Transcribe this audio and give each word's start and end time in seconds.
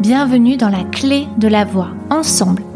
Bienvenue 0.00 0.56
dans 0.56 0.70
la 0.70 0.84
clé 0.84 1.28
de 1.38 1.46
la 1.46 1.64
voix. 1.64 1.90
Ensemble, 2.10 2.62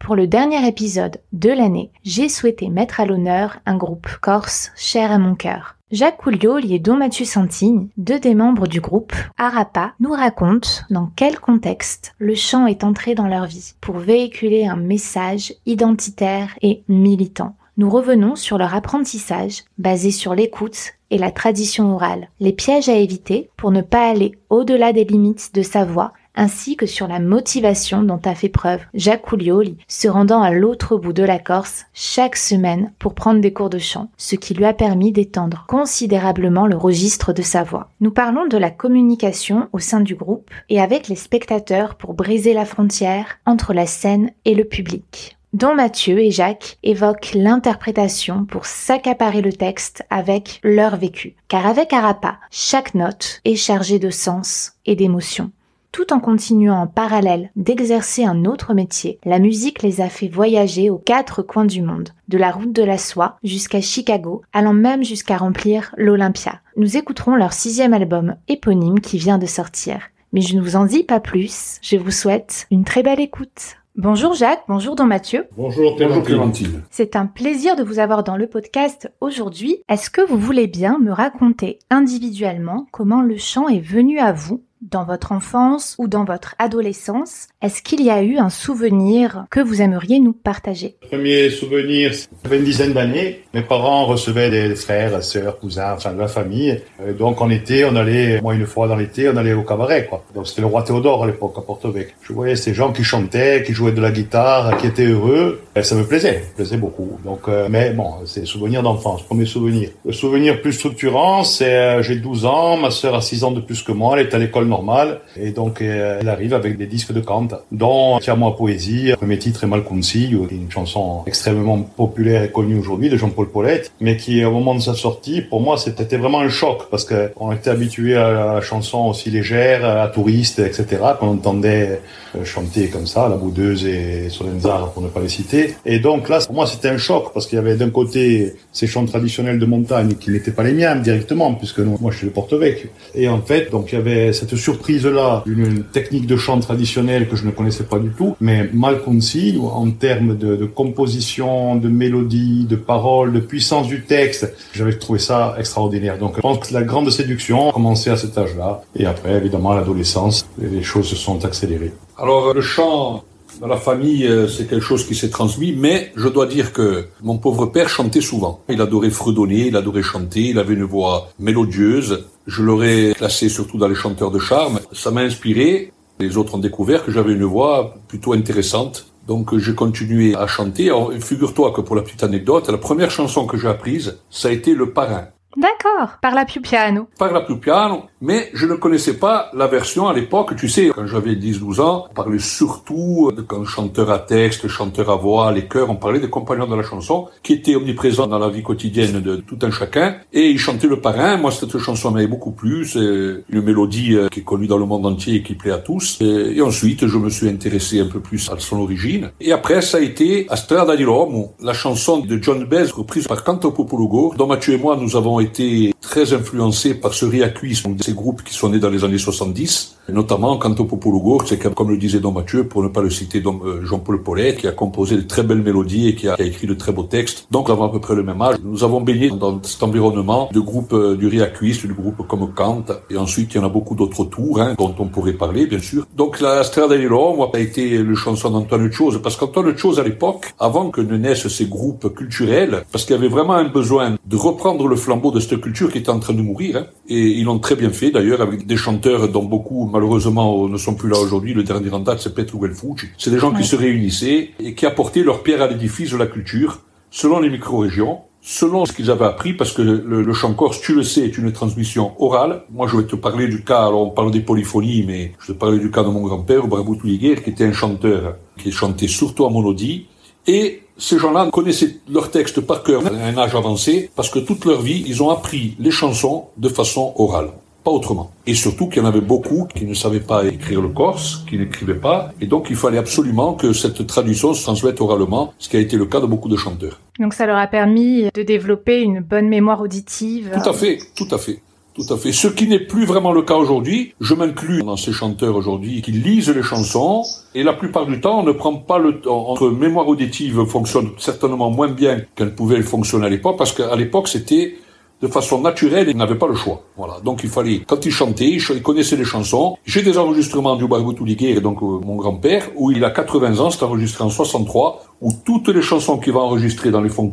Pour 0.00 0.16
le 0.16 0.26
dernier 0.26 0.66
épisode 0.66 1.20
de 1.34 1.50
l'année, 1.50 1.92
j'ai 2.04 2.30
souhaité 2.30 2.70
mettre 2.70 3.00
à 3.00 3.06
l'honneur 3.06 3.58
un 3.66 3.76
groupe 3.76 4.08
corse 4.22 4.72
cher 4.74 5.12
à 5.12 5.18
mon 5.18 5.34
cœur. 5.34 5.76
Jacques 5.92 6.16
Couliol 6.16 6.64
et 6.72 6.78
Don 6.78 6.96
Mathieu 6.96 7.26
Santigne, 7.26 7.88
deux 7.98 8.18
des 8.18 8.34
membres 8.34 8.66
du 8.66 8.80
groupe 8.80 9.12
Arapa, 9.36 9.92
nous 10.00 10.12
racontent 10.12 10.70
dans 10.88 11.10
quel 11.16 11.38
contexte 11.38 12.14
le 12.18 12.34
chant 12.34 12.66
est 12.66 12.82
entré 12.82 13.14
dans 13.14 13.28
leur 13.28 13.44
vie 13.44 13.74
pour 13.80 13.98
véhiculer 13.98 14.66
un 14.66 14.76
message 14.76 15.52
identitaire 15.66 16.56
et 16.62 16.82
militant. 16.88 17.54
Nous 17.76 17.90
revenons 17.90 18.36
sur 18.36 18.56
leur 18.56 18.74
apprentissage 18.74 19.64
basé 19.78 20.10
sur 20.10 20.34
l'écoute 20.34 20.94
et 21.10 21.18
la 21.18 21.30
tradition 21.30 21.94
orale, 21.94 22.28
les 22.40 22.52
pièges 22.52 22.88
à 22.88 22.94
éviter 22.94 23.50
pour 23.56 23.70
ne 23.70 23.82
pas 23.82 24.08
aller 24.08 24.32
au-delà 24.48 24.92
des 24.92 25.04
limites 25.04 25.54
de 25.54 25.62
sa 25.62 25.84
voix 25.84 26.12
ainsi 26.40 26.74
que 26.74 26.86
sur 26.86 27.06
la 27.06 27.20
motivation 27.20 28.02
dont 28.02 28.20
a 28.24 28.34
fait 28.34 28.48
preuve 28.48 28.80
Jacques 28.94 29.20
Coulioli, 29.20 29.76
se 29.88 30.08
rendant 30.08 30.40
à 30.40 30.50
l'autre 30.50 30.96
bout 30.96 31.12
de 31.12 31.22
la 31.22 31.38
Corse 31.38 31.84
chaque 31.92 32.36
semaine 32.36 32.92
pour 32.98 33.14
prendre 33.14 33.42
des 33.42 33.52
cours 33.52 33.68
de 33.68 33.78
chant, 33.78 34.08
ce 34.16 34.36
qui 34.36 34.54
lui 34.54 34.64
a 34.64 34.72
permis 34.72 35.12
d'étendre 35.12 35.66
considérablement 35.68 36.66
le 36.66 36.78
registre 36.78 37.34
de 37.34 37.42
sa 37.42 37.62
voix. 37.62 37.90
Nous 38.00 38.10
parlons 38.10 38.46
de 38.46 38.56
la 38.56 38.70
communication 38.70 39.68
au 39.74 39.80
sein 39.80 40.00
du 40.00 40.14
groupe 40.14 40.50
et 40.70 40.80
avec 40.80 41.08
les 41.08 41.14
spectateurs 41.14 41.96
pour 41.96 42.14
briser 42.14 42.54
la 42.54 42.64
frontière 42.64 43.38
entre 43.44 43.74
la 43.74 43.86
scène 43.86 44.30
et 44.46 44.54
le 44.54 44.64
public 44.64 45.36
dont 45.52 45.74
Mathieu 45.74 46.20
et 46.20 46.30
Jacques 46.30 46.78
évoquent 46.84 47.32
l'interprétation 47.34 48.44
pour 48.44 48.66
s'accaparer 48.66 49.42
le 49.42 49.52
texte 49.52 50.04
avec 50.08 50.60
leur 50.62 50.96
vécu. 50.96 51.34
Car 51.48 51.66
avec 51.66 51.92
Arapa, 51.92 52.38
chaque 52.52 52.94
note 52.94 53.40
est 53.44 53.56
chargée 53.56 53.98
de 53.98 54.10
sens 54.10 54.74
et 54.86 54.94
d'émotion 54.94 55.50
tout 55.92 56.12
en 56.12 56.20
continuant 56.20 56.80
en 56.80 56.86
parallèle 56.86 57.50
d'exercer 57.56 58.24
un 58.24 58.44
autre 58.44 58.74
métier, 58.74 59.18
la 59.24 59.38
musique 59.38 59.82
les 59.82 60.00
a 60.00 60.08
fait 60.08 60.28
voyager 60.28 60.90
aux 60.90 60.98
quatre 60.98 61.42
coins 61.42 61.64
du 61.64 61.82
monde, 61.82 62.10
de 62.28 62.38
la 62.38 62.50
route 62.50 62.72
de 62.72 62.82
la 62.82 62.98
soie 62.98 63.36
jusqu'à 63.42 63.80
Chicago, 63.80 64.42
allant 64.52 64.72
même 64.72 65.04
jusqu'à 65.04 65.36
remplir 65.36 65.94
l'Olympia. 65.96 66.60
Nous 66.76 66.96
écouterons 66.96 67.34
leur 67.34 67.52
sixième 67.52 67.92
album 67.92 68.36
éponyme 68.48 69.00
qui 69.00 69.18
vient 69.18 69.38
de 69.38 69.46
sortir. 69.46 70.00
Mais 70.32 70.40
je 70.40 70.56
ne 70.56 70.62
vous 70.62 70.76
en 70.76 70.84
dis 70.84 71.02
pas 71.02 71.20
plus, 71.20 71.78
je 71.82 71.96
vous 71.96 72.12
souhaite 72.12 72.66
une 72.70 72.84
très 72.84 73.02
belle 73.02 73.20
écoute. 73.20 73.76
Bonjour 73.96 74.34
Jacques, 74.34 74.62
bonjour 74.68 74.94
Don 74.94 75.04
Mathieu. 75.04 75.46
Bonjour 75.56 75.96
Clémentine. 75.96 76.82
C'est 76.90 77.16
un 77.16 77.26
plaisir 77.26 77.74
de 77.74 77.82
vous 77.82 77.98
avoir 77.98 78.22
dans 78.22 78.36
le 78.36 78.46
podcast 78.46 79.12
aujourd'hui. 79.20 79.82
Est-ce 79.88 80.10
que 80.10 80.20
vous 80.20 80.38
voulez 80.38 80.68
bien 80.68 80.98
me 81.00 81.12
raconter 81.12 81.80
individuellement 81.90 82.86
comment 82.92 83.20
le 83.20 83.36
chant 83.36 83.68
est 83.68 83.80
venu 83.80 84.20
à 84.20 84.32
vous 84.32 84.62
dans 84.80 85.04
votre 85.04 85.32
enfance 85.32 85.94
ou 85.98 86.08
dans 86.08 86.24
votre 86.24 86.54
adolescence 86.58 87.48
Est-ce 87.62 87.82
qu'il 87.82 88.02
y 88.02 88.10
a 88.10 88.22
eu 88.22 88.38
un 88.38 88.48
souvenir 88.48 89.44
que 89.50 89.60
vous 89.60 89.82
aimeriez 89.82 90.20
nous 90.20 90.32
partager? 90.32 90.96
Premier 91.10 91.50
souvenir, 91.50 92.14
ça 92.14 92.28
une 92.50 92.64
dizaine 92.64 92.92
d'années. 92.92 93.42
Mes 93.52 93.62
parents 93.62 94.06
recevaient 94.06 94.50
des 94.50 94.74
frères, 94.74 95.22
sœurs, 95.22 95.58
cousins, 95.58 95.92
enfin 95.94 96.12
de 96.12 96.18
la 96.18 96.28
famille. 96.28 96.80
Euh, 97.02 97.12
donc 97.12 97.40
en 97.40 97.50
été, 97.50 97.84
on 97.84 97.94
allait, 97.96 98.40
moi 98.40 98.54
une 98.54 98.66
fois 98.66 98.88
dans 98.88 98.96
l'été, 98.96 99.28
on 99.28 99.36
allait 99.36 99.52
au 99.52 99.62
cabaret. 99.62 100.06
quoi. 100.06 100.24
Donc 100.34 100.48
c'était 100.48 100.62
le 100.62 100.66
roi 100.68 100.82
Théodore 100.82 101.24
à 101.24 101.26
l'époque 101.26 101.54
à 101.58 101.60
Porto-Vecchio. 101.60 102.14
Je 102.22 102.32
voyais 102.32 102.56
ces 102.56 102.72
gens 102.72 102.92
qui 102.92 103.04
chantaient, 103.04 103.62
qui 103.64 103.72
jouaient 103.72 103.92
de 103.92 104.00
la 104.00 104.10
guitare, 104.10 104.76
qui 104.78 104.86
étaient 104.86 105.06
heureux. 105.06 105.60
Et 105.76 105.82
ça 105.82 105.94
me 105.94 106.04
plaisait, 106.04 106.44
me 106.50 106.56
plaisait 106.56 106.76
beaucoup. 106.76 107.18
Donc, 107.24 107.40
euh, 107.48 107.68
mais 107.70 107.90
bon, 107.90 108.14
c'est 108.24 108.46
souvenir 108.46 108.82
d'enfance, 108.82 109.22
premier 109.22 109.46
souvenir. 109.46 109.90
Le 110.04 110.12
souvenir 110.12 110.60
plus 110.60 110.72
structurant, 110.72 111.44
c'est 111.44 111.76
euh, 111.76 112.02
j'ai 112.02 112.16
12 112.16 112.46
ans, 112.46 112.76
ma 112.76 112.90
sœur 112.90 113.14
a 113.14 113.20
6 113.20 113.44
ans 113.44 113.50
de 113.52 113.60
plus 113.60 113.82
que 113.82 113.92
moi, 113.92 114.18
elle 114.18 114.26
est 114.26 114.34
à 114.34 114.38
l'école 114.38 114.66
normal. 114.70 115.20
Et 115.36 115.50
donc, 115.50 115.82
euh, 115.82 116.18
elle 116.20 116.28
arrive 116.30 116.54
avec 116.54 116.78
des 116.78 116.86
disques 116.86 117.12
de 117.12 117.20
Kant, 117.20 117.48
dont 117.70 118.18
Tiens-moi 118.20 118.56
poésie. 118.56 119.08
Le 119.08 119.16
premier 119.16 119.38
titre 119.38 119.64
est 119.64 119.66
Malkunsi, 119.66 120.30
une 120.30 120.70
chanson 120.70 121.22
extrêmement 121.26 121.82
populaire 121.82 122.42
et 122.42 122.50
connue 122.50 122.78
aujourd'hui 122.78 123.10
de 123.10 123.16
Jean-Paul 123.18 123.50
Paulette, 123.50 123.92
mais 124.00 124.16
qui, 124.16 124.44
au 124.44 124.52
moment 124.52 124.74
de 124.74 124.80
sa 124.80 124.94
sortie, 124.94 125.42
pour 125.42 125.60
moi, 125.60 125.76
c'était 125.76 126.16
vraiment 126.16 126.40
un 126.40 126.48
choc 126.48 126.88
parce 126.90 127.04
que 127.04 127.30
on 127.36 127.52
était 127.52 127.70
habitué 127.70 128.16
à 128.16 128.30
la 128.30 128.60
chanson 128.60 129.00
aussi 129.10 129.30
légère, 129.30 129.84
à 129.84 130.08
touriste, 130.08 130.60
etc., 130.60 130.86
qu'on 131.18 131.28
entendait 131.28 132.00
euh, 132.36 132.44
chanter 132.44 132.88
comme 132.88 133.06
ça, 133.06 133.28
La 133.28 133.36
Boudeuse 133.36 133.84
et 133.84 134.28
Solenzar, 134.30 134.92
pour 134.92 135.02
ne 135.02 135.08
pas 135.08 135.20
les 135.20 135.28
citer. 135.28 135.74
Et 135.84 135.98
donc 135.98 136.28
là, 136.28 136.38
pour 136.46 136.54
moi, 136.54 136.66
c'était 136.66 136.88
un 136.88 136.98
choc 136.98 137.32
parce 137.34 137.46
qu'il 137.46 137.56
y 137.56 137.58
avait 137.58 137.76
d'un 137.76 137.90
côté 137.90 138.54
ces 138.72 138.86
chants 138.86 139.04
traditionnels 139.04 139.58
de 139.58 139.66
montagne 139.66 140.14
qui 140.14 140.30
n'étaient 140.30 140.52
pas 140.52 140.62
les 140.62 140.72
miens 140.72 140.94
directement, 140.96 141.54
puisque 141.54 141.80
moi, 141.80 142.10
je 142.12 142.18
suis 142.18 142.26
de 142.28 142.32
Porto-Vecchio. 142.32 142.90
Et 143.14 143.28
en 143.28 143.40
fait, 143.40 143.70
donc 143.70 143.92
il 143.92 143.96
y 143.96 143.98
avait 143.98 144.32
cette 144.32 144.52
surprise-là, 144.60 145.42
une 145.46 145.82
technique 145.82 146.26
de 146.26 146.36
chant 146.36 146.60
traditionnelle 146.60 147.28
que 147.28 147.36
je 147.36 147.44
ne 147.44 147.50
connaissais 147.50 147.84
pas 147.84 147.98
du 147.98 148.10
tout, 148.10 148.36
mais 148.40 148.70
mal 148.72 149.02
concis 149.02 149.58
en 149.60 149.90
termes 149.90 150.36
de, 150.36 150.64
composition, 150.66 151.76
de 151.76 151.88
mélodie, 151.88 152.64
de 152.64 152.76
paroles, 152.76 153.32
de 153.32 153.40
puissance 153.40 153.88
du 153.88 154.02
texte. 154.04 154.52
J'avais 154.72 154.96
trouvé 154.96 155.18
ça 155.18 155.54
extraordinaire. 155.58 156.18
Donc 156.18 156.36
je 156.36 156.40
pense 156.40 156.68
que 156.68 156.74
la 156.74 156.82
grande 156.82 157.10
séduction 157.10 157.70
a 157.70 157.72
commencé 157.72 158.10
à 158.10 158.16
cet 158.16 158.36
âge-là. 158.38 158.82
Et 158.94 159.06
après, 159.06 159.34
évidemment, 159.36 159.72
à 159.72 159.76
l'adolescence, 159.76 160.46
les 160.58 160.82
choses 160.82 161.08
se 161.08 161.16
sont 161.16 161.44
accélérées. 161.44 161.92
Alors 162.16 162.52
le 162.52 162.60
chant 162.60 163.24
dans 163.60 163.66
la 163.66 163.76
famille, 163.76 164.26
euh, 164.26 164.48
c'est 164.48 164.66
quelque 164.66 164.84
chose 164.84 165.06
qui 165.06 165.14
s'est 165.14 165.28
transmis, 165.28 165.72
mais 165.72 166.12
je 166.16 166.28
dois 166.28 166.46
dire 166.46 166.72
que 166.72 167.04
mon 167.22 167.36
pauvre 167.36 167.66
père 167.66 167.90
chantait 167.90 168.22
souvent. 168.22 168.62
Il 168.70 168.80
adorait 168.80 169.10
fredonner, 169.10 169.66
il 169.66 169.76
adorait 169.76 170.02
chanter, 170.02 170.40
il 170.48 170.58
avait 170.58 170.72
une 170.72 170.84
voix 170.84 171.28
mélodieuse. 171.38 172.24
Je 172.46 172.62
l'aurais 172.62 173.12
classé 173.14 173.50
surtout 173.50 173.76
dans 173.76 173.86
les 173.86 173.94
chanteurs 173.94 174.30
de 174.30 174.38
charme. 174.38 174.80
Ça 174.92 175.10
m'a 175.10 175.20
inspiré. 175.20 175.92
Les 176.18 176.38
autres 176.38 176.54
ont 176.54 176.58
découvert 176.58 177.04
que 177.04 177.12
j'avais 177.12 177.34
une 177.34 177.44
voix 177.44 177.96
plutôt 178.08 178.32
intéressante. 178.32 179.06
Donc 179.28 179.56
j'ai 179.58 179.74
continué 179.74 180.34
à 180.34 180.46
chanter. 180.46 180.90
Figure-toi 181.20 181.72
que 181.72 181.82
pour 181.82 181.96
la 181.96 182.02
petite 182.02 182.24
anecdote, 182.24 182.68
la 182.70 182.78
première 182.78 183.10
chanson 183.10 183.46
que 183.46 183.58
j'ai 183.58 183.68
apprise, 183.68 184.18
ça 184.30 184.48
a 184.48 184.52
été 184.52 184.74
Le 184.74 184.92
Parrain. 184.92 185.28
D'accord, 185.56 186.18
par 186.22 186.34
la 186.34 186.44
più 186.44 186.60
piano. 186.60 187.08
Par 187.18 187.32
la 187.32 187.40
più 187.40 187.58
piano, 187.58 188.04
mais 188.20 188.50
je 188.54 188.66
ne 188.66 188.74
connaissais 188.74 189.16
pas 189.16 189.50
la 189.52 189.66
version 189.66 190.06
à 190.06 190.14
l'époque. 190.14 190.54
Tu 190.56 190.68
sais, 190.68 190.92
quand 190.94 191.06
j'avais 191.06 191.34
10-12 191.34 191.80
ans, 191.80 192.06
on 192.08 192.14
parlait 192.14 192.38
surtout 192.38 193.32
de 193.36 193.42
quand 193.42 193.64
chanteur 193.64 194.10
à 194.10 194.20
texte, 194.20 194.68
chanteur 194.68 195.10
à 195.10 195.16
voix, 195.16 195.50
les 195.50 195.66
chœurs, 195.66 195.90
on 195.90 195.96
parlait 195.96 196.20
des 196.20 196.30
compagnons 196.30 196.68
de 196.68 196.76
la 196.76 196.84
chanson 196.84 197.26
qui 197.42 197.54
étaient 197.54 197.74
omniprésents 197.74 198.28
dans 198.28 198.38
la 198.38 198.48
vie 198.48 198.62
quotidienne 198.62 199.20
de 199.20 199.36
tout 199.36 199.58
un 199.62 199.72
chacun. 199.72 200.18
Et 200.32 200.50
ils 200.50 200.58
chantaient 200.58 200.86
le 200.86 201.00
parrain. 201.00 201.36
Moi, 201.36 201.50
cette 201.50 201.78
chanson 201.78 202.12
m'avait 202.12 202.28
beaucoup 202.28 202.52
plu. 202.52 202.84
C'est 202.84 203.00
une 203.00 203.62
mélodie 203.62 204.14
euh, 204.14 204.28
qui 204.28 204.40
est 204.40 204.44
connue 204.44 204.68
dans 204.68 204.78
le 204.78 204.86
monde 204.86 205.04
entier 205.04 205.36
et 205.36 205.42
qui 205.42 205.54
plaît 205.54 205.72
à 205.72 205.78
tous. 205.78 206.18
Et, 206.20 206.60
ensuite, 206.62 207.08
je 207.08 207.18
me 207.18 207.28
suis 207.28 207.48
intéressé 207.48 207.98
un 207.98 208.06
peu 208.06 208.20
plus 208.20 208.48
à 208.50 208.58
son 208.58 208.78
origine. 208.78 209.32
Et 209.40 209.50
après, 209.50 209.82
ça 209.82 209.98
a 209.98 210.00
été 210.00 210.46
Astrada 210.48 210.96
di 210.96 211.04
Rome, 211.04 211.48
la 211.60 211.72
chanson 211.72 212.18
de 212.18 212.40
John 212.40 212.64
Baez 212.64 212.92
reprise 212.92 213.26
par 213.26 213.42
Canto 213.42 213.72
Popolugo, 213.72 214.34
dont 214.36 214.46
Mathieu 214.46 214.74
et 214.74 214.78
moi, 214.78 214.96
nous 214.96 215.16
avons 215.16 215.39
été 215.40 215.94
très 216.00 216.32
influencés 216.32 216.94
par 216.94 217.14
ce 217.14 217.24
réacuisme, 217.24 217.96
ces 218.00 218.14
groupes 218.14 218.42
qui 218.42 218.54
sont 218.54 218.70
nés 218.70 218.78
dans 218.78 218.90
les 218.90 219.04
années 219.04 219.18
70, 219.18 219.96
notamment 220.12 220.56
Canto 220.58 220.84
Popologo, 220.84 221.40
c'est 221.46 221.58
comme 221.58 221.90
le 221.90 221.96
disait 221.96 222.20
Don 222.20 222.32
Mathieu, 222.32 222.64
pour 222.64 222.82
ne 222.82 222.88
pas 222.88 223.02
le 223.02 223.10
citer, 223.10 223.42
euh, 223.46 223.84
Jean-Paul 223.84 224.22
Paulet, 224.22 224.54
qui 224.54 224.66
a 224.66 224.72
composé 224.72 225.16
de 225.16 225.22
très 225.22 225.42
belles 225.42 225.62
mélodies 225.62 226.08
et 226.08 226.14
qui 226.14 226.28
a, 226.28 226.40
écrit 226.40 226.66
de 226.66 226.74
très 226.74 226.92
beaux 226.92 227.04
textes. 227.04 227.46
Donc, 227.50 227.68
nous 227.68 227.74
avons 227.74 227.84
à 227.84 227.88
peu 227.90 228.00
près 228.00 228.14
le 228.14 228.22
même 228.22 228.40
âge. 228.42 228.56
Nous 228.62 228.82
avons 228.84 229.00
baigné 229.00 229.30
dans 229.30 229.62
cet 229.62 229.82
environnement 229.82 230.48
de 230.52 230.60
groupes 230.60 230.92
euh, 230.92 231.16
du 231.16 231.28
réacuisme, 231.28 231.88
de 231.88 231.92
groupes 231.92 232.26
comme 232.26 232.52
Kant, 232.54 232.84
et 233.08 233.16
ensuite, 233.16 233.54
il 233.54 233.58
y 233.58 233.60
en 233.60 233.66
a 233.66 233.68
beaucoup 233.68 233.94
d'autres 233.94 234.24
tours, 234.24 234.60
hein, 234.60 234.74
dont 234.78 234.94
on 234.98 235.06
pourrait 235.06 235.34
parler, 235.34 235.66
bien 235.66 235.80
sûr. 235.80 236.06
Donc, 236.16 236.40
la 236.40 236.64
Strada 236.64 236.96
di 236.96 237.06
Rome 237.06 237.46
a 237.52 237.58
été 237.58 237.98
le 237.98 238.14
chanson 238.14 238.50
d'Antoine 238.50 238.90
Chose, 238.90 239.20
parce 239.22 239.36
qu'Antoine 239.36 239.76
Chose, 239.76 240.00
à 240.00 240.02
l'époque, 240.02 240.52
avant 240.58 240.90
que 240.90 241.00
ne 241.00 241.16
naissent 241.16 241.48
ces 241.48 241.66
groupes 241.66 242.14
culturels, 242.14 242.82
parce 242.90 243.04
qu'il 243.04 243.14
y 243.14 243.18
avait 243.18 243.28
vraiment 243.28 243.54
un 243.54 243.68
besoin 243.68 244.16
de 244.26 244.36
reprendre 244.36 244.88
le 244.88 244.96
flambeau 244.96 245.29
de 245.32 245.40
cette 245.40 245.60
culture 245.60 245.90
qui 245.90 245.98
était 245.98 246.10
en 246.10 246.20
train 246.20 246.34
de 246.34 246.42
mourir, 246.42 246.76
hein, 246.76 246.86
et 247.08 247.20
ils 247.20 247.44
l'ont 247.44 247.58
très 247.58 247.76
bien 247.76 247.90
fait, 247.90 248.10
d'ailleurs, 248.10 248.40
avec 248.40 248.66
des 248.66 248.76
chanteurs 248.76 249.28
dont 249.28 249.44
beaucoup, 249.44 249.88
malheureusement, 249.92 250.68
ne 250.68 250.76
sont 250.76 250.94
plus 250.94 251.08
là 251.08 251.18
aujourd'hui. 251.18 251.54
Le 251.54 251.62
dernier 251.62 251.90
en 251.90 252.00
date, 252.00 252.20
c'est 252.20 252.34
Petru 252.34 252.58
Fucci. 252.74 253.06
C'est 253.18 253.30
des 253.30 253.38
gens 253.38 253.52
qui 253.52 253.64
se 253.64 253.76
réunissaient 253.76 254.50
et 254.58 254.74
qui 254.74 254.86
apportaient 254.86 255.22
leur 255.22 255.42
pierre 255.42 255.62
à 255.62 255.68
l'édifice 255.68 256.10
de 256.10 256.16
la 256.16 256.26
culture, 256.26 256.80
selon 257.10 257.40
les 257.40 257.50
micro-régions, 257.50 258.20
selon 258.42 258.86
ce 258.86 258.92
qu'ils 258.92 259.10
avaient 259.10 259.26
appris, 259.26 259.52
parce 259.52 259.72
que 259.72 259.82
le, 259.82 260.32
chant 260.32 260.54
corse, 260.54 260.80
tu 260.80 260.94
le 260.94 261.02
sais, 261.02 261.24
est 261.24 261.36
une 261.36 261.52
transmission 261.52 262.12
orale. 262.22 262.62
Moi, 262.70 262.86
je 262.88 262.96
vais 262.96 263.04
te 263.04 263.16
parler 263.16 263.48
du 263.48 263.62
cas, 263.62 263.86
alors 263.86 264.06
on 264.06 264.10
parle 264.10 264.30
des 264.30 264.40
polyphonies, 264.40 265.04
mais 265.06 265.32
je 265.40 265.48
vais 265.48 265.54
te 265.54 265.58
parler 265.58 265.78
du 265.78 265.90
cas 265.90 266.02
de 266.02 266.08
mon 266.08 266.22
grand-père, 266.22 266.66
Brabou 266.66 266.96
qui 266.96 267.26
était 267.26 267.64
un 267.64 267.72
chanteur 267.72 268.36
qui 268.56 268.72
chantait 268.72 269.08
surtout 269.08 269.44
en 269.44 269.50
monodie. 269.50 270.06
Et 270.46 270.82
ces 271.00 271.18
gens-là 271.18 271.48
connaissaient 271.50 271.96
leurs 272.08 272.30
textes 272.30 272.60
par 272.60 272.82
cœur 272.82 273.04
à 273.06 273.10
un 273.10 273.36
âge 273.38 273.54
avancé, 273.54 274.10
parce 274.14 274.28
que 274.28 274.38
toute 274.38 274.64
leur 274.64 274.80
vie, 274.82 275.02
ils 275.06 275.22
ont 275.22 275.30
appris 275.30 275.74
les 275.78 275.90
chansons 275.90 276.44
de 276.56 276.68
façon 276.68 277.14
orale 277.16 277.50
pas 277.82 277.90
autrement. 277.90 278.30
Et 278.46 278.54
surtout 278.54 278.88
qu'il 278.88 279.02
y 279.02 279.04
en 279.04 279.08
avait 279.08 279.20
beaucoup 279.20 279.66
qui 279.74 279.86
ne 279.86 279.94
savaient 279.94 280.20
pas 280.20 280.44
écrire 280.44 280.82
le 280.82 280.88
corse, 280.88 281.44
qui 281.48 281.56
n'écrivaient 281.56 281.94
pas, 281.94 282.32
et 282.40 282.46
donc 282.46 282.66
il 282.70 282.76
fallait 282.76 282.98
absolument 282.98 283.54
que 283.54 283.72
cette 283.72 284.06
traduction 284.06 284.52
se 284.54 284.62
transmette 284.62 285.00
oralement, 285.00 285.54
ce 285.58 285.68
qui 285.68 285.76
a 285.76 285.80
été 285.80 285.96
le 285.96 286.06
cas 286.06 286.20
de 286.20 286.26
beaucoup 286.26 286.48
de 286.48 286.56
chanteurs. 286.56 287.00
Donc 287.18 287.34
ça 287.34 287.46
leur 287.46 287.58
a 287.58 287.66
permis 287.66 288.28
de 288.34 288.42
développer 288.42 289.00
une 289.00 289.20
bonne 289.20 289.48
mémoire 289.48 289.80
auditive. 289.80 290.50
Tout 290.52 290.68
à 290.68 290.72
fait, 290.72 290.98
tout 291.16 291.28
à 291.30 291.38
fait. 291.38 291.60
Tout 292.00 292.14
à 292.14 292.16
fait. 292.16 292.32
Ce 292.32 292.48
qui 292.48 292.66
n'est 292.66 292.80
plus 292.80 293.04
vraiment 293.04 293.30
le 293.30 293.42
cas 293.42 293.56
aujourd'hui, 293.56 294.14
je 294.20 294.34
m'inclus 294.34 294.82
dans 294.82 294.96
ces 294.96 295.12
chanteurs 295.12 295.54
aujourd'hui 295.54 296.00
qui 296.00 296.12
lisent 296.12 296.48
les 296.48 296.62
chansons, 296.62 297.24
et 297.54 297.62
la 297.62 297.74
plupart 297.74 298.06
du 298.06 298.20
temps, 298.22 298.40
on 298.40 298.42
ne 298.42 298.52
prend 298.52 298.74
pas 298.74 298.98
le 298.98 299.20
temps. 299.20 299.50
Entre 299.50 299.68
mémoire 299.68 300.08
auditive 300.08 300.64
fonctionne 300.64 301.10
certainement 301.18 301.70
moins 301.70 301.88
bien 301.88 302.22
qu'elle 302.36 302.54
pouvait 302.54 302.80
fonctionner 302.80 303.26
à 303.26 303.28
l'époque, 303.28 303.58
parce 303.58 303.72
qu'à 303.72 303.94
l'époque, 303.96 304.28
c'était 304.28 304.76
de 305.20 305.28
façon 305.28 305.60
naturelle 305.60 306.08
et 306.08 306.14
n'avait 306.14 306.38
pas 306.38 306.48
le 306.48 306.54
choix. 306.54 306.82
Voilà. 306.96 307.20
Donc 307.22 307.44
il 307.44 307.50
fallait, 307.50 307.82
quand 307.86 308.06
il 308.06 308.12
chantait, 308.12 308.48
il 308.48 308.82
connaissait 308.82 309.16
les 309.16 309.26
chansons. 309.26 309.76
J'ai 309.84 310.00
des 310.00 310.16
enregistrements 310.16 310.76
du 310.76 310.86
Barboutou 310.86 311.26
et 311.26 311.60
donc 311.60 311.82
euh, 311.82 312.00
mon 312.02 312.16
grand-père, 312.16 312.70
où 312.76 312.90
il 312.90 313.04
a 313.04 313.10
80 313.10 313.58
ans, 313.58 313.70
c'est 313.70 313.82
enregistré 313.82 314.24
en 314.24 314.30
63, 314.30 315.04
où 315.20 315.32
toutes 315.44 315.68
les 315.68 315.82
chansons 315.82 316.16
qu'il 316.16 316.32
va 316.32 316.40
enregistrer 316.40 316.90
dans 316.90 317.02
les 317.02 317.10
fonds 317.10 317.28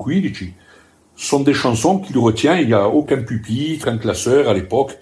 sont 1.18 1.42
des 1.42 1.54
chansons 1.54 2.00
qu'il 2.00 2.18
retient. 2.18 2.58
Il 2.58 2.68
n'y 2.68 2.74
a 2.74 2.88
aucun 2.88 3.22
pupitre, 3.22 3.88
aucun 3.88 3.98
classeur 3.98 4.48
à 4.48 4.54
l'époque 4.54 4.98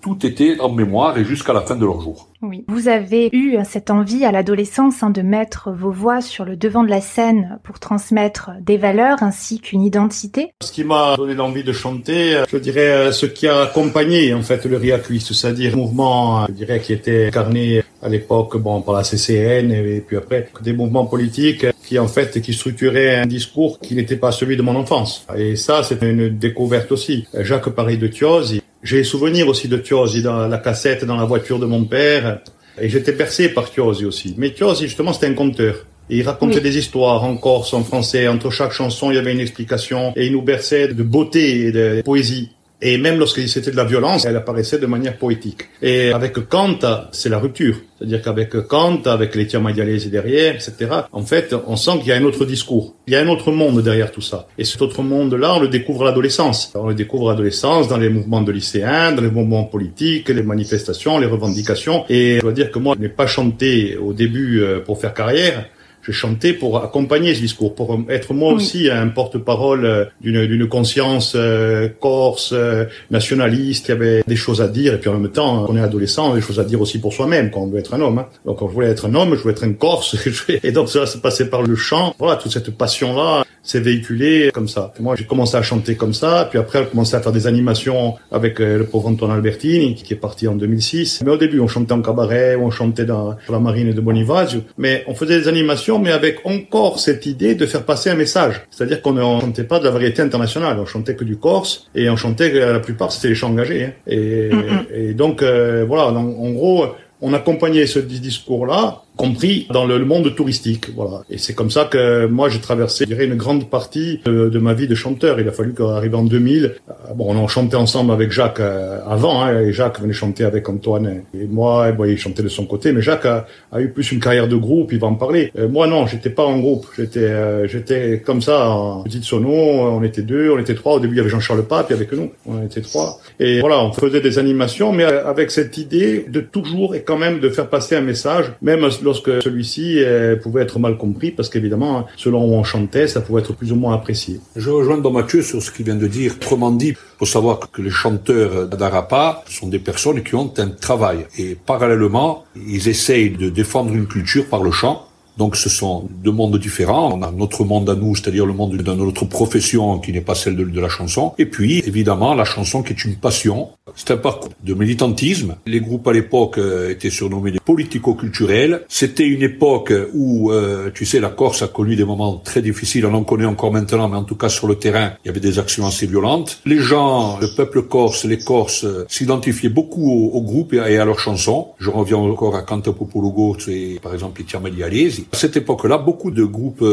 tout 0.00 0.26
était 0.26 0.60
en 0.60 0.70
mémoire 0.70 1.18
et 1.18 1.24
jusqu'à 1.24 1.52
la 1.52 1.60
fin 1.60 1.76
de 1.76 1.84
leur 1.84 2.00
jour. 2.00 2.28
Oui. 2.40 2.64
Vous 2.68 2.88
avez 2.88 3.28
eu 3.32 3.56
cette 3.64 3.90
envie 3.90 4.24
à 4.24 4.30
l'adolescence 4.30 5.02
hein, 5.02 5.10
de 5.10 5.22
mettre 5.22 5.72
vos 5.72 5.90
voix 5.90 6.20
sur 6.20 6.44
le 6.44 6.56
devant 6.56 6.84
de 6.84 6.88
la 6.88 7.00
scène 7.00 7.58
pour 7.64 7.80
transmettre 7.80 8.50
des 8.60 8.76
valeurs 8.76 9.22
ainsi 9.22 9.60
qu'une 9.60 9.82
identité. 9.82 10.52
Ce 10.62 10.70
qui 10.70 10.84
m'a 10.84 11.16
donné 11.16 11.34
l'envie 11.34 11.64
de 11.64 11.72
chanter, 11.72 12.42
je 12.48 12.56
dirais 12.56 13.10
ce 13.12 13.26
qui 13.26 13.48
a 13.48 13.62
accompagné 13.62 14.32
en 14.34 14.42
fait 14.42 14.64
le 14.66 14.76
Riacuiste, 14.76 15.32
c'est-à-dire 15.32 15.74
un 15.74 15.76
mouvement, 15.76 16.46
je 16.46 16.52
dirais, 16.52 16.80
qui 16.80 16.92
était 16.92 17.26
incarné 17.26 17.82
à 18.00 18.08
l'époque, 18.08 18.56
bon, 18.56 18.82
par 18.82 18.94
la 18.94 19.02
CCN 19.02 19.72
et 19.72 20.00
puis 20.00 20.16
après 20.16 20.48
des 20.62 20.72
mouvements 20.72 21.06
politiques 21.06 21.66
qui 21.84 21.98
en 21.98 22.06
fait 22.06 22.40
qui 22.40 22.52
structuraient 22.52 23.16
un 23.16 23.26
discours 23.26 23.80
qui 23.80 23.94
n'était 23.96 24.16
pas 24.16 24.30
celui 24.30 24.56
de 24.56 24.62
mon 24.62 24.76
enfance. 24.76 25.26
Et 25.36 25.56
ça, 25.56 25.82
c'est 25.82 26.02
une 26.02 26.28
découverte 26.28 26.92
aussi. 26.92 27.26
Jacques 27.40 27.70
Paris 27.70 27.98
de 27.98 28.06
Thios, 28.06 28.52
j'ai 28.82 29.04
souvenir 29.04 29.48
aussi 29.48 29.68
de 29.68 29.76
Thiosi 29.76 30.22
dans 30.22 30.46
la 30.46 30.58
cassette 30.58 31.04
dans 31.04 31.16
la 31.16 31.24
voiture 31.24 31.58
de 31.58 31.66
mon 31.66 31.84
père. 31.84 32.40
Et 32.80 32.88
j'étais 32.88 33.12
bercé 33.12 33.48
par 33.48 33.70
Thiosi 33.70 34.04
aussi. 34.04 34.34
Mais 34.38 34.52
Thiosi, 34.52 34.84
justement, 34.84 35.12
c'était 35.12 35.26
un 35.26 35.34
conteur. 35.34 35.86
Et 36.10 36.18
il 36.18 36.22
racontait 36.22 36.60
des 36.60 36.78
histoires 36.78 37.24
en 37.24 37.36
corse, 37.36 37.74
en 37.74 37.84
français. 37.84 38.28
Entre 38.28 38.50
chaque 38.50 38.72
chanson, 38.72 39.10
il 39.10 39.16
y 39.16 39.18
avait 39.18 39.32
une 39.32 39.40
explication. 39.40 40.12
Et 40.16 40.26
il 40.26 40.32
nous 40.32 40.42
berçait 40.42 40.88
de 40.88 41.02
beauté 41.02 41.66
et 41.66 41.72
de 41.72 42.02
poésie. 42.02 42.50
Et 42.80 42.96
même 42.96 43.18
lorsque 43.18 43.46
c'était 43.48 43.72
de 43.72 43.76
la 43.76 43.84
violence, 43.84 44.24
elle 44.24 44.36
apparaissait 44.36 44.78
de 44.78 44.86
manière 44.86 45.16
poétique. 45.16 45.62
Et 45.82 46.12
avec 46.12 46.34
Kant, 46.48 46.78
c'est 47.10 47.28
la 47.28 47.38
rupture. 47.38 47.76
C'est-à-dire 47.98 48.22
qu'avec 48.22 48.50
Kant, 48.68 49.02
avec 49.06 49.34
les 49.34 49.48
et 49.48 50.08
derrière, 50.08 50.54
etc., 50.54 50.74
en 51.10 51.22
fait, 51.22 51.54
on 51.66 51.74
sent 51.74 51.98
qu'il 51.98 52.08
y 52.08 52.12
a 52.12 52.16
un 52.16 52.22
autre 52.22 52.44
discours. 52.44 52.94
Il 53.08 53.14
y 53.14 53.16
a 53.16 53.20
un 53.20 53.28
autre 53.28 53.50
monde 53.50 53.82
derrière 53.82 54.12
tout 54.12 54.20
ça. 54.20 54.46
Et 54.58 54.64
cet 54.64 54.80
autre 54.82 55.02
monde-là, 55.02 55.56
on 55.56 55.60
le 55.60 55.68
découvre 55.68 56.02
à 56.02 56.04
l'adolescence. 56.06 56.70
On 56.76 56.86
le 56.86 56.94
découvre 56.94 57.30
à 57.30 57.32
l'adolescence, 57.32 57.88
dans 57.88 57.96
les 57.96 58.10
mouvements 58.10 58.42
de 58.42 58.52
lycéens, 58.52 59.12
dans 59.12 59.22
les 59.22 59.30
mouvements 59.30 59.64
politiques, 59.64 60.28
les 60.28 60.42
manifestations, 60.44 61.18
les 61.18 61.26
revendications. 61.26 62.04
Et 62.08 62.36
je 62.36 62.42
dois 62.42 62.52
dire 62.52 62.70
que 62.70 62.78
moi, 62.78 62.94
je 62.96 63.02
n'ai 63.02 63.08
pas 63.08 63.26
chanté 63.26 63.96
au 63.96 64.12
début 64.12 64.60
euh, 64.60 64.78
pour 64.78 65.00
faire 65.00 65.14
carrière 65.14 65.64
je 66.08 66.12
chantais 66.12 66.54
pour 66.54 66.82
accompagner 66.82 67.34
ce 67.34 67.40
discours, 67.40 67.74
pour 67.74 67.98
être 68.08 68.32
moi 68.32 68.52
aussi 68.54 68.90
un 68.90 69.08
porte-parole 69.08 69.84
euh, 69.84 70.04
d'une, 70.22 70.46
d'une 70.46 70.66
conscience 70.66 71.34
euh, 71.36 71.88
corse, 72.00 72.50
euh, 72.54 72.86
nationaliste, 73.10 73.86
qui 73.86 73.92
avait 73.92 74.22
des 74.26 74.36
choses 74.36 74.62
à 74.62 74.68
dire, 74.68 74.94
et 74.94 74.98
puis 74.98 75.10
en 75.10 75.18
même 75.18 75.30
temps, 75.30 75.66
on 75.68 75.76
est 75.76 75.80
adolescent, 75.80 76.30
on 76.30 76.32
a 76.32 76.36
des 76.36 76.40
choses 76.40 76.60
à 76.60 76.64
dire 76.64 76.80
aussi 76.80 76.98
pour 76.98 77.12
soi-même, 77.12 77.50
quand 77.50 77.60
on 77.60 77.66
veut 77.66 77.78
être 77.78 77.92
un 77.92 78.00
homme. 78.00 78.18
Hein. 78.18 78.26
Donc 78.46 78.58
quand 78.58 78.68
je 78.68 78.72
voulais 78.72 78.88
être 78.88 79.06
un 79.06 79.14
homme, 79.14 79.34
je 79.34 79.42
voulais 79.42 79.52
être 79.52 79.64
un 79.64 79.74
corse, 79.74 80.16
et 80.62 80.72
donc 80.72 80.88
ça 80.88 81.04
se 81.04 81.18
passait 81.18 81.50
par 81.50 81.62
le 81.62 81.76
chant. 81.76 82.14
Voilà, 82.18 82.36
toute 82.36 82.52
cette 82.52 82.70
passion-là 82.70 83.44
s'est 83.62 83.80
véhiculée 83.80 84.50
comme 84.52 84.68
ça. 84.68 84.92
moi, 85.00 85.16
j'ai 85.16 85.24
commencé 85.24 85.56
à 85.56 85.62
chanter 85.62 85.94
comme 85.94 86.14
ça, 86.14 86.46
puis 86.48 86.58
après, 86.58 86.84
j'ai 86.84 86.90
commencé 86.90 87.14
à 87.14 87.20
faire 87.20 87.32
des 87.32 87.46
animations 87.46 88.14
avec 88.32 88.58
le 88.58 88.84
pauvre 88.84 89.08
Antoine 89.08 89.30
Albertini, 89.30 89.94
qui 89.94 90.12
est 90.12 90.16
parti 90.16 90.48
en 90.48 90.54
2006. 90.54 91.22
Mais 91.24 91.30
au 91.30 91.36
début, 91.36 91.60
on 91.60 91.68
chantait 91.68 91.92
en 91.92 92.02
cabaret, 92.02 92.56
on 92.56 92.70
chantait 92.70 93.04
dans 93.04 93.36
la 93.48 93.58
marine 93.58 93.92
de 93.92 94.00
Bonivazio, 94.00 94.60
mais 94.76 95.04
on 95.06 95.14
faisait 95.14 95.40
des 95.40 95.48
animations 95.48 95.68
mais 95.98 96.12
avec 96.12 96.40
encore 96.44 96.98
cette 96.98 97.26
idée 97.26 97.54
de 97.54 97.66
faire 97.66 97.84
passer 97.84 98.10
un 98.10 98.14
message. 98.14 98.62
C'est-à-dire 98.70 99.02
qu'on 99.02 99.12
ne 99.12 99.40
chantait 99.40 99.64
pas 99.64 99.78
de 99.78 99.84
la 99.84 99.90
variété 99.90 100.22
internationale, 100.22 100.78
on 100.78 100.86
chantait 100.86 101.14
que 101.14 101.24
du 101.24 101.36
corse, 101.36 101.88
et 101.94 102.10
on 102.10 102.16
chantait, 102.16 102.52
la 102.52 102.80
plupart, 102.80 103.12
c'était 103.12 103.28
les 103.28 103.34
chants 103.34 103.50
engagés. 103.50 103.84
Hein. 103.84 103.92
Et, 104.06 104.50
mm, 104.50 104.86
et, 104.94 105.14
donc, 105.14 105.42
euh, 105.42 105.84
voilà, 105.86 106.06
en 106.08 106.50
gros, 106.50 106.86
on 107.20 107.32
accompagnait 107.32 107.86
ce 107.86 107.98
discours-là 107.98 109.02
compris 109.18 109.66
dans 109.70 109.84
le, 109.84 109.98
monde 110.04 110.34
touristique. 110.34 110.86
Voilà. 110.94 111.22
Et 111.28 111.36
c'est 111.36 111.52
comme 111.52 111.70
ça 111.70 111.84
que 111.84 112.26
moi 112.26 112.48
j'ai 112.48 112.60
traversé, 112.60 113.04
je 113.04 113.08
dirais, 113.12 113.26
une 113.26 113.34
grande 113.34 113.68
partie 113.68 114.20
de, 114.24 114.58
ma 114.58 114.72
vie 114.72 114.88
de 114.88 114.94
chanteur. 114.94 115.40
Il 115.40 115.48
a 115.48 115.52
fallu 115.52 115.74
qu'arrive 115.74 116.14
en 116.14 116.22
2000, 116.22 116.64
euh, 116.64 116.92
bon, 117.14 117.34
on 117.34 117.48
chantait 117.48 117.76
ensemble 117.76 118.12
avec 118.12 118.30
Jacques 118.30 118.60
euh, 118.60 119.00
avant, 119.06 119.42
hein, 119.42 119.60
et 119.60 119.72
Jacques 119.72 120.00
venait 120.00 120.12
chanter 120.12 120.44
avec 120.44 120.68
Antoine 120.68 121.22
et 121.34 121.46
moi, 121.46 121.88
et 121.88 121.92
bon, 121.92 122.04
il 122.04 122.16
chantait 122.16 122.44
de 122.44 122.48
son 122.48 122.64
côté, 122.64 122.92
mais 122.92 123.02
Jacques 123.02 123.26
a, 123.26 123.46
eu 123.78 123.88
plus 123.88 124.12
une 124.12 124.20
carrière 124.20 124.48
de 124.48 124.56
groupe, 124.56 124.92
il 124.92 125.00
va 125.00 125.08
en 125.08 125.14
parler. 125.14 125.52
Euh, 125.58 125.68
moi 125.68 125.88
non, 125.88 126.06
j'étais 126.06 126.30
pas 126.30 126.44
en 126.44 126.58
groupe, 126.58 126.86
j'étais 126.96 127.28
j'étais 127.66 128.22
comme 128.24 128.40
ça 128.40 128.70
en 128.70 129.02
petite 129.02 129.24
sono, 129.24 129.50
on 129.50 130.02
était 130.04 130.22
deux, 130.22 130.50
on 130.50 130.58
était 130.58 130.74
trois. 130.74 130.94
Au 130.94 131.00
début 131.00 131.14
il 131.14 131.18
y 131.18 131.20
avait 131.20 131.28
Jean-Charles 131.28 131.64
Pape 131.64 131.90
avec 131.90 132.12
nous, 132.12 132.30
on 132.46 132.64
était 132.64 132.82
trois. 132.82 133.20
Et 133.40 133.60
voilà, 133.60 133.82
on 133.82 133.92
faisait 133.92 134.20
des 134.20 134.38
animations, 134.38 134.92
mais 134.92 135.04
avec 135.04 135.50
cette 135.50 135.76
idée 135.76 136.24
de 136.28 136.40
toujours 136.40 136.94
et 136.94 137.02
quand 137.02 137.18
même 137.18 137.40
de 137.40 137.48
faire 137.48 137.68
passer 137.68 137.96
un 137.96 138.00
message, 138.00 138.52
même 138.62 138.88
lorsque 139.08 139.42
celui-ci 139.42 139.86
euh, 139.98 140.36
pouvait 140.36 140.62
être 140.62 140.78
mal 140.78 140.96
compris, 140.96 141.30
parce 141.30 141.48
qu'évidemment, 141.48 142.06
selon 142.16 142.40
où 142.48 142.52
on 142.54 142.64
chantait, 142.64 143.08
ça 143.08 143.20
pouvait 143.20 143.40
être 143.40 143.54
plus 143.54 143.72
ou 143.72 143.76
moins 143.76 143.94
apprécié. 143.94 144.40
Je 144.54 144.70
rejoins 144.70 144.98
Don 144.98 145.10
Mathieu 145.10 145.42
sur 145.42 145.62
ce 145.62 145.70
qu'il 145.70 145.86
vient 145.86 145.96
de 145.96 146.06
dire. 146.06 146.34
Autrement 146.36 146.70
dit, 146.70 146.94
faut 147.18 147.26
savoir 147.26 147.70
que 147.72 147.82
les 147.82 147.90
chanteurs 147.90 148.68
d'Arapa 148.68 149.42
sont 149.48 149.68
des 149.68 149.78
personnes 149.78 150.22
qui 150.22 150.34
ont 150.34 150.52
un 150.58 150.68
travail. 150.68 151.26
Et 151.38 151.56
parallèlement, 151.72 152.44
ils 152.54 152.88
essayent 152.88 153.30
de 153.30 153.48
défendre 153.48 153.92
une 153.92 154.06
culture 154.06 154.46
par 154.46 154.62
le 154.62 154.70
chant. 154.70 155.07
Donc 155.38 155.54
ce 155.54 155.68
sont 155.68 156.08
deux 156.24 156.32
mondes 156.32 156.58
différents. 156.58 157.16
On 157.16 157.22
a 157.22 157.30
notre 157.30 157.64
monde 157.64 157.88
à 157.88 157.94
nous, 157.94 158.16
c'est-à-dire 158.16 158.44
le 158.44 158.52
monde 158.52 158.76
de 158.76 158.92
notre 158.92 159.24
profession 159.24 159.98
qui 159.98 160.12
n'est 160.12 160.20
pas 160.20 160.34
celle 160.34 160.56
de, 160.56 160.80
la 160.80 160.88
chanson. 160.88 161.32
Et 161.38 161.46
puis 161.46 161.78
évidemment 161.86 162.34
la 162.34 162.44
chanson 162.44 162.82
qui 162.82 162.92
est 162.92 163.04
une 163.04 163.14
passion 163.14 163.68
C'est 163.94 164.10
un 164.10 164.16
parcours 164.16 164.50
de 164.64 164.74
militantisme. 164.74 165.56
Les 165.66 165.80
groupes 165.80 166.06
à 166.08 166.12
l'époque 166.12 166.58
euh, 166.58 166.90
étaient 166.90 167.10
surnommés 167.10 167.52
des 167.52 167.60
politico-culturels. 167.60 168.82
C'était 168.88 169.26
une 169.26 169.42
époque 169.42 169.92
où, 170.12 170.50
euh, 170.50 170.90
tu 170.92 171.06
sais, 171.06 171.20
la 171.20 171.28
Corse 171.28 171.62
a 171.62 171.68
connu 171.68 171.94
des 171.94 172.04
moments 172.04 172.36
très 172.36 172.62
difficiles. 172.62 173.06
On 173.06 173.14
en 173.14 173.24
connaît 173.24 173.44
encore 173.44 173.72
maintenant, 173.72 174.08
mais 174.08 174.16
en 174.16 174.24
tout 174.24 174.36
cas 174.36 174.48
sur 174.48 174.66
le 174.66 174.74
terrain, 174.74 175.12
il 175.24 175.28
y 175.28 175.30
avait 175.30 175.40
des 175.40 175.58
actions 175.58 175.86
assez 175.86 176.06
violentes. 176.06 176.60
Les 176.64 176.80
gens, 176.80 177.38
le 177.40 177.48
peuple 177.54 177.82
corse, 177.82 178.24
les 178.24 178.38
Corses, 178.38 178.84
euh, 178.84 179.06
s'identifiaient 179.08 179.68
beaucoup 179.68 180.10
au, 180.32 180.42
groupe 180.42 180.72
et 180.72 180.98
à, 180.98 181.04
leurs 181.04 181.20
chansons. 181.20 181.68
Je 181.78 181.90
reviens 181.90 182.16
encore 182.16 182.56
à 182.56 182.62
Canta 182.62 182.92
Popolo 182.92 183.28
et 183.68 183.98
par 184.02 184.14
exemple 184.14 184.42
Tiamali 184.42 184.82
Alesi. 184.82 185.27
À 185.32 185.36
cette 185.36 185.56
époque-là, 185.56 185.98
beaucoup 185.98 186.30
de 186.30 186.44
groupes 186.44 186.84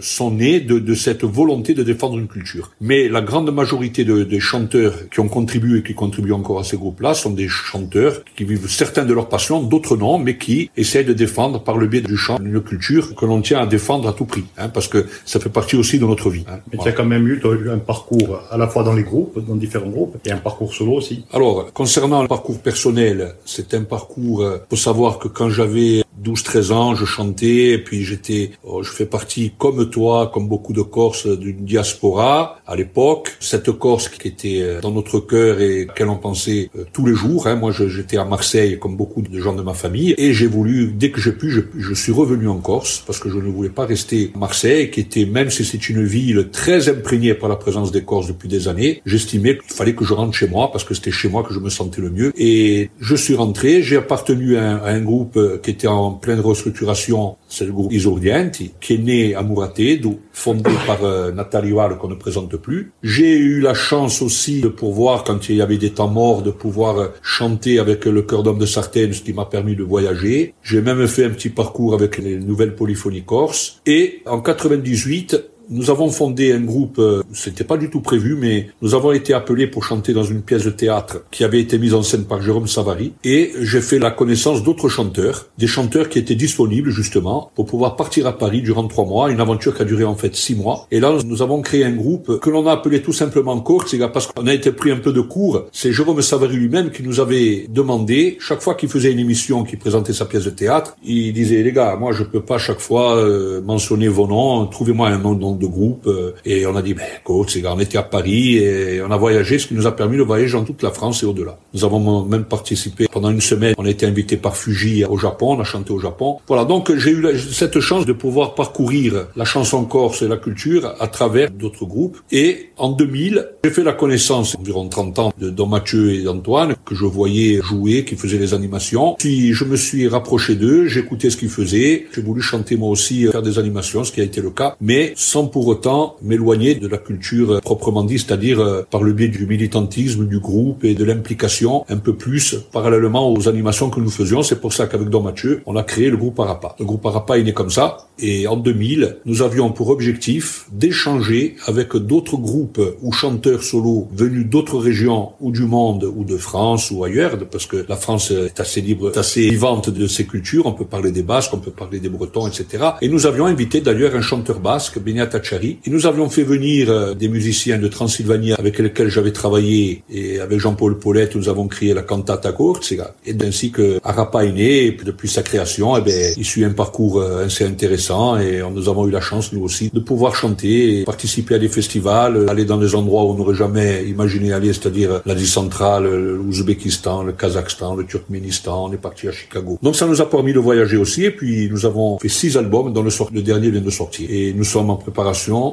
sont 0.00 0.30
nés 0.30 0.60
de, 0.60 0.78
de, 0.78 0.94
cette 0.94 1.24
volonté 1.24 1.74
de 1.74 1.82
défendre 1.82 2.18
une 2.18 2.28
culture. 2.28 2.70
Mais 2.80 3.08
la 3.08 3.20
grande 3.20 3.52
majorité 3.52 4.04
de, 4.04 4.24
des 4.24 4.40
chanteurs 4.40 5.08
qui 5.10 5.20
ont 5.20 5.28
contribué 5.28 5.78
et 5.78 5.82
qui 5.82 5.94
contribuent 5.94 6.32
encore 6.32 6.58
à 6.58 6.64
ces 6.64 6.76
groupes-là 6.76 7.14
sont 7.14 7.30
des 7.30 7.48
chanteurs 7.48 8.22
qui 8.36 8.44
vivent 8.44 8.68
certains 8.68 9.04
de 9.04 9.12
leur 9.12 9.28
passion, 9.28 9.62
d'autres 9.62 9.96
non, 9.96 10.18
mais 10.18 10.36
qui 10.36 10.70
essayent 10.76 11.04
de 11.04 11.12
défendre 11.12 11.62
par 11.62 11.76
le 11.76 11.86
biais 11.86 12.00
du 12.00 12.16
chant 12.16 12.38
une 12.38 12.60
culture 12.60 13.14
que 13.14 13.26
l'on 13.26 13.40
tient 13.40 13.60
à 13.60 13.66
défendre 13.66 14.08
à 14.08 14.12
tout 14.12 14.24
prix, 14.24 14.44
hein, 14.58 14.68
parce 14.68 14.88
que 14.88 15.06
ça 15.24 15.40
fait 15.40 15.48
partie 15.48 15.76
aussi 15.76 15.98
de 15.98 16.06
notre 16.06 16.30
vie. 16.30 16.44
Hein. 16.48 16.58
Mais 16.72 16.78
tu 16.78 16.88
as 16.88 16.92
quand 16.92 17.04
même 17.04 17.26
eu, 17.26 17.40
eu 17.62 17.70
un 17.70 17.78
parcours 17.78 18.40
à 18.50 18.56
la 18.56 18.68
fois 18.68 18.82
dans 18.84 18.94
les 18.94 19.02
groupes, 19.02 19.44
dans 19.46 19.56
différents 19.56 19.90
groupes, 19.90 20.16
et 20.24 20.32
un 20.32 20.38
parcours 20.38 20.72
solo 20.74 20.92
aussi. 20.92 21.24
Alors, 21.32 21.72
concernant 21.72 22.22
le 22.22 22.28
parcours 22.28 22.58
personnel, 22.58 23.34
c'est 23.44 23.74
un 23.74 23.84
parcours, 23.84 24.42
il 24.42 24.46
euh, 24.46 24.58
faut 24.70 24.76
savoir 24.76 25.18
que 25.18 25.28
quand 25.28 25.48
j'avais 25.48 26.02
12-13 26.22 26.72
ans, 26.72 26.94
je 26.94 27.04
chantais, 27.04 27.72
et 27.72 27.78
puis 27.78 28.04
j'étais, 28.04 28.52
oh, 28.64 28.82
je 28.82 28.90
fais 28.90 29.06
partie, 29.06 29.52
comme 29.58 29.90
toi, 29.90 30.30
comme 30.32 30.48
beaucoup 30.48 30.72
de 30.72 30.82
Corses, 30.82 31.26
d'une 31.26 31.64
diaspora 31.64 32.58
à 32.66 32.76
l'époque. 32.76 33.36
Cette 33.40 33.70
Corse 33.72 34.08
qui 34.08 34.28
était 34.28 34.60
euh, 34.62 34.80
dans 34.80 34.90
notre 34.90 35.20
cœur 35.20 35.60
et 35.60 35.86
qu'elle 35.94 36.08
en 36.08 36.16
pensait 36.16 36.70
euh, 36.76 36.84
tous 36.92 37.06
les 37.06 37.14
jours. 37.14 37.46
Hein. 37.46 37.56
Moi, 37.56 37.72
j'étais 37.72 38.16
à 38.16 38.24
Marseille, 38.24 38.78
comme 38.78 38.96
beaucoup 38.96 39.22
de 39.22 39.40
gens 39.40 39.54
de 39.54 39.62
ma 39.62 39.74
famille, 39.74 40.14
et 40.16 40.32
j'ai 40.32 40.46
voulu, 40.46 40.92
dès 40.92 41.10
que 41.10 41.20
j'ai 41.20 41.32
pu, 41.32 41.50
je, 41.50 41.94
suis 41.94 42.12
revenu 42.12 42.48
en 42.48 42.58
Corse, 42.58 43.02
parce 43.06 43.18
que 43.18 43.28
je 43.28 43.38
ne 43.38 43.50
voulais 43.50 43.70
pas 43.70 43.86
rester 43.86 44.30
à 44.34 44.38
Marseille, 44.38 44.90
qui 44.90 45.00
était, 45.00 45.24
même 45.24 45.50
si 45.50 45.64
c'est 45.64 45.88
une 45.88 46.04
ville 46.04 46.48
très 46.50 46.88
imprégnée 46.88 47.34
par 47.34 47.48
la 47.48 47.56
présence 47.56 47.92
des 47.92 48.02
Corses 48.02 48.28
depuis 48.28 48.48
des 48.48 48.68
années, 48.68 49.02
j'estimais 49.06 49.58
qu'il 49.58 49.72
fallait 49.72 49.94
que 49.94 50.04
je 50.04 50.14
rentre 50.14 50.34
chez 50.34 50.48
moi, 50.48 50.70
parce 50.70 50.84
que 50.84 50.94
c'était 50.94 51.10
chez 51.10 51.28
moi 51.28 51.42
que 51.42 51.52
je 51.52 51.60
me 51.60 51.70
sentais 51.70 52.00
le 52.00 52.10
mieux. 52.10 52.32
Et 52.36 52.90
je 53.00 53.16
suis 53.16 53.34
rentré, 53.34 53.82
j'ai 53.82 53.96
appartenu 53.96 54.56
à 54.56 54.70
un, 54.70 54.76
à 54.78 54.90
un 54.90 55.00
groupe 55.00 55.36
euh, 55.36 55.58
qui 55.58 55.70
était 55.70 55.86
en 55.86 56.05
pleine 56.12 56.40
restructuration, 56.40 57.36
c'est 57.48 57.64
le 57.64 57.72
groupe 57.72 57.92
Isordienti, 57.92 58.72
qui 58.80 58.94
est 58.94 58.98
né 58.98 59.34
à 59.34 59.42
Muratedo, 59.42 60.20
fondé 60.32 60.70
par 60.86 61.04
euh, 61.04 61.32
Nathalie 61.32 61.72
Wall, 61.72 61.98
qu'on 61.98 62.08
ne 62.08 62.14
présente 62.14 62.56
plus. 62.56 62.92
J'ai 63.02 63.36
eu 63.36 63.60
la 63.60 63.74
chance 63.74 64.22
aussi 64.22 64.60
de 64.60 64.68
pouvoir, 64.68 65.24
quand 65.24 65.48
il 65.48 65.56
y 65.56 65.62
avait 65.62 65.78
des 65.78 65.90
temps 65.90 66.08
morts, 66.08 66.42
de 66.42 66.50
pouvoir 66.50 66.98
euh, 66.98 67.08
chanter 67.22 67.78
avec 67.78 68.04
le 68.04 68.22
cœur 68.22 68.42
d'homme 68.42 68.58
de 68.58 68.66
Sartène, 68.66 69.12
ce 69.12 69.22
qui 69.22 69.32
m'a 69.32 69.44
permis 69.46 69.76
de 69.76 69.82
voyager. 69.82 70.54
J'ai 70.62 70.80
même 70.80 71.06
fait 71.06 71.24
un 71.24 71.30
petit 71.30 71.50
parcours 71.50 71.94
avec 71.94 72.18
les 72.18 72.38
nouvelles 72.38 72.74
polyphonies 72.74 73.24
corses. 73.24 73.80
Et 73.86 74.22
en 74.26 74.40
98, 74.40 75.55
nous 75.68 75.90
avons 75.90 76.10
fondé 76.10 76.52
un 76.52 76.60
groupe, 76.60 76.98
euh, 76.98 77.22
c'était 77.32 77.64
pas 77.64 77.76
du 77.76 77.90
tout 77.90 78.00
prévu, 78.00 78.36
mais 78.38 78.68
nous 78.82 78.94
avons 78.94 79.12
été 79.12 79.34
appelés 79.34 79.66
pour 79.66 79.84
chanter 79.84 80.12
dans 80.12 80.22
une 80.22 80.42
pièce 80.42 80.64
de 80.64 80.70
théâtre 80.70 81.24
qui 81.30 81.44
avait 81.44 81.60
été 81.60 81.78
mise 81.78 81.94
en 81.94 82.02
scène 82.02 82.24
par 82.24 82.42
Jérôme 82.42 82.66
Savary. 82.66 83.12
Et 83.24 83.52
j'ai 83.60 83.80
fait 83.80 83.98
la 83.98 84.10
connaissance 84.10 84.62
d'autres 84.62 84.88
chanteurs, 84.88 85.46
des 85.58 85.66
chanteurs 85.66 86.08
qui 86.08 86.18
étaient 86.18 86.34
disponibles 86.34 86.90
justement 86.90 87.50
pour 87.54 87.66
pouvoir 87.66 87.96
partir 87.96 88.26
à 88.26 88.36
Paris 88.36 88.62
durant 88.62 88.86
trois 88.86 89.04
mois, 89.04 89.30
une 89.30 89.40
aventure 89.40 89.74
qui 89.74 89.82
a 89.82 89.84
duré 89.84 90.04
en 90.04 90.14
fait 90.14 90.34
six 90.36 90.54
mois. 90.54 90.86
Et 90.90 91.00
là, 91.00 91.16
nous 91.24 91.42
avons 91.42 91.60
créé 91.62 91.84
un 91.84 91.92
groupe 91.92 92.38
que 92.40 92.50
l'on 92.50 92.66
a 92.66 92.72
appelé 92.72 93.02
tout 93.02 93.12
simplement 93.12 93.58
Corsica 93.60 94.08
parce 94.08 94.26
qu'on 94.26 94.46
a 94.46 94.54
été 94.54 94.72
pris 94.72 94.90
un 94.90 94.98
peu 94.98 95.12
de 95.12 95.20
cours. 95.20 95.64
C'est 95.72 95.92
Jérôme 95.92 96.22
Savary 96.22 96.56
lui-même 96.56 96.90
qui 96.90 97.02
nous 97.02 97.20
avait 97.20 97.66
demandé, 97.68 98.36
chaque 98.40 98.60
fois 98.60 98.74
qu'il 98.74 98.88
faisait 98.88 99.12
une 99.12 99.18
émission, 99.18 99.64
qui 99.64 99.76
présentait 99.76 100.12
sa 100.12 100.26
pièce 100.26 100.44
de 100.44 100.50
théâtre, 100.50 100.96
il 101.04 101.32
disait, 101.32 101.62
les 101.62 101.72
gars, 101.72 101.96
moi 101.96 102.12
je 102.12 102.22
peux 102.22 102.40
pas 102.40 102.58
chaque 102.58 102.80
fois 102.80 103.16
euh, 103.16 103.60
mentionner 103.62 104.08
vos 104.08 104.26
noms, 104.26 104.66
trouvez-moi 104.66 105.08
un 105.08 105.18
nom 105.18 105.55
de 105.56 105.66
groupe 105.66 106.06
euh, 106.06 106.32
et 106.44 106.66
on 106.66 106.76
a 106.76 106.82
dit 106.82 106.94
ben 106.94 107.04
c'est 107.48 107.66
on 107.66 107.80
était 107.80 107.98
à 107.98 108.02
Paris 108.02 108.56
et 108.56 109.00
on 109.02 109.10
a 109.10 109.16
voyagé 109.16 109.58
ce 109.58 109.66
qui 109.66 109.74
nous 109.74 109.86
a 109.86 109.94
permis 109.94 110.16
de 110.16 110.22
voyager 110.22 110.52
dans 110.52 110.64
toute 110.64 110.82
la 110.82 110.90
France 110.90 111.22
et 111.22 111.26
au-delà. 111.26 111.58
Nous 111.74 111.84
avons 111.84 112.24
même 112.24 112.44
participé 112.44 113.08
pendant 113.10 113.30
une 113.30 113.40
semaine, 113.40 113.74
on 113.78 113.84
a 113.84 113.90
été 113.90 114.06
invité 114.06 114.36
par 114.36 114.56
Fuji 114.56 115.04
au 115.04 115.18
Japon, 115.18 115.56
on 115.56 115.60
a 115.60 115.64
chanté 115.64 115.92
au 115.92 115.98
Japon. 115.98 116.38
Voilà, 116.48 116.64
donc 116.64 116.94
j'ai 116.96 117.10
eu 117.10 117.38
cette 117.38 117.80
chance 117.80 118.06
de 118.06 118.12
pouvoir 118.12 118.54
parcourir 118.54 119.26
la 119.36 119.44
chanson 119.44 119.84
corse 119.84 120.22
et 120.22 120.28
la 120.28 120.36
culture 120.36 120.94
à 121.00 121.08
travers 121.08 121.50
d'autres 121.50 121.84
groupes 121.84 122.18
et 122.30 122.70
en 122.76 122.90
2000, 122.90 123.48
j'ai 123.64 123.70
fait 123.70 123.84
la 123.84 123.92
connaissance 123.92 124.56
environ 124.58 124.88
30 124.88 125.18
ans 125.18 125.32
de 125.38 125.50
Don 125.50 125.66
Mathieu 125.66 126.12
et 126.12 126.22
d'Antoine 126.22 126.74
que 126.84 126.94
je 126.94 127.04
voyais 127.04 127.60
jouer, 127.62 128.04
qui 128.04 128.16
faisaient 128.16 128.38
les 128.38 128.54
animations. 128.54 129.16
Puis 129.18 129.52
je 129.52 129.64
me 129.64 129.76
suis 129.76 130.08
rapproché 130.08 130.54
d'eux, 130.54 130.86
j'écoutais 130.86 131.30
ce 131.30 131.36
qu'ils 131.36 131.48
faisaient, 131.48 132.06
j'ai 132.14 132.22
voulu 132.22 132.42
chanter 132.42 132.76
moi 132.76 132.90
aussi, 132.90 133.26
faire 133.26 133.42
des 133.42 133.58
animations, 133.58 134.04
ce 134.04 134.12
qui 134.12 134.20
a 134.20 134.24
été 134.24 134.40
le 134.40 134.50
cas, 134.50 134.76
mais 134.80 135.12
sans 135.16 135.45
pour 135.46 135.66
autant 135.66 136.16
m'éloigner 136.22 136.74
de 136.74 136.88
la 136.88 136.98
culture 136.98 137.60
proprement 137.60 138.04
dit, 138.04 138.18
c'est-à-dire 138.18 138.60
euh, 138.60 138.82
par 138.90 139.02
le 139.02 139.12
biais 139.12 139.28
du 139.28 139.46
militantisme, 139.46 140.26
du 140.26 140.38
groupe 140.38 140.84
et 140.84 140.94
de 140.94 141.04
l'implication 141.04 141.84
un 141.88 141.98
peu 141.98 142.14
plus 142.14 142.56
parallèlement 142.72 143.32
aux 143.32 143.48
animations 143.48 143.90
que 143.90 144.00
nous 144.00 144.10
faisions. 144.10 144.42
C'est 144.42 144.60
pour 144.60 144.72
ça 144.72 144.86
qu'avec 144.86 145.08
Don 145.08 145.22
Mathieu, 145.22 145.62
on 145.66 145.76
a 145.76 145.82
créé 145.82 146.10
le 146.10 146.16
groupe 146.16 146.38
Arapa. 146.40 146.76
Le 146.78 146.84
groupe 146.84 147.04
Arapa 147.06 147.38
est 147.38 147.42
né 147.42 147.52
comme 147.52 147.70
ça. 147.70 147.98
Et 148.18 148.46
en 148.46 148.56
2000, 148.56 149.18
nous 149.26 149.42
avions 149.42 149.70
pour 149.70 149.90
objectif 149.90 150.66
d'échanger 150.72 151.56
avec 151.66 151.94
d'autres 151.96 152.36
groupes 152.38 152.80
ou 153.02 153.12
chanteurs 153.12 153.62
solos 153.62 154.08
venus 154.14 154.46
d'autres 154.46 154.78
régions 154.78 155.32
ou 155.40 155.50
du 155.50 155.64
monde 155.64 156.04
ou 156.04 156.24
de 156.24 156.36
France 156.36 156.90
ou 156.90 157.04
ailleurs, 157.04 157.38
parce 157.50 157.66
que 157.66 157.84
la 157.88 157.96
France 157.96 158.30
est 158.30 158.58
assez 158.58 158.80
libre, 158.80 159.10
est 159.10 159.18
assez 159.18 159.48
vivante 159.50 159.90
de 159.90 160.06
ses 160.06 160.24
cultures. 160.24 160.66
On 160.66 160.72
peut 160.72 160.86
parler 160.86 161.12
des 161.12 161.22
Basques, 161.22 161.52
on 161.52 161.58
peut 161.58 161.70
parler 161.70 162.00
des 162.00 162.08
Bretons, 162.08 162.46
etc. 162.46 162.84
Et 163.02 163.08
nous 163.08 163.26
avions 163.26 163.46
invité 163.46 163.80
d'ailleurs 163.80 164.14
un 164.14 164.22
chanteur 164.22 164.60
basque, 164.60 164.98
Benyat 164.98 165.28
et 165.52 165.90
nous 165.90 166.06
avions 166.06 166.28
fait 166.30 166.42
venir 166.42 166.90
euh, 166.90 167.14
des 167.14 167.28
musiciens 167.28 167.78
de 167.78 167.88
Transylvanie 167.88 168.52
avec 168.52 168.78
lesquels 168.78 169.08
j'avais 169.08 169.32
travaillé 169.32 170.02
et 170.10 170.40
avec 170.40 170.58
Jean-Paul 170.58 170.98
Paulette, 170.98 171.36
nous 171.36 171.48
avons 171.48 171.68
créé 171.68 171.94
la 171.94 172.02
cantata 172.02 172.52
Corsica. 172.52 173.14
Et 173.26 173.34
ainsi 173.42 173.70
que 173.70 173.98
Arapa 174.02 174.44
est 174.44 174.52
né, 174.52 174.86
et 174.86 174.96
depuis 175.04 175.28
sa 175.28 175.42
création, 175.42 175.96
eh 175.96 176.00
bien, 176.00 176.14
il 176.36 176.44
suit 176.44 176.64
un 176.64 176.70
parcours 176.70 177.20
euh, 177.20 177.46
assez 177.46 177.64
intéressant 177.64 178.38
et 178.38 178.62
nous 178.72 178.88
avons 178.88 179.06
eu 179.06 179.10
la 179.10 179.20
chance, 179.20 179.52
nous 179.52 179.62
aussi, 179.62 179.90
de 179.92 180.00
pouvoir 180.00 180.34
chanter 180.34 181.00
et 181.00 181.04
participer 181.04 181.56
à 181.56 181.58
des 181.58 181.68
festivals, 181.68 182.46
aller 182.48 182.64
dans 182.64 182.78
des 182.78 182.94
endroits 182.94 183.24
où 183.24 183.30
on 183.30 183.34
n'aurait 183.34 183.54
jamais 183.54 184.04
imaginé 184.04 184.52
aller, 184.52 184.72
c'est-à-dire 184.72 185.20
l'Asie 185.26 185.46
centrale, 185.46 186.04
l'Ouzbékistan, 186.06 187.22
le 187.22 187.32
Kazakhstan, 187.32 187.94
le 187.94 188.04
Turkménistan, 188.04 188.86
on 188.88 188.92
est 188.92 188.96
parti 188.96 189.28
à 189.28 189.32
Chicago. 189.32 189.78
Donc 189.82 189.96
ça 189.96 190.06
nous 190.06 190.20
a 190.20 190.28
permis 190.28 190.52
de 190.52 190.58
voyager 190.58 190.96
aussi 190.96 191.24
et 191.24 191.30
puis 191.30 191.68
nous 191.70 191.84
avons 191.84 192.18
fait 192.18 192.28
six 192.28 192.56
albums 192.56 192.92
dont 192.92 193.02
le 193.02 193.42
dernier 193.42 193.70
vient 193.70 193.80
de 193.80 193.90
sortir. 193.90 194.28
Et 194.30 194.52
nous 194.52 194.64
sommes 194.64 194.90
en 194.90 194.96
préparation 194.96 195.25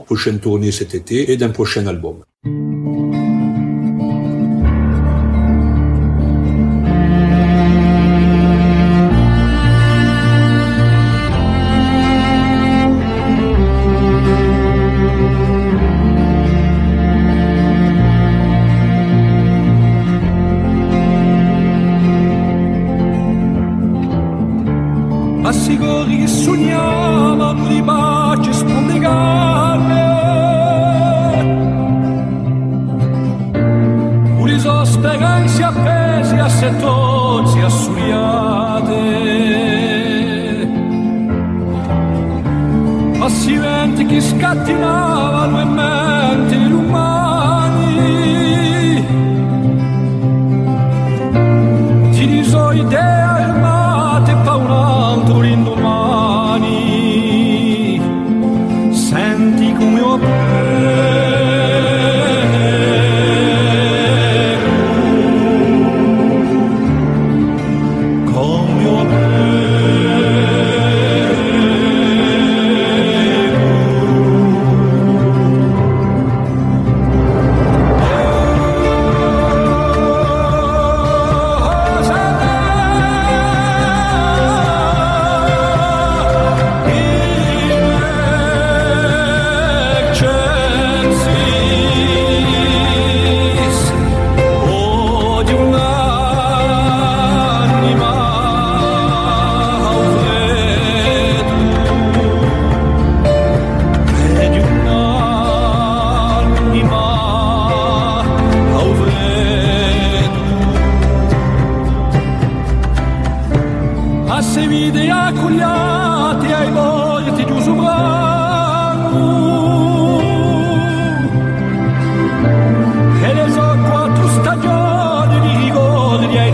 prochaine 0.10 0.40
tournée 0.40 0.72
cet 0.72 0.96
été 0.96 1.32
et 1.32 1.38
d'un 1.38 1.50
prochain 1.50 1.88
album. 1.88 2.24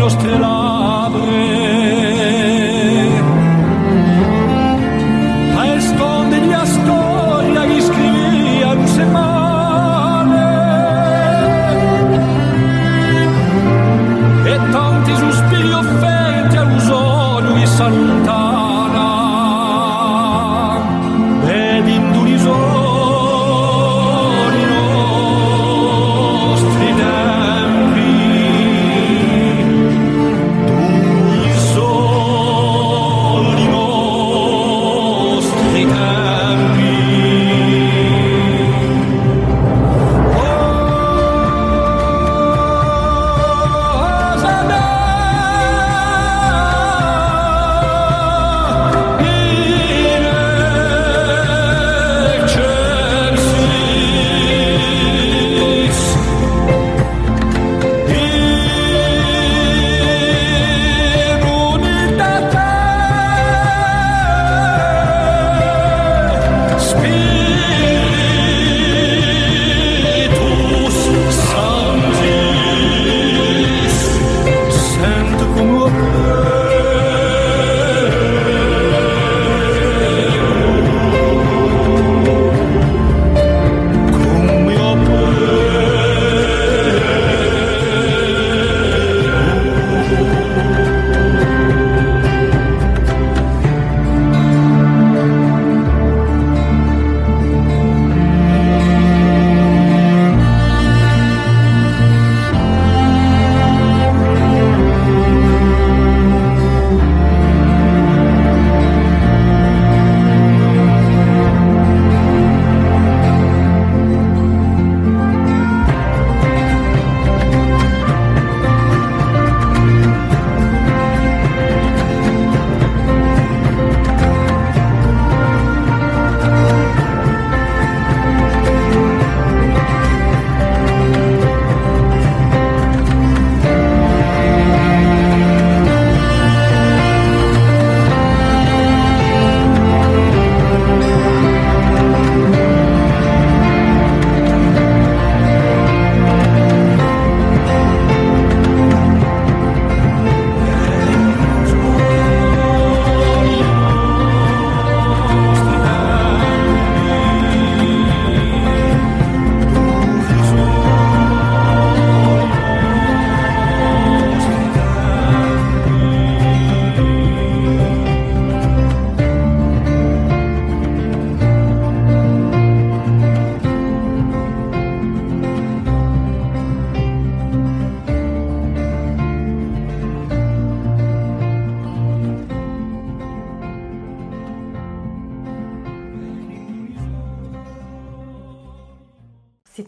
costellare 0.09 0.78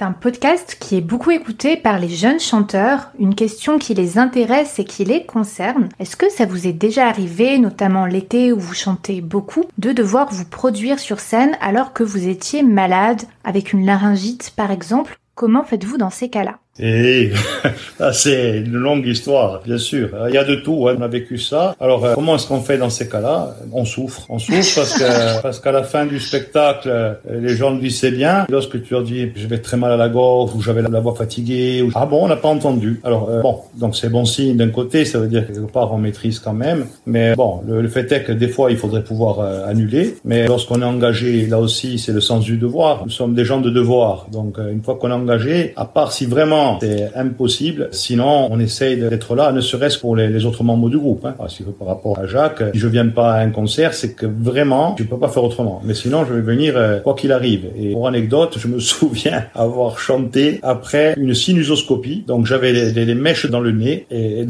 C'est 0.01 0.07
un 0.07 0.13
podcast 0.13 0.77
qui 0.79 0.95
est 0.95 1.01
beaucoup 1.01 1.29
écouté 1.29 1.77
par 1.77 1.99
les 1.99 2.09
jeunes 2.09 2.39
chanteurs, 2.39 3.11
une 3.19 3.35
question 3.35 3.77
qui 3.77 3.93
les 3.93 4.17
intéresse 4.17 4.79
et 4.79 4.83
qui 4.83 5.05
les 5.05 5.27
concerne. 5.27 5.89
Est-ce 5.99 6.15
que 6.15 6.27
ça 6.31 6.47
vous 6.47 6.65
est 6.65 6.73
déjà 6.73 7.05
arrivé, 7.07 7.59
notamment 7.59 8.07
l'été 8.07 8.51
où 8.51 8.59
vous 8.59 8.73
chantez 8.73 9.21
beaucoup, 9.21 9.65
de 9.77 9.91
devoir 9.91 10.33
vous 10.33 10.45
produire 10.45 10.97
sur 10.97 11.19
scène 11.19 11.55
alors 11.61 11.93
que 11.93 12.01
vous 12.01 12.27
étiez 12.27 12.63
malade, 12.63 13.21
avec 13.43 13.73
une 13.73 13.85
laryngite 13.85 14.53
par 14.55 14.71
exemple? 14.71 15.19
Comment 15.35 15.63
faites-vous 15.63 15.99
dans 15.99 16.09
ces 16.09 16.31
cas-là? 16.31 16.60
Et 16.79 17.31
ah, 17.99 18.13
c'est 18.13 18.59
une 18.59 18.73
longue 18.73 19.05
histoire, 19.05 19.61
bien 19.63 19.77
sûr. 19.77 20.09
Il 20.29 20.33
y 20.33 20.37
a 20.37 20.45
de 20.45 20.55
tout. 20.55 20.87
Hein. 20.87 20.95
On 20.97 21.01
a 21.01 21.07
vécu 21.09 21.37
ça. 21.37 21.75
Alors, 21.81 22.05
euh, 22.05 22.15
comment 22.15 22.35
est-ce 22.35 22.47
qu'on 22.47 22.61
fait 22.61 22.77
dans 22.77 22.89
ces 22.89 23.09
cas-là? 23.09 23.55
On 23.73 23.83
souffre. 23.83 24.25
On 24.29 24.39
souffre 24.39 24.75
parce 24.75 24.93
que 24.93 25.41
parce 25.41 25.59
qu'à 25.59 25.73
la 25.73 25.83
fin 25.83 26.05
du 26.05 26.19
spectacle, 26.19 26.87
euh, 26.89 27.13
les 27.29 27.55
gens 27.55 27.71
le 27.71 27.79
disent 27.79 28.05
bien. 28.05 28.45
Lorsque 28.49 28.81
tu 28.83 28.93
leur 28.93 29.03
dis 29.03 29.31
je 29.35 29.47
vais 29.47 29.57
très 29.57 29.75
mal 29.75 29.91
à 29.91 29.97
la 29.97 30.07
gorge 30.07 30.55
ou 30.55 30.61
j'avais 30.61 30.81
la 30.81 30.99
voix 31.01 31.13
fatiguée, 31.13 31.81
ou... 31.81 31.91
ah 31.93 32.05
bon, 32.05 32.23
on 32.23 32.27
n'a 32.29 32.37
pas 32.37 32.49
entendu. 32.49 33.01
Alors 33.03 33.29
euh, 33.29 33.41
bon, 33.41 33.59
donc 33.75 33.97
c'est 33.97 34.09
bon 34.09 34.23
signe 34.23 34.55
d'un 34.55 34.69
côté, 34.69 35.03
ça 35.03 35.19
veut 35.19 35.27
dire 35.27 35.45
que 35.45 35.51
quelque 35.51 35.71
part 35.71 35.93
on 35.93 35.97
maîtrise 35.97 36.39
quand 36.39 36.53
même. 36.53 36.85
Mais 37.05 37.35
bon, 37.35 37.61
le, 37.67 37.87
fait 37.89 38.09
est 38.13 38.23
que 38.23 38.31
des 38.31 38.47
fois 38.47 38.71
il 38.71 38.77
faudrait 38.77 39.03
pouvoir 39.03 39.41
annuler. 39.67 40.15
Mais 40.23 40.47
lorsqu'on 40.47 40.81
est 40.81 40.85
engagé, 40.85 41.45
là 41.47 41.59
aussi, 41.59 41.99
c'est 41.99 42.13
le 42.13 42.21
sens 42.21 42.45
du 42.45 42.57
devoir. 42.57 43.03
Nous 43.03 43.11
sommes 43.11 43.33
des 43.33 43.43
gens 43.43 43.59
de 43.59 43.69
devoir. 43.69 44.27
Donc 44.31 44.57
une 44.57 44.81
fois 44.81 44.95
qu'on 44.95 45.09
est 45.09 45.13
engagé, 45.13 45.73
à 45.75 45.83
part 45.83 46.13
si 46.13 46.25
vraiment 46.25 46.60
c'est 46.81 47.11
impossible. 47.15 47.89
Sinon, 47.91 48.47
on 48.51 48.59
essaye 48.59 48.97
d'être 48.97 49.35
là, 49.35 49.51
ne 49.51 49.61
serait-ce 49.61 49.99
pour 49.99 50.15
les, 50.15 50.45
autres 50.45 50.63
membres 50.63 50.89
du 50.89 50.97
groupe. 50.97 51.25
Hein. 51.25 51.35
par 51.77 51.87
rapport 51.87 52.17
à 52.19 52.25
Jacques, 52.25 52.63
si 52.73 52.79
je 52.79 52.87
viens 52.87 53.07
pas 53.07 53.33
à 53.33 53.39
un 53.41 53.49
concert, 53.49 53.93
c'est 53.93 54.13
que 54.13 54.25
vraiment, 54.25 54.95
je 54.97 55.03
peux 55.03 55.17
pas 55.17 55.29
faire 55.29 55.43
autrement. 55.43 55.81
Mais 55.83 55.93
sinon, 55.93 56.25
je 56.25 56.33
vais 56.33 56.41
venir 56.41 56.73
euh, 56.75 56.99
quoi 56.99 57.13
qu'il 57.13 57.31
arrive. 57.31 57.65
Et 57.77 57.91
pour 57.91 58.07
anecdote, 58.07 58.57
je 58.57 58.67
me 58.67 58.79
souviens 58.91 59.45
avoir 59.53 59.99
chanté 59.99 60.59
après 60.63 61.13
une 61.17 61.33
sinusoscopie. 61.33 62.23
Donc 62.27 62.45
j'avais 62.45 62.71
les, 62.71 63.15
mèches 63.15 63.45
dans 63.45 63.59
le 63.59 63.71
nez 63.71 64.05
et, 64.09 64.47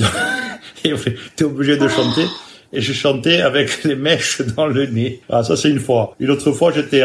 et 0.85 0.93
t'es 1.35 1.43
obligé 1.43 1.77
de 1.77 1.87
chanter 1.87 2.23
et 2.73 2.81
je 2.81 2.93
chantais 2.93 3.41
avec 3.41 3.83
les 3.83 3.95
mèches 3.95 4.41
dans 4.55 4.67
le 4.67 4.85
nez. 4.85 5.21
Ah, 5.29 5.43
ça 5.43 5.55
c'est 5.55 5.69
une 5.69 5.79
fois. 5.79 6.15
Une 6.19 6.29
autre 6.31 6.51
fois, 6.51 6.71
j'étais 6.73 7.03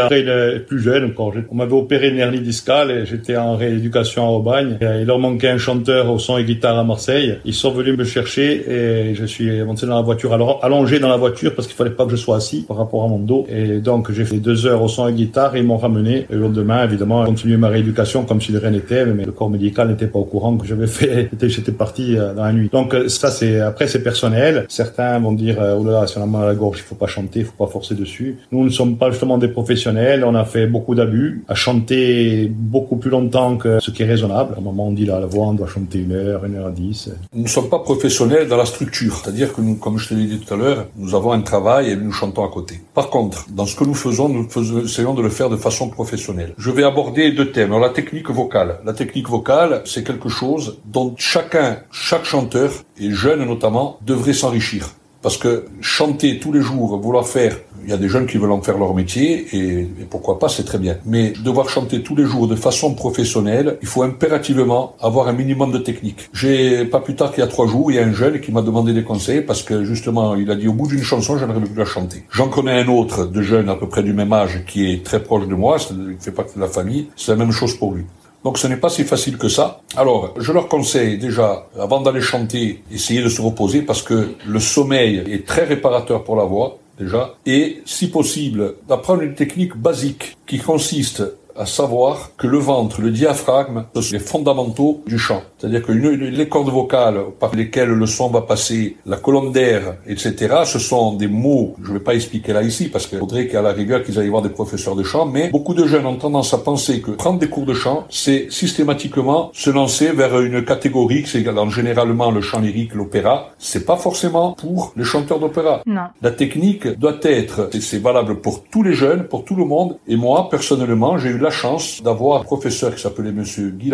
plus 0.66 0.80
jeune 0.80 1.06
encore. 1.06 1.32
On 1.50 1.54
m'avait 1.54 1.72
opéré 1.72 2.08
une 2.08 2.18
hernie 2.18 2.40
discale 2.40 2.90
et 2.90 3.06
j'étais 3.06 3.36
en 3.36 3.56
rééducation 3.56 4.26
à 4.26 4.30
Aubagne. 4.30 4.78
Il 4.80 5.04
leur 5.04 5.18
manquait 5.18 5.48
un 5.48 5.58
chanteur 5.58 6.10
au 6.10 6.18
son 6.18 6.38
et 6.38 6.44
guitare 6.44 6.78
à 6.78 6.84
Marseille. 6.84 7.38
Ils 7.44 7.54
sont 7.54 7.70
venus 7.70 7.96
me 7.96 8.04
chercher 8.04 8.64
et 8.70 9.14
je 9.14 9.24
suis 9.24 9.62
monté 9.64 9.86
dans 9.86 9.96
la 9.96 10.02
voiture, 10.02 10.32
alors 10.32 10.64
allongé 10.64 10.98
dans 10.98 11.08
la 11.08 11.16
voiture 11.16 11.54
parce 11.54 11.66
qu'il 11.66 11.76
fallait 11.76 11.90
pas 11.90 12.04
que 12.04 12.12
je 12.12 12.16
sois 12.16 12.36
assis 12.36 12.64
par 12.66 12.76
rapport 12.76 13.04
à 13.04 13.08
mon 13.08 13.18
dos. 13.18 13.46
Et 13.48 13.78
donc 13.78 14.12
j'ai 14.12 14.24
fait 14.24 14.38
deux 14.38 14.66
heures 14.66 14.82
au 14.82 14.88
son 14.88 15.08
et 15.08 15.12
guitare 15.12 15.56
et 15.56 15.60
ils 15.60 15.66
m'ont 15.66 15.76
ramené. 15.76 16.26
Et 16.30 16.34
le 16.34 16.40
lendemain, 16.40 16.84
évidemment, 16.84 17.22
j'ai 17.24 17.30
continué 17.30 17.56
ma 17.56 17.68
rééducation 17.68 18.24
comme 18.24 18.40
si 18.40 18.52
de 18.52 18.58
rien 18.58 18.70
n'était, 18.70 19.04
mais 19.06 19.24
le 19.24 19.32
corps 19.32 19.50
médical 19.50 19.88
n'était 19.88 20.06
pas 20.06 20.18
au 20.18 20.24
courant 20.24 20.56
que 20.56 20.66
j'avais 20.66 20.86
fait. 20.86 21.30
J'étais 21.46 21.72
parti 21.72 22.18
euh, 22.18 22.34
dans 22.34 22.44
la 22.44 22.52
nuit. 22.52 22.68
Donc 22.72 22.94
ça 23.08 23.30
c'est 23.30 23.60
après 23.60 23.86
c'est 23.86 24.02
personnel. 24.02 24.66
Certains 24.68 25.18
vont 25.18 25.32
dire 25.32 25.55
euh, 25.58 25.78
oh 25.78 25.84
là, 25.84 26.06
si 26.06 26.18
on 26.18 26.22
a 26.22 26.26
mal 26.26 26.44
à 26.44 26.46
la 26.46 26.54
gorge, 26.54 26.78
il 26.78 26.82
faut 26.82 26.94
pas 26.94 27.06
chanter, 27.06 27.40
il 27.40 27.44
faut 27.44 27.64
pas 27.64 27.70
forcer 27.70 27.94
dessus. 27.94 28.38
Nous 28.52 28.64
ne 28.64 28.70
sommes 28.70 28.96
pas 28.96 29.10
justement 29.10 29.38
des 29.38 29.48
professionnels, 29.48 30.24
on 30.24 30.34
a 30.34 30.44
fait 30.44 30.66
beaucoup 30.66 30.94
d'abus, 30.94 31.44
à 31.48 31.54
chanter 31.54 32.50
beaucoup 32.50 32.96
plus 32.96 33.10
longtemps 33.10 33.56
que 33.56 33.80
ce 33.80 33.90
qui 33.90 34.02
est 34.02 34.06
raisonnable. 34.06 34.54
À 34.56 34.58
un 34.58 34.62
moment, 34.62 34.88
on 34.88 34.92
dit 34.92 35.06
là, 35.06 35.20
la 35.20 35.26
voix, 35.26 35.46
on 35.46 35.54
doit 35.54 35.66
chanter 35.66 35.98
une 36.00 36.12
heure, 36.12 36.44
une 36.44 36.56
heure 36.56 36.70
dix. 36.70 37.10
Nous 37.34 37.44
ne 37.44 37.48
sommes 37.48 37.68
pas 37.68 37.80
professionnels 37.80 38.48
dans 38.48 38.56
la 38.56 38.66
structure, 38.66 39.14
c'est-à-dire 39.16 39.52
que 39.52 39.60
nous, 39.60 39.76
comme 39.76 39.98
je 39.98 40.08
te 40.08 40.14
l'ai 40.14 40.26
dit 40.26 40.38
tout 40.38 40.54
à 40.54 40.56
l'heure, 40.56 40.86
nous 40.96 41.14
avons 41.14 41.32
un 41.32 41.40
travail 41.40 41.90
et 41.90 41.96
nous 41.96 42.12
chantons 42.12 42.44
à 42.44 42.48
côté. 42.48 42.80
Par 42.94 43.10
contre, 43.10 43.46
dans 43.50 43.66
ce 43.66 43.76
que 43.76 43.84
nous 43.84 43.94
faisons, 43.94 44.28
nous 44.28 44.46
essayons 44.84 45.14
de 45.14 45.22
le 45.22 45.28
faire 45.28 45.50
de 45.50 45.56
façon 45.56 45.88
professionnelle. 45.88 46.54
Je 46.58 46.70
vais 46.70 46.84
aborder 46.84 47.32
deux 47.32 47.50
thèmes. 47.50 47.78
La 47.78 47.90
technique 47.90 48.30
vocale. 48.30 48.78
La 48.84 48.92
technique 48.92 49.28
vocale, 49.28 49.82
c'est 49.84 50.04
quelque 50.04 50.28
chose 50.28 50.78
dont 50.86 51.14
chacun, 51.16 51.78
chaque 51.90 52.24
chanteur, 52.24 52.70
et 52.98 53.10
jeune 53.10 53.44
notamment, 53.44 53.98
devrait 54.04 54.32
s'enrichir. 54.32 54.88
Parce 55.26 55.38
que 55.38 55.64
chanter 55.80 56.38
tous 56.38 56.52
les 56.52 56.60
jours, 56.60 57.00
vouloir 57.00 57.26
faire, 57.26 57.56
il 57.82 57.90
y 57.90 57.92
a 57.92 57.96
des 57.96 58.08
jeunes 58.08 58.28
qui 58.28 58.38
veulent 58.38 58.52
en 58.52 58.62
faire 58.62 58.78
leur 58.78 58.94
métier, 58.94 59.44
et, 59.52 59.88
pourquoi 60.08 60.38
pas, 60.38 60.48
c'est 60.48 60.62
très 60.62 60.78
bien. 60.78 60.98
Mais 61.04 61.32
devoir 61.42 61.68
chanter 61.68 62.00
tous 62.00 62.14
les 62.14 62.26
jours 62.26 62.46
de 62.46 62.54
façon 62.54 62.94
professionnelle, 62.94 63.76
il 63.82 63.88
faut 63.88 64.04
impérativement 64.04 64.94
avoir 65.00 65.26
un 65.26 65.32
minimum 65.32 65.72
de 65.72 65.78
technique. 65.78 66.28
J'ai, 66.32 66.84
pas 66.84 67.00
plus 67.00 67.16
tard 67.16 67.32
qu'il 67.32 67.40
y 67.40 67.42
a 67.42 67.48
trois 67.48 67.66
jours, 67.66 67.90
il 67.90 67.96
y 67.96 67.98
a 67.98 68.04
un 68.04 68.12
jeune 68.12 68.40
qui 68.40 68.52
m'a 68.52 68.62
demandé 68.62 68.92
des 68.92 69.02
conseils 69.02 69.40
parce 69.40 69.64
que 69.64 69.82
justement, 69.82 70.36
il 70.36 70.48
a 70.48 70.54
dit 70.54 70.68
au 70.68 70.74
bout 70.74 70.86
d'une 70.86 71.02
chanson, 71.02 71.36
j'aimerais 71.36 71.58
plus 71.58 71.74
la 71.74 71.84
chanter. 71.84 72.22
J'en 72.30 72.46
connais 72.46 72.80
un 72.80 72.86
autre 72.86 73.26
de 73.26 73.42
jeune 73.42 73.68
à 73.68 73.74
peu 73.74 73.88
près 73.88 74.04
du 74.04 74.12
même 74.12 74.32
âge 74.32 74.64
qui 74.64 74.92
est 74.92 75.04
très 75.04 75.20
proche 75.20 75.48
de 75.48 75.56
moi, 75.56 75.78
il 75.90 76.18
fait 76.20 76.30
partie 76.30 76.54
de 76.54 76.60
la 76.60 76.68
famille, 76.68 77.08
c'est 77.16 77.32
la 77.32 77.38
même 77.38 77.50
chose 77.50 77.74
pour 77.74 77.94
lui. 77.94 78.04
Donc 78.46 78.58
ce 78.58 78.68
n'est 78.68 78.76
pas 78.76 78.90
si 78.90 79.02
facile 79.02 79.38
que 79.38 79.48
ça. 79.48 79.80
Alors, 79.96 80.32
je 80.38 80.52
leur 80.52 80.68
conseille 80.68 81.18
déjà, 81.18 81.66
avant 81.80 82.00
d'aller 82.00 82.20
chanter, 82.20 82.84
essayer 82.92 83.20
de 83.20 83.28
se 83.28 83.42
reposer 83.42 83.82
parce 83.82 84.02
que 84.02 84.36
le 84.46 84.60
sommeil 84.60 85.24
est 85.26 85.44
très 85.44 85.64
réparateur 85.64 86.22
pour 86.22 86.36
la 86.36 86.44
voix, 86.44 86.78
déjà. 86.96 87.34
Et, 87.44 87.82
si 87.86 88.08
possible, 88.08 88.74
d'apprendre 88.88 89.22
une 89.22 89.34
technique 89.34 89.76
basique 89.76 90.36
qui 90.46 90.60
consiste 90.60 91.24
à 91.56 91.66
savoir 91.66 92.36
que 92.36 92.46
le 92.46 92.58
ventre, 92.58 93.00
le 93.00 93.10
diaphragme, 93.10 93.86
ce 93.96 94.00
sont 94.00 94.12
les 94.12 94.20
fondamentaux 94.20 95.02
du 95.08 95.18
chant. 95.18 95.42
C'est-à-dire 95.58 95.82
que 95.82 95.92
les 95.92 96.48
cordes 96.48 96.70
vocales 96.70 97.20
par 97.40 97.54
lesquelles 97.54 97.88
le 97.88 98.06
son 98.06 98.28
va 98.28 98.42
passer, 98.42 98.96
la 99.06 99.16
colonne 99.16 99.52
d'air, 99.52 99.96
etc., 100.06 100.56
ce 100.64 100.78
sont 100.78 101.14
des 101.14 101.28
mots, 101.28 101.74
je 101.82 101.88
ne 101.88 101.94
vais 101.94 102.04
pas 102.04 102.14
expliquer 102.14 102.52
là 102.52 102.62
ici, 102.62 102.88
parce 102.88 103.06
qu'il 103.06 103.18
faudrait 103.18 103.46
qu'à 103.46 103.62
la 103.62 103.72
rigueur 103.72 104.02
qu'ils 104.02 104.18
aillent 104.18 104.28
voir 104.28 104.42
des 104.42 104.50
professeurs 104.50 104.96
de 104.96 105.02
chant, 105.02 105.26
mais 105.26 105.48
beaucoup 105.50 105.74
de 105.74 105.86
jeunes 105.86 106.06
ont 106.06 106.16
tendance 106.16 106.52
à 106.52 106.58
penser 106.58 107.00
que 107.00 107.12
prendre 107.12 107.38
des 107.38 107.48
cours 107.48 107.64
de 107.64 107.74
chant, 107.74 108.04
c'est 108.10 108.48
systématiquement 108.50 109.50
se 109.54 109.70
lancer 109.70 110.12
vers 110.12 110.40
une 110.40 110.64
catégorie, 110.64 111.24
c'est 111.26 111.44
généralement 111.70 112.30
le 112.30 112.40
chant 112.40 112.60
lyrique, 112.60 112.94
l'opéra. 112.94 113.50
C'est 113.58 113.86
pas 113.86 113.96
forcément 113.96 114.52
pour 114.52 114.92
les 114.96 115.04
chanteurs 115.04 115.38
d'opéra. 115.38 115.82
Non. 115.86 116.08
La 116.20 116.30
technique 116.30 116.86
doit 116.98 117.18
être, 117.22 117.70
et 117.72 117.80
c'est 117.80 117.98
valable 117.98 118.40
pour 118.40 118.64
tous 118.64 118.82
les 118.82 118.92
jeunes, 118.92 119.24
pour 119.24 119.44
tout 119.44 119.56
le 119.56 119.64
monde, 119.64 119.96
et 120.06 120.16
moi, 120.16 120.48
personnellement, 120.50 121.16
j'ai 121.18 121.30
eu 121.30 121.38
la 121.38 121.50
chance 121.50 122.02
d'avoir 122.02 122.40
un 122.40 122.44
professeur 122.44 122.94
qui 122.94 123.00
s'appelait 123.00 123.32
Monsieur 123.32 123.70
Guy 123.70 123.92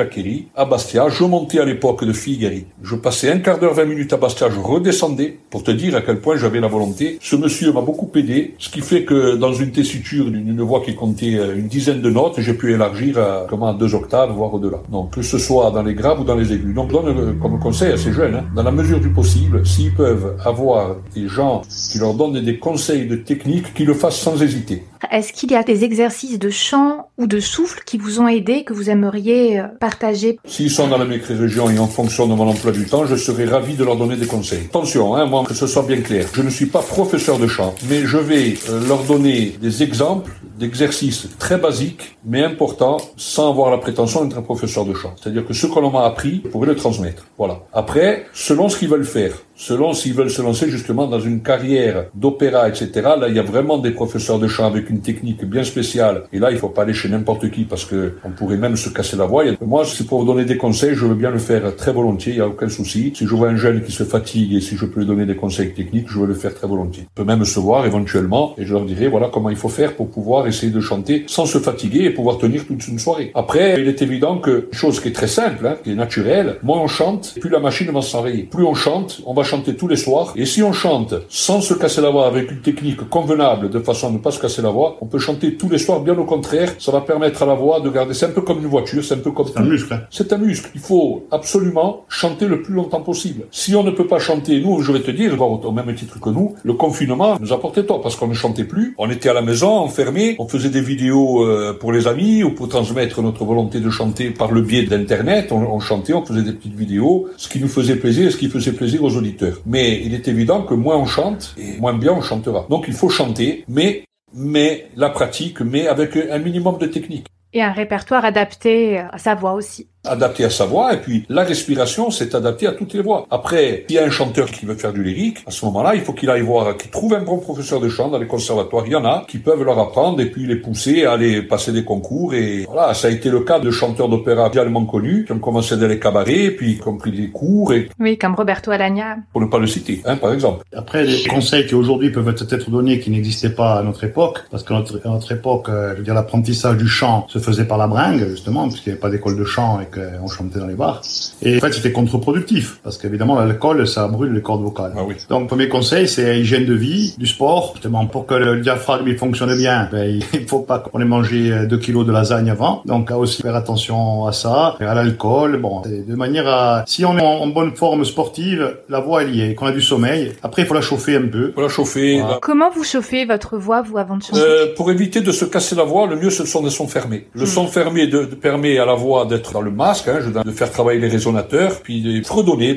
à 0.57 0.65
Bastia. 0.65 1.09
Je 1.09 1.25
montais 1.25 1.52
à 1.59 1.65
l'époque 1.65 2.05
de 2.05 2.13
Figuerie. 2.13 2.67
Je 2.83 2.95
passais 2.95 3.31
un 3.31 3.39
quart 3.39 3.59
d'heure, 3.59 3.75
vingt 3.75 3.85
minutes 3.85 4.13
à 4.13 4.17
Bastia, 4.17 4.49
je 4.51 4.59
redescendais 4.59 5.39
pour 5.51 5.63
te 5.63 5.71
dire 5.71 5.97
à 5.97 6.01
quel 6.01 6.21
point 6.21 6.37
j'avais 6.37 6.61
la 6.61 6.69
volonté. 6.69 7.19
Ce 7.21 7.37
monsieur 7.37 7.73
m'a 7.73 7.81
beaucoup 7.81 8.11
aidé, 8.15 8.55
ce 8.59 8.69
qui 8.69 8.81
fait 8.81 9.05
que 9.05 9.37
dans 9.37 9.53
une 9.53 9.73
tessiture 9.73 10.31
d'une 10.31 10.61
voix 10.63 10.83
qui 10.85 10.95
comptait 10.95 11.37
euh, 11.37 11.57
une 11.57 11.69
dizaine 11.69 12.01
de 12.01 12.11
notes, 12.11 12.37
j'ai 12.39 12.55
pu 12.55 12.73
élargir 12.73 13.19
à, 13.19 13.47
comment, 13.49 13.73
deux 13.75 13.95
octaves, 13.95 14.33
voire 14.33 14.55
au-delà. 14.55 14.79
Donc, 14.91 15.15
que 15.15 15.23
ce 15.23 15.39
soit 15.39 15.71
dans 15.71 15.83
les 15.83 15.95
graves 15.95 16.21
ou 16.21 16.25
dans 16.25 16.37
les 16.37 16.53
aigus. 16.53 16.75
Donc, 16.75 16.91
donne 16.91 17.09
euh, 17.09 17.33
comme 17.41 17.59
conseil 17.59 17.93
à 17.93 17.97
ces 17.97 18.13
jeunes, 18.13 18.35
hein, 18.35 18.45
dans 18.55 18.63
la 18.63 18.73
mesure 18.73 19.01
du 19.01 19.11
possible, 19.11 19.67
s'ils 19.67 19.95
peuvent 19.95 20.37
avoir 20.45 20.97
des 21.15 21.29
gens 21.29 21.63
qui 21.91 21.99
leur 21.99 22.15
donnent 22.15 22.41
des 22.41 22.59
conseils 22.59 23.07
de 23.07 23.17
technique, 23.17 23.75
qu'ils 23.75 23.87
le 23.87 23.95
fassent 23.95 24.21
sans 24.21 24.43
hésiter. 24.43 24.83
Est-ce 25.11 25.33
qu'il 25.33 25.51
y 25.51 25.55
a 25.55 25.63
des 25.63 25.85
exercices 25.85 26.39
de 26.39 26.51
chant 26.51 27.11
ou 27.19 27.27
de 27.27 27.41
souffle 27.41 27.83
qui 27.85 27.99
vous 27.99 28.21
ont 28.21 28.29
aidé, 28.29 28.65
que 28.65 28.73
vous 28.73 28.91
aimeriez 28.91 29.61
euh, 29.61 29.67
partager? 29.81 30.39
S'ils 30.45 30.71
sont 30.71 30.89
dans 30.89 30.99
la 30.99 31.05
micro-région 31.05 31.71
et 31.71 31.79
en 31.79 31.87
fonction 31.87 32.27
de 32.27 32.35
mon 32.35 32.49
emploi 32.49 32.73
du 32.73 32.87
temps, 32.87 33.07
je 33.07 33.17
serai 33.17 33.45
ravi 33.45 33.75
de 33.75 33.85
leur 33.85 33.97
donner 33.97 34.17
des 34.17 34.27
conseils. 34.27 34.67
Attention, 34.67 35.15
hein, 35.17 35.27
moi, 35.27 35.45
que 35.47 35.55
ce 35.55 35.67
soit 35.67 35.83
bien 35.83 36.01
clair, 36.01 36.27
je 36.33 36.43
ne 36.43 36.51
suis 36.51 36.67
pas 36.67 36.81
professeur 36.81 37.39
de 37.39 37.47
chant, 37.47 37.75
mais 37.89 38.03
je 38.05 38.19
vais 38.19 38.55
euh, 38.69 38.87
leur 38.87 39.03
donner 39.05 39.57
des 39.61 39.83
exemples 39.83 40.33
d'exercices 40.59 41.29
très 41.39 41.59
basiques, 41.59 42.17
mais 42.25 42.45
importants, 42.45 42.99
sans 43.17 43.51
avoir 43.51 43.71
la 43.71 43.79
prétention 43.79 44.25
d'être 44.25 44.39
un 44.39 44.43
professeur 44.43 44.85
de 44.85 44.95
chant. 44.95 45.15
C'est-à-dire 45.21 45.47
que 45.47 45.55
ce 45.55 45.67
que 45.67 45.79
l'on 45.81 45.91
m'a 45.91 46.05
appris, 46.05 46.43
je 46.45 46.51
pourrais 46.51 46.69
le 46.69 46.77
transmettre. 46.77 47.27
Voilà. 47.39 47.61
Après, 47.73 48.27
selon 48.33 48.69
ce 48.69 48.79
qu'ils 48.79 48.89
veulent 48.89 49.05
faire, 49.05 49.33
selon 49.63 49.93
s'ils 49.93 50.13
veulent 50.13 50.29
se 50.29 50.43
lancer 50.43 50.69
justement 50.69 51.07
dans 51.07 51.21
une 51.21 51.41
carrière 51.41 52.07
d'opéra, 52.15 52.69
etc. 52.69 52.91
Là, 52.95 53.29
il 53.29 53.37
y 53.37 53.39
a 53.39 53.45
vraiment 53.45 53.79
des 53.79 53.93
professeurs 53.93 54.41
de 54.41 54.49
chant 54.49 54.67
avec 54.67 54.91
une 54.91 55.01
technique 55.01 55.45
bien 55.45 55.63
spéciale. 55.63 56.25
Et 56.33 56.41
là, 56.41 56.51
il 56.51 56.59
faut 56.59 56.69
pas 56.69 56.83
aller 56.83 56.93
chez 56.93 57.09
n'importe 57.09 57.49
qui 57.49 57.63
parce 57.63 57.85
que 57.85 58.15
on 58.25 58.31
pourrait 58.31 58.57
même 58.57 58.75
se 58.75 58.89
casser 58.89 59.17
la 59.17 59.25
voix. 59.25 59.45
Moi, 59.65 59.85
c'est 59.85 60.05
pour 60.05 60.19
vous 60.19 60.27
donner 60.27 60.45
des 60.45 60.57
conseils, 60.57 60.97
je 60.97 61.07
veux 61.07 61.15
bien 61.15 61.31
le 61.31 61.39
faire 61.39 61.77
très 61.77 61.93
volontiers, 61.93 62.33
il 62.33 62.37
n'y 62.37 62.43
a 62.43 62.49
aucun 62.49 62.69
souci. 62.69 63.13
Si 63.15 63.25
je 63.25 63.35
vois 63.37 63.51
un 63.51 63.57
jeune 63.57 63.85
qui 63.85 63.93
se 63.93 64.03
fatigue 64.03 64.53
et 64.55 64.61
si 64.61 64.77
je 64.77 64.85
peux 64.85 64.99
lui 64.99 65.07
donner 65.07 65.27
des 65.27 65.37
conseils 65.37 65.73
techniques, 65.73 66.09
je 66.09 66.19
veux 66.19 66.27
le 66.27 66.35
faire 66.35 66.55
très 66.55 66.67
volontiers. 66.67 67.05
Je 67.05 67.23
peux 67.23 67.27
même 67.27 67.45
se 67.45 67.61
voir 67.61 67.87
éventuellement 67.87 68.55
et 68.59 68.65
je 68.65 68.73
leur 68.73 68.85
dirai 68.85 69.07
voilà 69.07 69.31
comment 69.33 69.51
il 69.51 69.57
faut 69.57 69.69
faire 69.69 69.95
pour 69.95 70.11
pouvoir 70.11 70.49
essayer 70.49 70.73
de 70.73 70.81
chanter 70.81 71.23
sans 71.29 71.47
se 71.47 71.59
fatiguer 71.59 72.03
et 72.07 72.11
pouvoir 72.11 72.39
tenir 72.39 72.67
toute 72.67 72.89
une 72.89 72.99
soirée. 72.99 73.31
Après, 73.37 73.81
il 73.81 73.87
est 73.87 74.03
évident 74.03 74.39
que, 74.39 74.69
chose 74.73 74.99
qui 74.99 75.09
est 75.09 75.13
très 75.13 75.29
simple, 75.29 75.65
hein, 75.69 75.77
qui 75.85 75.93
est 75.93 75.95
naturelle, 75.95 76.59
moins 76.65 76.81
on 76.81 76.89
chante, 76.89 77.37
plus 77.41 77.51
la 77.51 77.61
machine 77.61 77.89
va 77.93 78.03
s'enrayer. 78.03 78.43
Plus 78.43 78.65
on 78.65 78.75
chante, 78.75 79.23
on 79.25 79.35
va 79.35 79.45
chanter 79.45 79.52
tous 79.61 79.89
les 79.89 79.97
soirs. 79.97 80.33
Et 80.37 80.47
si 80.47 80.63
on 80.63 80.73
chante 80.73 81.15
sans 81.29 81.61
se 81.61 81.75
casser 81.75 82.01
la 82.01 82.11
voix 82.11 82.27
avec 82.27 82.51
une 82.51 82.61
technique 82.61 83.09
convenable 83.09 83.71
de 83.71 83.79
façon 83.81 84.09
à 84.09 84.11
ne 84.11 84.19
pas 84.19 84.31
se 84.31 84.41
casser 84.41 84.63
la 84.63 84.71
voix. 84.71 84.97
On 85.01 85.07
peut 85.07 85.19
chanter 85.19 85.55
tous 85.55 85.69
les 85.69 85.79
soirs, 85.79 86.01
bien 86.01 86.17
au 86.17 86.25
contraire. 86.25 86.75
Ça 86.79 86.93
va 86.93 87.01
permettre 87.01 87.43
à 87.43 87.47
la 87.47 87.55
voix 87.55 87.81
de 87.81 87.91
garder. 87.91 88.15
C'est 88.15 88.27
un 88.27 88.31
peu 88.31 88.43
comme 88.43 88.59
une 88.59 88.67
voiture, 88.67 89.05
c'est 89.05 89.15
un 89.15 89.19
peu 89.19 89.33
comme. 89.33 89.47
C'est 89.47 89.59
un 89.59 89.65
muscle. 89.65 89.93
Hein. 89.93 90.01
C'est 90.11 90.33
un 90.33 90.39
muscle. 90.39 90.71
Il 90.75 90.81
faut 90.81 91.27
absolument 91.31 92.05
chanter 92.09 92.47
le 92.47 92.63
plus 92.63 92.75
longtemps 92.75 93.03
possible. 93.03 93.45
Si 93.51 93.75
on 93.75 93.83
ne 93.83 93.91
peut 93.91 94.07
pas 94.07 94.19
chanter, 94.19 94.61
nous, 94.61 94.81
je 94.81 94.93
vais 94.93 95.01
te 95.01 95.11
dire, 95.11 95.41
au 95.41 95.73
même 95.73 95.95
titre 95.95 96.21
que 96.21 96.31
nous, 96.31 96.55
le 96.63 96.75
confinement 96.75 97.37
nous 97.41 97.53
apportait 97.53 97.85
tort 97.85 98.01
parce 98.01 98.17
qu'on 98.17 98.29
ne 98.29 98.35
chantait 98.35 98.65
plus. 98.65 98.95
On 98.99 99.11
était 99.11 99.29
à 99.29 99.35
la 99.35 99.43
maison, 99.43 99.71
enfermés, 99.71 100.37
on 100.39 100.49
faisait 100.49 100.71
des 100.71 100.81
vidéos 100.81 101.45
euh, 101.45 101.77
pour 101.79 101.93
les 101.93 102.07
amis 102.07 102.43
ou 102.43 102.51
pour 102.51 102.69
transmettre 102.69 103.21
notre 103.23 103.45
volonté 103.45 103.81
de 103.81 103.91
chanter 103.91 104.31
par 104.31 104.53
le 104.53 104.63
biais 104.63 104.85
d'Internet. 104.85 105.53
On, 105.53 105.59
on 105.59 105.81
chantait, 105.81 106.15
on 106.15 106.25
faisait 106.25 106.43
des 106.43 106.53
petites 106.53 106.77
vidéos, 106.77 107.29
ce 107.37 107.49
qui 107.49 107.61
nous 107.61 107.69
faisait 107.69 107.97
plaisir 107.97 108.29
et 108.29 108.31
ce 108.31 108.37
qui 108.37 108.49
faisait 108.49 108.73
plaisir 108.73 109.03
aux 109.03 109.17
auditeurs. 109.17 109.42
Mais 109.67 110.01
il 110.05 110.15
est 110.15 110.29
évident 110.29 110.63
que 110.63 110.75
moins 110.75 110.97
on 110.97 111.07
chante, 111.07 111.55
et 111.59 111.79
moins 111.79 111.95
bien 111.95 112.13
on 112.13 112.23
chantera. 112.23 112.67
Donc 112.71 112.85
il 112.89 112.95
faut 112.95 113.09
chanter, 113.09 113.65
mais 113.69 114.05
mais 114.35 114.89
la 114.97 115.11
pratique, 115.11 115.61
mais 115.61 115.87
avec 115.87 116.17
un 116.17 116.39
minimum 116.39 116.79
de 116.79 116.87
technique. 116.87 117.27
Et 117.53 117.63
un 117.63 117.73
répertoire 117.73 118.25
adapté 118.25 118.99
à 118.99 119.19
sa 119.19 119.35
voix 119.35 119.53
aussi 119.53 119.89
adapté 120.05 120.45
à 120.45 120.51
sa 120.51 120.67
voix, 120.67 120.95
et 120.95 120.99
puis 120.99 121.25
la 121.29 121.45
respiration, 121.45 122.11
c'est 122.11 122.35
adapté 122.35 122.67
à 122.67 122.73
toutes 122.73 122.93
les 122.95 123.03
voix. 123.03 123.27
Après, 123.31 123.85
il 123.89 123.95
y 123.95 123.99
a 123.99 124.05
un 124.05 124.11
chanteur 124.11 124.51
qui 124.51 124.67
veut 124.67 124.75
faire 124.75 124.93
du 124.93 125.03
lyrique, 125.03 125.39
à 125.47 125.51
ce 125.51 125.65
moment-là, 125.67 125.95
il 125.95 126.01
faut 126.01 126.13
qu'il 126.13 126.31
aille 126.31 126.43
voir, 126.43 126.77
qu'il 126.77 126.91
trouve 126.91 127.15
un 127.15 127.23
bon 127.23 127.39
professeur 127.39 127.81
de 127.81 127.89
chant 127.89 128.09
dans 128.09 128.19
les 128.19 128.27
conservatoires. 128.27 128.85
Il 128.87 128.93
y 128.93 128.97
en 128.97 129.05
a 129.05 129.25
qui 129.29 129.39
peuvent 129.39 129.63
leur 129.63 129.79
apprendre 129.79 130.21
et 130.21 130.27
puis 130.27 130.47
les 130.47 130.57
pousser 130.57 131.05
à 131.05 131.13
aller 131.13 131.43
passer 131.43 131.73
des 131.73 131.85
concours. 131.85 132.35
Et 132.35 132.65
voilà, 132.65 132.95
ça 132.95 133.09
a 133.09 133.11
été 133.11 133.31
le 133.31 133.41
cas 133.41 133.59
de 133.59 133.71
chanteurs 133.71 134.09
d'opéra 134.09 134.49
également 134.49 134.85
connus, 134.85 135.25
qui 135.25 135.33
ont 135.33 135.39
commencé 135.39 135.77
dans 135.77 135.87
les 135.87 135.99
cabarets, 135.99 136.51
puis 136.51 136.79
qui 136.79 136.89
ont 136.89 136.97
pris 136.97 137.13
des 137.13 137.31
cours. 137.31 137.73
Et... 137.73 137.89
Oui, 138.01 138.19
comme 138.19 138.35
Roberto 138.35 138.71
Alagna. 138.71 139.17
Pour 139.33 139.41
ne 139.41 139.47
pas 139.47 139.59
le 139.59 139.67
citer, 139.67 140.03
hein, 140.05 140.17
par 140.17 140.33
exemple. 140.33 140.65
Après, 140.75 141.05
les 141.05 141.25
conseils 141.25 141.67
qui 141.67 141.75
aujourd'hui 141.75 142.11
peuvent 142.11 142.29
être 142.29 142.71
donnés 142.71 142.99
qui 143.01 143.11
n'existaient 143.11 143.55
pas 143.55 143.79
à 143.79 143.83
notre 143.83 144.05
époque, 144.05 144.41
parce 144.51 144.63
qu'à 144.63 144.75
notre, 144.75 145.01
notre, 145.05 145.33
époque, 145.33 145.69
euh, 145.69 145.93
je 145.93 145.99
veux 145.99 146.05
dire, 146.05 146.15
l'apprentissage 146.15 146.77
du 146.77 146.89
chant 146.89 147.27
se 147.29 147.39
faisait 147.39 147.65
par 147.65 147.79
la 147.79 147.87
bringue, 147.87 148.27
justement, 148.29 148.69
puisqu'il 148.69 148.91
n'y 148.91 148.93
avait 148.95 149.01
pas 149.01 149.11
d'école 149.11 149.37
de 149.37 149.45
chant 149.45 149.81
et 149.81 149.87
qu'on 149.93 150.27
chantait 150.29 150.59
dans 150.59 150.67
les 150.67 150.75
bars. 150.75 151.03
Et 151.43 151.57
en 151.57 151.61
fait, 151.61 151.73
c'était 151.73 151.93
contre-productif, 151.93 152.81
parce 152.83 152.99
qu'évidemment, 152.99 153.39
l'alcool, 153.39 153.87
ça 153.87 154.09
brûle 154.09 154.33
les 154.33 154.43
cordes 154.43 154.63
vocales. 154.63 154.93
Ah 154.97 155.05
oui. 155.07 155.15
Donc, 155.29 155.49
premier 155.49 155.69
conseil, 155.69 156.09
c'est 156.09 156.41
hygiène 156.41 156.67
de 156.67 156.75
vie, 156.75 157.15
du 157.19 157.27
sport. 157.27 157.73
Justement, 157.75 158.07
pour 158.07 158.27
que 158.27 158.35
le 158.35 158.61
diaphragme 158.61 159.09
il 159.09 159.17
fonctionne 159.17 159.57
bien, 159.57 159.89
ben, 159.93 160.21
il 160.33 160.47
faut 160.47 160.61
pas 160.61 160.79
qu'on 160.79 161.01
ait 161.01 161.05
mangé 161.05 161.67
2 161.67 161.79
kilos 161.79 162.07
de 162.07 162.13
lasagne 162.13 162.51
avant. 162.51 162.83
Donc, 162.87 163.11
à 163.11 163.19
aussi 163.19 163.43
faire 163.43 163.57
attention 163.57 164.27
à 164.27 164.33
ça, 164.33 164.77
à 164.81 164.95
l'alcool. 164.95 165.61
Bon, 165.61 165.83
de 165.83 166.15
manière 166.15 166.49
à, 166.49 166.85
si 166.87 167.05
on 167.05 167.17
est 167.19 167.23
en 167.23 167.47
bonne 167.49 167.75
forme 167.75 168.05
sportive, 168.05 168.79
la 168.89 169.01
voix 169.01 169.23
elle 169.23 169.35
y 169.35 169.43
est, 169.43 169.55
qu'on 169.55 169.67
a 169.67 169.73
du 169.73 169.83
sommeil. 169.83 170.33
Après, 170.43 170.63
il 170.63 170.69
faut 170.69 170.75
la 170.75 170.81
chauffer 170.81 171.17
un 171.17 171.29
peu. 171.29 171.53
Faut 171.55 171.63
la 171.63 171.69
chauffer. 171.69 172.23
Comment 172.41 172.71
vous 172.71 172.85
chauffez 172.85 173.25
votre 173.25 173.57
voix, 173.59 173.83
vous, 173.83 173.99
avant 173.99 174.17
de 174.17 174.23
chanter? 174.23 174.41
Euh, 174.41 174.75
Pour 174.77 174.91
éviter 174.91 175.21
de 175.21 175.33
se 175.33 175.45
casser 175.45 175.75
la 175.75 175.85
voix, 175.85 176.07
le 176.07 176.17
mieux, 176.17 176.31
ce 176.31 176.45
sont 176.45 176.63
des 176.63 176.71
sons 176.71 176.89
fermés. 176.89 177.27
Le 177.35 177.45
hmm. 177.45 177.47
son 177.47 177.67
fermé 177.67 178.07
de, 178.07 178.25
permet 178.25 178.79
à 178.79 178.87
la 178.87 178.95
voix 178.95 179.27
d'être 179.27 179.53
dans 179.53 179.61
le 179.61 179.71
hein, 179.83 180.43
de 180.45 180.51
faire 180.51 180.71
travailler 180.71 181.01
les 181.01 181.09
résonateurs, 181.09 181.81
puis 181.83 182.01
les 182.01 182.23
fredonner 182.23 182.75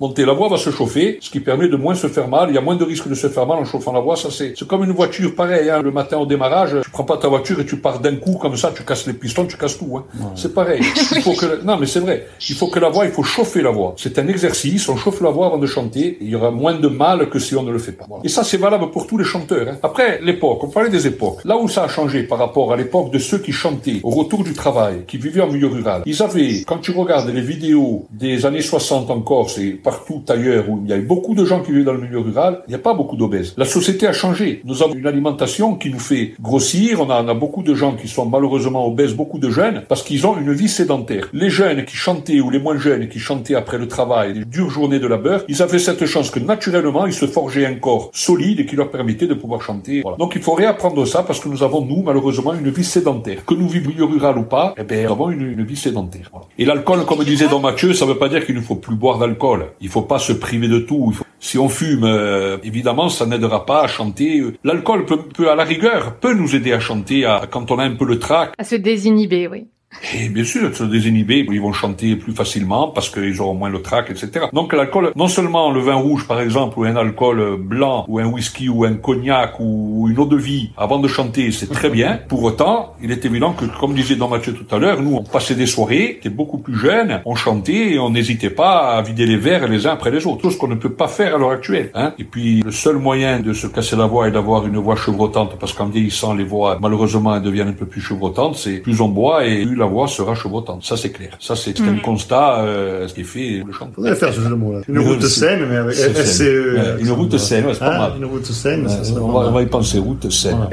monter 0.00 0.24
la 0.24 0.32
voix 0.32 0.48
va 0.48 0.56
se 0.56 0.70
chauffer, 0.70 1.18
ce 1.20 1.30
qui 1.30 1.40
permet 1.40 1.68
de 1.68 1.76
moins 1.76 1.94
se 1.94 2.06
faire 2.06 2.28
mal. 2.28 2.50
Il 2.50 2.54
y 2.54 2.58
a 2.58 2.60
moins 2.60 2.76
de 2.76 2.84
risque 2.84 3.08
de 3.08 3.14
se 3.14 3.28
faire 3.28 3.46
mal 3.46 3.58
en 3.58 3.64
chauffant 3.64 3.92
la 3.92 4.00
voix. 4.00 4.16
Ça 4.16 4.30
c'est, 4.30 4.54
c'est 4.56 4.66
comme 4.66 4.84
une 4.84 4.92
voiture, 4.92 5.34
pareil. 5.34 5.70
Hein, 5.70 5.82
le 5.82 5.90
matin 5.90 6.18
au 6.18 6.26
démarrage, 6.26 6.76
tu 6.82 6.90
prends 6.90 7.04
pas 7.04 7.16
ta 7.16 7.28
voiture 7.28 7.60
et 7.60 7.66
tu 7.66 7.76
pars 7.76 8.00
d'un 8.00 8.16
coup 8.16 8.34
comme 8.34 8.56
ça, 8.56 8.72
tu 8.74 8.82
casses 8.82 9.06
les 9.06 9.12
pistons, 9.12 9.46
tu 9.46 9.56
casses 9.56 9.78
tout. 9.78 9.96
Hein. 9.96 10.04
C'est 10.34 10.54
pareil. 10.54 10.80
Il 11.16 11.22
faut 11.22 11.34
que 11.34 11.64
non, 11.64 11.76
mais 11.78 11.86
c'est 11.86 12.00
vrai. 12.00 12.26
Il 12.48 12.54
faut 12.54 12.68
que 12.68 12.78
la 12.78 12.88
voix, 12.88 13.04
il 13.04 13.10
faut 13.10 13.22
chauffer 13.22 13.62
la 13.62 13.70
voix. 13.70 13.94
C'est 13.96 14.18
un 14.18 14.28
exercice. 14.28 14.88
On 14.88 14.96
chauffe 14.96 15.20
la 15.20 15.30
voix 15.30 15.46
avant 15.46 15.58
de 15.58 15.66
chanter. 15.66 16.18
il 16.20 16.28
y 16.28 16.34
aura 16.34 16.50
moins 16.50 16.74
de 16.74 16.88
mal 16.88 17.28
que 17.28 17.38
si 17.38 17.56
on 17.56 17.62
ne 17.62 17.72
le 17.72 17.78
fait 17.78 17.92
pas. 17.92 18.06
Et 18.24 18.28
ça, 18.28 18.44
c'est 18.44 18.56
valable 18.56 18.90
pour 18.90 19.06
tous 19.06 19.18
les 19.18 19.24
chanteurs. 19.24 19.68
Hein. 19.68 19.78
Après 19.82 20.20
l'époque, 20.22 20.62
on 20.62 20.68
parlait 20.68 20.90
des 20.90 21.06
époques. 21.06 21.44
Là 21.44 21.56
où 21.56 21.68
ça 21.68 21.84
a 21.84 21.88
changé 21.88 22.22
par 22.22 22.38
rapport 22.38 22.72
à 22.72 22.76
l'époque 22.76 23.10
de 23.12 23.18
ceux 23.18 23.38
qui 23.38 23.52
chantaient 23.52 24.00
au 24.02 24.10
retour 24.10 24.44
du 24.44 24.52
travail, 24.52 25.04
qui 25.06 25.18
vivaient 25.18 25.40
en 25.40 25.48
milieu 25.48 25.68
rural, 25.68 26.02
ils 26.06 26.22
avaient, 26.22 26.62
quand 26.66 26.78
tu 26.78 26.92
regardes 26.92 27.28
les 27.28 27.40
vidéos 27.40 28.06
des 28.10 28.46
années 28.46 28.62
60 28.62 29.10
en 29.10 29.20
Corse 29.20 29.58
et 29.58 29.77
partout 29.82 30.22
ailleurs 30.28 30.68
où 30.68 30.80
il 30.84 30.90
y 30.90 30.92
a 30.92 30.98
beaucoup 30.98 31.34
de 31.34 31.44
gens 31.44 31.60
qui 31.60 31.72
vivent 31.72 31.84
dans 31.84 31.92
le 31.92 32.00
milieu 32.00 32.20
rural, 32.20 32.62
il 32.66 32.70
n'y 32.70 32.76
a 32.76 32.80
pas 32.80 32.94
beaucoup 32.94 33.16
d'obèses. 33.16 33.54
La 33.56 33.64
société 33.64 34.06
a 34.06 34.12
changé. 34.12 34.62
Nous 34.64 34.82
avons 34.82 34.94
une 34.94 35.06
alimentation 35.06 35.74
qui 35.74 35.90
nous 35.90 35.98
fait 35.98 36.34
grossir. 36.40 37.00
On 37.00 37.10
a, 37.10 37.34
beaucoup 37.34 37.62
de 37.62 37.74
gens 37.74 37.94
qui 37.94 38.08
sont 38.08 38.26
malheureusement 38.26 38.86
obèses, 38.86 39.14
beaucoup 39.14 39.38
de 39.38 39.50
jeunes, 39.50 39.82
parce 39.88 40.02
qu'ils 40.02 40.26
ont 40.26 40.38
une 40.38 40.52
vie 40.52 40.68
sédentaire. 40.68 41.28
Les 41.32 41.50
jeunes 41.50 41.84
qui 41.84 41.96
chantaient 41.96 42.40
ou 42.40 42.50
les 42.50 42.58
moins 42.58 42.78
jeunes 42.78 43.08
qui 43.08 43.18
chantaient 43.18 43.54
après 43.54 43.78
le 43.78 43.88
travail, 43.88 44.34
les 44.34 44.44
dures 44.44 44.70
journées 44.70 44.98
de 44.98 45.06
labeur, 45.06 45.44
ils 45.48 45.62
avaient 45.62 45.78
cette 45.78 46.04
chance 46.06 46.30
que 46.30 46.38
naturellement, 46.38 47.06
ils 47.06 47.12
se 47.12 47.26
forgeaient 47.26 47.66
un 47.66 47.74
corps 47.74 48.10
solide 48.12 48.60
et 48.60 48.66
qui 48.66 48.76
leur 48.76 48.90
permettait 48.90 49.26
de 49.26 49.34
pouvoir 49.34 49.62
chanter. 49.62 50.02
Donc 50.18 50.34
il 50.36 50.42
faut 50.42 50.54
réapprendre 50.54 51.04
ça 51.06 51.22
parce 51.22 51.40
que 51.40 51.48
nous 51.48 51.62
avons, 51.62 51.84
nous, 51.84 52.02
malheureusement, 52.02 52.54
une 52.54 52.70
vie 52.70 52.84
sédentaire. 52.84 53.44
Que 53.44 53.54
nous 53.54 53.68
vivions 53.68 53.88
milieu 53.88 54.04
rural 54.04 54.38
ou 54.38 54.42
pas, 54.42 54.74
eh 54.76 54.84
bien, 54.84 55.04
nous 55.04 55.12
avons 55.12 55.30
une, 55.30 55.64
vie 55.64 55.76
sédentaire. 55.76 56.30
Et 56.58 56.64
l'alcool, 56.64 57.04
comme 57.04 57.24
disait 57.24 57.48
Don 57.48 57.60
Mathieu, 57.60 57.92
ça 57.94 58.04
ne 58.04 58.12
veut 58.12 58.18
pas 58.18 58.28
dire 58.28 58.44
qu'il 58.44 58.54
ne 58.54 58.60
faut 58.60 58.76
plus 58.76 58.94
boire 58.94 59.18
d'alcool. 59.18 59.66
Il 59.80 59.88
faut 59.88 60.02
pas 60.02 60.18
se 60.18 60.32
priver 60.32 60.68
de 60.68 60.78
tout. 60.78 61.14
Si 61.40 61.58
on 61.58 61.68
fume, 61.68 62.04
euh, 62.04 62.58
évidemment, 62.64 63.08
ça 63.08 63.26
n'aidera 63.26 63.64
pas 63.64 63.82
à 63.82 63.86
chanter. 63.86 64.42
L'alcool 64.64 65.04
peut, 65.06 65.22
peut, 65.22 65.50
à 65.50 65.54
la 65.54 65.64
rigueur, 65.64 66.16
peut 66.16 66.34
nous 66.34 66.54
aider 66.56 66.72
à 66.72 66.80
chanter 66.80 67.24
à, 67.24 67.42
quand 67.50 67.70
on 67.70 67.78
a 67.78 67.84
un 67.84 67.94
peu 67.94 68.04
le 68.04 68.18
trac. 68.18 68.52
À 68.58 68.64
se 68.64 68.74
désinhiber, 68.74 69.48
oui. 69.48 69.66
Et 70.14 70.28
bien 70.28 70.44
sûr, 70.44 70.74
se 70.74 70.84
désinhiber, 70.84 71.46
ils 71.50 71.60
vont 71.60 71.72
chanter 71.72 72.16
plus 72.16 72.32
facilement 72.32 72.88
parce 72.88 73.08
qu'ils 73.10 73.40
auront 73.40 73.54
moins 73.54 73.70
le 73.70 73.82
trac, 73.82 74.10
etc. 74.10 74.46
Donc 74.52 74.72
l'alcool, 74.72 75.12
non 75.16 75.28
seulement 75.28 75.70
le 75.70 75.80
vin 75.80 75.94
rouge 75.94 76.26
par 76.26 76.40
exemple, 76.40 76.78
ou 76.78 76.84
un 76.84 76.96
alcool 76.96 77.56
blanc, 77.58 78.04
ou 78.08 78.18
un 78.18 78.26
whisky, 78.26 78.68
ou 78.68 78.84
un 78.84 78.94
cognac, 78.94 79.58
ou 79.60 80.08
une 80.10 80.18
eau 80.18 80.26
de 80.26 80.36
vie, 80.36 80.70
avant 80.76 80.98
de 80.98 81.08
chanter, 81.08 81.50
c'est 81.52 81.70
très 81.70 81.90
bien. 81.90 82.20
Pour 82.28 82.42
autant, 82.42 82.94
il 83.02 83.10
est 83.10 83.24
évident 83.24 83.52
que, 83.52 83.64
comme 83.64 83.94
disait 83.94 84.16
Don 84.16 84.28
Mathieu 84.28 84.52
tout 84.52 84.74
à 84.74 84.78
l'heure, 84.78 85.02
nous, 85.02 85.16
on 85.16 85.24
passait 85.24 85.54
des 85.54 85.66
soirées, 85.66 86.16
était 86.18 86.28
beaucoup 86.28 86.58
plus 86.58 86.76
jeunes, 86.76 87.20
on 87.24 87.34
chantait 87.34 87.92
et 87.92 87.98
on 87.98 88.10
n'hésitait 88.10 88.50
pas 88.50 88.96
à 88.96 89.02
vider 89.02 89.26
les 89.26 89.36
verres 89.36 89.68
les 89.68 89.86
uns 89.86 89.92
après 89.92 90.10
les 90.10 90.26
autres. 90.26 90.50
Ce 90.50 90.56
qu'on 90.56 90.68
ne 90.68 90.74
peut 90.74 90.92
pas 90.92 91.08
faire 91.08 91.34
à 91.34 91.38
l'heure 91.38 91.50
actuelle. 91.50 91.90
Hein. 91.94 92.14
Et 92.18 92.24
puis, 92.24 92.62
le 92.62 92.72
seul 92.72 92.96
moyen 92.96 93.40
de 93.40 93.52
se 93.52 93.66
casser 93.66 93.96
la 93.96 94.06
voix 94.06 94.28
et 94.28 94.30
d'avoir 94.30 94.66
une 94.66 94.76
voix 94.76 94.96
chevrotante, 94.96 95.58
parce 95.58 95.72
qu'en 95.72 95.86
vieillissant, 95.86 96.34
les 96.34 96.44
voix, 96.44 96.78
malheureusement, 96.80 97.34
elles 97.34 97.42
deviennent 97.42 97.68
un 97.68 97.72
peu 97.72 97.86
plus 97.86 98.00
chevrotantes, 98.00 98.56
c'est 98.56 98.78
plus 98.78 99.00
on 99.00 99.08
boit 99.08 99.46
et 99.46 99.64
plus 99.64 99.77
la 99.78 99.86
voix 99.86 100.08
sera 100.08 100.34
chevrotante. 100.34 100.84
Ça, 100.84 100.96
c'est 100.96 101.10
clair. 101.10 101.36
Ça, 101.40 101.56
c'est 101.56 101.80
un 101.80 101.92
mm. 101.92 102.00
constat, 102.02 102.60
euh, 102.62 103.08
ce 103.08 103.14
qui 103.14 103.20
est 103.22 103.24
fait 103.24 103.62
le. 103.64 103.72
Faudrait 103.72 104.14
faire 104.14 104.32
ce 104.32 104.40
jeu 104.40 104.50
de 104.50 104.54
mots-là. 104.54 104.80
Une 104.88 104.98
route 104.98 105.22
saine, 105.22 105.66
mais 105.68 105.76
avec 105.76 105.94
SCE. 105.94 107.00
Une 107.00 107.10
route 107.10 107.36
saine, 107.38 107.66
c'est 107.72 107.78
pas 107.78 107.98
mal. 107.98 108.12
Une 108.18 108.24
route 108.24 108.44
saine, 108.44 108.86
on, 109.16 109.28
va, 109.28 109.48
on 109.48 109.52
va 109.52 109.62
y 109.62 109.66
penser, 109.66 109.98
route 109.98 110.30
saine. 110.30 110.68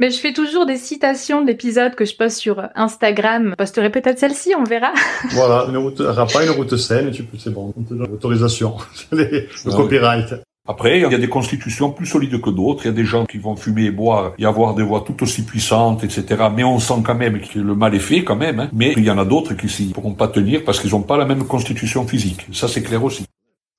Mais 0.00 0.10
je 0.10 0.18
fais 0.18 0.32
toujours 0.32 0.66
des 0.66 0.76
citations 0.76 1.42
de 1.42 1.46
l'épisode 1.46 1.94
que 1.94 2.04
je 2.04 2.16
poste 2.16 2.38
sur 2.38 2.62
Instagram. 2.74 3.50
Je 3.50 3.54
posterai 3.56 3.90
peut-être 3.90 4.18
celle-ci, 4.18 4.54
on 4.58 4.64
verra. 4.64 4.92
Voilà, 5.30 5.66
une 5.68 5.76
route, 5.76 6.02
pas 6.32 6.44
une 6.44 6.50
route 6.50 6.76
saine, 6.76 7.10
tu 7.10 7.22
peux, 7.22 7.38
c'est 7.38 7.52
bon. 7.52 7.72
L'autorisation. 7.90 8.76
le 9.12 9.46
ah 9.66 9.70
copyright. 9.70 10.34
Après, 10.70 11.00
il 11.00 11.10
y 11.10 11.14
a 11.14 11.18
des 11.18 11.28
constitutions 11.30 11.90
plus 11.90 12.04
solides 12.04 12.40
que 12.42 12.50
d'autres. 12.50 12.84
Il 12.84 12.88
y 12.88 12.90
a 12.90 12.94
des 12.94 13.06
gens 13.06 13.24
qui 13.24 13.38
vont 13.38 13.56
fumer 13.56 13.84
et 13.84 13.90
boire 13.90 14.34
et 14.38 14.44
avoir 14.44 14.74
des 14.74 14.82
voix 14.82 15.02
tout 15.04 15.22
aussi 15.22 15.42
puissantes, 15.42 16.04
etc. 16.04 16.24
Mais 16.54 16.62
on 16.62 16.78
sent 16.78 17.02
quand 17.02 17.14
même 17.14 17.40
que 17.40 17.58
le 17.58 17.74
mal 17.74 17.94
est 17.94 18.00
fait 18.00 18.22
quand 18.22 18.36
même. 18.36 18.60
Hein. 18.60 18.68
Mais 18.74 18.92
il 18.98 19.04
y 19.04 19.10
en 19.10 19.16
a 19.16 19.24
d'autres 19.24 19.54
qui 19.54 19.86
ne 19.86 19.92
pourront 19.94 20.12
pas 20.12 20.28
tenir 20.28 20.64
parce 20.64 20.78
qu'ils 20.78 20.90
n'ont 20.90 21.00
pas 21.00 21.16
la 21.16 21.24
même 21.24 21.44
constitution 21.44 22.06
physique. 22.06 22.46
Ça, 22.52 22.68
c'est 22.68 22.82
clair 22.82 23.02
aussi. 23.02 23.24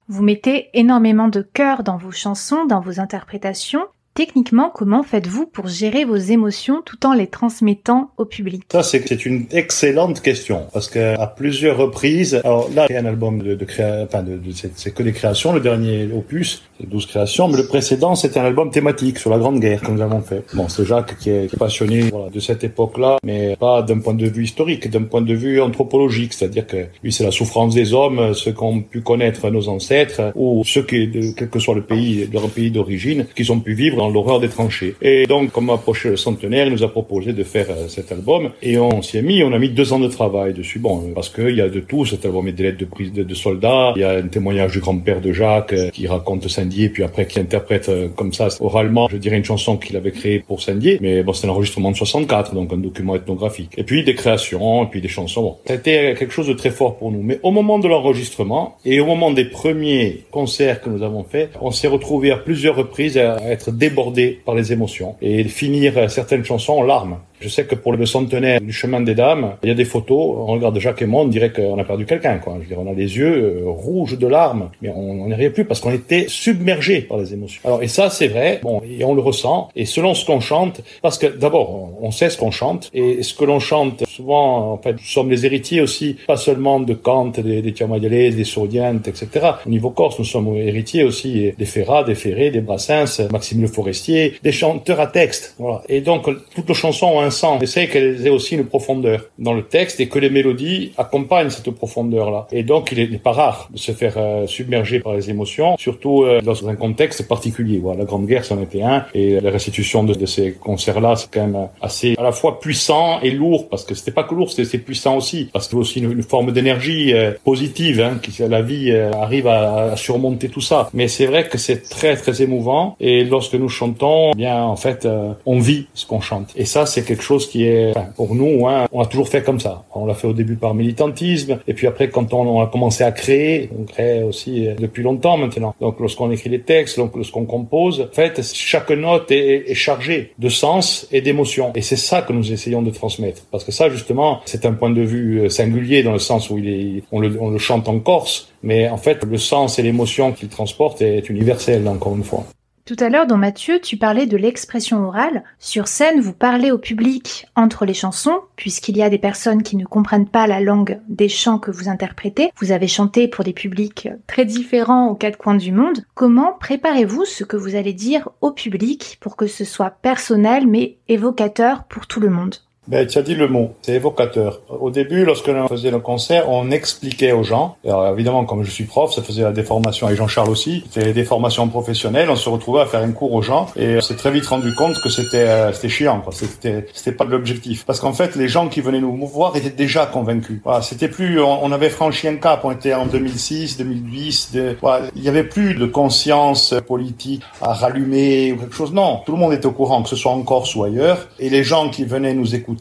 Vous 0.07 0.23
mettez 0.23 0.69
énormément 0.73 1.27
de 1.27 1.43
cœur 1.43 1.83
dans 1.83 1.97
vos 1.97 2.11
chansons, 2.11 2.65
dans 2.65 2.81
vos 2.81 2.99
interprétations. 2.99 3.85
Techniquement, 4.15 4.71
comment 4.73 5.03
faites-vous 5.03 5.45
pour 5.45 5.67
gérer 5.67 6.03
vos 6.03 6.17
émotions 6.17 6.81
tout 6.83 7.05
en 7.05 7.13
les 7.13 7.27
transmettant 7.27 8.11
au 8.17 8.25
public? 8.25 8.63
Ça, 8.71 8.81
c'est 8.81 9.25
une 9.25 9.45
excellente 9.51 10.21
question 10.21 10.67
parce 10.73 10.89
que 10.89 11.17
à 11.17 11.27
plusieurs 11.27 11.77
reprises, 11.77 12.41
alors 12.43 12.69
là, 12.73 12.87
c'est 12.87 12.97
un 12.97 13.05
album 13.05 13.41
de, 13.41 13.53
de 13.53 13.65
enfin, 14.03 14.23
de, 14.23 14.37
de 14.37 14.51
c'est 14.51 14.93
que 14.93 15.03
des 15.03 15.13
créations. 15.13 15.53
Le 15.53 15.61
dernier 15.61 16.11
opus, 16.11 16.63
c'est 16.79 16.89
12 16.89 17.05
créations, 17.07 17.47
mais 17.47 17.57
le 17.57 17.67
précédent, 17.67 18.15
c'était 18.15 18.39
un 18.39 18.45
album 18.45 18.71
thématique 18.71 19.19
sur 19.19 19.29
la 19.29 19.37
Grande 19.37 19.59
Guerre 19.59 19.81
que 19.81 19.91
nous 19.91 20.01
avons 20.01 20.21
fait. 20.21 20.43
Bon, 20.53 20.67
c'est 20.69 20.85
Jacques 20.85 21.17
qui 21.17 21.29
est, 21.29 21.57
passionné 21.57 22.01
voilà, 22.03 22.29
de 22.29 22.39
cette 22.39 22.63
époque-là, 22.63 23.17
mais 23.23 23.55
pas 23.59 23.81
d'un 23.81 23.99
point 23.99 24.13
de 24.13 24.27
vue 24.27 24.43
historique, 24.43 24.89
d'un 24.89 25.03
point 25.03 25.21
de 25.21 25.33
vue 25.33 25.61
anthropologique, 25.61 26.33
c'est-à-dire 26.33 26.67
que 26.67 26.85
lui, 27.03 27.11
c'est 27.11 27.23
la 27.23 27.31
souffrance 27.31 27.75
des 27.75 27.93
hommes, 27.93 28.33
ce 28.33 28.49
qu'ont 28.49 28.81
pu 28.81 29.01
connaître 29.01 29.49
nos 29.49 29.67
ancêtres 29.67 30.31
ou 30.35 30.63
ceux 30.65 30.83
qui, 30.83 31.33
quel 31.35 31.49
que 31.49 31.59
soit 31.59 31.75
le 31.75 31.81
pays, 31.81 32.29
leur 32.31 32.49
pays 32.49 32.71
d'origine, 32.71 33.25
qui 33.35 33.49
ont 33.51 33.59
pu 33.59 33.73
vivre 33.73 33.97
dans 33.97 34.09
l'horreur 34.09 34.39
des 34.39 34.49
tranchées. 34.49 34.95
Et 35.01 35.25
donc, 35.25 35.51
comme 35.51 35.69
approchait 35.69 36.09
le 36.09 36.17
centenaire, 36.17 36.67
il 36.67 36.73
nous 36.73 36.83
a 36.83 36.89
proposé 36.89 37.33
de 37.33 37.43
faire 37.43 37.67
euh, 37.69 37.87
cet 37.87 38.11
album 38.11 38.51
et 38.61 38.77
on 38.77 39.01
s'y 39.01 39.17
est 39.17 39.21
mis, 39.21 39.43
on 39.43 39.53
a 39.53 39.59
mis 39.59 39.69
deux 39.69 39.93
ans 39.93 39.99
de 39.99 40.07
travail 40.07 40.53
dessus. 40.53 40.79
Bon, 40.79 41.01
euh, 41.01 41.13
parce 41.13 41.29
qu'il 41.29 41.55
y 41.55 41.61
a 41.61 41.69
de 41.69 41.79
tout, 41.79 42.05
cet 42.05 42.25
album, 42.25 42.47
il 42.47 42.51
y 42.51 42.53
a 42.53 42.57
des 42.57 42.63
lettres 42.63 42.77
de 42.77 42.85
prise 42.85 43.11
de, 43.13 43.33
soldats, 43.33 43.93
il 43.95 44.01
y 44.01 44.05
a 44.05 44.11
un 44.11 44.27
témoignage 44.27 44.73
du 44.73 44.79
grand-père 44.79 45.21
de 45.21 45.31
Jacques 45.31 45.73
euh, 45.73 45.89
qui 45.89 46.07
raconte 46.07 46.47
Saint-Dié, 46.69 46.89
puis 46.89 47.03
après 47.03 47.25
qui 47.25 47.39
interprète 47.39 47.89
euh, 47.89 48.07
comme 48.15 48.33
ça 48.33 48.47
oralement, 48.59 49.07
je 49.09 49.17
dirais 49.17 49.37
une 49.37 49.43
chanson 49.43 49.77
qu'il 49.77 49.97
avait 49.97 50.11
créée 50.11 50.39
pour 50.39 50.61
Saint-Dié, 50.61 50.99
mais 51.01 51.23
bon, 51.23 51.33
c'est 51.33 51.47
un 51.47 51.49
enregistrement 51.49 51.91
de 51.91 51.95
64, 51.95 52.53
donc 52.53 52.71
un 52.71 52.77
document 52.77 53.15
ethnographique. 53.15 53.71
Et 53.77 53.83
puis 53.83 54.03
des 54.03 54.15
créations, 54.15 54.83
et 54.83 54.87
puis 54.87 55.01
des 55.01 55.07
chansons. 55.07 55.41
Bon, 55.41 55.57
quelque 55.65 56.31
chose 56.31 56.47
de 56.47 56.53
très 56.53 56.69
fort 56.69 56.97
pour 56.97 57.11
nous. 57.11 57.21
Mais 57.21 57.39
au 57.43 57.51
moment 57.51 57.79
de 57.79 57.87
l'enregistrement 57.87 58.77
et 58.85 58.99
au 58.99 59.05
moment 59.05 59.31
des 59.31 59.45
premiers 59.45 60.23
concerts 60.31 60.81
que 60.81 60.89
nous 60.89 61.03
avons 61.03 61.23
faits, 61.23 61.51
on 61.61 61.71
s'est 61.71 61.87
retrouvé 61.87 62.31
à 62.31 62.37
plusieurs 62.37 62.75
reprises 62.75 63.17
à 63.17 63.37
être 63.49 63.71
débordé 63.71 64.39
par 64.45 64.55
les 64.55 64.71
émotions 64.71 65.15
et 65.21 65.43
finir 65.45 66.09
certaines 66.09 66.45
chansons 66.45 66.73
en 66.73 66.83
larmes. 66.83 67.17
Je 67.41 67.47
sais 67.47 67.65
que 67.65 67.75
pour 67.75 67.93
le 67.93 68.05
centenaire 68.05 68.59
du 68.59 68.73
chemin 68.73 68.99
des 68.99 69.15
dames, 69.15 69.55
il 69.63 69.69
y 69.69 69.71
a 69.71 69.75
des 69.75 69.85
photos, 69.85 70.35
on 70.37 70.47
regarde 70.47 70.77
Jacques 70.79 71.01
et 71.01 71.05
moi, 71.05 71.23
on 71.23 71.27
dirait 71.27 71.51
qu'on 71.51 71.77
a 71.77 71.83
perdu 71.85 72.05
quelqu'un, 72.05 72.37
quoi. 72.37 72.55
Je 72.55 72.61
veux 72.61 72.67
dire, 72.67 72.79
on 72.79 72.91
a 72.91 72.93
les 72.93 73.17
yeux 73.17 73.63
euh, 73.63 73.69
rouges 73.69 74.17
de 74.17 74.27
larmes, 74.27 74.69
mais 74.81 74.89
on 74.89 75.27
n'y 75.27 75.33
arrive 75.33 75.51
plus 75.51 75.63
parce 75.63 75.79
qu'on 75.79 75.91
était 75.91 76.25
submergé 76.27 77.01
par 77.01 77.17
les 77.17 77.33
émotions. 77.33 77.61
Alors, 77.63 77.81
et 77.81 77.87
ça, 77.87 78.09
c'est 78.09 78.27
vrai, 78.27 78.59
bon, 78.61 78.81
et 78.83 79.03
on 79.05 79.15
le 79.15 79.21
ressent, 79.21 79.69
et 79.75 79.85
selon 79.85 80.13
ce 80.13 80.25
qu'on 80.25 80.41
chante, 80.41 80.81
parce 81.01 81.17
que 81.17 81.27
d'abord, 81.27 81.91
on, 82.01 82.11
sait 82.11 82.29
ce 82.29 82.37
qu'on 82.37 82.51
chante, 82.51 82.89
et 82.93 83.23
ce 83.23 83.33
que 83.33 83.45
l'on 83.45 83.59
chante, 83.59 84.03
souvent, 84.05 84.73
en 84.73 84.77
fait, 84.77 84.93
nous 84.93 84.99
sommes 84.99 85.29
les 85.29 85.45
héritiers 85.45 85.79
aussi, 85.79 86.17
pas 86.27 86.37
seulement 86.37 86.79
de 86.81 86.93
Kant, 86.93 87.31
des, 87.37 87.61
des 87.61 87.71
des 87.71 88.43
Saurientes, 88.43 89.07
etc. 89.07 89.27
Au 89.65 89.69
niveau 89.69 89.91
corse, 89.91 90.19
nous 90.19 90.25
sommes 90.25 90.55
héritiers 90.57 91.03
aussi 91.03 91.53
des 91.57 91.65
Ferrat, 91.65 92.03
des 92.03 92.15
Ferré, 92.15 92.51
des 92.51 92.61
Brassens, 92.61 93.29
Maxime 93.31 93.61
Le 93.61 93.67
Forestier, 93.67 94.33
des 94.43 94.51
chanteurs 94.51 94.99
à 94.99 95.07
texte, 95.07 95.55
voilà. 95.57 95.83
Et 95.87 96.01
donc, 96.01 96.27
toutes 96.53 96.67
nos 96.67 96.75
chansons 96.75 97.07
ont 97.07 97.21
un 97.21 97.28
on 97.43 97.59
essaie 97.59 97.87
qu'elles 97.87 98.25
aient 98.25 98.29
aussi 98.29 98.55
une 98.55 98.65
profondeur 98.65 99.21
dans 99.37 99.53
le 99.53 99.63
texte 99.63 99.99
et 99.99 100.07
que 100.07 100.19
les 100.19 100.29
mélodies 100.29 100.91
accompagnent 100.97 101.49
cette 101.49 101.69
profondeur-là. 101.71 102.47
Et 102.51 102.63
donc, 102.63 102.91
il 102.91 103.09
n'est 103.09 103.17
pas 103.17 103.31
rare 103.31 103.69
de 103.71 103.77
se 103.77 103.91
faire 103.91 104.13
euh, 104.17 104.47
submerger 104.47 104.99
par 104.99 105.13
les 105.13 105.29
émotions, 105.29 105.75
surtout 105.77 106.23
euh, 106.23 106.41
dans 106.41 106.67
un 106.67 106.75
contexte 106.75 107.27
particulier. 107.27 107.81
La 107.97 108.05
Grande 108.05 108.25
Guerre, 108.25 108.45
c'en 108.45 108.61
était 108.61 108.81
un, 108.81 109.05
et 109.13 109.39
la 109.39 109.51
restitution 109.51 110.03
de, 110.03 110.25
ces 110.25 110.53
concerts-là, 110.53 111.15
c'est 111.15 111.31
quand 111.31 111.47
même 111.47 111.67
assez 111.81 112.15
à 112.17 112.23
la 112.23 112.31
fois 112.31 112.59
puissant 112.59 113.19
et 113.21 113.31
lourd, 113.31 113.69
parce 113.69 113.83
que 113.83 113.95
c'était 113.95 114.11
pas 114.11 114.23
que 114.23 114.35
lourd, 114.35 114.51
c'était 114.51 114.77
puissant 114.77 115.17
aussi, 115.17 115.49
parce 115.51 115.67
que 115.67 115.75
aussi 115.75 115.99
une, 115.99 116.23
forme 116.23 116.51
d'énergie 116.51 117.13
euh, 117.13 117.31
positive, 117.43 118.01
hein, 118.01 118.19
la 118.47 118.61
vie 118.61 118.91
arrive 118.91 119.47
à, 119.47 119.95
surmonter 119.95 120.49
tout 120.49 120.61
ça. 120.61 120.89
Mais 120.93 121.07
c'est 121.07 121.25
vrai 121.25 121.47
que 121.47 121.57
c'est 121.57 121.89
très 121.89 122.15
très 122.15 122.41
émouvant, 122.41 122.95
et 122.99 123.23
lorsque 123.23 123.55
nous 123.55 123.69
chantons, 123.69 124.31
eh 124.33 124.37
bien 124.37 124.61
en 124.61 124.75
fait, 124.75 125.07
on 125.45 125.59
vit 125.59 125.87
ce 125.93 126.05
qu'on 126.05 126.21
chante. 126.21 126.49
Et 126.55 126.65
ça, 126.65 126.85
c'est 126.85 127.03
quelque 127.03 127.18
chose 127.21 127.49
qui 127.49 127.65
est, 127.65 127.93
pour 128.15 128.35
nous, 128.35 128.67
hein, 128.67 128.87
on 128.91 129.01
a 129.01 129.05
toujours 129.05 129.29
fait 129.29 129.43
comme 129.43 129.59
ça. 129.59 129.85
On 129.93 130.05
l'a 130.05 130.13
fait 130.13 130.27
au 130.27 130.33
début 130.33 130.55
par 130.55 130.73
militantisme, 130.73 131.59
et 131.67 131.73
puis 131.73 131.87
après, 131.87 132.09
quand 132.09 132.33
on, 132.33 132.61
a 132.61 132.67
commencé 132.67 133.03
à 133.03 133.11
créer, 133.11 133.69
on 133.77 133.83
crée 133.83 134.23
aussi 134.23 134.67
euh, 134.67 134.75
depuis 134.77 135.03
longtemps 135.03 135.37
maintenant. 135.37 135.73
Donc, 135.79 135.99
lorsqu'on 135.99 136.31
écrit 136.31 136.49
les 136.49 136.61
textes, 136.61 136.97
lorsqu'on 136.97 137.45
compose, 137.45 138.07
en 138.11 138.15
fait, 138.15 138.41
chaque 138.53 138.91
note 138.91 139.31
est, 139.31 139.73
chargée 139.73 140.33
de 140.39 140.49
sens 140.49 141.07
et 141.11 141.21
d'émotion. 141.21 141.71
Et 141.75 141.81
c'est 141.81 141.95
ça 141.95 142.21
que 142.21 142.33
nous 142.33 142.51
essayons 142.51 142.81
de 142.81 142.91
transmettre. 142.91 143.43
Parce 143.51 143.63
que 143.63 143.71
ça, 143.71 143.89
justement, 143.89 144.41
c'est 144.45 144.65
un 144.65 144.73
point 144.73 144.89
de 144.89 145.01
vue 145.01 145.41
euh, 145.41 145.49
singulier 145.49 146.03
dans 146.03 146.13
le 146.13 146.19
sens 146.19 146.49
où 146.49 146.57
il 146.57 146.69
est, 146.69 147.03
on 147.11 147.19
le 147.19 147.57
chante 147.57 147.87
en 147.87 147.99
Corse, 147.99 148.49
mais 148.63 148.89
en 148.89 148.97
fait, 148.97 149.23
le 149.23 149.37
sens 149.37 149.79
et 149.79 149.83
l'émotion 149.83 150.31
qu'il 150.31 150.49
transporte 150.49 151.01
est 151.01 151.29
universel, 151.29 151.87
encore 151.87 152.15
une 152.15 152.23
fois. 152.23 152.45
Tout 152.89 152.95
à 153.01 153.09
l'heure, 153.09 153.27
dans 153.27 153.37
Mathieu, 153.37 153.79
tu 153.79 153.97
parlais 153.97 154.25
de 154.25 154.35
l'expression 154.35 155.05
orale. 155.05 155.43
Sur 155.59 155.87
scène, 155.87 156.21
vous 156.21 156.33
parlez 156.33 156.71
au 156.71 156.79
public 156.79 157.45
entre 157.55 157.85
les 157.85 157.93
chansons, 157.93 158.39
puisqu'il 158.55 158.97
y 158.97 159.03
a 159.03 159.11
des 159.11 159.19
personnes 159.19 159.61
qui 159.61 159.77
ne 159.77 159.85
comprennent 159.85 160.27
pas 160.27 160.47
la 160.47 160.59
langue 160.59 160.99
des 161.07 161.29
chants 161.29 161.59
que 161.59 161.69
vous 161.69 161.87
interprétez. 161.87 162.49
Vous 162.59 162.71
avez 162.71 162.87
chanté 162.87 163.27
pour 163.27 163.43
des 163.43 163.53
publics 163.53 164.09
très 164.25 164.43
différents 164.43 165.09
aux 165.09 165.13
quatre 165.13 165.37
coins 165.37 165.53
du 165.53 165.71
monde. 165.71 166.03
Comment 166.15 166.53
préparez-vous 166.59 167.25
ce 167.25 167.43
que 167.43 167.57
vous 167.57 167.75
allez 167.75 167.93
dire 167.93 168.29
au 168.41 168.49
public 168.49 169.19
pour 169.21 169.35
que 169.35 169.45
ce 169.45 169.65
soit 169.65 169.91
personnel 169.91 170.65
mais 170.65 170.97
évocateur 171.07 171.83
pour 171.83 172.07
tout 172.07 172.19
le 172.19 172.31
monde? 172.31 172.55
Ben, 172.89 173.05
tu 173.05 173.19
as 173.19 173.21
dit 173.21 173.35
le 173.35 173.47
mot, 173.47 173.75
c'est 173.83 173.93
évocateur. 173.93 174.61
Au 174.67 174.89
début, 174.89 175.23
lorsque 175.23 175.45
l'on 175.45 175.67
faisait 175.67 175.91
le 175.91 175.99
concert, 175.99 176.49
on 176.49 176.71
expliquait 176.71 177.33
aux 177.33 177.43
gens. 177.43 177.77
Alors 177.85 178.07
évidemment, 178.07 178.45
comme 178.45 178.63
je 178.63 178.71
suis 178.71 178.85
prof, 178.85 179.13
ça 179.13 179.21
faisait 179.21 179.43
la 179.43 179.51
déformation 179.51 180.07
avec 180.07 180.17
Jean-Charles 180.17 180.49
aussi. 180.49 180.83
C'était 180.89 181.13
des 181.13 181.23
formations 181.23 181.67
professionnelles. 181.67 182.31
On 182.31 182.35
se 182.35 182.49
retrouvait 182.49 182.81
à 182.81 182.87
faire 182.87 183.03
un 183.03 183.11
cours 183.11 183.31
aux 183.33 183.43
gens 183.43 183.67
et 183.75 183.97
on 183.97 184.01
s'est 184.01 184.15
très 184.15 184.31
vite 184.31 184.47
rendu 184.47 184.73
compte 184.73 184.95
que 185.03 185.09
c'était 185.09 185.37
euh, 185.37 185.71
c'était 185.71 185.89
chiant. 185.89 186.21
Quoi. 186.21 186.33
C'était 186.33 186.87
c'était 186.91 187.11
pas 187.11 187.25
l'objectif. 187.25 187.85
Parce 187.85 187.99
qu'en 187.99 188.13
fait, 188.13 188.35
les 188.35 188.47
gens 188.47 188.69
qui 188.69 188.81
venaient 188.81 189.01
nous 189.01 189.15
voir 189.27 189.55
étaient 189.55 189.69
déjà 189.69 190.07
convaincus. 190.07 190.59
Voilà, 190.63 190.81
c'était 190.81 191.09
plus. 191.09 191.39
On, 191.39 191.71
avait 191.71 191.91
franchi 191.91 192.27
un 192.27 192.37
cap. 192.37 192.61
On 192.63 192.71
était 192.71 192.95
en 192.95 193.05
2006, 193.05 193.77
2010. 193.77 194.51
De, 194.53 194.77
voilà, 194.81 195.05
il 195.15 195.21
y 195.21 195.29
avait 195.29 195.43
plus 195.43 195.75
de 195.75 195.85
conscience 195.85 196.73
politique 196.87 197.43
à 197.61 197.73
rallumer 197.73 198.51
ou 198.51 198.57
quelque 198.57 198.73
chose. 198.73 198.93
Non, 198.93 199.21
tout 199.27 199.33
le 199.33 199.37
monde 199.37 199.53
était 199.53 199.67
au 199.67 199.73
courant, 199.73 200.01
que 200.01 200.09
ce 200.09 200.15
soit 200.15 200.31
en 200.31 200.41
Corse 200.41 200.75
ou 200.75 200.83
ailleurs. 200.83 201.27
Et 201.37 201.51
les 201.51 201.63
gens 201.63 201.89
qui 201.89 202.03
venaient 202.03 202.33
nous 202.33 202.55
écouter 202.55 202.78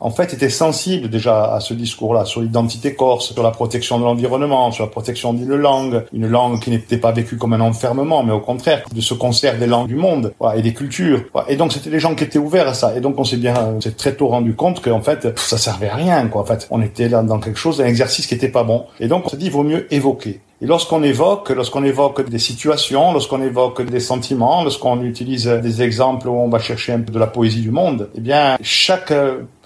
en 0.00 0.10
fait, 0.10 0.34
était 0.34 0.50
sensible 0.50 1.08
déjà 1.08 1.54
à 1.54 1.60
ce 1.60 1.74
discours-là, 1.74 2.24
sur 2.24 2.40
l'identité 2.40 2.94
corse, 2.94 3.32
sur 3.32 3.42
la 3.42 3.50
protection 3.50 3.98
de 3.98 4.04
l'environnement, 4.04 4.70
sur 4.70 4.84
la 4.84 4.90
protection 4.90 5.32
d'une 5.32 5.54
langue, 5.54 6.04
une 6.12 6.26
langue 6.26 6.60
qui 6.60 6.70
n'était 6.70 6.98
pas 6.98 7.12
vécue 7.12 7.36
comme 7.36 7.52
un 7.52 7.60
enfermement, 7.60 8.22
mais 8.22 8.32
au 8.32 8.40
contraire, 8.40 8.82
de 8.92 9.00
ce 9.00 9.14
concert 9.14 9.58
des 9.58 9.66
langues 9.66 9.88
du 9.88 9.96
monde 9.96 10.32
et 10.56 10.62
des 10.62 10.72
cultures. 10.72 11.22
Et 11.48 11.56
donc, 11.56 11.72
c'était 11.72 11.90
des 11.90 12.00
gens 12.00 12.14
qui 12.14 12.24
étaient 12.24 12.38
ouverts 12.38 12.68
à 12.68 12.74
ça. 12.74 12.96
Et 12.96 13.00
donc, 13.00 13.18
on 13.18 13.24
s'est 13.24 13.36
bien, 13.36 13.54
on 13.76 13.80
s'est 13.80 13.92
très 13.92 14.14
tôt 14.14 14.28
rendu 14.28 14.54
compte 14.54 14.80
qu'en 14.82 15.00
fait, 15.00 15.38
ça 15.38 15.58
servait 15.58 15.88
à 15.88 15.96
rien, 15.96 16.26
quoi. 16.28 16.42
En 16.42 16.44
fait, 16.44 16.66
on 16.70 16.82
était 16.82 17.08
là 17.08 17.22
dans 17.22 17.38
quelque 17.38 17.58
chose, 17.58 17.80
un 17.80 17.86
exercice 17.86 18.26
qui 18.26 18.34
était 18.34 18.48
pas 18.48 18.64
bon. 18.64 18.84
Et 19.00 19.08
donc, 19.08 19.26
on 19.26 19.28
s'est 19.28 19.36
dit, 19.36 19.46
il 19.46 19.52
vaut 19.52 19.62
mieux 19.62 19.92
évoquer. 19.92 20.40
Et 20.60 20.66
lorsqu'on 20.66 21.04
évoque, 21.04 21.50
lorsqu'on 21.50 21.84
évoque 21.84 22.28
des 22.28 22.40
situations, 22.40 23.12
lorsqu'on 23.12 23.42
évoque 23.42 23.82
des 23.82 24.00
sentiments, 24.00 24.64
lorsqu'on 24.64 25.02
utilise 25.02 25.46
des 25.46 25.82
exemples 25.82 26.28
où 26.28 26.32
on 26.32 26.48
va 26.48 26.58
chercher 26.58 26.92
un 26.92 27.00
peu 27.00 27.12
de 27.12 27.18
la 27.18 27.28
poésie 27.28 27.60
du 27.60 27.70
monde, 27.70 28.08
eh 28.16 28.20
bien, 28.20 28.58
chaque 28.60 29.12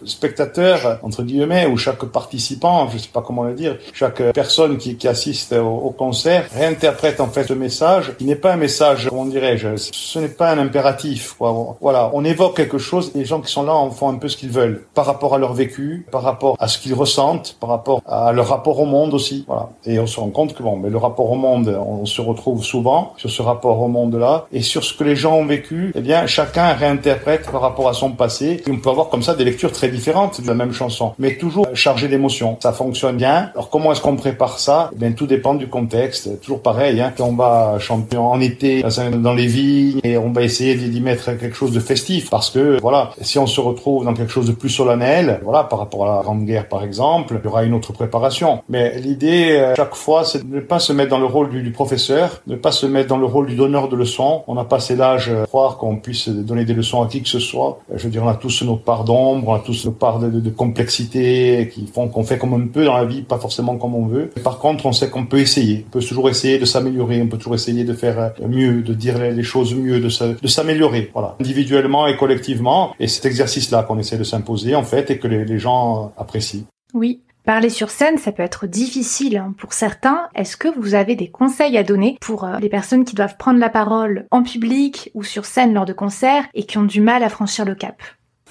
spectateur, 0.04 0.98
entre 1.02 1.22
guillemets, 1.22 1.66
ou 1.66 1.76
chaque 1.76 2.04
participant, 2.04 2.88
je 2.88 2.98
sais 2.98 3.08
pas 3.12 3.22
comment 3.22 3.44
le 3.44 3.54
dire, 3.54 3.76
chaque 3.92 4.22
personne 4.32 4.78
qui, 4.78 4.96
qui 4.96 5.08
assiste 5.08 5.52
au, 5.52 5.90
concert 5.96 6.46
réinterprète 6.54 7.20
en 7.20 7.28
fait 7.28 7.44
ce 7.44 7.52
message 7.52 8.12
qui 8.18 8.24
n'est 8.24 8.36
pas 8.36 8.52
un 8.54 8.56
message, 8.56 9.08
comment 9.08 9.26
dirais-je, 9.26 9.76
ce 9.76 10.18
n'est 10.18 10.28
pas 10.28 10.50
un 10.50 10.58
impératif. 10.58 11.34
Quoi. 11.38 11.76
Voilà, 11.80 12.10
on 12.14 12.24
évoque 12.24 12.56
quelque 12.56 12.78
chose 12.78 13.12
les 13.14 13.24
gens 13.24 13.40
qui 13.40 13.50
sont 13.50 13.62
là 13.62 13.74
en 13.74 13.90
font 13.90 14.08
un 14.08 14.16
peu 14.16 14.28
ce 14.28 14.36
qu'ils 14.36 14.50
veulent 14.50 14.84
par 14.94 15.06
rapport 15.06 15.34
à 15.34 15.38
leur 15.38 15.52
vécu, 15.52 16.06
par 16.10 16.22
rapport 16.22 16.56
à 16.58 16.68
ce 16.68 16.78
qu'ils 16.78 16.94
ressentent, 16.94 17.56
par 17.60 17.70
rapport 17.70 18.02
à 18.06 18.32
leur 18.32 18.48
rapport 18.48 18.78
au 18.80 18.86
monde 18.86 19.14
aussi. 19.14 19.44
Voilà. 19.46 19.70
Et 19.86 19.98
on 19.98 20.06
se 20.06 20.18
rend 20.18 20.30
compte 20.30 20.54
que 20.54 20.62
bon, 20.62 20.76
mais 20.76 20.90
le 20.90 20.98
rapport 20.98 21.30
au 21.30 21.36
monde, 21.36 21.78
on 21.86 22.06
se 22.06 22.20
retrouve 22.20 22.64
souvent 22.64 23.14
sur 23.16 23.30
ce 23.30 23.42
rapport 23.42 23.80
au 23.80 23.88
monde-là 23.88 24.46
et 24.52 24.62
sur 24.62 24.84
ce 24.84 24.94
que 24.94 25.04
les 25.04 25.16
gens 25.16 25.36
ont 25.36 25.46
vécu, 25.46 25.92
eh 25.94 26.00
bien, 26.00 26.26
chacun 26.26 26.72
réinterprète 26.72 27.50
par 27.50 27.60
rapport 27.60 27.88
à 27.88 27.94
son 27.94 28.10
passé. 28.12 28.62
Et 28.66 28.70
on 28.70 28.78
peut 28.78 28.90
avoir 28.90 29.08
comme 29.08 29.22
ça 29.22 29.34
des 29.34 29.44
lectures 29.44 29.72
très 29.72 29.88
différentes 29.92 30.40
de 30.40 30.46
la 30.46 30.54
même 30.54 30.72
chanson, 30.72 31.12
mais 31.18 31.36
toujours 31.36 31.66
chargées 31.74 32.08
d'émotions. 32.08 32.56
Ça 32.60 32.72
fonctionne 32.72 33.16
bien. 33.16 33.50
Alors 33.54 33.70
comment 33.70 33.92
est-ce 33.92 34.00
qu'on 34.00 34.16
prépare 34.16 34.58
ça? 34.58 34.90
Eh 34.92 34.98
bien, 34.98 35.12
tout 35.12 35.26
dépend 35.26 35.54
du 35.54 35.68
contexte. 35.68 36.40
Toujours 36.40 36.62
pareil, 36.62 37.00
hein, 37.00 37.12
on 37.20 37.34
va 37.34 37.78
chanter 37.78 38.16
en 38.16 38.40
été 38.40 38.82
dans 39.12 39.34
les 39.34 39.46
vignes 39.46 40.00
et 40.02 40.16
on 40.18 40.32
va 40.32 40.42
essayer 40.42 40.74
d'y 40.74 41.00
mettre 41.00 41.36
quelque 41.38 41.54
chose 41.54 41.72
de 41.72 41.80
festif 41.80 42.30
parce 42.30 42.50
que 42.50 42.80
voilà, 42.80 43.10
si 43.20 43.38
on 43.38 43.46
se 43.46 43.60
retrouve 43.60 44.04
dans 44.04 44.14
quelque 44.14 44.32
chose 44.32 44.46
de 44.46 44.52
plus 44.52 44.70
solennel, 44.70 45.40
voilà, 45.42 45.64
par 45.64 45.78
rapport 45.78 46.08
à 46.08 46.16
la 46.16 46.22
Grande 46.22 46.44
Guerre 46.44 46.68
par 46.68 46.82
exemple, 46.82 47.38
il 47.42 47.44
y 47.44 47.48
aura 47.48 47.64
une 47.64 47.74
autre 47.74 47.92
préparation. 47.92 48.62
Mais 48.68 48.98
l'idée 48.98 49.52
euh, 49.52 49.74
chaque 49.76 49.94
fois, 49.94 50.24
c'est 50.24 50.48
de 50.48 50.54
ne 50.54 50.60
pas 50.60 50.78
se 50.78 50.92
mettre 50.92 51.10
dans 51.10 51.18
le 51.18 51.26
rôle 51.26 51.50
du, 51.50 51.70
professeur, 51.70 52.42
de 52.46 52.54
ne 52.54 52.58
pas 52.58 52.72
se 52.72 52.86
mettre 52.86 53.08
dans 53.08 53.18
le 53.18 53.26
rôle 53.26 53.46
du 53.46 53.54
donneur 53.54 53.88
de 53.88 53.96
leçons. 53.96 54.42
On 54.46 54.54
n'a 54.54 54.64
pas 54.64 54.76
assez 54.76 54.96
l'âge 54.96 55.28
de 55.28 55.44
croire 55.46 55.76
qu'on 55.78 55.96
puisse 55.96 56.28
donner 56.28 56.64
des 56.64 56.74
leçons 56.74 57.02
à 57.02 57.06
qui 57.06 57.22
que 57.22 57.28
ce 57.28 57.38
soit. 57.38 57.80
Je 57.94 58.04
veux 58.04 58.10
dire, 58.10 58.22
on 58.24 58.28
a 58.28 58.34
tous 58.34 58.62
nos 58.62 58.76
parts 58.76 59.04
d'ombre, 59.04 59.48
on 59.48 59.54
a 59.54 59.58
tous 59.58 59.81
nos 59.84 59.92
parts 59.92 60.18
de, 60.18 60.50
complexité 60.50 61.70
qui 61.72 61.86
font 61.86 62.08
qu'on 62.08 62.24
fait 62.24 62.38
comme 62.38 62.52
on 62.52 62.68
peut 62.68 62.84
dans 62.84 62.96
la 62.96 63.04
vie, 63.04 63.22
pas 63.22 63.38
forcément 63.38 63.76
comme 63.76 63.94
on 63.94 64.06
veut. 64.06 64.26
Par 64.42 64.58
contre, 64.58 64.86
on 64.86 64.92
sait 64.92 65.08
qu'on 65.08 65.26
peut 65.26 65.38
essayer. 65.38 65.84
On 65.88 65.90
peut 65.90 66.04
toujours 66.04 66.28
essayer 66.28 66.58
de 66.58 66.64
s'améliorer, 66.64 67.20
on 67.22 67.28
peut 67.28 67.38
toujours 67.38 67.54
essayer 67.54 67.84
de 67.84 67.94
faire 67.94 68.32
mieux, 68.46 68.82
de 68.82 68.94
dire 68.94 69.18
les 69.18 69.42
choses 69.42 69.74
mieux, 69.74 70.00
de 70.00 70.48
s'améliorer. 70.48 71.10
Voilà, 71.12 71.36
individuellement 71.40 72.06
et 72.06 72.16
collectivement. 72.16 72.94
Et 73.00 73.08
cet 73.08 73.26
exercice-là 73.26 73.82
qu'on 73.82 73.98
essaie 73.98 74.18
de 74.18 74.24
s'imposer, 74.24 74.74
en 74.74 74.84
fait, 74.84 75.10
et 75.10 75.18
que 75.18 75.28
les, 75.28 75.44
les 75.44 75.58
gens 75.58 76.12
apprécient. 76.16 76.64
Oui, 76.94 77.22
Parler 77.44 77.70
sur 77.70 77.90
scène, 77.90 78.18
ça 78.18 78.30
peut 78.30 78.44
être 78.44 78.68
difficile 78.68 79.36
hein, 79.36 79.52
pour 79.58 79.72
certains. 79.72 80.28
Est-ce 80.36 80.56
que 80.56 80.68
vous 80.78 80.94
avez 80.94 81.16
des 81.16 81.28
conseils 81.28 81.76
à 81.76 81.82
donner 81.82 82.16
pour 82.20 82.44
euh, 82.44 82.58
les 82.60 82.68
personnes 82.68 83.04
qui 83.04 83.16
doivent 83.16 83.36
prendre 83.36 83.58
la 83.58 83.68
parole 83.68 84.26
en 84.30 84.44
public 84.44 85.10
ou 85.14 85.24
sur 85.24 85.44
scène 85.44 85.74
lors 85.74 85.84
de 85.84 85.92
concerts 85.92 86.44
et 86.54 86.62
qui 86.62 86.78
ont 86.78 86.84
du 86.84 87.00
mal 87.00 87.24
à 87.24 87.28
franchir 87.28 87.64
le 87.64 87.74
cap? 87.74 88.00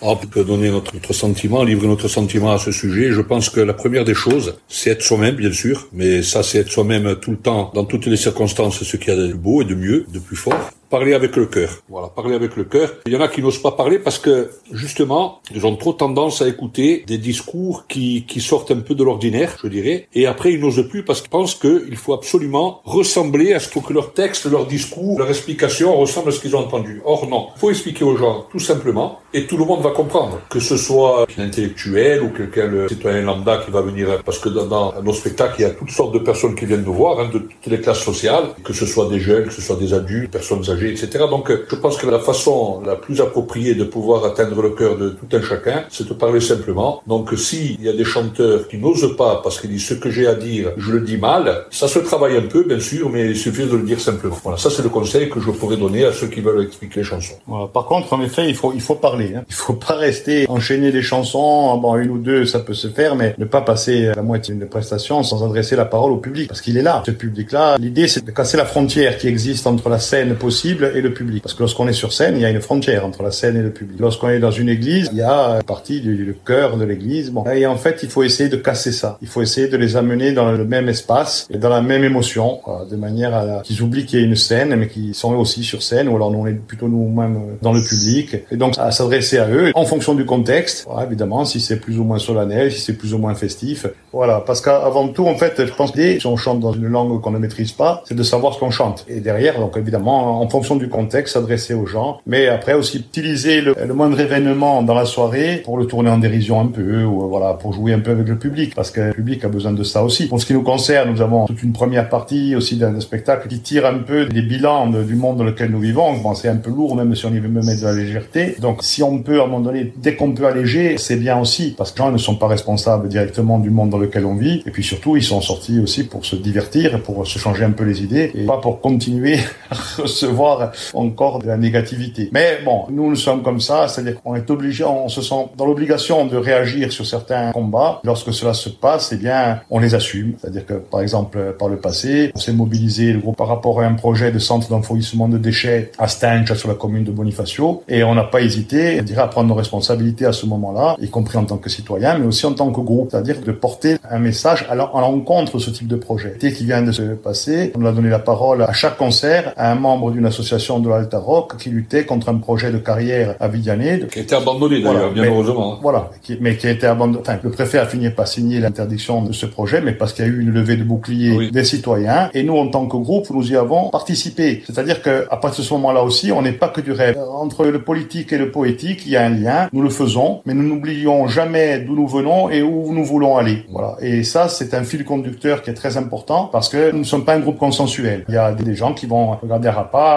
On 0.02 0.16
peut 0.16 0.44
donner 0.44 0.70
notre, 0.70 1.14
sentiment, 1.14 1.64
livrer 1.64 1.88
notre 1.88 2.08
sentiment 2.08 2.52
à 2.52 2.58
ce 2.58 2.72
sujet. 2.72 3.12
Je 3.12 3.22
pense 3.22 3.50
que 3.50 3.60
la 3.60 3.74
première 3.74 4.06
des 4.06 4.14
choses, 4.14 4.56
c'est 4.68 4.90
être 4.90 5.04
soi-même, 5.04 5.36
bien 5.36 5.52
sûr, 5.52 5.88
mais 5.94 6.24
ça, 6.24 6.44
c'est 6.44 6.60
être 6.60 6.72
soi-même 6.72 7.16
tout 7.16 7.32
le 7.32 7.38
temps, 7.38 7.72
dans 7.74 7.86
toutes 7.86 8.08
les 8.08 8.18
circonstances, 8.18 8.84
ce 8.84 8.98
qu'il 8.98 9.14
y 9.14 9.18
a 9.18 9.28
de 9.28 9.34
beau 9.34 9.62
et 9.62 9.66
de 9.66 9.76
mieux, 9.76 10.06
de 10.12 10.20
plus 10.20 10.36
fort. 10.36 10.72
Parler 10.92 11.14
avec 11.14 11.36
le 11.36 11.46
cœur. 11.48 11.70
Voilà, 11.90 12.10
parler 12.10 12.36
avec 12.36 12.56
le 12.56 12.66
cœur. 12.66 12.94
Il 13.06 13.14
y 13.14 13.16
en 13.16 13.22
a 13.22 13.28
qui 13.28 13.42
n'osent 13.42 13.62
pas 13.62 13.72
parler 13.72 13.98
parce 13.98 14.20
que 14.20 14.52
justement, 14.72 15.40
ils 15.56 15.66
ont 15.66 15.76
trop 15.76 15.94
tendance 15.94 16.42
à 16.42 16.48
écouter 16.48 17.04
des 17.08 17.18
discours 17.18 17.88
qui, 17.88 18.26
qui 18.28 18.42
sortent 18.42 18.72
un 18.72 18.82
peu 18.82 18.94
de 18.94 19.04
l'ordinaire, 19.04 19.58
je 19.64 19.68
dirais, 19.68 20.08
et 20.14 20.28
après 20.28 20.54
ils 20.54 20.60
n'osent 20.60 20.88
plus 20.88 21.04
parce 21.04 21.22
qu'ils 21.22 21.30
pensent 21.30 21.56
qu'il 21.56 21.96
faut 21.96 22.14
absolument 22.14 22.82
ressembler 22.84 23.54
à 23.54 23.60
ce 23.60 23.70
que 23.70 23.94
leur 23.94 24.14
texte, 24.14 24.46
leur 24.46 24.68
discours, 24.68 25.18
leur 25.18 25.30
explication 25.30 25.96
ressemble 25.96 26.30
à 26.30 26.32
ce 26.34 26.40
qu'ils 26.42 26.56
ont 26.56 26.60
entendu. 26.60 27.02
Or 27.06 27.28
non, 27.28 27.48
il 27.56 27.60
faut 27.60 27.70
expliquer 27.70 28.04
aux 28.04 28.18
gens 28.18 28.46
tout 28.52 28.60
simplement 28.60 29.20
et 29.34 29.46
tout 29.48 29.58
le 29.58 29.66
monde 29.66 29.82
va 29.82 29.92
comprendre, 29.92 30.42
que 30.50 30.60
ce 30.60 30.76
soit 30.76 31.26
un 31.38 31.44
intellectuel 31.44 32.22
ou 32.22 32.30
quelqu'un, 32.30 32.68
le 32.68 32.90
citoyen 32.90 33.22
lambda 33.22 33.62
qui 33.64 33.72
va 33.72 33.82
venir, 33.82 34.22
parce 34.26 34.40
que 34.40 34.50
dans, 34.50 35.02
nos 35.02 35.14
spectacles, 35.14 35.56
il 35.60 35.62
y 35.62 35.66
a 35.66 35.70
toutes 35.70 35.92
sortes 35.92 36.14
de 36.14 36.20
personnes 36.20 36.56
qui 36.56 36.66
viennent 36.66 36.84
nous 36.84 36.94
voir, 36.94 37.20
hein, 37.20 37.30
de 37.34 37.40
toutes 37.40 37.68
les 37.68 37.80
classes 37.80 38.04
sociales, 38.04 38.50
que 38.64 38.74
ce 38.74 38.86
soit 38.86 39.08
des 39.08 39.20
jeunes, 39.20 39.46
que 39.46 39.54
ce 39.54 39.62
soit 39.62 39.78
des 39.78 39.94
adultes, 39.94 40.32
personnes 40.32 40.70
âgées, 40.70 40.81
etc. 40.90 41.26
Donc 41.30 41.52
je 41.70 41.76
pense 41.76 41.98
que 41.98 42.08
la 42.08 42.20
façon 42.20 42.82
la 42.86 42.96
plus 42.96 43.22
appropriée 43.22 43.76
de 43.76 43.84
pouvoir 43.84 44.26
atteindre 44.26 44.62
le 44.62 44.72
cœur 44.72 44.98
de 44.98 45.10
tout 45.10 45.28
un 45.36 45.42
chacun, 45.42 45.84
c'est 45.90 46.08
de 46.08 46.14
parler 46.14 46.40
simplement. 46.40 47.02
Donc 47.08 47.34
s'il 47.38 47.82
y 47.82 47.90
a 47.90 47.94
des 47.94 48.04
chanteurs 48.04 48.68
qui 48.68 48.78
n'osent 48.78 49.16
pas 49.16 49.42
parce 49.44 49.60
qu'ils 49.60 49.72
disent 49.72 49.88
ce 49.88 49.94
que 49.94 50.10
j'ai 50.10 50.28
à 50.28 50.36
dire, 50.36 50.72
je 50.78 50.92
le 50.92 51.02
dis 51.02 51.18
mal, 51.18 51.66
ça 51.70 51.88
se 51.88 52.00
travaille 52.00 52.38
un 52.38 52.48
peu, 52.48 52.64
bien 52.64 52.80
sûr, 52.80 53.10
mais 53.10 53.30
il 53.30 53.38
suffit 53.38 53.66
de 53.66 53.76
le 53.76 53.84
dire 53.84 54.00
simplement. 54.00 54.38
Voilà, 54.44 54.58
ça 54.58 54.70
c'est 54.70 54.84
le 54.84 54.90
conseil 54.90 55.30
que 55.30 55.40
je 55.40 55.52
pourrais 55.52 55.78
donner 55.78 56.06
à 56.06 56.14
ceux 56.14 56.28
qui 56.28 56.42
veulent 56.42 56.64
expliquer 56.64 57.02
les 57.02 57.06
chansons. 57.06 57.36
Voilà. 57.48 57.68
Par 57.68 57.86
contre, 57.86 58.14
en 58.14 58.22
effet, 58.22 58.50
il 58.50 58.56
faut, 58.56 58.72
il 58.74 58.82
faut 58.82 58.96
parler. 58.96 59.34
Hein. 59.36 59.44
Il 59.50 59.56
faut 59.56 59.74
pas 59.74 59.96
rester 59.96 60.46
enchaîner 60.50 60.92
les 60.92 61.02
chansons. 61.02 61.78
Bon, 61.78 61.96
une 61.98 62.12
ou 62.12 62.18
deux, 62.18 62.46
ça 62.46 62.60
peut 62.60 62.74
se 62.74 62.88
faire, 62.88 63.16
mais 63.16 63.36
ne 63.38 63.46
pas 63.46 63.62
passer 63.62 64.12
la 64.16 64.22
moitié 64.22 64.54
d'une 64.54 64.68
prestation 64.68 65.24
sans 65.24 65.44
adresser 65.44 65.76
la 65.76 65.86
parole 65.86 66.12
au 66.12 66.18
public, 66.18 66.48
parce 66.48 66.62
qu'il 66.62 66.78
est 66.78 66.82
là. 66.82 67.04
Ce 67.06 67.12
public-là, 67.12 67.78
l'idée, 67.78 68.08
c'est 68.08 68.24
de 68.24 68.32
casser 68.32 68.58
la 68.58 68.66
frontière 68.66 69.18
qui 69.18 69.28
existe 69.28 69.68
entre 69.68 69.90
la 69.90 70.00
scène 70.00 70.36
possible 70.36 70.71
et 70.96 71.02
le 71.02 71.14
public. 71.14 71.44
Parce 71.44 71.54
que 71.54 71.60
lorsqu'on 71.60 71.88
est 71.88 71.94
sur 71.94 72.14
scène, 72.14 72.36
il 72.36 72.42
y 72.42 72.46
a 72.46 72.50
une 72.50 72.62
frontière 72.62 73.06
entre 73.06 73.24
la 73.24 73.32
scène 73.32 73.58
et 73.58 73.62
le 73.62 73.72
public. 73.72 74.00
Lorsqu'on 74.00 74.30
est 74.30 74.40
dans 74.40 74.52
une 74.52 74.70
église, 74.70 75.10
il 75.12 75.18
y 75.18 75.22
a 75.22 75.58
une 75.58 75.64
partie 75.64 76.02
du 76.02 76.36
cœur 76.46 76.78
de 76.78 76.86
l'église. 76.86 77.32
Bon, 77.32 77.46
et 77.46 77.66
en 77.66 77.78
fait, 77.78 78.00
il 78.04 78.10
faut 78.10 78.24
essayer 78.24 78.50
de 78.50 78.58
casser 78.58 78.92
ça. 78.92 79.18
Il 79.22 79.28
faut 79.28 79.42
essayer 79.42 79.68
de 79.68 79.78
les 79.78 79.96
amener 79.98 80.32
dans 80.32 80.52
le 80.52 80.66
même 80.66 80.90
espace 80.90 81.48
et 81.52 81.58
dans 81.58 81.70
la 81.70 81.82
même 81.82 82.04
émotion, 82.04 82.60
quoi, 82.64 82.86
de 82.90 82.96
manière 82.96 83.34
à 83.36 83.62
qu'ils 83.64 83.82
oublient 83.82 84.06
qu'il 84.06 84.20
y 84.20 84.24
a 84.24 84.26
une 84.26 84.36
scène, 84.36 84.76
mais 84.76 84.88
qu'ils 84.88 85.16
sont 85.16 85.34
aussi 85.36 85.64
sur 85.64 85.82
scène, 85.84 86.08
ou 86.08 86.16
alors 86.16 86.32
nous, 86.32 86.40
on 86.40 86.48
est 86.48 86.54
plutôt 86.54 86.88
nous-mêmes 86.88 87.58
dans 87.62 87.74
le 87.74 87.82
public. 87.82 88.38
Et 88.52 88.58
donc, 88.58 88.76
à 88.78 88.92
s'adresser 88.92 89.38
à 89.38 89.50
eux 89.50 89.72
en 89.76 89.86
fonction 89.86 90.14
du 90.16 90.26
contexte. 90.26 90.86
Voilà, 90.88 91.06
évidemment, 91.08 91.46
si 91.46 91.60
c'est 91.60 91.80
plus 91.80 92.00
ou 92.00 92.04
moins 92.04 92.20
solennel, 92.20 92.72
si 92.72 92.80
c'est 92.80 92.94
plus 92.94 93.14
ou 93.14 93.18
moins 93.18 93.36
festif. 93.36 93.86
Voilà, 94.14 94.44
parce 94.46 94.62
qu'avant 94.62 95.08
tout, 95.08 95.28
en 95.28 95.36
fait, 95.36 95.66
je 95.66 95.74
pense 95.74 95.92
que 95.92 96.20
si 96.20 96.28
on 96.28 96.38
chante 96.38 96.60
dans 96.60 96.74
une 96.74 96.88
langue 96.88 97.22
qu'on 97.22 97.32
ne 97.32 97.40
maîtrise 97.40 97.72
pas, 97.72 98.04
c'est 98.06 98.16
de 98.16 98.24
savoir 98.24 98.54
ce 98.54 98.60
qu'on 98.60 98.72
chante. 98.72 99.06
Et 99.08 99.20
derrière, 99.20 99.60
donc 99.60 99.78
évidemment, 99.78 100.42
en 100.42 100.50
fonction 100.50 100.61
du 100.76 100.90
contexte, 100.90 101.34
s'adresser 101.34 101.74
aux 101.74 101.86
gens. 101.86 102.22
Mais 102.26 102.48
après 102.48 102.74
aussi 102.74 102.98
utiliser 102.98 103.62
le, 103.62 103.76
moindre 103.94 104.20
événement 104.20 104.84
dans 104.84 104.94
la 104.94 105.06
soirée 105.06 105.62
pour 105.64 105.78
le 105.78 105.86
tourner 105.86 106.10
en 106.10 106.18
dérision 106.18 106.62
un 106.62 106.68
peu, 106.68 107.04
ou 107.04 107.28
voilà, 107.28 107.54
pour 107.54 107.74
jouer 107.74 107.94
un 107.94 108.00
peu 108.00 108.12
avec 108.12 108.28
le 108.28 108.38
public, 108.38 108.74
parce 108.76 108.92
que 108.92 109.02
le 109.02 109.14
public 109.14 109.44
a 109.44 109.50
besoin 109.50 109.74
de 109.74 109.84
ça 109.84 110.04
aussi. 110.04 110.28
Pour 110.28 110.40
ce 110.40 110.46
qui 110.46 110.54
nous 110.54 110.64
concerne, 110.64 111.12
nous 111.12 111.22
avons 111.22 111.46
toute 111.46 111.64
une 111.64 111.74
première 111.74 112.10
partie 112.10 112.56
aussi 112.56 112.78
d'un 112.78 113.00
spectacle 113.00 113.48
qui 113.48 113.60
tire 113.60 113.86
un 113.86 114.00
peu 114.00 114.26
des 114.26 114.42
bilans 114.42 114.88
du 114.88 115.16
monde 115.16 115.38
dans 115.38 115.44
lequel 115.44 115.72
nous 115.72 115.80
vivons. 115.80 116.14
Bon, 116.18 116.34
c'est 116.36 116.50
un 116.50 116.58
peu 116.58 116.70
lourd, 116.70 116.96
même 116.96 117.16
si 117.16 117.26
on 117.26 117.34
y 117.34 117.40
veut 117.40 117.50
me 117.50 117.62
mettre 117.62 117.82
de 117.82 117.86
la 117.86 117.94
légèreté. 117.94 118.56
Donc, 118.60 118.84
si 118.84 119.04
on 119.04 119.20
peut, 119.20 119.40
à 119.40 119.44
un 119.44 119.48
moment 119.48 119.60
donné, 119.60 119.94
dès 119.98 120.16
qu'on 120.16 120.32
peut 120.32 120.46
alléger, 120.46 120.98
c'est 120.98 121.16
bien 121.16 121.40
aussi, 121.40 121.74
parce 121.78 121.92
que 121.92 122.00
les 122.00 122.06
gens 122.06 122.12
ne 122.12 122.18
sont 122.18 122.36
pas 122.36 122.48
responsables 122.48 123.08
directement 123.08 123.60
du 123.60 123.70
monde 123.70 123.90
dans 123.90 123.98
lequel 123.98 124.26
on 124.26 124.36
vit. 124.36 124.64
Et 124.66 124.72
puis 124.72 124.84
surtout, 124.84 125.18
ils 125.18 125.24
sont 125.24 125.42
sortis 125.42 125.80
aussi 125.80 126.04
pour 126.04 126.26
se 126.26 126.36
divertir, 126.36 127.02
pour 127.02 127.26
se 127.28 127.40
changer 127.40 127.64
un 127.64 127.72
peu 127.72 127.84
les 127.84 128.04
idées, 128.04 128.32
et 128.36 128.46
pas 128.46 128.58
pour 128.58 128.82
continuer 128.82 129.38
à 129.70 129.76
recevoir 130.02 130.51
encore 130.94 131.40
de 131.40 131.48
la 131.48 131.58
négativité. 131.58 132.30
Mais 132.32 132.60
bon, 132.64 132.86
nous, 132.90 133.10
nous 133.10 133.16
sommes 133.16 133.44
comme 133.44 133.60
ça, 133.60 133.88
c'est-à-dire 133.88 134.22
qu'on 134.22 134.36
est 134.36 134.50
obligé, 134.50 134.84
on 134.84 135.10
se 135.10 135.22
sent 135.22 135.50
dans 135.58 135.66
l'obligation 135.66 136.26
de 136.26 136.38
réagir 136.38 136.92
sur 136.92 137.06
certains 137.06 137.52
combats. 137.52 138.00
Lorsque 138.04 138.34
cela 138.34 138.54
se 138.54 138.70
passe, 138.70 139.12
eh 139.14 139.18
bien, 139.18 139.62
on 139.70 139.80
les 139.80 139.96
assume. 139.96 140.34
C'est-à-dire 140.40 140.66
que, 140.66 140.74
par 140.74 141.02
exemple, 141.02 141.56
par 141.58 141.68
le 141.68 141.78
passé, 141.78 142.32
on 142.36 142.40
s'est 142.40 142.54
mobilisé, 142.54 143.14
le 143.14 143.20
groupe, 143.20 143.38
par 143.38 143.48
rapport 143.48 143.82
à 143.82 143.86
un 143.86 143.94
projet 143.94 144.32
de 144.32 144.40
centre 144.40 144.70
d'enfouissement 144.70 145.28
de 145.28 145.38
déchets 145.38 145.92
à 145.98 146.08
Stinge, 146.08 146.54
sur 146.54 146.70
la 146.70 146.76
commune 146.76 147.04
de 147.04 147.12
Bonifacio, 147.12 147.84
et 147.88 148.04
on 148.04 148.16
n'a 148.16 148.24
pas 148.24 148.42
hésité, 148.42 148.98
je 148.98 149.04
dirais, 149.04 149.22
à 149.22 149.28
prendre 149.28 149.48
nos 149.48 149.56
responsabilités 149.56 150.26
à 150.26 150.34
ce 150.34 150.46
moment-là, 150.46 150.96
y 151.00 151.10
compris 151.10 151.38
en 151.38 151.46
tant 151.46 151.58
que 151.58 151.70
citoyen, 151.70 152.18
mais 152.18 152.26
aussi 152.26 152.46
en 152.46 152.54
tant 152.54 152.72
que 152.72 152.82
groupe, 152.82 153.10
c'est-à-dire 153.12 153.42
de 153.42 153.52
porter 153.52 153.98
un 154.10 154.20
message 154.20 154.66
à 154.70 154.76
l'encontre 154.76 155.58
de 155.58 155.60
ce 155.60 155.70
type 155.70 155.88
de 155.88 155.96
projet. 155.96 156.36
Dès 156.40 156.52
qui 156.52 156.66
vient 156.66 156.82
de 156.82 156.92
se 156.92 157.02
passer, 157.02 157.72
on 157.78 157.86
a 157.86 157.92
donné 157.92 158.10
la 158.10 158.20
parole 158.20 158.64
à 158.64 158.74
chaque 158.74 158.98
concert 158.98 159.54
à 159.58 159.72
un 159.72 159.76
membre 159.76 160.12
d'une 160.12 160.26
association 160.26 160.41
de 160.42 160.90
l'Alta 160.90 161.20
Rock 161.20 161.58
qui 161.58 161.70
luttait 161.70 162.06
contre 162.06 162.30
un 162.30 162.36
projet 162.38 162.72
de 162.72 162.78
carrière 162.78 163.36
à 163.40 163.48
Vidiané. 163.48 164.06
Qui 164.12 164.20
a 164.20 164.22
été 164.24 164.36
abandonné 164.36 164.82
d'ailleurs, 164.82 165.12
bien 165.12 165.24
mais, 165.24 165.30
heureusement. 165.30 165.80
Voilà, 165.82 166.10
qui, 166.22 166.38
mais 166.42 166.58
qui 166.58 166.68
a 166.68 166.72
été 166.72 166.88
abandonné. 166.88 167.22
Enfin, 167.22 167.38
le 167.42 167.50
préfet 167.52 167.78
a 167.78 167.86
fini 167.86 168.10
par 168.10 168.28
signer 168.28 168.60
l'interdiction 168.60 169.22
de 169.22 169.32
ce 169.32 169.46
projet, 169.46 169.82
mais 169.82 169.94
parce 169.94 170.14
qu'il 170.14 170.26
y 170.26 170.28
a 170.28 170.32
eu 170.32 170.42
une 170.42 170.52
levée 170.52 170.76
de 170.76 170.84
bouclier 170.84 171.36
Oui. 171.38 171.52
des 171.52 171.64
citoyens. 171.64 172.30
Et 172.34 172.44
nous, 172.44 172.58
en 172.58 172.68
tant 172.68 172.86
que 172.88 172.98
groupe, 172.98 173.30
nous 173.30 173.52
y 173.52 173.56
avons 173.56 173.90
participé. 173.90 174.64
C'est-à-dire 174.66 175.02
que 175.02 175.26
à 175.30 175.38
partir 175.38 175.62
de 175.64 175.68
ce 175.68 175.74
moment-là 175.76 176.04
aussi, 176.04 176.32
on 176.32 176.42
n'est 176.42 176.52
pas 176.52 176.70
que 176.70 176.82
du 176.82 176.92
rêve. 176.92 177.18
Entre 177.34 177.66
le 177.66 177.82
politique 177.82 178.34
et 178.34 178.38
le 178.38 178.52
poétique, 178.52 179.04
il 179.06 179.12
y 179.12 179.18
a 179.18 179.26
un 179.26 179.30
lien. 179.30 179.70
Nous 179.74 179.82
le 179.82 179.90
faisons, 179.90 180.42
mais 180.46 180.54
nous 180.54 180.64
n'oublions 180.64 181.28
jamais 181.28 181.80
d'où 181.80 181.96
nous 181.96 182.08
venons 182.08 182.50
et 182.50 182.62
où 182.62 182.94
nous 182.94 183.06
voulons 183.06 183.38
aller. 183.38 183.66
Voilà. 183.72 183.96
Et 184.02 184.24
ça, 184.24 184.48
c'est 184.50 184.74
un 184.74 184.84
fil 184.84 185.06
conducteur 185.06 185.62
qui 185.62 185.70
est 185.70 185.74
très 185.76 185.98
important 185.98 186.50
parce 186.52 186.70
que 186.70 186.92
nous 186.92 187.00
ne 187.00 187.04
sommes 187.04 187.26
pas 187.26 187.34
un 187.34 187.40
groupe 187.40 187.58
consensuel. 187.58 188.26
Il 188.28 188.36
y 188.36 188.38
a 188.38 188.52
des 188.54 188.76
gens 188.76 188.94
qui 188.94 189.06
vont 189.06 189.32
regarder 189.42 189.68
à 189.68 189.72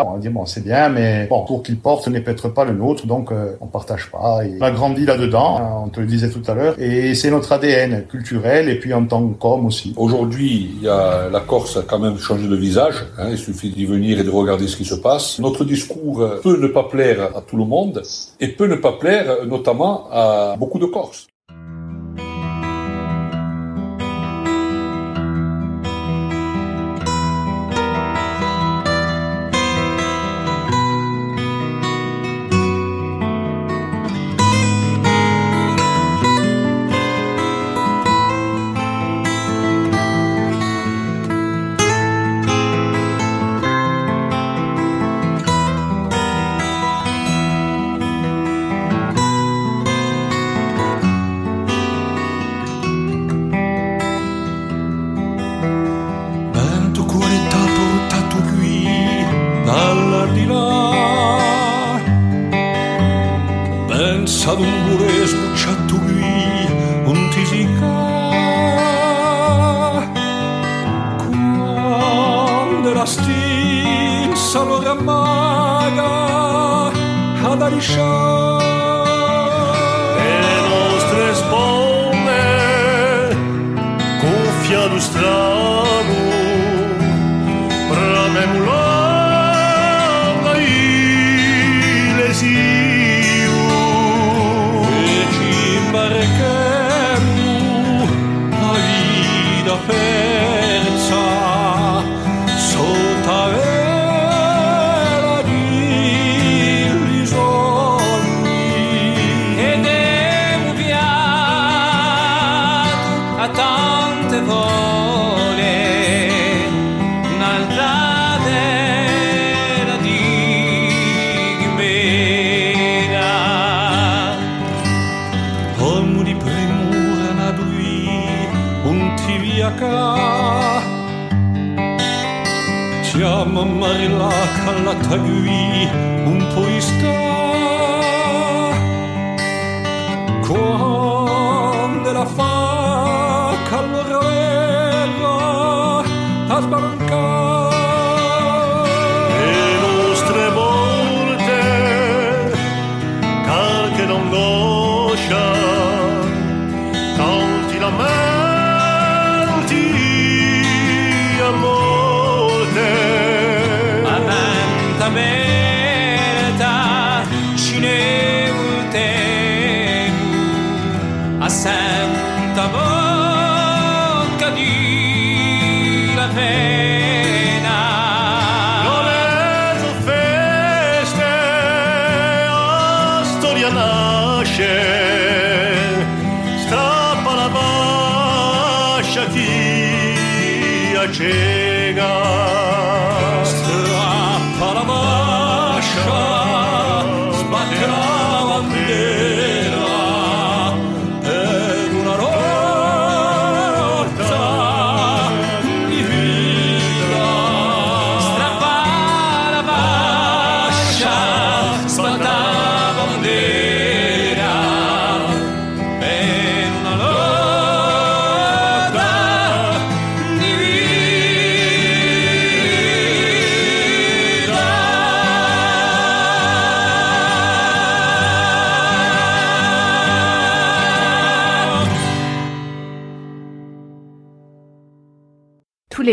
pas, 0.04 0.12
on 0.14 0.18
dire 0.18 0.30
bon, 0.30 0.46
c'est 0.46 0.64
bien, 0.64 0.88
mais 0.88 1.26
bon, 1.28 1.44
pour 1.44 1.62
qu'ils 1.62 1.78
portent 1.78 2.08
n'est 2.08 2.20
peut-être 2.20 2.48
pas 2.48 2.64
le 2.64 2.72
nôtre, 2.72 3.06
donc 3.06 3.32
euh, 3.32 3.56
on 3.60 3.66
partage 3.66 4.10
pas. 4.10 4.44
Et 4.44 4.58
on 4.60 4.64
a 4.64 4.70
grandi 4.70 5.04
là-dedans, 5.04 5.84
on 5.86 5.88
te 5.88 6.00
le 6.00 6.06
disait 6.06 6.30
tout 6.30 6.42
à 6.46 6.54
l'heure, 6.54 6.74
et 6.78 7.14
c'est 7.14 7.30
notre 7.30 7.52
ADN 7.52 8.04
culturel 8.06 8.68
et 8.68 8.78
puis 8.78 8.92
en 8.92 9.04
tant 9.04 9.26
qu'homme 9.28 9.66
aussi. 9.66 9.94
Aujourd'hui, 9.96 10.78
la 10.82 11.40
Corse 11.46 11.76
a 11.76 11.82
quand 11.82 11.98
même 11.98 12.18
changé 12.18 12.48
de 12.48 12.56
visage. 12.56 13.04
hein, 13.18 13.28
il 13.30 13.38
suffit 13.38 13.70
d'y 13.70 13.86
venir 13.86 14.20
et 14.20 14.24
de 14.24 14.30
regarder 14.30 14.68
ce 14.68 14.76
qui 14.76 14.84
se 14.84 14.94
passe. 14.94 15.38
Notre 15.38 15.64
discours 15.64 16.24
peut 16.42 16.58
ne 16.60 16.68
pas 16.68 16.84
plaire 16.84 17.30
à 17.36 17.40
tout 17.40 17.56
le 17.56 17.64
monde 17.64 18.02
et 18.40 18.48
peut 18.48 18.66
ne 18.66 18.76
pas 18.76 18.92
plaire 18.92 19.46
notamment 19.46 20.08
à 20.10 20.56
beaucoup 20.58 20.78
de 20.78 20.86
Corses. 20.86 21.26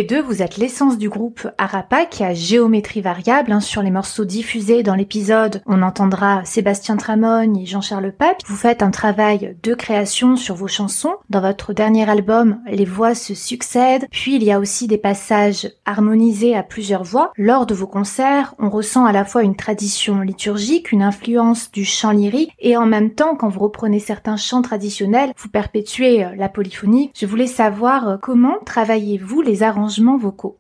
Vous 0.09 0.41
êtes 0.41 0.57
l'essence 0.57 0.97
du 0.97 1.09
groupe 1.09 1.47
Arapa 1.57 2.05
qui 2.05 2.23
a 2.23 2.33
géométrie 2.33 3.01
variable. 3.01 3.51
hein. 3.51 3.59
Sur 3.59 3.83
les 3.83 3.91
morceaux 3.91 4.25
diffusés 4.25 4.83
dans 4.83 4.95
l'épisode, 4.95 5.61
on 5.67 5.83
entendra 5.83 6.43
Sébastien 6.43 6.97
Tramogne 6.97 7.57
et 7.57 7.65
Jean-Charles 7.65 8.11
Pape. 8.11 8.41
Vous 8.47 8.55
faites 8.55 8.81
un 8.81 8.89
travail 8.89 9.55
de 9.61 9.73
création 9.75 10.35
sur 10.35 10.55
vos 10.55 10.67
chansons. 10.67 11.15
Dans 11.29 11.41
votre 11.41 11.73
dernier 11.73 12.09
album, 12.09 12.59
les 12.67 12.85
voix 12.85 13.13
se 13.13 13.35
succèdent. 13.35 14.07
Puis 14.11 14.35
il 14.35 14.43
y 14.43 14.51
a 14.51 14.59
aussi 14.59 14.87
des 14.87 14.97
passages 14.97 15.69
harmonisés 15.85 16.55
à 16.55 16.63
plusieurs 16.63 17.03
voix. 17.03 17.31
Lors 17.37 17.65
de 17.65 17.75
vos 17.75 17.87
concerts, 17.87 18.55
on 18.57 18.69
ressent 18.69 19.05
à 19.05 19.11
la 19.11 19.23
fois 19.23 19.43
une 19.43 19.55
tradition 19.55 20.21
liturgique, 20.21 20.91
une 20.91 21.03
influence 21.03 21.71
du 21.71 21.85
chant 21.85 22.11
lyrique 22.11 22.51
et 22.59 22.75
en 22.75 22.87
même 22.87 23.11
temps, 23.11 23.35
quand 23.35 23.49
vous 23.49 23.59
reprenez 23.59 23.99
certains 23.99 24.37
chants 24.37 24.63
traditionnels, 24.63 25.33
vous 25.37 25.49
perpétuez 25.49 26.25
euh, 26.25 26.35
la 26.35 26.49
polyphonie. 26.49 27.11
Je 27.15 27.27
voulais 27.27 27.47
savoir 27.47 28.09
euh, 28.09 28.17
comment 28.17 28.57
travaillez-vous 28.65 29.41
les 29.41 29.63
arrangements 29.63 29.90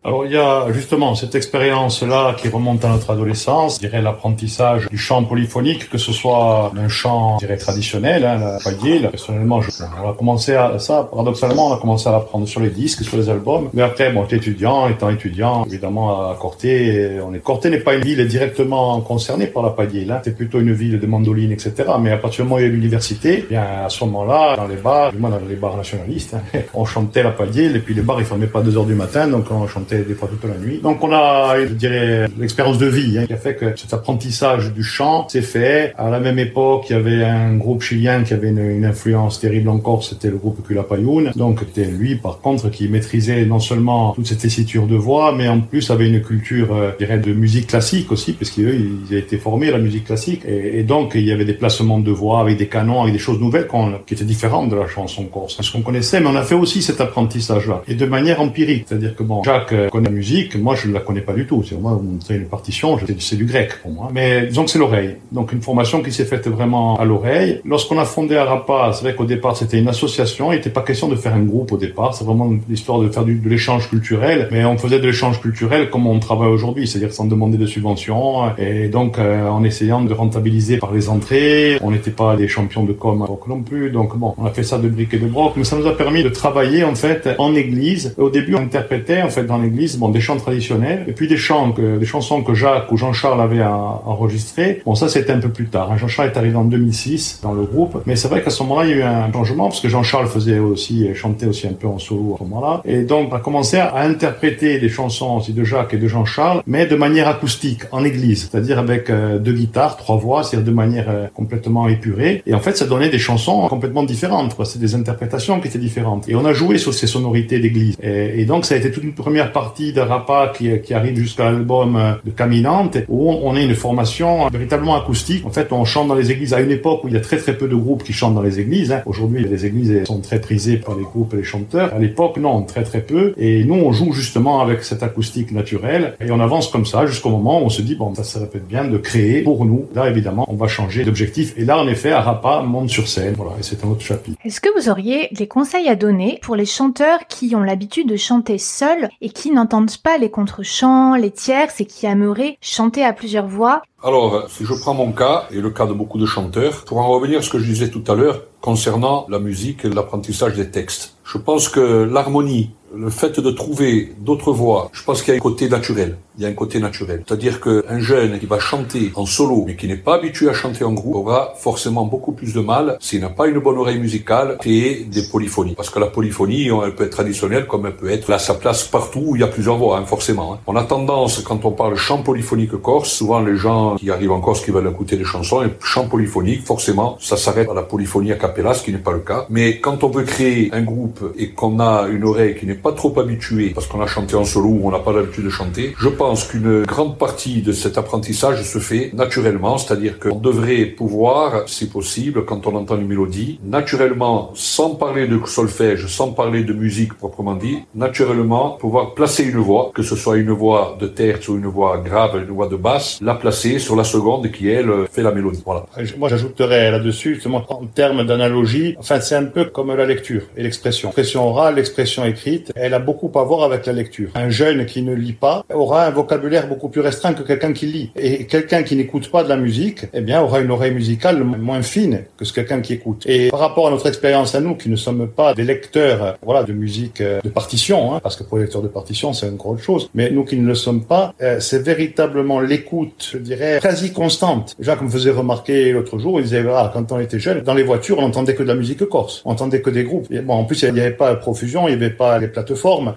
Alors 0.03 0.25
il 0.25 0.31
y 0.31 0.37
a 0.37 0.71
justement 0.71 1.15
cette 1.15 1.35
expérience-là 1.35 2.35
qui 2.37 2.49
remonte 2.49 2.83
à 2.85 2.89
notre 2.89 3.11
adolescence, 3.11 3.75
je 3.75 3.87
dirais 3.87 4.01
l'apprentissage 4.01 4.87
du 4.89 4.97
chant 4.97 5.23
polyphonique, 5.23 5.89
que 5.89 5.97
ce 5.97 6.11
soit 6.13 6.71
un 6.77 6.87
chant, 6.87 7.37
je 7.39 7.45
dirais, 7.45 7.57
traditionnel, 7.57 8.25
hein, 8.25 8.37
la 8.37 8.57
paillée. 8.63 8.99
Personnellement, 9.07 9.61
je, 9.61 9.71
on 10.03 10.09
a 10.09 10.13
commencé 10.13 10.55
à 10.55 10.79
ça, 10.79 11.07
paradoxalement, 11.09 11.69
on 11.69 11.73
a 11.73 11.77
commencé 11.77 12.07
à 12.09 12.11
l'apprendre 12.11 12.47
sur 12.47 12.59
les 12.59 12.69
disques, 12.69 13.03
sur 13.03 13.17
les 13.17 13.29
albums. 13.29 13.69
Mais 13.73 13.81
après, 13.81 14.11
bon, 14.11 14.25
étudiant, 14.25 14.87
étant 14.87 15.09
étudiant, 15.09 15.65
évidemment, 15.65 16.29
à 16.29 16.35
Corté, 16.35 17.19
on 17.25 17.33
est, 17.33 17.39
Corté 17.39 17.69
n'est 17.69 17.79
pas 17.79 17.95
une 17.95 18.03
ville 18.03 18.25
directement 18.27 19.01
concernée 19.01 19.47
par 19.47 19.63
la 19.63 19.69
paillée, 19.69 20.05
là. 20.05 20.21
C'est 20.23 20.35
plutôt 20.35 20.59
une 20.59 20.73
ville 20.73 20.99
de 20.99 21.07
mandolines, 21.07 21.51
etc. 21.51 21.73
Mais 21.99 22.11
à 22.11 22.17
partir 22.17 22.43
du 22.43 22.49
moment 22.49 22.57
où 22.57 22.59
il 22.59 22.67
y 22.67 22.69
a 22.69 22.71
l'université, 22.71 23.43
eh 23.45 23.49
bien, 23.49 23.63
à 23.85 23.89
ce 23.89 24.03
moment-là, 24.05 24.55
dans 24.55 24.67
les 24.67 24.75
bars, 24.75 25.11
du 25.11 25.17
moins 25.17 25.29
dans 25.29 25.39
les 25.47 25.55
bars 25.55 25.77
nationalistes, 25.77 26.35
hein, 26.35 26.59
on 26.73 26.85
chantait 26.85 27.23
la 27.23 27.31
paillée, 27.31 27.65
et 27.65 27.79
puis 27.79 27.93
les 27.93 28.01
bars, 28.01 28.19
ils 28.19 28.25
fermaient 28.25 28.47
pas 28.47 28.61
deux 28.61 28.77
heures 28.77 28.85
du 28.85 28.95
matin, 28.95 29.20
donc 29.27 29.45
on 29.51 29.67
chantait 29.67 30.03
des 30.03 30.13
fois 30.13 30.27
toute 30.27 30.49
la 30.49 30.57
nuit. 30.57 30.79
Donc 30.81 31.03
on 31.03 31.11
a, 31.11 31.55
je 31.59 31.73
dirais, 31.73 32.27
l'expérience 32.39 32.77
de 32.77 32.87
vie 32.87 33.17
hein, 33.17 33.25
qui 33.25 33.33
a 33.33 33.37
fait 33.37 33.55
que 33.55 33.75
cet 33.75 33.93
apprentissage 33.93 34.73
du 34.73 34.83
chant 34.83 35.27
s'est 35.29 35.41
fait. 35.41 35.93
À 35.97 36.09
la 36.09 36.19
même 36.19 36.39
époque, 36.39 36.85
il 36.89 36.93
y 36.93 36.95
avait 36.95 37.23
un 37.23 37.55
groupe 37.55 37.81
chilien 37.81 38.23
qui 38.23 38.33
avait 38.33 38.49
une, 38.49 38.85
influence 38.85 39.39
terrible 39.39 39.69
encore, 39.69 40.03
c'était 40.03 40.29
le 40.29 40.37
groupe 40.37 40.65
Culapayún. 40.65 41.31
Donc 41.35 41.59
c'était 41.59 41.89
lui, 41.89 42.15
par 42.15 42.39
contre, 42.39 42.69
qui 42.69 42.87
maîtrisait 42.87 43.45
non 43.45 43.59
seulement 43.59 44.13
toute 44.13 44.27
cette 44.27 44.39
tessiture 44.39 44.87
de 44.87 44.95
voix, 44.95 45.33
mais 45.35 45.47
en 45.47 45.61
plus 45.61 45.91
avait 45.91 46.09
une 46.09 46.21
culture, 46.21 46.73
euh, 46.73 46.91
je 46.93 47.05
dirais, 47.05 47.19
de 47.19 47.33
musique 47.33 47.67
classique 47.67 48.11
aussi, 48.11 48.33
parce 48.33 48.51
qu'eux, 48.51 48.75
ils 48.75 49.07
avaient 49.11 49.19
été 49.19 49.37
formés 49.37 49.69
à 49.69 49.73
la 49.73 49.77
musique 49.77 50.05
classique. 50.05 50.41
Et, 50.47 50.83
donc 50.83 51.11
il 51.15 51.25
y 51.25 51.31
avait 51.31 51.45
des 51.45 51.53
placements 51.53 51.99
de 51.99 52.11
voix 52.11 52.41
avec 52.41 52.57
des 52.57 52.67
canons, 52.67 53.01
avec 53.01 53.13
des 53.13 53.19
choses 53.19 53.39
nouvelles 53.39 53.67
qui 54.07 54.13
étaient 54.13 54.25
différentes 54.25 54.69
de 54.69 54.75
la 54.75 54.87
chanson 54.87 55.25
corse. 55.25 55.55
C'est 55.55 55.63
ce 55.63 55.71
qu'on 55.71 55.81
connaissait, 55.81 56.19
mais 56.19 56.27
on 56.27 56.35
a 56.35 56.41
fait 56.41 56.55
aussi 56.55 56.81
cet 56.81 57.01
apprentissage-là. 57.01 57.83
Et 57.87 57.93
de 57.93 58.05
manière 58.05 58.41
empirique. 58.41 58.85
C'est-à-dire 59.01 59.17
que 59.17 59.23
bon, 59.23 59.41
Jacques 59.41 59.73
euh, 59.73 59.89
connaît 59.89 60.09
la 60.09 60.15
musique, 60.15 60.55
moi 60.55 60.75
je 60.75 60.87
ne 60.87 60.93
la 60.93 60.99
connais 60.99 61.21
pas 61.21 61.33
du 61.33 61.47
tout. 61.47 61.63
C'est 61.67 61.75
moi, 61.75 61.93
vous 61.93 62.03
montrez 62.03 62.35
une 62.35 62.45
partition, 62.45 62.99
c'est 63.17 63.35
du 63.35 63.45
grec 63.45 63.71
pour 63.81 63.89
moi. 63.89 64.09
Mais 64.13 64.45
disons 64.45 64.65
que 64.65 64.69
c'est 64.69 64.77
l'oreille. 64.77 65.15
Donc 65.31 65.53
une 65.53 65.61
formation 65.61 66.03
qui 66.03 66.11
s'est 66.11 66.25
faite 66.25 66.47
vraiment 66.47 66.97
à 66.97 67.05
l'oreille. 67.05 67.61
Lorsqu'on 67.65 67.97
a 67.97 68.05
fondé 68.05 68.35
Arapa, 68.35 68.91
c'est 68.93 69.01
vrai 69.01 69.15
qu'au 69.15 69.25
départ 69.25 69.57
c'était 69.57 69.79
une 69.79 69.87
association. 69.87 70.51
Il 70.51 70.57
n'était 70.57 70.69
pas 70.69 70.83
question 70.83 71.07
de 71.07 71.15
faire 71.15 71.33
un 71.33 71.41
groupe 71.41 71.71
au 71.71 71.77
départ. 71.77 72.13
C'est 72.13 72.25
vraiment 72.25 72.53
l'histoire 72.69 72.99
de 72.99 73.09
faire 73.09 73.23
du, 73.23 73.39
de 73.39 73.49
l'échange 73.49 73.89
culturel. 73.89 74.49
Mais 74.51 74.65
on 74.65 74.77
faisait 74.77 74.99
de 74.99 75.07
l'échange 75.07 75.41
culturel 75.41 75.89
comme 75.89 76.05
on 76.05 76.19
travaille 76.19 76.49
aujourd'hui, 76.49 76.87
c'est-à-dire 76.87 77.11
sans 77.11 77.25
demander 77.25 77.57
de 77.57 77.65
subventions. 77.65 78.55
Et 78.59 78.87
donc 78.87 79.17
euh, 79.17 79.47
en 79.47 79.63
essayant 79.63 80.03
de 80.03 80.13
rentabiliser 80.13 80.77
par 80.77 80.93
les 80.93 81.09
entrées. 81.09 81.79
On 81.81 81.89
n'était 81.89 82.11
pas 82.11 82.35
des 82.35 82.47
champions 82.47 82.83
de 82.83 82.93
com 82.93 83.25
non 83.47 83.63
plus. 83.63 83.89
Donc 83.89 84.15
bon, 84.15 84.35
on 84.37 84.45
a 84.45 84.51
fait 84.51 84.63
ça 84.63 84.77
de 84.77 84.89
briques 84.89 85.15
et 85.15 85.19
de 85.19 85.25
broc. 85.25 85.53
Mais 85.55 85.63
ça 85.63 85.75
nous 85.75 85.87
a 85.87 85.97
permis 85.97 86.21
de 86.21 86.29
travailler 86.29 86.83
en 86.83 86.93
fait 86.93 87.27
en 87.39 87.55
église. 87.55 88.13
Au 88.19 88.29
début, 88.29 88.53
on 88.53 88.59
interprétait 88.59 88.90
en 89.23 89.29
fait 89.29 89.43
dans 89.43 89.57
l'église 89.57 89.97
bon 89.97 90.09
des 90.09 90.21
chants 90.21 90.37
traditionnels 90.37 91.05
et 91.07 91.13
puis 91.13 91.27
des 91.27 91.37
chants 91.37 91.71
que 91.71 91.97
des 91.97 92.05
chansons 92.05 92.43
que 92.43 92.53
Jacques 92.53 92.91
ou 92.91 92.97
Jean-Charles 92.97 93.41
avaient 93.41 93.63
enregistrées. 93.63 94.81
Bon 94.85 94.95
ça 94.95 95.09
c'était 95.09 95.33
un 95.33 95.39
peu 95.39 95.49
plus 95.49 95.67
tard. 95.67 95.97
Jean-Charles 95.97 96.29
est 96.33 96.37
arrivé 96.37 96.55
en 96.55 96.65
2006 96.65 97.39
dans 97.43 97.53
le 97.53 97.63
groupe, 97.63 98.01
mais 98.05 98.15
c'est 98.15 98.27
vrai 98.27 98.41
qu'à 98.43 98.49
ce 98.49 98.63
moment-là 98.63 98.87
il 98.87 98.91
y 98.91 98.93
a 98.93 98.97
eu 98.97 99.03
un 99.03 99.31
changement 99.31 99.69
parce 99.69 99.81
que 99.81 99.89
Jean-Charles 99.89 100.27
faisait 100.27 100.59
aussi 100.59 101.07
chantait 101.15 101.45
aussi 101.45 101.67
un 101.67 101.73
peu 101.73 101.87
en 101.87 101.99
solo 101.99 102.35
à 102.35 102.37
ce 102.39 102.43
moment-là 102.43 102.81
et 102.85 103.03
donc 103.03 103.31
on 103.31 103.35
a 103.35 103.39
commencé 103.39 103.77
à 103.77 104.01
interpréter 104.01 104.79
des 104.79 104.89
chansons 104.89 105.37
aussi 105.37 105.53
de 105.53 105.63
Jacques 105.63 105.93
et 105.93 105.97
de 105.97 106.07
Jean-Charles, 106.07 106.61
mais 106.67 106.85
de 106.85 106.95
manière 106.95 107.27
acoustique 107.27 107.81
en 107.91 108.03
église, 108.03 108.49
c'est-à-dire 108.49 108.79
avec 108.79 109.09
euh, 109.09 109.39
deux 109.39 109.53
guitares, 109.53 109.97
trois 109.97 110.17
voix, 110.17 110.43
c'est-à-dire 110.43 110.71
de 110.71 110.75
manière 110.75 111.09
euh, 111.09 111.27
complètement 111.33 111.87
épurée. 111.87 112.43
Et 112.45 112.53
en 112.53 112.59
fait 112.59 112.77
ça 112.77 112.85
donnait 112.85 113.09
des 113.09 113.19
chansons 113.19 113.67
complètement 113.67 114.03
différentes. 114.03 114.55
C'est 114.65 114.79
des 114.79 114.95
interprétations 114.95 115.59
qui 115.59 115.67
étaient 115.67 115.79
différentes. 115.79 116.27
Et 116.29 116.35
on 116.35 116.45
a 116.45 116.53
joué 116.53 116.77
sur 116.77 116.93
ces 116.93 117.07
sonorités 117.07 117.59
d'église. 117.59 117.97
Et, 118.01 118.41
et 118.41 118.45
donc 118.45 118.65
ça 118.65 118.75
a 118.75 118.77
été 118.81 118.91
toute 118.91 119.03
une 119.03 119.13
première 119.13 119.51
partie 119.51 119.93
d'Arapa 119.93 120.51
qui, 120.55 120.69
qui 120.81 120.93
arrive 120.93 121.15
jusqu'à 121.15 121.45
l'album 121.45 121.95
euh, 121.95 122.13
de 122.25 122.31
Caminante, 122.31 122.97
où 123.07 123.31
on, 123.31 123.55
a 123.55 123.61
une 123.61 123.75
formation 123.75 124.47
véritablement 124.49 124.95
acoustique. 124.95 125.45
En 125.45 125.51
fait, 125.51 125.71
on 125.71 125.85
chante 125.85 126.07
dans 126.07 126.15
les 126.15 126.31
églises 126.31 126.53
à 126.53 126.61
une 126.61 126.71
époque 126.71 127.03
où 127.03 127.07
il 127.07 127.13
y 127.13 127.17
a 127.17 127.21
très 127.21 127.37
très 127.37 127.57
peu 127.57 127.67
de 127.67 127.75
groupes 127.75 128.03
qui 128.03 128.13
chantent 128.13 128.35
dans 128.35 128.41
les 128.41 128.59
églises. 128.59 128.91
hein. 128.91 129.01
Aujourd'hui, 129.05 129.43
les 129.43 129.65
églises 129.65 130.03
sont 130.05 130.19
très 130.19 130.39
prisées 130.41 130.77
par 130.77 130.95
les 130.95 131.03
groupes 131.03 131.33
et 131.33 131.37
les 131.37 131.43
chanteurs. 131.43 131.93
À 131.93 131.99
l'époque, 131.99 132.37
non, 132.37 132.63
très 132.63 132.83
très 132.83 133.01
peu. 133.01 133.33
Et 133.37 133.63
nous, 133.63 133.75
on 133.75 133.91
joue 133.91 134.13
justement 134.13 134.61
avec 134.61 134.83
cette 134.83 135.03
acoustique 135.03 135.51
naturelle. 135.51 136.15
Et 136.19 136.31
on 136.31 136.39
avance 136.39 136.69
comme 136.69 136.85
ça 136.85 137.05
jusqu'au 137.05 137.29
moment 137.29 137.61
où 137.61 137.65
on 137.65 137.69
se 137.69 137.81
dit, 137.81 137.95
bon, 137.95 138.13
ça 138.15 138.23
serait 138.23 138.47
peut-être 138.47 138.67
bien 138.67 138.85
de 138.85 138.97
créer 138.97 139.41
pour 139.41 139.65
nous. 139.65 139.85
Là, 139.95 140.09
évidemment, 140.09 140.45
on 140.47 140.55
va 140.55 140.67
changer 140.67 141.03
d'objectif. 141.03 141.53
Et 141.57 141.65
là, 141.65 141.77
en 141.77 141.87
effet, 141.87 142.11
Arapa 142.11 142.61
monte 142.61 142.89
sur 142.89 143.07
scène. 143.07 143.35
Voilà, 143.37 143.53
et 143.59 143.63
c'est 143.63 143.83
un 143.83 143.89
autre 143.89 144.01
chapitre. 144.01 144.37
Est-ce 144.43 144.61
que 144.61 144.69
vous 144.79 144.89
auriez 144.89 145.29
des 145.31 145.47
conseils 145.47 145.87
à 145.87 145.95
donner 145.95 146.39
pour 146.41 146.55
les 146.55 146.65
chanteurs 146.65 147.19
qui 147.27 147.55
ont 147.55 147.63
l'habitude 147.63 148.07
de 148.07 148.15
chanter 148.15 148.57
seuls 148.71 149.09
et 149.21 149.29
qui 149.29 149.51
n'entendent 149.51 149.97
pas 149.97 150.17
les 150.17 150.29
contre-chants, 150.29 151.15
les 151.15 151.31
tierces 151.31 151.81
et 151.81 151.85
qui 151.85 152.05
aimeraient 152.05 152.57
chanter 152.61 153.03
à 153.03 153.13
plusieurs 153.13 153.47
voix. 153.47 153.81
Alors, 154.03 154.49
si 154.49 154.65
je 154.65 154.73
prends 154.73 154.93
mon 154.93 155.11
cas 155.11 155.47
et 155.51 155.61
le 155.61 155.69
cas 155.69 155.85
de 155.85 155.93
beaucoup 155.93 156.17
de 156.17 156.25
chanteurs, 156.25 156.85
pour 156.85 156.97
en 156.99 157.07
revenir 157.07 157.39
à 157.39 157.41
ce 157.41 157.49
que 157.49 157.59
je 157.59 157.65
disais 157.65 157.89
tout 157.89 158.03
à 158.07 158.15
l'heure 158.15 158.41
concernant 158.61 159.25
la 159.29 159.39
musique 159.39 159.85
et 159.85 159.89
l'apprentissage 159.89 160.55
des 160.55 160.69
textes, 160.71 161.15
je 161.23 161.37
pense 161.37 161.69
que 161.69 162.03
l'harmonie 162.03 162.71
le 162.93 163.09
fait 163.09 163.39
de 163.39 163.51
trouver 163.51 164.13
d'autres 164.19 164.51
voix, 164.51 164.89
je 164.93 165.03
pense 165.03 165.21
qu'il 165.21 165.33
y 165.33 165.35
a 165.35 165.37
un 165.37 165.41
côté 165.41 165.69
naturel. 165.69 166.17
Il 166.37 166.43
y 166.43 166.45
a 166.45 166.49
un 166.49 166.53
côté 166.53 166.79
naturel. 166.79 167.23
C'est-à-dire 167.27 167.59
qu'un 167.59 167.99
jeune 167.99 168.39
qui 168.39 168.45
va 168.45 168.57
chanter 168.57 169.11
en 169.15 169.25
solo, 169.25 169.65
mais 169.67 169.75
qui 169.75 169.87
n'est 169.87 169.97
pas 169.97 170.15
habitué 170.15 170.49
à 170.49 170.53
chanter 170.53 170.83
en 170.83 170.93
groupe, 170.93 171.15
aura 171.15 171.53
forcément 171.57 172.05
beaucoup 172.05 172.31
plus 172.31 172.53
de 172.53 172.61
mal, 172.61 172.97
s'il 172.99 173.21
n'a 173.21 173.29
pas 173.29 173.47
une 173.47 173.59
bonne 173.59 173.77
oreille 173.77 173.99
musicale, 173.99 174.57
créer 174.59 175.03
des 175.03 175.23
polyphonies. 175.23 175.75
Parce 175.75 175.89
que 175.89 175.99
la 175.99 176.07
polyphonie, 176.07 176.67
elle 176.67 176.95
peut 176.95 177.03
être 177.03 177.11
traditionnelle 177.11 177.67
comme 177.67 177.85
elle 177.85 177.95
peut 177.95 178.09
être 178.09 178.31
à 178.31 178.39
sa 178.39 178.55
place 178.55 178.83
partout 178.83 179.21
où 179.25 179.35
il 179.35 179.41
y 179.41 179.43
a 179.43 179.47
plusieurs 179.47 179.77
voix, 179.77 179.97
hein, 179.97 180.05
forcément. 180.05 180.53
Hein. 180.53 180.59
On 180.67 180.75
a 180.75 180.83
tendance, 180.83 181.41
quand 181.41 181.65
on 181.65 181.71
parle 181.71 181.95
chant 181.95 182.23
polyphonique 182.23 182.75
corse, 182.81 183.11
souvent 183.11 183.41
les 183.41 183.57
gens 183.57 183.95
qui 183.97 184.09
arrivent 184.09 184.31
en 184.31 184.41
Corse 184.41 184.63
qui 184.63 184.71
veulent 184.71 184.87
écouter 184.87 185.17
des 185.17 185.25
chansons, 185.25 185.63
et 185.63 185.67
chant 185.81 186.07
polyphonique, 186.07 186.65
forcément, 186.65 187.17
ça 187.19 187.37
s'arrête 187.37 187.69
à 187.69 187.73
la 187.73 187.83
polyphonie 187.83 188.31
a 188.31 188.35
cappella, 188.35 188.73
ce 188.73 188.83
qui 188.83 188.91
n'est 188.91 188.97
pas 188.97 189.11
le 189.11 189.19
cas. 189.19 189.45
Mais 189.49 189.79
quand 189.79 190.03
on 190.03 190.09
veut 190.09 190.23
créer 190.23 190.69
un 190.73 190.81
groupe 190.81 191.33
et 191.37 191.49
qu'on 191.49 191.79
a 191.79 192.07
une 192.07 192.23
oreille 192.23 192.55
qui 192.55 192.65
n'est 192.65 192.80
pas 192.81 192.93
trop 192.93 193.17
habituée, 193.19 193.71
parce 193.73 193.87
qu'on 193.87 194.01
a 194.01 194.07
chanté 194.07 194.35
en 194.35 194.45
solo 194.45 194.69
ou 194.69 194.81
on 194.87 194.91
n'a 194.91 194.99
pas 194.99 195.13
l'habitude 195.13 195.45
de 195.45 195.49
chanter, 195.49 195.95
je 195.99 196.09
pense 196.09 196.45
qu'une 196.45 196.83
grande 196.83 197.17
partie 197.17 197.61
de 197.61 197.71
cet 197.71 197.97
apprentissage 197.97 198.61
se 198.63 198.79
fait 198.79 199.11
naturellement, 199.13 199.77
c'est-à-dire 199.77 200.19
qu'on 200.19 200.39
devrait 200.39 200.85
pouvoir, 200.85 201.67
si 201.67 201.87
possible, 201.87 202.45
quand 202.45 202.67
on 202.67 202.75
entend 202.75 202.97
une 202.97 203.07
mélodie, 203.07 203.59
naturellement, 203.63 204.51
sans 204.55 204.95
parler 204.95 205.27
de 205.27 205.39
solfège, 205.45 206.07
sans 206.07 206.31
parler 206.31 206.63
de 206.63 206.73
musique 206.73 207.13
proprement 207.13 207.55
dit, 207.55 207.79
naturellement 207.95 208.71
pouvoir 208.71 209.13
placer 209.13 209.43
une 209.43 209.57
voix, 209.57 209.91
que 209.93 210.03
ce 210.03 210.15
soit 210.15 210.37
une 210.37 210.51
voix 210.51 210.97
de 210.99 211.07
terce 211.07 211.47
ou 211.49 211.57
une 211.57 211.67
voix 211.67 211.97
grave, 211.97 212.43
une 212.47 212.53
voix 212.53 212.67
de 212.67 212.75
basse, 212.75 213.19
la 213.21 213.35
placer 213.35 213.79
sur 213.79 213.95
la 213.95 214.03
seconde 214.03 214.51
qui, 214.51 214.69
elle, 214.69 214.91
fait 215.11 215.23
la 215.23 215.31
mélodie. 215.31 215.61
Voilà. 215.65 215.85
Moi, 216.17 216.29
j'ajouterais 216.29 216.91
là-dessus, 216.91 217.35
justement, 217.35 217.63
en 217.69 217.85
termes 217.85 218.25
d'analogie, 218.25 218.95
enfin, 218.97 219.19
c'est 219.19 219.35
un 219.35 219.45
peu 219.45 219.65
comme 219.65 219.95
la 219.95 220.05
lecture 220.05 220.43
et 220.57 220.63
l'expression. 220.63 221.09
L'expression 221.09 221.47
orale, 221.47 221.75
l'expression 221.75 222.25
écrite, 222.25 222.70
elle 222.75 222.93
a 222.93 222.99
beaucoup 222.99 223.31
à 223.37 223.43
voir 223.43 223.63
avec 223.63 223.85
la 223.85 223.93
lecture. 223.93 224.29
Un 224.35 224.49
jeune 224.49 224.85
qui 224.85 225.01
ne 225.01 225.13
lit 225.13 225.33
pas 225.33 225.65
aura 225.73 226.05
un 226.05 226.11
vocabulaire 226.11 226.67
beaucoup 226.67 226.89
plus 226.89 227.01
restreint 227.01 227.33
que 227.33 227.43
quelqu'un 227.43 227.73
qui 227.73 227.85
lit. 227.85 228.11
Et 228.15 228.45
quelqu'un 228.45 228.83
qui 228.83 228.95
n'écoute 228.95 229.29
pas 229.29 229.43
de 229.43 229.49
la 229.49 229.57
musique, 229.57 230.05
eh 230.13 230.21
bien, 230.21 230.41
aura 230.41 230.59
une 230.59 230.71
oreille 230.71 230.93
musicale 230.93 231.43
moins 231.43 231.81
fine 231.81 232.23
que 232.37 232.45
ce 232.45 232.53
quelqu'un 232.53 232.81
qui 232.81 232.93
écoute. 232.93 233.23
Et 233.25 233.49
par 233.49 233.59
rapport 233.59 233.87
à 233.87 233.91
notre 233.91 234.07
expérience 234.07 234.55
à 234.55 234.61
nous, 234.61 234.75
qui 234.75 234.89
ne 234.89 234.95
sommes 234.95 235.27
pas 235.27 235.53
des 235.53 235.63
lecteurs, 235.63 236.37
voilà, 236.41 236.63
de 236.63 236.73
musique 236.73 237.21
euh, 237.21 237.41
de 237.43 237.49
partition, 237.49 238.13
hein, 238.13 238.19
parce 238.21 238.35
que 238.35 238.43
pour 238.43 238.57
les 238.57 238.63
lecteurs 238.63 238.81
de 238.81 238.87
partition, 238.87 239.33
c'est 239.33 239.47
une 239.47 239.57
grosse 239.57 239.81
chose, 239.81 240.09
mais 240.13 240.29
nous 240.29 240.43
qui 240.43 240.57
ne 240.57 240.67
le 240.67 240.75
sommes 240.75 241.03
pas, 241.03 241.33
euh, 241.41 241.59
c'est 241.59 241.83
véritablement 241.83 242.59
l'écoute, 242.59 243.29
je 243.33 243.37
dirais, 243.37 243.79
quasi 243.81 244.11
constante. 244.11 244.75
Jacques 244.79 245.01
me 245.01 245.09
faisait 245.09 245.31
remarquer 245.31 245.91
l'autre 245.91 246.17
jour, 246.19 246.39
il 246.39 246.43
disait, 246.43 246.63
voilà, 246.63 246.91
quand 246.93 247.11
on 247.11 247.19
était 247.19 247.39
jeune, 247.39 247.61
dans 247.61 247.73
les 247.73 247.83
voitures, 247.83 248.19
on 248.19 248.23
entendait 248.23 248.55
que 248.55 248.63
de 248.63 248.67
la 248.67 248.75
musique 248.75 249.01
corse. 249.05 249.41
On 249.45 249.51
entendait 249.51 249.81
que 249.81 249.89
des 249.89 250.03
groupes. 250.03 250.31
Bon, 250.43 250.53
en 250.53 250.63
plus, 250.65 250.81
il 250.83 250.93
n'y 250.93 250.99
avait 250.99 251.11
pas 251.11 251.35
profusion, 251.35 251.87
il 251.87 251.97
n'y 251.97 252.03
avait 252.03 252.13
pas 252.13 252.37
les 252.39 252.47
plateformes. 252.47 252.60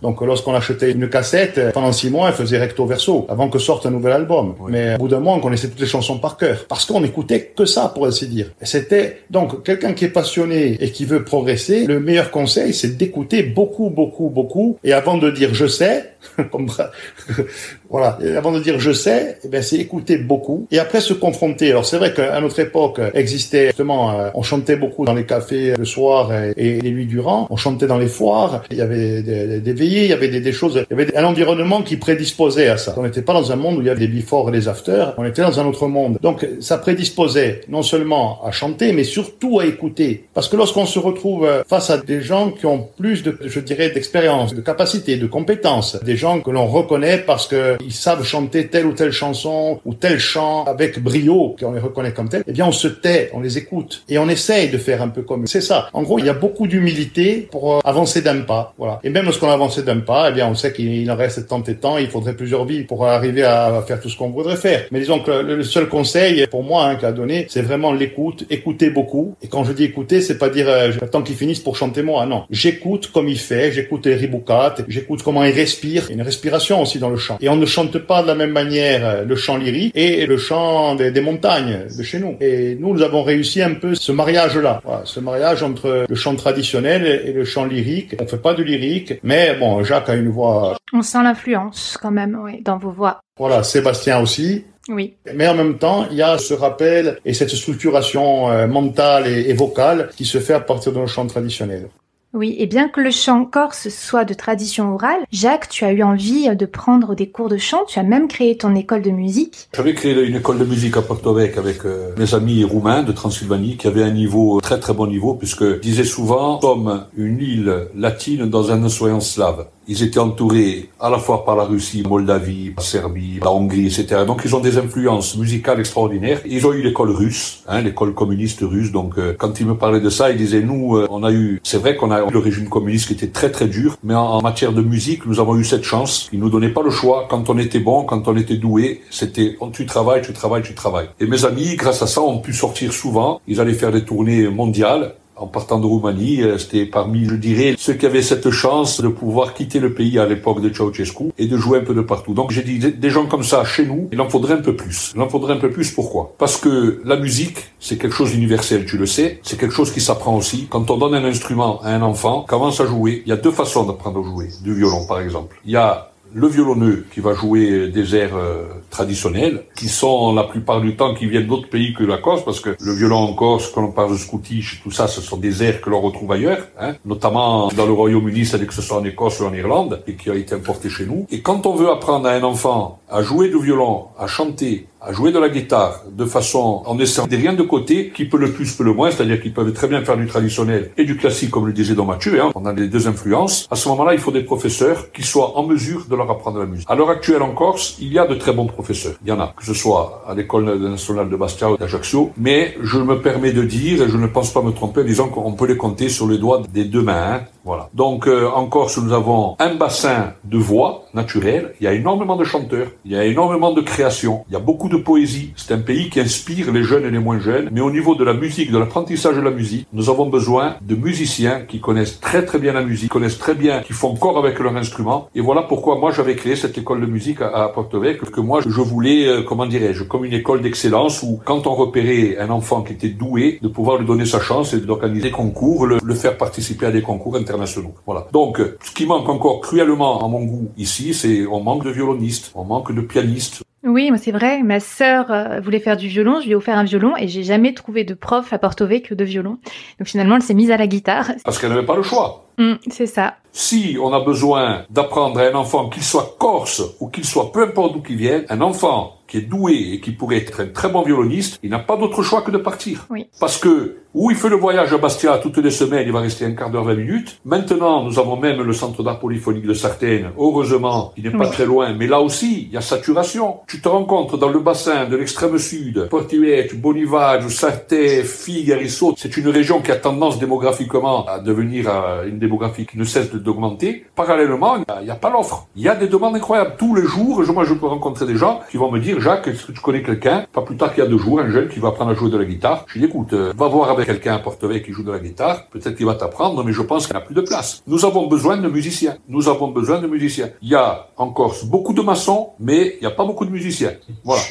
Donc, 0.02 0.20
lorsqu'on 0.20 0.54
achetait 0.54 0.92
une 0.92 1.08
cassette, 1.08 1.72
pendant 1.72 1.92
six 1.92 2.10
mois, 2.10 2.28
elle 2.28 2.34
faisait 2.34 2.58
recto 2.58 2.86
verso, 2.86 3.26
avant 3.28 3.48
que 3.48 3.58
sorte 3.58 3.86
un 3.86 3.90
nouvel 3.90 4.12
album. 4.12 4.54
Mais 4.68 4.94
au 4.94 4.98
bout 4.98 5.08
d'un 5.08 5.20
mois, 5.20 5.34
on 5.34 5.40
connaissait 5.40 5.68
toutes 5.68 5.80
les 5.80 5.86
chansons 5.86 6.18
par 6.18 6.36
cœur. 6.36 6.66
Parce 6.68 6.84
qu'on 6.84 7.02
écoutait 7.04 7.52
que 7.56 7.64
ça, 7.64 7.90
pour 7.94 8.06
ainsi 8.06 8.26
dire. 8.26 8.50
C'était, 8.62 9.22
donc, 9.30 9.62
quelqu'un 9.64 9.92
qui 9.92 10.04
est 10.06 10.08
passionné 10.08 10.76
et 10.80 10.90
qui 10.90 11.04
veut 11.04 11.24
progresser, 11.24 11.86
le 11.86 12.00
meilleur 12.00 12.30
conseil, 12.30 12.74
c'est 12.74 12.96
d'écouter 12.96 13.42
beaucoup, 13.42 13.90
beaucoup, 13.90 14.28
beaucoup. 14.28 14.78
Et 14.84 14.92
avant 14.92 15.18
de 15.18 15.30
dire 15.30 15.54
je 15.54 15.66
sais, 15.66 16.14
voilà. 17.94 18.18
Et 18.20 18.34
avant 18.34 18.50
de 18.50 18.58
dire 18.58 18.80
je 18.80 18.90
sais, 18.90 19.38
eh 19.44 19.48
ben 19.48 19.62
c'est 19.62 19.76
écouter 19.76 20.18
beaucoup 20.18 20.66
et 20.72 20.80
après 20.80 21.00
se 21.00 21.14
confronter. 21.14 21.70
Alors 21.70 21.86
c'est 21.86 21.96
vrai 21.96 22.12
qu'à 22.12 22.40
notre 22.40 22.58
époque 22.58 23.00
existait 23.14 23.66
justement, 23.66 24.18
euh, 24.18 24.30
on 24.34 24.42
chantait 24.42 24.74
beaucoup 24.74 25.04
dans 25.04 25.14
les 25.14 25.26
cafés 25.26 25.74
le 25.78 25.84
soir 25.84 26.32
et, 26.56 26.80
les 26.80 26.90
nuits 26.90 27.06
durant. 27.06 27.46
On 27.50 27.56
chantait 27.56 27.86
dans 27.86 27.96
les 27.96 28.08
foires. 28.08 28.64
Il 28.72 28.78
y 28.78 28.80
avait 28.80 29.22
des, 29.22 29.72
veillées, 29.72 30.06
il 30.06 30.10
y 30.10 30.12
avait 30.12 30.26
des, 30.26 30.40
des, 30.40 30.50
choses, 30.50 30.84
il 30.90 30.98
y 30.98 31.00
avait 31.00 31.16
un 31.16 31.22
environnement 31.22 31.82
qui 31.82 31.96
prédisposait 31.96 32.66
à 32.66 32.78
ça. 32.78 32.94
On 32.96 33.04
n'était 33.04 33.22
pas 33.22 33.32
dans 33.32 33.52
un 33.52 33.56
monde 33.56 33.76
où 33.76 33.80
il 33.80 33.86
y 33.86 33.90
avait 33.90 34.08
des 34.08 34.12
before 34.12 34.48
et 34.48 34.52
des 34.52 34.66
after. 34.66 35.04
On 35.16 35.24
était 35.24 35.42
dans 35.42 35.60
un 35.60 35.66
autre 35.66 35.86
monde. 35.86 36.18
Donc 36.20 36.48
ça 36.58 36.78
prédisposait 36.78 37.60
non 37.68 37.82
seulement 37.82 38.44
à 38.44 38.50
chanter, 38.50 38.92
mais 38.92 39.04
surtout 39.04 39.60
à 39.60 39.66
écouter. 39.66 40.24
Parce 40.34 40.48
que 40.48 40.56
lorsqu'on 40.56 40.86
se 40.86 40.98
retrouve 40.98 41.48
face 41.68 41.90
à 41.90 41.98
des 41.98 42.22
gens 42.22 42.50
qui 42.50 42.66
ont 42.66 42.88
plus 42.98 43.22
de, 43.22 43.38
je 43.46 43.60
dirais, 43.60 43.90
d'expérience, 43.90 44.52
de 44.52 44.62
capacité, 44.62 45.16
de 45.16 45.28
compétences, 45.28 45.96
des 46.02 46.16
gens 46.16 46.40
que 46.40 46.50
l'on 46.50 46.66
reconnaît 46.66 47.18
parce 47.18 47.46
que 47.46 47.78
ils 47.84 47.92
savent 47.92 48.24
chanter 48.24 48.68
telle 48.68 48.86
ou 48.86 48.92
telle 48.92 49.12
chanson 49.12 49.80
ou 49.84 49.94
tel 49.94 50.18
chant 50.18 50.64
avec 50.64 51.02
brio, 51.02 51.56
qu'on 51.58 51.72
les 51.72 51.80
reconnaît 51.80 52.12
comme 52.12 52.28
tel, 52.28 52.42
eh 52.46 52.52
bien 52.52 52.66
on 52.66 52.72
se 52.72 52.88
tait, 52.88 53.30
on 53.32 53.40
les 53.40 53.58
écoute 53.58 54.04
et 54.08 54.18
on 54.18 54.28
essaye 54.28 54.70
de 54.70 54.78
faire 54.78 55.02
un 55.02 55.08
peu 55.08 55.22
comme. 55.22 55.46
C'est 55.46 55.60
ça. 55.60 55.88
En 55.92 56.02
gros, 56.02 56.18
il 56.18 56.26
y 56.26 56.28
a 56.28 56.34
beaucoup 56.34 56.66
d'humilité 56.66 57.48
pour 57.50 57.74
euh, 57.76 57.80
avancer 57.84 58.22
d'un 58.22 58.40
pas. 58.40 58.74
Voilà. 58.78 59.00
Et 59.04 59.10
même 59.10 59.24
lorsqu'on 59.24 59.50
avance 59.50 59.78
d'un 59.78 60.00
pas, 60.00 60.30
eh 60.30 60.32
bien 60.32 60.48
on 60.48 60.54
sait 60.54 60.72
qu'il 60.72 61.10
en 61.10 61.16
reste 61.16 61.46
tant 61.48 61.62
et 61.62 61.74
tant, 61.76 61.98
il 61.98 62.08
faudrait 62.08 62.34
plusieurs 62.34 62.64
vies 62.64 62.82
pour 62.82 63.06
arriver 63.06 63.42
à 63.42 63.82
faire 63.86 64.00
tout 64.00 64.08
ce 64.08 64.16
qu'on 64.16 64.30
voudrait 64.30 64.56
faire. 64.56 64.86
Mais 64.90 65.00
disons 65.00 65.20
que 65.20 65.30
le 65.30 65.62
seul 65.62 65.88
conseil 65.88 66.46
pour 66.46 66.62
moi 66.62 66.86
hein, 66.86 66.96
qu'a 66.96 67.12
donné, 67.12 67.46
c'est 67.48 67.62
vraiment 67.62 67.92
l'écoute, 67.92 68.44
écouter 68.50 68.90
beaucoup. 68.90 69.36
Et 69.42 69.48
quand 69.48 69.64
je 69.64 69.72
dis 69.72 69.84
écouter, 69.84 70.20
c'est 70.20 70.38
pas 70.38 70.48
dire 70.48 70.68
euh, 70.68 70.92
j'attends 70.92 71.22
qu'il 71.22 71.36
finisse 71.36 71.60
pour 71.60 71.76
chanter 71.76 72.02
moi. 72.02 72.26
Non, 72.26 72.44
j'écoute 72.50 73.10
comme 73.12 73.28
il 73.28 73.38
fait, 73.38 73.72
j'écoute 73.72 74.06
les 74.06 74.14
riboucates, 74.14 74.82
j'écoute 74.88 75.22
comment 75.22 75.44
il 75.44 75.52
respire, 75.52 76.08
une 76.10 76.22
respiration 76.22 76.82
aussi 76.82 76.98
dans 76.98 77.10
le 77.10 77.16
chant. 77.16 77.38
Ne 77.64 77.68
chante 77.68 77.98
pas 77.98 78.22
de 78.22 78.28
la 78.28 78.34
même 78.34 78.52
manière 78.52 79.06
euh, 79.06 79.24
le 79.24 79.36
chant 79.36 79.56
lyrique 79.56 79.92
et 79.94 80.26
le 80.26 80.36
chant 80.36 80.94
des, 80.94 81.20
montagnes 81.20 81.86
de 81.96 82.02
chez 82.02 82.18
nous. 82.18 82.36
Et 82.40 82.76
nous, 82.78 82.94
nous 82.94 83.02
avons 83.02 83.22
réussi 83.22 83.62
un 83.62 83.74
peu 83.74 83.94
ce 83.94 84.12
mariage-là, 84.12 84.80
voilà, 84.84 85.02
ce 85.04 85.20
mariage 85.20 85.62
entre 85.62 86.04
le 86.08 86.14
chant 86.14 86.36
traditionnel 86.36 87.22
et 87.24 87.32
le 87.32 87.44
chant 87.44 87.64
lyrique. 87.64 88.14
On 88.20 88.26
fait 88.26 88.40
pas 88.40 88.54
de 88.54 88.62
lyrique, 88.62 89.14
mais 89.22 89.56
bon, 89.58 89.82
Jacques 89.82 90.08
a 90.08 90.14
une 90.14 90.28
voix. 90.28 90.76
On 90.92 91.02
sent 91.02 91.22
l'influence 91.22 91.98
quand 92.00 92.10
même, 92.10 92.38
oui, 92.42 92.62
dans 92.62 92.78
vos 92.78 92.90
voix. 92.90 93.20
Voilà, 93.38 93.62
Sébastien 93.62 94.20
aussi. 94.20 94.64
Oui. 94.88 95.14
Mais 95.34 95.48
en 95.48 95.54
même 95.54 95.78
temps, 95.78 96.06
il 96.10 96.18
y 96.18 96.22
a 96.22 96.36
ce 96.36 96.52
rappel 96.52 97.18
et 97.24 97.32
cette 97.32 97.50
structuration 97.50 98.50
euh, 98.50 98.66
mentale 98.66 99.26
et, 99.26 99.48
et 99.48 99.54
vocale 99.54 100.10
qui 100.14 100.26
se 100.26 100.38
fait 100.38 100.52
à 100.52 100.60
partir 100.60 100.92
d'un 100.92 101.06
chant 101.06 101.26
traditionnel. 101.26 101.88
Oui, 102.34 102.56
et 102.58 102.66
bien 102.66 102.88
que 102.88 103.00
le 103.00 103.12
chant 103.12 103.44
corse 103.44 103.88
soit 103.90 104.24
de 104.24 104.34
tradition 104.34 104.92
orale, 104.92 105.20
Jacques, 105.30 105.68
tu 105.68 105.84
as 105.84 105.92
eu 105.92 106.02
envie 106.02 106.48
de 106.56 106.66
prendre 106.66 107.14
des 107.14 107.28
cours 107.28 107.48
de 107.48 107.58
chant, 107.58 107.84
tu 107.86 108.00
as 108.00 108.02
même 108.02 108.26
créé 108.26 108.56
ton 108.56 108.74
école 108.74 109.02
de 109.02 109.10
musique. 109.10 109.68
J'avais 109.72 109.94
créé 109.94 110.20
une 110.20 110.34
école 110.34 110.58
de 110.58 110.64
musique 110.64 110.96
à 110.96 111.02
Porto 111.02 111.32
Vec 111.32 111.56
avec 111.58 111.84
euh, 111.86 112.10
mes 112.18 112.34
amis 112.34 112.64
roumains 112.64 113.04
de 113.04 113.12
Transylvanie 113.12 113.76
qui 113.76 113.86
avaient 113.86 114.02
un 114.02 114.10
niveau, 114.10 114.60
très 114.60 114.80
très 114.80 114.92
bon 114.92 115.06
niveau, 115.06 115.34
puisque 115.34 115.80
disaient 115.80 116.02
souvent, 116.02 116.58
comme 116.58 117.06
une 117.16 117.38
île 117.38 117.86
latine 117.94 118.50
dans 118.50 118.72
un 118.72 118.82
océan 118.82 119.20
slave. 119.20 119.68
Ils 119.86 120.02
étaient 120.02 120.18
entourés 120.18 120.88
à 120.98 121.10
la 121.10 121.18
fois 121.18 121.44
par 121.44 121.56
la 121.56 121.64
Russie, 121.64 122.02
Moldavie, 122.08 122.72
la 122.76 122.82
Serbie, 122.82 123.40
la 123.42 123.50
Hongrie, 123.50 123.86
etc. 123.86 124.22
Donc 124.26 124.42
ils 124.44 124.56
ont 124.56 124.60
des 124.60 124.78
influences 124.78 125.36
musicales 125.36 125.80
extraordinaires. 125.80 126.40
Ils 126.46 126.66
ont 126.66 126.72
eu 126.72 126.82
l'école 126.82 127.10
russe, 127.10 127.62
hein, 127.68 127.82
l'école 127.82 128.14
communiste 128.14 128.60
russe. 128.62 128.92
Donc 128.92 129.18
euh, 129.18 129.34
quand 129.36 129.60
ils 129.60 129.66
me 129.66 129.76
parlaient 129.76 130.00
de 130.00 130.10
ça, 130.10 130.30
ils 130.30 130.36
disaient 130.36 130.62
nous, 130.62 130.96
euh, 130.96 131.06
on 131.10 131.22
a 131.22 131.32
eu, 131.32 131.60
c'est 131.62 131.78
vrai 131.78 131.96
qu'on 131.96 132.10
a 132.10 132.22
eu 132.22 132.30
le 132.30 132.38
régime 132.38 132.68
communiste 132.68 133.08
qui 133.08 133.12
était 133.12 133.28
très 133.28 133.50
très 133.50 133.66
dur, 133.66 133.96
mais 134.02 134.14
en, 134.14 134.40
matière 134.40 134.72
de 134.72 134.82
musique, 134.82 135.26
nous 135.26 135.40
avons 135.40 135.56
eu 135.56 135.64
cette 135.64 135.84
chance. 135.84 136.28
Ils 136.32 136.38
nous 136.38 136.50
donnaient 136.50 136.68
pas 136.68 136.82
le 136.82 136.90
choix. 136.90 137.26
Quand 137.28 137.48
on 137.50 137.58
était 137.58 137.78
bon, 137.78 138.04
quand 138.04 138.28
on 138.28 138.36
était 138.36 138.56
doué, 138.56 139.02
c'était 139.10 139.56
tu 139.72 139.86
travailles, 139.86 140.22
tu 140.22 140.32
travailles, 140.32 140.62
tu 140.62 140.74
travailles. 140.74 141.08
Et 141.20 141.26
mes 141.26 141.44
amis, 141.44 141.76
grâce 141.76 142.02
à 142.02 142.06
ça, 142.06 142.20
ont 142.20 142.38
pu 142.38 142.52
sortir 142.52 142.92
souvent. 142.92 143.40
Ils 143.46 143.60
allaient 143.60 143.74
faire 143.74 143.92
des 143.92 144.04
tournées 144.04 144.48
mondiales 144.48 145.14
en 145.36 145.46
partant 145.46 145.78
de 145.78 145.86
Roumanie, 145.86 146.42
euh, 146.42 146.58
c'était 146.58 146.86
parmi, 146.86 147.24
je 147.24 147.34
dirais, 147.34 147.74
ceux 147.78 147.94
qui 147.94 148.06
avaient 148.06 148.22
cette 148.22 148.50
chance 148.50 149.00
de 149.00 149.08
pouvoir 149.08 149.54
quitter 149.54 149.80
le 149.80 149.92
pays 149.92 150.18
à 150.18 150.26
l'époque 150.26 150.60
de 150.60 150.72
Ceausescu 150.72 151.32
et 151.38 151.46
de 151.46 151.56
jouer 151.56 151.78
un 151.78 151.84
peu 151.84 151.94
de 151.94 152.00
partout. 152.00 152.34
Donc 152.34 152.50
j'ai 152.50 152.62
dit, 152.62 152.78
des 152.78 153.10
gens 153.10 153.26
comme 153.26 153.42
ça, 153.42 153.64
chez 153.64 153.86
nous, 153.86 154.08
il 154.12 154.20
en 154.20 154.28
faudrait 154.28 154.54
un 154.54 154.62
peu 154.62 154.76
plus. 154.76 155.12
Il 155.14 155.20
en 155.20 155.28
faudrait 155.28 155.54
un 155.54 155.58
peu 155.58 155.70
plus, 155.70 155.90
pourquoi? 155.90 156.34
Parce 156.38 156.56
que 156.56 157.00
la 157.04 157.16
musique, 157.16 157.58
c'est 157.80 157.98
quelque 157.98 158.14
chose 158.14 158.32
d'universel, 158.32 158.86
tu 158.86 158.96
le 158.96 159.06
sais, 159.06 159.40
c'est 159.42 159.58
quelque 159.58 159.74
chose 159.74 159.92
qui 159.92 160.00
s'apprend 160.00 160.36
aussi. 160.36 160.66
Quand 160.70 160.90
on 160.90 160.96
donne 160.96 161.14
un 161.14 161.24
instrument 161.24 161.80
à 161.82 161.90
un 161.90 162.02
enfant, 162.02 162.44
commence 162.48 162.80
à 162.80 162.86
jouer, 162.86 163.22
il 163.26 163.30
y 163.30 163.32
a 163.32 163.36
deux 163.36 163.52
façons 163.52 163.84
d'apprendre 163.84 164.20
à 164.20 164.22
jouer, 164.22 164.48
du 164.62 164.74
violon 164.74 165.06
par 165.06 165.20
exemple. 165.20 165.56
Il 165.64 165.72
y 165.72 165.76
a 165.76 166.13
le 166.34 166.48
violonneux 166.48 167.06
qui 167.12 167.20
va 167.20 167.32
jouer 167.32 167.88
des 167.88 168.16
airs 168.16 168.36
euh, 168.36 168.64
traditionnels, 168.90 169.64
qui 169.76 169.88
sont 169.88 170.34
la 170.34 170.44
plupart 170.44 170.80
du 170.80 170.96
temps 170.96 171.14
qui 171.14 171.26
viennent 171.26 171.46
d'autres 171.46 171.68
pays 171.68 171.94
que 171.94 172.02
la 172.02 172.18
Corse, 172.18 172.44
parce 172.44 172.60
que 172.60 172.76
le 172.80 172.92
violon 172.92 173.18
en 173.18 173.34
Corse, 173.34 173.70
quand 173.70 173.84
on 173.84 173.92
parle 173.92 174.12
de 174.12 174.18
scottish, 174.18 174.80
tout 174.82 174.90
ça, 174.90 175.06
ce 175.06 175.20
sont 175.20 175.36
des 175.36 175.62
airs 175.62 175.80
que 175.80 175.90
l'on 175.90 176.00
retrouve 176.00 176.32
ailleurs, 176.32 176.66
hein, 176.78 176.94
notamment 177.04 177.68
dans 177.68 177.86
le 177.86 177.92
Royaume-Uni, 177.92 178.44
c'est-à-dire 178.44 178.68
que 178.68 178.74
ce 178.74 178.82
soit 178.82 178.98
en 178.98 179.04
Écosse 179.04 179.40
ou 179.40 179.46
en 179.46 179.54
Irlande, 179.54 180.02
et 180.06 180.14
qui 180.14 180.28
a 180.28 180.34
été 180.34 180.54
importé 180.54 180.90
chez 180.90 181.06
nous. 181.06 181.26
Et 181.30 181.40
quand 181.40 181.66
on 181.66 181.74
veut 181.74 181.90
apprendre 181.90 182.26
à 182.28 182.32
un 182.32 182.42
enfant 182.42 182.98
à 183.08 183.22
jouer 183.22 183.48
du 183.48 183.62
violon, 183.62 184.06
à 184.18 184.26
chanter, 184.26 184.86
à 185.06 185.12
jouer 185.12 185.32
de 185.32 185.38
la 185.38 185.48
guitare 185.48 186.02
de 186.10 186.24
façon 186.24 186.82
en 186.86 186.96
laissant 186.96 187.26
des 187.26 187.36
rien 187.36 187.52
de 187.52 187.62
côté, 187.62 188.10
qui 188.14 188.24
peut 188.24 188.38
le 188.38 188.52
plus, 188.52 188.72
peut 188.74 188.84
le 188.84 188.94
moins, 188.94 189.10
c'est-à-dire 189.10 189.40
qu'ils 189.40 189.52
peuvent 189.52 189.72
très 189.72 189.88
bien 189.88 190.02
faire 190.04 190.16
du 190.16 190.26
traditionnel 190.26 190.90
et 190.96 191.04
du 191.04 191.16
classique, 191.16 191.50
comme 191.50 191.66
le 191.66 191.72
disait 191.72 191.94
Don 191.94 192.06
Mathieu, 192.06 192.40
hein. 192.40 192.50
on 192.54 192.64
a 192.64 192.72
les 192.72 192.88
deux 192.88 193.06
influences. 193.06 193.68
À 193.70 193.76
ce 193.76 193.88
moment-là, 193.90 194.14
il 194.14 194.20
faut 194.20 194.30
des 194.30 194.42
professeurs 194.42 195.12
qui 195.12 195.22
soient 195.22 195.58
en 195.58 195.64
mesure 195.64 196.06
de 196.08 196.16
leur 196.16 196.30
apprendre 196.30 196.58
la 196.58 196.66
musique. 196.66 196.86
À 196.90 196.94
l'heure 196.94 197.10
actuelle 197.10 197.42
en 197.42 197.52
Corse, 197.52 197.96
il 198.00 198.12
y 198.12 198.18
a 198.18 198.26
de 198.26 198.34
très 198.34 198.52
bons 198.52 198.66
professeurs. 198.66 199.14
Il 199.22 199.28
y 199.28 199.32
en 199.32 199.40
a, 199.40 199.52
que 199.56 199.64
ce 199.64 199.74
soit 199.74 200.24
à 200.26 200.34
l'école 200.34 200.78
nationale 200.78 201.28
de 201.28 201.36
Bastia 201.36 201.70
ou 201.70 201.76
d'Ajaccio, 201.76 202.32
mais 202.36 202.74
je 202.82 202.98
me 202.98 203.20
permets 203.20 203.52
de 203.52 203.62
dire, 203.62 204.02
et 204.02 204.08
je 204.08 204.16
ne 204.16 204.26
pense 204.26 204.52
pas 204.52 204.62
me 204.62 204.72
tromper 204.72 205.02
en 205.02 205.04
disant 205.04 205.28
qu'on 205.28 205.52
peut 205.52 205.66
les 205.66 205.76
compter 205.76 206.08
sur 206.08 206.26
les 206.28 206.38
doigts 206.38 206.62
des 206.72 206.84
deux 206.84 207.02
mains. 207.02 207.34
Hein. 207.34 207.40
Voilà. 207.64 207.88
Donc 207.94 208.26
euh, 208.26 208.48
en 208.48 208.66
Corse, 208.66 208.98
nous 208.98 209.12
avons 209.12 209.56
un 209.58 209.74
bassin 209.74 210.34
de 210.44 210.58
voix 210.58 211.04
naturelle. 211.14 211.74
Il 211.80 211.84
y 211.84 211.86
a 211.86 211.92
énormément 211.92 212.36
de 212.36 212.44
chanteurs, 212.44 212.88
il 213.04 213.12
y 213.12 213.16
a 213.16 213.24
énormément 213.24 213.72
de 213.72 213.80
créations, 213.80 214.44
il 214.48 214.52
y 214.52 214.56
a 214.56 214.60
beaucoup 214.60 214.88
poésie. 214.96 215.52
C'est 215.56 215.72
un 215.74 215.78
pays 215.78 216.10
qui 216.10 216.20
inspire 216.20 216.72
les 216.72 216.84
jeunes 216.84 217.04
et 217.04 217.10
les 217.10 217.18
moins 217.18 217.38
jeunes. 217.38 217.68
Mais 217.72 217.80
au 217.80 217.90
niveau 217.90 218.14
de 218.14 218.24
la 218.24 218.34
musique, 218.34 218.70
de 218.70 218.78
l'apprentissage 218.78 219.36
de 219.36 219.40
la 219.40 219.50
musique, 219.50 219.86
nous 219.92 220.10
avons 220.10 220.26
besoin 220.26 220.76
de 220.82 220.94
musiciens 220.94 221.62
qui 221.62 221.80
connaissent 221.80 222.20
très 222.20 222.44
très 222.44 222.58
bien 222.58 222.72
la 222.72 222.82
musique, 222.82 223.10
connaissent 223.10 223.38
très 223.38 223.54
bien, 223.54 223.80
qui 223.80 223.92
font 223.92 224.14
corps 224.14 224.38
avec 224.38 224.58
leur 224.58 224.76
instrument. 224.76 225.28
Et 225.34 225.40
voilà 225.40 225.62
pourquoi 225.62 225.98
moi 225.98 226.12
j'avais 226.12 226.36
créé 226.36 226.56
cette 226.56 226.76
école 226.78 227.00
de 227.00 227.06
musique 227.06 227.40
à, 227.40 227.48
à 227.48 227.68
Porto 227.68 228.00
Vecchio, 228.00 228.26
que 228.26 228.40
moi 228.40 228.60
je 228.66 228.80
voulais, 228.80 229.26
euh, 229.26 229.42
comment 229.42 229.66
dirais-je, 229.66 230.04
comme 230.04 230.24
une 230.24 230.32
école 230.32 230.60
d'excellence 230.60 231.22
où 231.22 231.40
quand 231.44 231.66
on 231.66 231.74
repérait 231.74 232.38
un 232.38 232.50
enfant 232.50 232.82
qui 232.82 232.92
était 232.92 233.08
doué, 233.08 233.58
de 233.62 233.68
pouvoir 233.68 233.98
lui 233.98 234.06
donner 234.06 234.26
sa 234.26 234.40
chance 234.40 234.74
et 234.74 234.80
d'organiser 234.80 235.22
des 235.22 235.30
concours, 235.30 235.86
le, 235.86 235.98
le 236.02 236.14
faire 236.14 236.36
participer 236.36 236.86
à 236.86 236.90
des 236.90 237.02
concours 237.02 237.36
internationaux. 237.36 237.94
Voilà. 238.06 238.26
Donc, 238.32 238.60
ce 238.82 238.92
qui 238.92 239.06
manque 239.06 239.28
encore 239.28 239.60
cruellement 239.60 240.24
à 240.24 240.28
mon 240.28 240.44
goût 240.44 240.68
ici, 240.76 241.14
c'est 241.14 241.46
on 241.46 241.60
manque 241.62 241.84
de 241.84 241.90
violonistes, 241.90 242.52
on 242.54 242.64
manque 242.64 242.92
de 242.94 243.00
pianistes, 243.00 243.62
oui, 243.84 244.10
c'est 244.16 244.32
vrai. 244.32 244.62
Ma 244.62 244.80
sœur 244.80 245.30
euh, 245.30 245.60
voulait 245.60 245.78
faire 245.78 245.96
du 245.96 246.08
violon, 246.08 246.40
je 246.40 246.46
lui 246.46 246.52
ai 246.52 246.54
offert 246.54 246.78
un 246.78 246.84
violon 246.84 247.14
et 247.18 247.28
j'ai 247.28 247.42
jamais 247.42 247.74
trouvé 247.74 248.04
de 248.04 248.14
prof 248.14 248.52
à 248.52 248.58
Porto 248.58 248.86
Vecchio 248.86 249.14
de 249.14 249.24
violon. 249.24 249.58
Donc 249.98 250.08
finalement, 250.08 250.36
elle 250.36 250.42
s'est 250.42 250.54
mise 250.54 250.70
à 250.70 250.76
la 250.76 250.86
guitare. 250.86 251.30
Parce 251.44 251.58
qu'elle 251.58 251.70
n'avait 251.70 251.86
pas 251.86 251.96
le 251.96 252.02
choix. 252.02 252.46
Mm, 252.58 252.74
c'est 252.88 253.06
ça. 253.06 253.34
Si 253.52 253.96
on 254.00 254.12
a 254.12 254.20
besoin 254.20 254.84
d'apprendre 254.90 255.38
à 255.38 255.44
un 255.44 255.54
enfant, 255.54 255.88
qu'il 255.90 256.02
soit 256.02 256.36
corse 256.38 256.82
ou 257.00 257.08
qu'il 257.08 257.24
soit 257.24 257.52
peu 257.52 257.62
importe 257.62 257.92
d'où 257.92 258.00
qu'il 258.00 258.16
vienne, 258.16 258.44
un 258.48 258.60
enfant 258.60 259.18
qui 259.34 259.38
est 259.38 259.48
doué 259.48 259.90
et 259.94 260.00
qui 260.00 260.12
pourrait 260.12 260.36
être 260.36 260.60
un 260.60 260.66
très 260.66 260.88
bon 260.88 261.02
violoniste, 261.02 261.58
il 261.64 261.70
n'a 261.70 261.80
pas 261.80 261.96
d'autre 261.96 262.22
choix 262.22 262.42
que 262.42 262.52
de 262.52 262.58
partir. 262.58 263.04
Oui. 263.10 263.26
Parce 263.40 263.58
que 263.58 263.96
où 264.14 264.30
il 264.30 264.36
fait 264.36 264.48
le 264.48 264.54
voyage 264.54 264.92
à 264.92 264.98
Bastia 264.98 265.38
toutes 265.38 265.58
les 265.58 265.72
semaines, 265.72 266.06
il 266.06 266.12
va 266.12 266.20
rester 266.20 266.44
un 266.44 266.52
quart 266.52 266.70
d'heure, 266.70 266.84
20 266.84 266.94
minutes. 266.94 267.40
Maintenant, 267.44 268.04
nous 268.04 268.20
avons 268.20 268.36
même 268.36 268.62
le 268.62 268.72
centre 268.72 269.02
d'art 269.02 269.18
polyphonique 269.18 269.66
de 269.66 269.74
Sartène, 269.74 270.30
heureusement, 270.38 271.12
il 271.16 271.24
n'est 271.24 271.36
pas 271.36 271.48
très 271.48 271.66
loin, 271.66 271.92
mais 271.92 272.06
là 272.06 272.20
aussi, 272.20 272.68
il 272.68 272.72
y 272.72 272.76
a 272.76 272.80
saturation. 272.80 273.56
Tu 273.66 273.80
te 273.80 273.88
rencontres 273.88 274.38
dans 274.38 274.50
le 274.50 274.60
bassin 274.60 275.06
de 275.06 275.16
l'extrême 275.16 275.58
sud, 275.58 276.06
Portuette, 276.10 276.80
Bonivage, 276.80 277.48
Sartè, 277.48 278.22
Figueroa, 278.22 279.14
c'est 279.16 279.36
une 279.36 279.48
région 279.48 279.82
qui 279.82 279.90
a 279.90 279.96
tendance 279.96 280.38
démographiquement 280.38 281.26
à 281.26 281.40
devenir 281.40 281.90
euh, 281.90 282.28
une 282.28 282.38
démographie 282.38 282.86
qui 282.86 282.96
ne 282.96 283.04
cesse 283.04 283.34
d'augmenter. 283.34 284.06
Parallèlement, 284.14 284.76
il 284.76 285.04
n'y 285.04 285.10
a, 285.10 285.16
pas 285.16 285.30
l'offre. 285.30 285.66
Il 285.74 285.82
y 285.82 285.88
a 285.88 285.96
des 285.96 286.06
demandes 286.06 286.36
incroyables. 286.36 286.74
Tous 286.78 286.94
les 286.94 287.02
jours, 287.02 287.42
moi, 287.52 287.64
je 287.64 287.74
peux 287.74 287.86
rencontrer 287.86 288.26
des 288.26 288.36
gens 288.36 288.60
qui 288.70 288.76
vont 288.76 288.92
me 288.92 289.00
dire, 289.00 289.20
Jacques, 289.24 289.48
est-ce 289.48 289.64
que 289.64 289.72
tu 289.72 289.80
connais 289.80 290.02
quelqu'un, 290.02 290.44
pas 290.52 290.60
plus 290.60 290.76
tard 290.76 290.92
qu'il 290.92 291.02
y 291.02 291.06
a 291.06 291.08
deux 291.08 291.16
jours, 291.16 291.40
un 291.40 291.50
jeune 291.50 291.68
qui 291.68 291.78
va 291.78 291.88
apprendre 291.88 292.10
à 292.10 292.14
jouer 292.14 292.30
de 292.30 292.36
la 292.36 292.44
guitare. 292.44 292.84
Je 292.88 292.98
lui 292.98 293.00
dis, 293.00 293.06
écoute, 293.06 293.32
euh, 293.32 293.54
va 293.56 293.68
voir 293.68 293.88
avec 293.88 294.04
quelqu'un 294.04 294.34
à 294.34 294.38
Portevec 294.38 294.84
qui 294.84 294.92
joue 294.92 295.02
de 295.02 295.10
la 295.10 295.18
guitare, 295.18 295.66
peut-être 295.68 295.96
qu'il 295.96 296.04
va 296.04 296.14
t'apprendre, 296.14 296.62
mais 296.62 296.74
je 296.74 296.82
pense 296.82 297.06
qu'il 297.06 297.16
n'y 297.16 297.22
a 297.22 297.24
plus 297.24 297.34
de 297.34 297.40
place. 297.40 297.82
Nous 297.86 298.04
avons 298.04 298.26
besoin 298.26 298.58
de 298.58 298.68
musiciens. 298.68 299.16
Nous 299.26 299.48
avons 299.48 299.68
besoin 299.68 299.98
de 299.98 300.06
musiciens. 300.06 300.50
Il 300.60 300.68
y 300.68 300.74
a 300.74 301.08
en 301.16 301.30
Corse 301.30 301.64
beaucoup 301.64 301.94
de 301.94 302.02
maçons, 302.02 302.50
mais 302.60 302.96
il 302.96 303.00
n'y 303.00 303.06
a 303.06 303.12
pas 303.12 303.24
beaucoup 303.24 303.46
de 303.46 303.50
musiciens. 303.50 303.92
Voilà. 304.24 304.42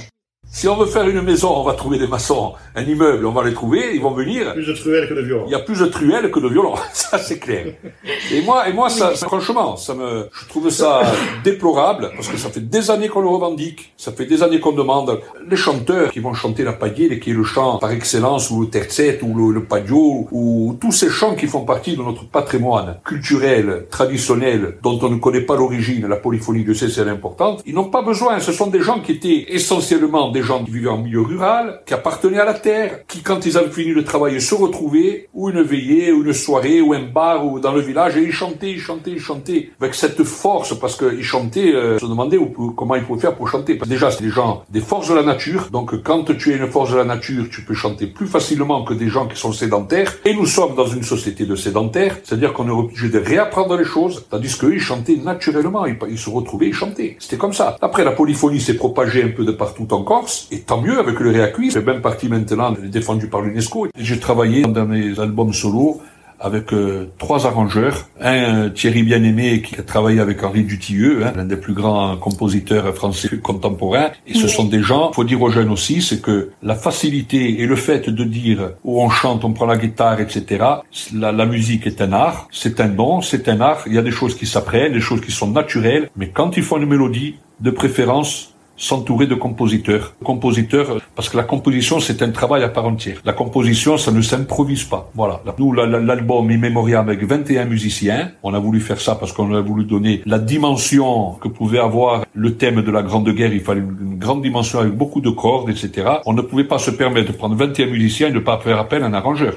Si 0.56 0.68
on 0.68 0.78
veut 0.78 0.86
faire 0.86 1.10
une 1.10 1.22
maison, 1.24 1.52
on 1.58 1.64
va 1.64 1.74
trouver 1.74 1.98
des 1.98 2.06
maçons. 2.06 2.54
Un 2.76 2.84
immeuble, 2.84 3.26
on 3.26 3.32
va 3.32 3.44
les 3.44 3.56
trouver, 3.56 3.96
ils 3.96 4.02
vont 4.02 4.12
venir. 4.12 4.54
Plus 4.54 4.68
de 4.68 4.74
truelles 4.74 5.10
que 5.10 5.16
de 5.16 5.22
violon. 5.22 5.46
Il 5.48 5.52
y 5.52 5.56
a 5.56 5.60
plus 5.60 5.80
de 5.80 5.88
truelles 5.88 6.30
que 6.30 6.40
de 6.40 6.48
violons, 6.48 6.76
ça 6.94 7.18
c'est 7.18 7.40
clair. 7.40 7.74
Et 8.32 8.42
moi, 8.44 8.70
et 8.70 8.72
moi, 8.72 8.88
ça, 8.92 9.16
ça, 9.16 9.26
franchement, 9.26 9.78
ça 9.78 9.96
me, 9.96 10.30
je 10.32 10.48
trouve 10.48 10.70
ça 10.70 11.02
déplorable 11.44 12.12
parce 12.16 12.28
que 12.28 12.38
ça 12.38 12.50
fait 12.50 12.62
des 12.62 12.92
années 12.92 13.10
qu'on 13.10 13.22
le 13.22 13.30
revendique, 13.30 13.94
ça 13.98 14.12
fait 14.12 14.28
des 14.28 14.44
années 14.44 14.60
qu'on 14.60 14.74
demande. 14.74 15.22
Les 15.50 15.58
chanteurs 15.58 16.12
qui 16.12 16.20
vont 16.20 16.36
chanter 16.36 16.64
la 16.64 16.74
paillette, 16.74 17.20
qui 17.20 17.32
est 17.32 17.34
le 17.34 17.44
chant 17.44 17.80
par 17.80 17.92
excellence, 17.92 18.52
ou 18.52 18.62
le 18.62 18.70
tercet, 18.70 19.20
ou 19.24 19.36
le, 19.36 19.56
le 19.56 19.64
paggio, 19.64 20.28
ou 20.32 20.78
tous 20.80 20.92
ces 20.92 21.10
chants 21.10 21.34
qui 21.34 21.48
font 21.48 21.66
partie 21.66 21.98
de 21.98 22.04
notre 22.04 22.30
patrimoine 22.30 23.00
culturel, 23.04 23.88
traditionnel, 23.90 24.78
dont 24.84 25.00
on 25.02 25.10
ne 25.10 25.18
connaît 25.18 25.42
pas 25.42 25.56
l'origine, 25.56 26.06
la 26.06 26.18
polyphonie 26.18 26.64
de 26.64 26.76
c'est 26.76 27.00
importante. 27.08 27.64
Ils 27.66 27.74
n'ont 27.74 27.90
pas 27.90 28.04
besoin. 28.04 28.40
Ce 28.40 28.52
sont 28.52 28.68
des 28.68 28.82
gens 28.82 29.00
qui 29.00 29.14
étaient 29.14 29.46
essentiellement 29.50 30.30
des 30.30 30.43
gens 30.44 30.64
qui 30.64 30.72
vivaient 30.72 30.90
en 30.90 30.98
milieu 30.98 31.22
rural, 31.22 31.82
qui 31.86 31.94
appartenaient 31.94 32.40
à 32.40 32.46
la 32.46 32.54
terre, 32.54 33.06
qui 33.08 33.22
quand 33.22 33.46
ils 33.46 33.58
avaient 33.58 33.70
fini 33.70 33.94
de 33.94 34.02
travailler 34.02 34.40
se 34.40 34.56
retrouvaient, 34.56 35.30
ou 35.34 35.50
une 35.50 35.62
veillée, 35.62 36.12
ou 36.12 36.24
une 36.24 36.34
soirée, 36.34 36.82
ou 36.82 36.94
un 36.94 37.04
bar, 37.04 37.46
ou 37.46 37.60
dans 37.60 37.72
le 37.72 37.82
village, 37.82 38.18
et 38.18 38.24
ils 38.24 38.32
chantaient, 38.32 38.72
ils 38.72 38.80
chantaient, 38.80 39.12
ils 39.12 39.20
chantaient, 39.20 39.70
avec 39.80 39.96
cette 39.96 40.24
force, 40.24 40.78
parce 40.80 40.98
qu'ils 40.98 41.24
chantaient, 41.24 41.74
euh, 41.74 42.00
se 42.00 42.06
demandaient 42.06 42.40
comment 42.76 42.96
ils 42.96 43.04
pouvaient 43.04 43.22
faire 43.22 43.36
pour 43.36 43.48
chanter. 43.48 43.76
Parce 43.76 43.90
que 43.90 43.94
déjà, 43.94 44.12
c'est 44.12 44.24
des 44.24 44.30
gens, 44.30 44.64
des 44.70 44.82
forces 44.82 45.10
de 45.10 45.16
la 45.16 45.24
nature, 45.24 45.70
donc 45.72 46.02
quand 46.04 46.26
tu 46.38 46.52
es 46.52 46.58
une 46.58 46.68
force 46.68 46.92
de 46.92 46.98
la 46.98 47.06
nature, 47.06 47.46
tu 47.52 47.64
peux 47.64 47.74
chanter 47.74 48.08
plus 48.08 48.28
facilement 48.28 48.84
que 48.84 48.94
des 48.94 49.10
gens 49.10 49.28
qui 49.28 49.38
sont 49.38 49.54
sédentaires, 49.54 50.14
et 50.26 50.34
nous 50.34 50.46
sommes 50.46 50.76
dans 50.76 50.88
une 50.88 51.04
société 51.04 51.46
de 51.46 51.56
sédentaires, 51.56 52.18
c'est-à-dire 52.24 52.54
qu'on 52.54 52.68
est 52.68 52.72
obligé 52.72 53.10
de 53.10 53.20
réapprendre 53.20 53.76
les 53.78 53.86
choses, 53.86 54.26
tandis 54.30 54.58
qu'eux, 54.58 54.74
ils 54.74 54.80
chantaient 54.80 55.18
naturellement, 55.18 55.86
ils, 55.86 55.98
ils 56.10 56.18
se 56.18 56.30
retrouvaient, 56.30 56.68
ils 56.68 56.74
chantaient. 56.74 57.16
C'était 57.20 57.38
comme 57.38 57.54
ça. 57.54 57.78
Après, 57.82 58.04
la 58.04 58.12
polyphonie 58.12 58.62
s'est 58.62 58.76
propagée 58.76 59.24
un 59.24 59.30
peu 59.30 59.46
de 59.46 59.52
partout 59.52 59.88
en 59.92 60.04
Corse, 60.04 60.33
et 60.52 60.62
tant 60.62 60.82
mieux 60.82 61.00
avec 61.00 61.20
le 61.20 61.32
réaccuit, 61.32 61.72
c'est 61.72 61.86
même 61.86 62.02
parti 62.02 62.28
maintenant, 62.28 62.72
défendu 62.72 63.28
par 63.28 63.42
l'UNESCO. 63.42 63.88
J'ai 63.98 64.20
travaillé 64.20 64.64
dans 64.64 64.86
mes 64.86 65.20
albums 65.20 65.54
solo 65.54 66.02
avec 66.44 66.74
euh, 66.74 67.10
trois 67.18 67.48
arrangeurs. 67.48 68.10
Un, 68.20 68.70
Thierry 68.70 69.04
Bien-Aimé, 69.04 69.62
qui 69.62 69.80
a 69.80 69.84
travaillé 69.84 70.20
avec 70.20 70.44
Henri 70.44 70.64
Dutilleux, 70.64 71.26
hein, 71.26 71.32
l'un 71.36 71.46
des 71.46 71.56
plus 71.56 71.74
grands 71.74 72.18
compositeurs 72.18 72.94
français 72.94 73.38
contemporains. 73.38 74.12
Et 74.28 74.34
ce 74.34 74.50
sont 74.50 74.66
des 74.66 74.82
gens, 74.82 75.14
faut 75.14 75.24
dire 75.24 75.42
aux 75.42 75.50
jeunes 75.50 75.70
aussi, 75.70 76.02
c'est 76.02 76.22
que 76.22 76.52
la 76.62 76.76
facilité 76.76 77.62
et 77.62 77.66
le 77.66 77.78
fait 77.78 78.10
de 78.10 78.24
dire 78.26 78.72
où 78.84 79.02
on 79.02 79.10
chante, 79.10 79.46
on 79.46 79.54
prend 79.54 79.66
la 79.66 79.78
guitare, 79.78 80.20
etc., 80.20 80.66
la, 81.14 81.32
la 81.32 81.46
musique 81.46 81.88
est 81.88 82.02
un 82.02 82.12
art, 82.12 82.50
c'est 82.52 82.82
un 82.82 82.90
don, 82.90 83.22
c'est 83.22 83.48
un 83.48 83.62
art. 83.62 83.84
Il 83.88 83.94
y 83.94 83.98
a 83.98 84.02
des 84.02 84.12
choses 84.12 84.36
qui 84.36 84.46
s'apprennent, 84.46 84.94
des 84.94 85.02
choses 85.02 85.22
qui 85.22 85.32
sont 85.32 85.50
naturelles, 85.50 86.10
mais 86.18 86.28
quand 86.30 86.58
ils 86.58 86.64
font 86.64 86.78
une 86.78 86.90
mélodie, 86.90 87.36
de 87.64 87.72
préférence, 87.72 88.53
s'entourer 88.84 89.28
de 89.28 89.36
compositeurs. 89.36 90.14
Compositeurs, 90.24 91.00
parce 91.16 91.30
que 91.30 91.38
la 91.38 91.44
composition, 91.44 92.00
c'est 92.00 92.22
un 92.22 92.32
travail 92.32 92.64
à 92.64 92.70
part 92.70 92.86
entière. 92.86 93.18
La 93.24 93.34
composition, 93.34 93.98
ça 93.98 94.12
ne 94.12 94.22
s'improvise 94.22 94.84
pas. 94.84 95.10
Voilà. 95.16 95.42
Nous, 95.58 95.72
la- 95.72 95.86
la- 95.86 96.00
l'album 96.00 96.52
Immémorial 96.52 97.02
avec 97.08 97.24
21 97.24 97.66
musiciens, 97.66 98.32
on 98.44 98.54
a 98.54 98.60
voulu 98.60 98.80
faire 98.82 99.00
ça 99.00 99.16
parce 99.16 99.32
qu'on 99.32 99.54
a 99.54 99.62
voulu 99.62 99.86
donner 99.86 100.22
la 100.26 100.40
dimension 100.40 101.34
que 101.42 101.48
pouvait 101.48 101.80
avoir 101.80 102.26
le 102.34 102.56
thème 102.56 102.82
de 102.82 102.92
la 102.92 103.04
Grande 103.04 103.30
Guerre. 103.30 103.54
Il 103.54 103.62
fallait 103.62 103.82
une 103.82 104.18
grande 104.20 104.42
dimension 104.42 104.80
avec 104.80 104.94
beaucoup 104.94 105.22
de 105.22 105.30
cordes, 105.30 105.70
etc. 105.70 105.88
On 106.26 106.34
ne 106.34 106.42
pouvait 106.42 106.64
pas 106.66 106.78
se 106.80 106.92
permettre 106.92 107.32
de 107.32 107.38
prendre 107.38 107.56
21 107.56 107.88
musiciens 107.88 108.28
et 108.28 108.32
de 108.32 108.36
ne 108.36 108.40
pas 108.42 108.60
faire 108.60 108.80
appel 108.80 109.04
à 109.04 109.06
un 109.08 109.14
arrangeur. 109.14 109.54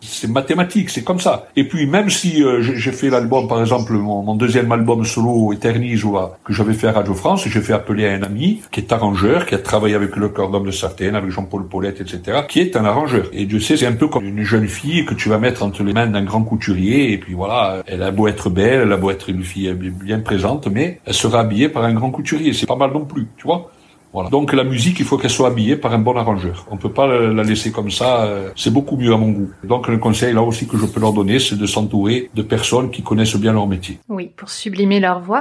C'est 0.00 0.30
mathématique, 0.30 0.90
c'est 0.90 1.02
comme 1.02 1.18
ça. 1.18 1.48
Et 1.56 1.64
puis 1.64 1.86
même 1.86 2.08
si 2.08 2.42
euh, 2.42 2.62
j'ai 2.62 2.92
fait 2.92 3.10
l'album, 3.10 3.48
par 3.48 3.60
exemple, 3.60 3.92
mon, 3.94 4.22
mon 4.22 4.36
deuxième 4.36 4.70
album 4.70 5.04
solo 5.04 5.52
Eternise, 5.52 6.04
que 6.44 6.52
j'avais 6.52 6.74
fait 6.74 6.88
à 6.88 6.92
Radio 6.92 7.14
France, 7.14 7.44
j'ai 7.46 7.60
fait 7.60 7.72
appeler 7.72 8.08
un 8.08 8.22
ami 8.22 8.62
qui 8.70 8.80
est 8.80 8.92
arrangeur, 8.92 9.46
qui 9.46 9.54
a 9.54 9.58
travaillé 9.58 9.94
avec 9.94 10.14
le 10.16 10.28
d'Homme 10.28 10.66
de 10.66 10.70
Sartène, 10.70 11.16
avec 11.16 11.30
Jean-Paul 11.30 11.66
Paulette, 11.66 12.00
etc., 12.00 12.42
qui 12.48 12.60
est 12.60 12.76
un 12.76 12.84
arrangeur. 12.84 13.26
Et 13.32 13.44
Dieu 13.44 13.58
sait, 13.58 13.76
c'est 13.76 13.86
un 13.86 13.92
peu 13.92 14.06
comme 14.06 14.24
une 14.24 14.44
jeune 14.44 14.68
fille 14.68 15.04
que 15.04 15.14
tu 15.14 15.28
vas 15.28 15.38
mettre 15.38 15.64
entre 15.64 15.82
les 15.82 15.92
mains 15.92 16.06
d'un 16.06 16.24
grand 16.24 16.42
couturier, 16.42 17.12
et 17.12 17.18
puis 17.18 17.34
voilà, 17.34 17.82
elle 17.86 18.02
a 18.02 18.10
beau 18.12 18.28
être 18.28 18.50
belle, 18.50 18.82
elle 18.82 18.92
a 18.92 18.96
beau 18.96 19.10
être 19.10 19.28
une 19.28 19.42
fille 19.42 19.72
bien 19.74 20.20
présente, 20.20 20.68
mais 20.68 21.00
elle 21.04 21.14
sera 21.14 21.40
habillée 21.40 21.68
par 21.68 21.84
un 21.84 21.94
grand 21.94 22.10
couturier. 22.10 22.52
C'est 22.52 22.66
pas 22.66 22.76
mal 22.76 22.92
non 22.92 23.04
plus, 23.04 23.26
tu 23.36 23.44
vois 23.44 23.70
voilà. 24.12 24.30
Donc 24.30 24.52
la 24.52 24.64
musique, 24.64 24.98
il 25.00 25.04
faut 25.04 25.18
qu'elle 25.18 25.30
soit 25.30 25.48
habillée 25.48 25.76
par 25.76 25.92
un 25.92 25.98
bon 25.98 26.16
arrangeur. 26.16 26.66
On 26.70 26.76
peut 26.76 26.90
pas 26.92 27.06
la 27.06 27.18
la 27.32 27.42
laisser 27.42 27.70
comme 27.72 27.90
ça. 27.90 28.24
euh, 28.24 28.50
C'est 28.56 28.72
beaucoup 28.72 28.96
mieux 28.96 29.12
à 29.12 29.16
mon 29.16 29.30
goût. 29.30 29.50
Donc 29.64 29.88
le 29.88 29.98
conseil 29.98 30.32
là 30.34 30.42
aussi 30.42 30.66
que 30.66 30.76
je 30.78 30.86
peux 30.86 31.00
leur 31.00 31.12
donner, 31.12 31.38
c'est 31.38 31.58
de 31.58 31.66
s'entourer 31.66 32.30
de 32.34 32.42
personnes 32.42 32.90
qui 32.90 33.02
connaissent 33.02 33.36
bien 33.36 33.52
leur 33.52 33.66
métier. 33.66 33.98
Oui, 34.08 34.30
pour 34.36 34.48
sublimer 34.50 34.98
leur 35.00 35.20
voix. 35.20 35.40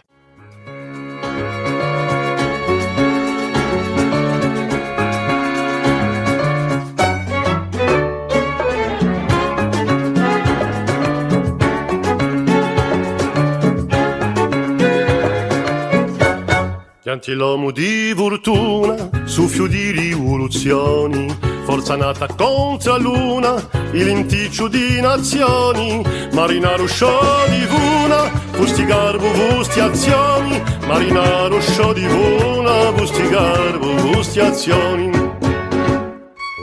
Gentilomo 17.08 17.72
di 17.72 18.12
fortuna, 18.14 19.10
suffio 19.24 19.66
di 19.66 19.92
rivoluzioni, 19.92 21.34
forza 21.64 21.96
nata 21.96 22.28
contro 22.28 22.98
luna, 22.98 23.66
il 23.94 24.10
inticcio 24.10 24.68
di 24.68 25.00
nazioni, 25.00 26.04
marinaro 26.34 26.86
sciò 26.86 27.48
di 27.48 27.66
vuna, 27.66 28.30
vusti 28.58 28.84
garbo, 28.84 29.26
vusti 29.32 29.80
azioni, 29.80 30.62
marinaro 30.86 31.62
sciò 31.62 31.94
di 31.94 32.06
vuna, 32.06 32.90
vusti 32.90 33.26
garbo, 33.30 33.96
vusti 34.12 34.42
azioni. 34.42 35.17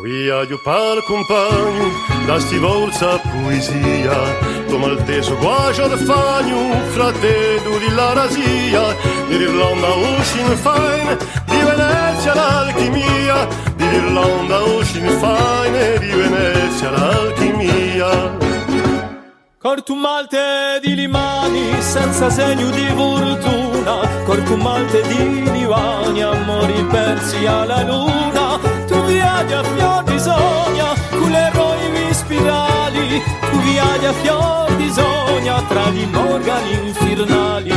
Via 0.04 0.42
io 0.42 0.58
par 0.58 1.02
compagno, 1.06 1.88
da 2.26 2.38
sti 2.38 2.58
volza 2.58 3.18
poesia, 3.32 4.12
tu 4.68 4.76
malteso 4.76 5.34
guaggio 5.38 5.88
de 5.88 5.96
fagno, 5.96 6.78
fratello 6.92 7.78
di 7.78 7.88
la 7.94 8.12
rasia, 8.12 8.82
dell'Irlanda 9.28 9.94
Ocean 9.96 10.56
Fine, 10.58 11.16
di 11.46 11.56
Venezia 11.56 12.34
l'alchimia, 12.34 13.48
dell'Irlanda 13.76 14.62
Ocean 14.62 15.08
Fine, 15.22 15.98
di 15.98 16.10
Venezia 16.10 16.90
l'alchimia. 16.90 18.42
Cortu 19.56 19.94
malte 19.94 20.80
di 20.82 20.94
limani 20.94 21.80
senza 21.80 22.28
segno 22.28 22.68
di 22.68 22.86
fortuna, 22.94 24.06
cortu 24.26 24.56
malte 24.56 25.00
di 25.08 25.50
divani, 25.50 26.22
amori 26.22 26.84
persi 26.90 27.46
alla 27.46 27.82
luna, 27.82 28.58
tu 28.86 29.02
viaggi 29.04 29.54
a 29.54 29.62
spirali, 32.34 33.22
tu 33.50 34.06
a 34.06 34.12
fior 34.12 34.76
di 34.76 34.90
sogna, 34.90 35.62
tra 35.62 35.88
gli 35.90 36.08
organi 36.14 36.86
infernali. 36.86 37.72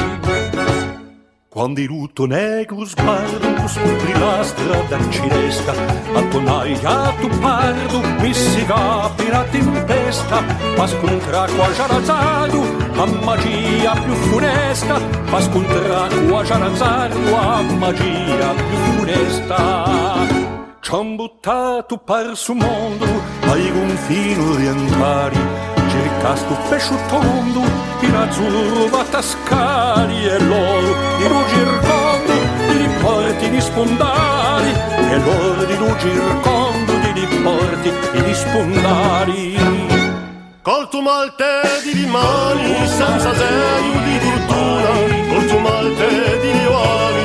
Quando 1.49 1.79
il 1.79 1.87
lutto 1.87 2.25
negro 2.25 2.85
sguardo 2.85 3.67
scopri 3.67 4.13
la 4.19 4.43
strada 4.43 4.99
cinesca, 5.09 5.73
a 6.13 6.21
tonaia 6.29 7.13
tu 7.19 7.27
pardo, 7.39 8.01
mi 8.19 8.31
si 8.31 8.63
capirà 8.63 9.43
tempesta, 9.45 10.43
ma 10.77 10.85
scontra 10.85 11.47
qua 11.55 11.73
giarazzardo, 11.73 12.61
a 12.93 13.05
magia 13.23 13.93
più 13.93 14.13
funesta, 14.13 14.99
ma 15.29 15.41
scontra 15.41 16.07
qua 16.27 16.43
giarazzardo, 16.43 17.35
a 17.35 17.61
magia 17.61 18.53
più 18.53 18.77
funesta. 18.93 20.36
Ci 20.87 20.95
han 20.95 21.17
buttato 21.17 21.97
par 21.97 22.33
su 22.37 22.53
mondo, 22.53 23.05
ai 23.51 23.69
confini 23.73 24.41
orientali, 24.53 25.37
cercasto 25.89 26.57
pesce 26.69 26.95
tondo, 27.09 27.61
in 27.99 28.15
azzurro 28.15 28.87
va 28.87 29.03
tascari 29.03 30.27
e 30.27 30.39
l'oro 30.39 30.95
di 31.17 31.27
rugircondo, 31.27 32.33
di 32.71 32.87
porti 33.01 33.49
di 33.49 33.59
spondali, 33.59 34.71
e 35.11 35.17
l'oro 35.25 35.65
di 35.65 35.75
rugircondo, 35.75 36.93
di 37.13 37.25
porti 37.43 37.91
di 38.23 38.33
spondali. 38.33 39.57
Col 40.61 40.87
tuo 40.87 41.01
malte 41.01 41.81
di 41.83 41.91
rimani, 41.99 42.87
senza 42.87 43.33
segno 43.35 43.99
di 44.05 44.19
fortuna, 44.23 44.91
col 45.33 45.45
tuo 45.47 45.59
malte 45.59 46.07
di 46.39 46.51
rivali, 46.51 47.16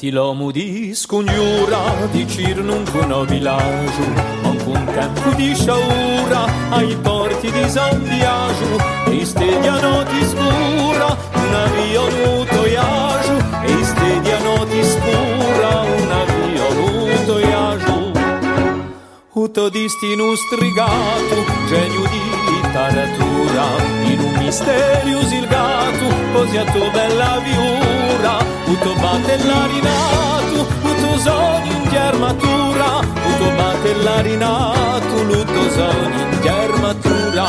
Gentilom 0.00 0.40
udis 0.40 1.04
cun 1.06 1.26
iura 1.28 2.08
dicirnum 2.12 2.84
cu 2.88 3.04
nobilajum 3.08 4.12
Ancun 4.48 4.86
tempu 4.96 5.30
di 5.36 5.52
sciaura 5.54 6.42
ai 6.72 6.96
porti 7.04 7.50
di 7.52 7.68
San 7.68 8.00
Biagiu 8.08 8.80
E 9.12 9.26
stedia 9.26 9.76
notis 9.84 10.32
pura 10.38 11.10
un 11.42 11.54
avio 11.64 12.04
nuto 12.16 12.64
iaju. 12.64 13.36
E 13.72 13.74
stedia 13.84 14.38
notis 14.40 14.96
pura 15.04 15.72
un 15.96 16.10
avio 16.20 16.68
nuto 16.78 17.34
iaju. 17.38 17.98
Uto 19.34 19.68
distinu 19.68 20.34
strigatu 20.34 21.38
genio 21.68 22.04
di 22.12 22.22
literatura. 22.48 23.66
In 24.12 24.20
un 24.20 24.34
misterius 24.40 25.30
il 25.32 25.46
gatu 25.46 26.08
posi 26.32 26.56
a 26.56 26.64
tua 26.72 26.88
bella 26.88 27.38
viura. 27.44 28.59
Uto 28.70 28.94
batelarina 29.00 29.96
tu, 30.48 30.60
uto 30.60 31.18
sogno 31.18 31.72
in 31.72 31.88
germatura. 31.90 33.00
Uto 33.00 33.50
batelarina 33.56 34.72
tu, 35.08 35.18
uto 35.26 35.70
sogno 35.70 36.20
in 36.20 36.40
germatura. 36.40 37.46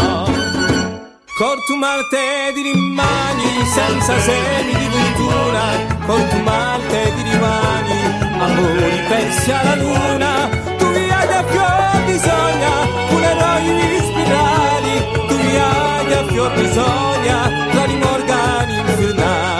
Cortu 1.37 1.75
malte 1.75 2.51
di 2.55 2.61
rimani 2.63 3.65
senza 3.73 4.19
semi 4.19 4.73
di 4.73 4.87
cultura 4.89 5.63
Cortu 6.05 6.37
malte 6.43 7.13
di 7.15 7.21
rimani 7.29 7.99
amori 8.39 9.01
pensi 9.07 9.51
alla 9.51 9.75
luna. 9.75 10.49
Tu 10.77 10.85
mi 10.87 11.09
hai 11.09 11.27
da 11.27 11.43
più 11.43 11.61
bisogna 12.05 12.71
un 13.09 13.23
eroe 13.23 13.61
in 13.61 14.01
spirali. 14.07 14.95
Tu 15.27 15.35
mi 15.35 15.55
hai 15.55 16.05
da 16.09 16.21
più 16.23 16.43
bisogna 16.61 17.37
la 17.73 17.85
rimorgani 17.85 18.77
infernali 18.77 19.50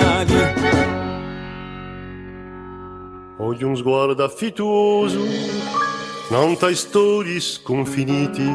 Voglio 3.52 3.68
un 3.68 3.76
sguardo 3.76 4.24
affettuoso, 4.24 5.20
non 6.30 6.56
tai 6.58 6.74
storie 6.74 7.42
sconfiniti, 7.42 8.50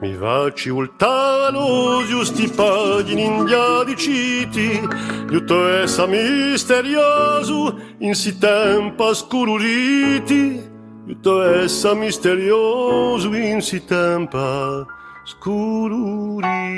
mi 0.00 0.14
facci 0.14 0.68
voltare 0.68 1.52
lo 1.52 2.04
giusti 2.04 2.48
pagini 2.48 3.24
indiadi 3.24 3.94
citi, 3.94 4.80
tutto 5.28 5.68
essa 5.68 6.06
misterioso, 6.06 7.78
in 7.98 8.16
si 8.16 8.36
tempo 8.36 9.14
scururiti, 9.14 10.70
tutto 11.06 11.42
essa 11.42 11.94
misterioso, 11.94 13.32
in 13.32 13.60
si 13.62 13.84
tempo 13.84 14.86
scururiti. 15.22 16.74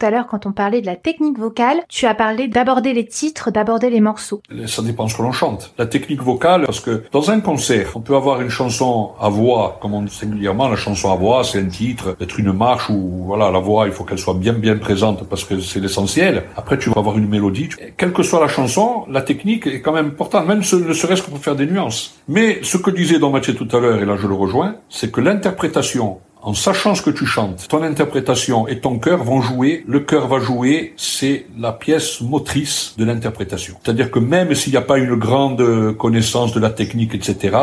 Tout 0.00 0.06
à 0.06 0.10
l'heure, 0.10 0.28
quand 0.28 0.46
on 0.46 0.52
parlait 0.52 0.80
de 0.80 0.86
la 0.86 0.96
technique 0.96 1.38
vocale, 1.38 1.82
tu 1.90 2.06
as 2.06 2.14
parlé 2.14 2.48
d'aborder 2.48 2.94
les 2.94 3.04
titres, 3.04 3.50
d'aborder 3.50 3.90
les 3.90 4.00
morceaux. 4.00 4.40
Ça 4.66 4.80
dépend 4.80 5.08
ce 5.08 5.14
que 5.14 5.20
l'on 5.20 5.30
chante. 5.30 5.74
La 5.76 5.84
technique 5.84 6.22
vocale, 6.22 6.64
parce 6.64 6.80
que 6.80 7.02
dans 7.12 7.30
un 7.30 7.40
concert, 7.40 7.90
on 7.96 8.00
peut 8.00 8.16
avoir 8.16 8.40
une 8.40 8.48
chanson 8.48 9.10
à 9.20 9.28
voix, 9.28 9.76
comme 9.82 9.92
on 9.92 10.00
dit 10.00 10.14
singulièrement, 10.14 10.68
la 10.68 10.76
chanson 10.76 11.12
à 11.12 11.16
voix, 11.16 11.44
c'est 11.44 11.60
un 11.60 11.66
titre, 11.66 12.16
être 12.18 12.40
une 12.40 12.50
marche 12.50 12.88
où, 12.88 13.24
voilà, 13.26 13.50
la 13.50 13.58
voix, 13.58 13.88
il 13.88 13.92
faut 13.92 14.04
qu'elle 14.04 14.18
soit 14.18 14.32
bien, 14.32 14.54
bien 14.54 14.78
présente 14.78 15.28
parce 15.28 15.44
que 15.44 15.60
c'est 15.60 15.80
l'essentiel. 15.80 16.44
Après, 16.56 16.78
tu 16.78 16.88
vas 16.88 16.96
avoir 16.98 17.18
une 17.18 17.28
mélodie. 17.28 17.68
Quelle 17.98 18.14
que 18.14 18.22
soit 18.22 18.40
la 18.40 18.48
chanson, 18.48 19.04
la 19.10 19.20
technique 19.20 19.66
est 19.66 19.82
quand 19.82 19.92
même 19.92 20.06
importante, 20.06 20.46
même 20.46 20.62
ce, 20.62 20.76
ne 20.76 20.94
serait-ce 20.94 21.24
que 21.24 21.28
pour 21.28 21.40
faire 21.40 21.56
des 21.56 21.66
nuances. 21.66 22.14
Mais 22.26 22.60
ce 22.62 22.78
que 22.78 22.90
disait 22.90 23.18
Don 23.18 23.28
Mathieu 23.28 23.54
tout 23.54 23.68
à 23.76 23.80
l'heure, 23.80 24.00
et 24.00 24.06
là 24.06 24.16
je 24.16 24.26
le 24.26 24.34
rejoins, 24.34 24.76
c'est 24.88 25.12
que 25.12 25.20
l'interprétation 25.20 26.20
en 26.42 26.54
sachant 26.54 26.94
ce 26.94 27.02
que 27.02 27.10
tu 27.10 27.26
chantes, 27.26 27.68
ton 27.68 27.82
interprétation 27.82 28.66
et 28.66 28.80
ton 28.80 28.98
cœur 28.98 29.22
vont 29.22 29.40
jouer. 29.40 29.84
Le 29.86 30.00
cœur 30.00 30.28
va 30.28 30.40
jouer, 30.40 30.94
c'est 30.96 31.46
la 31.58 31.72
pièce 31.72 32.20
motrice 32.20 32.94
de 32.98 33.04
l'interprétation. 33.04 33.74
C'est-à-dire 33.82 34.10
que 34.10 34.18
même 34.18 34.54
s'il 34.54 34.72
n'y 34.72 34.78
a 34.78 34.82
pas 34.82 34.98
une 34.98 35.14
grande 35.14 35.94
connaissance 35.96 36.52
de 36.52 36.60
la 36.60 36.70
technique, 36.70 37.14
etc., 37.14 37.56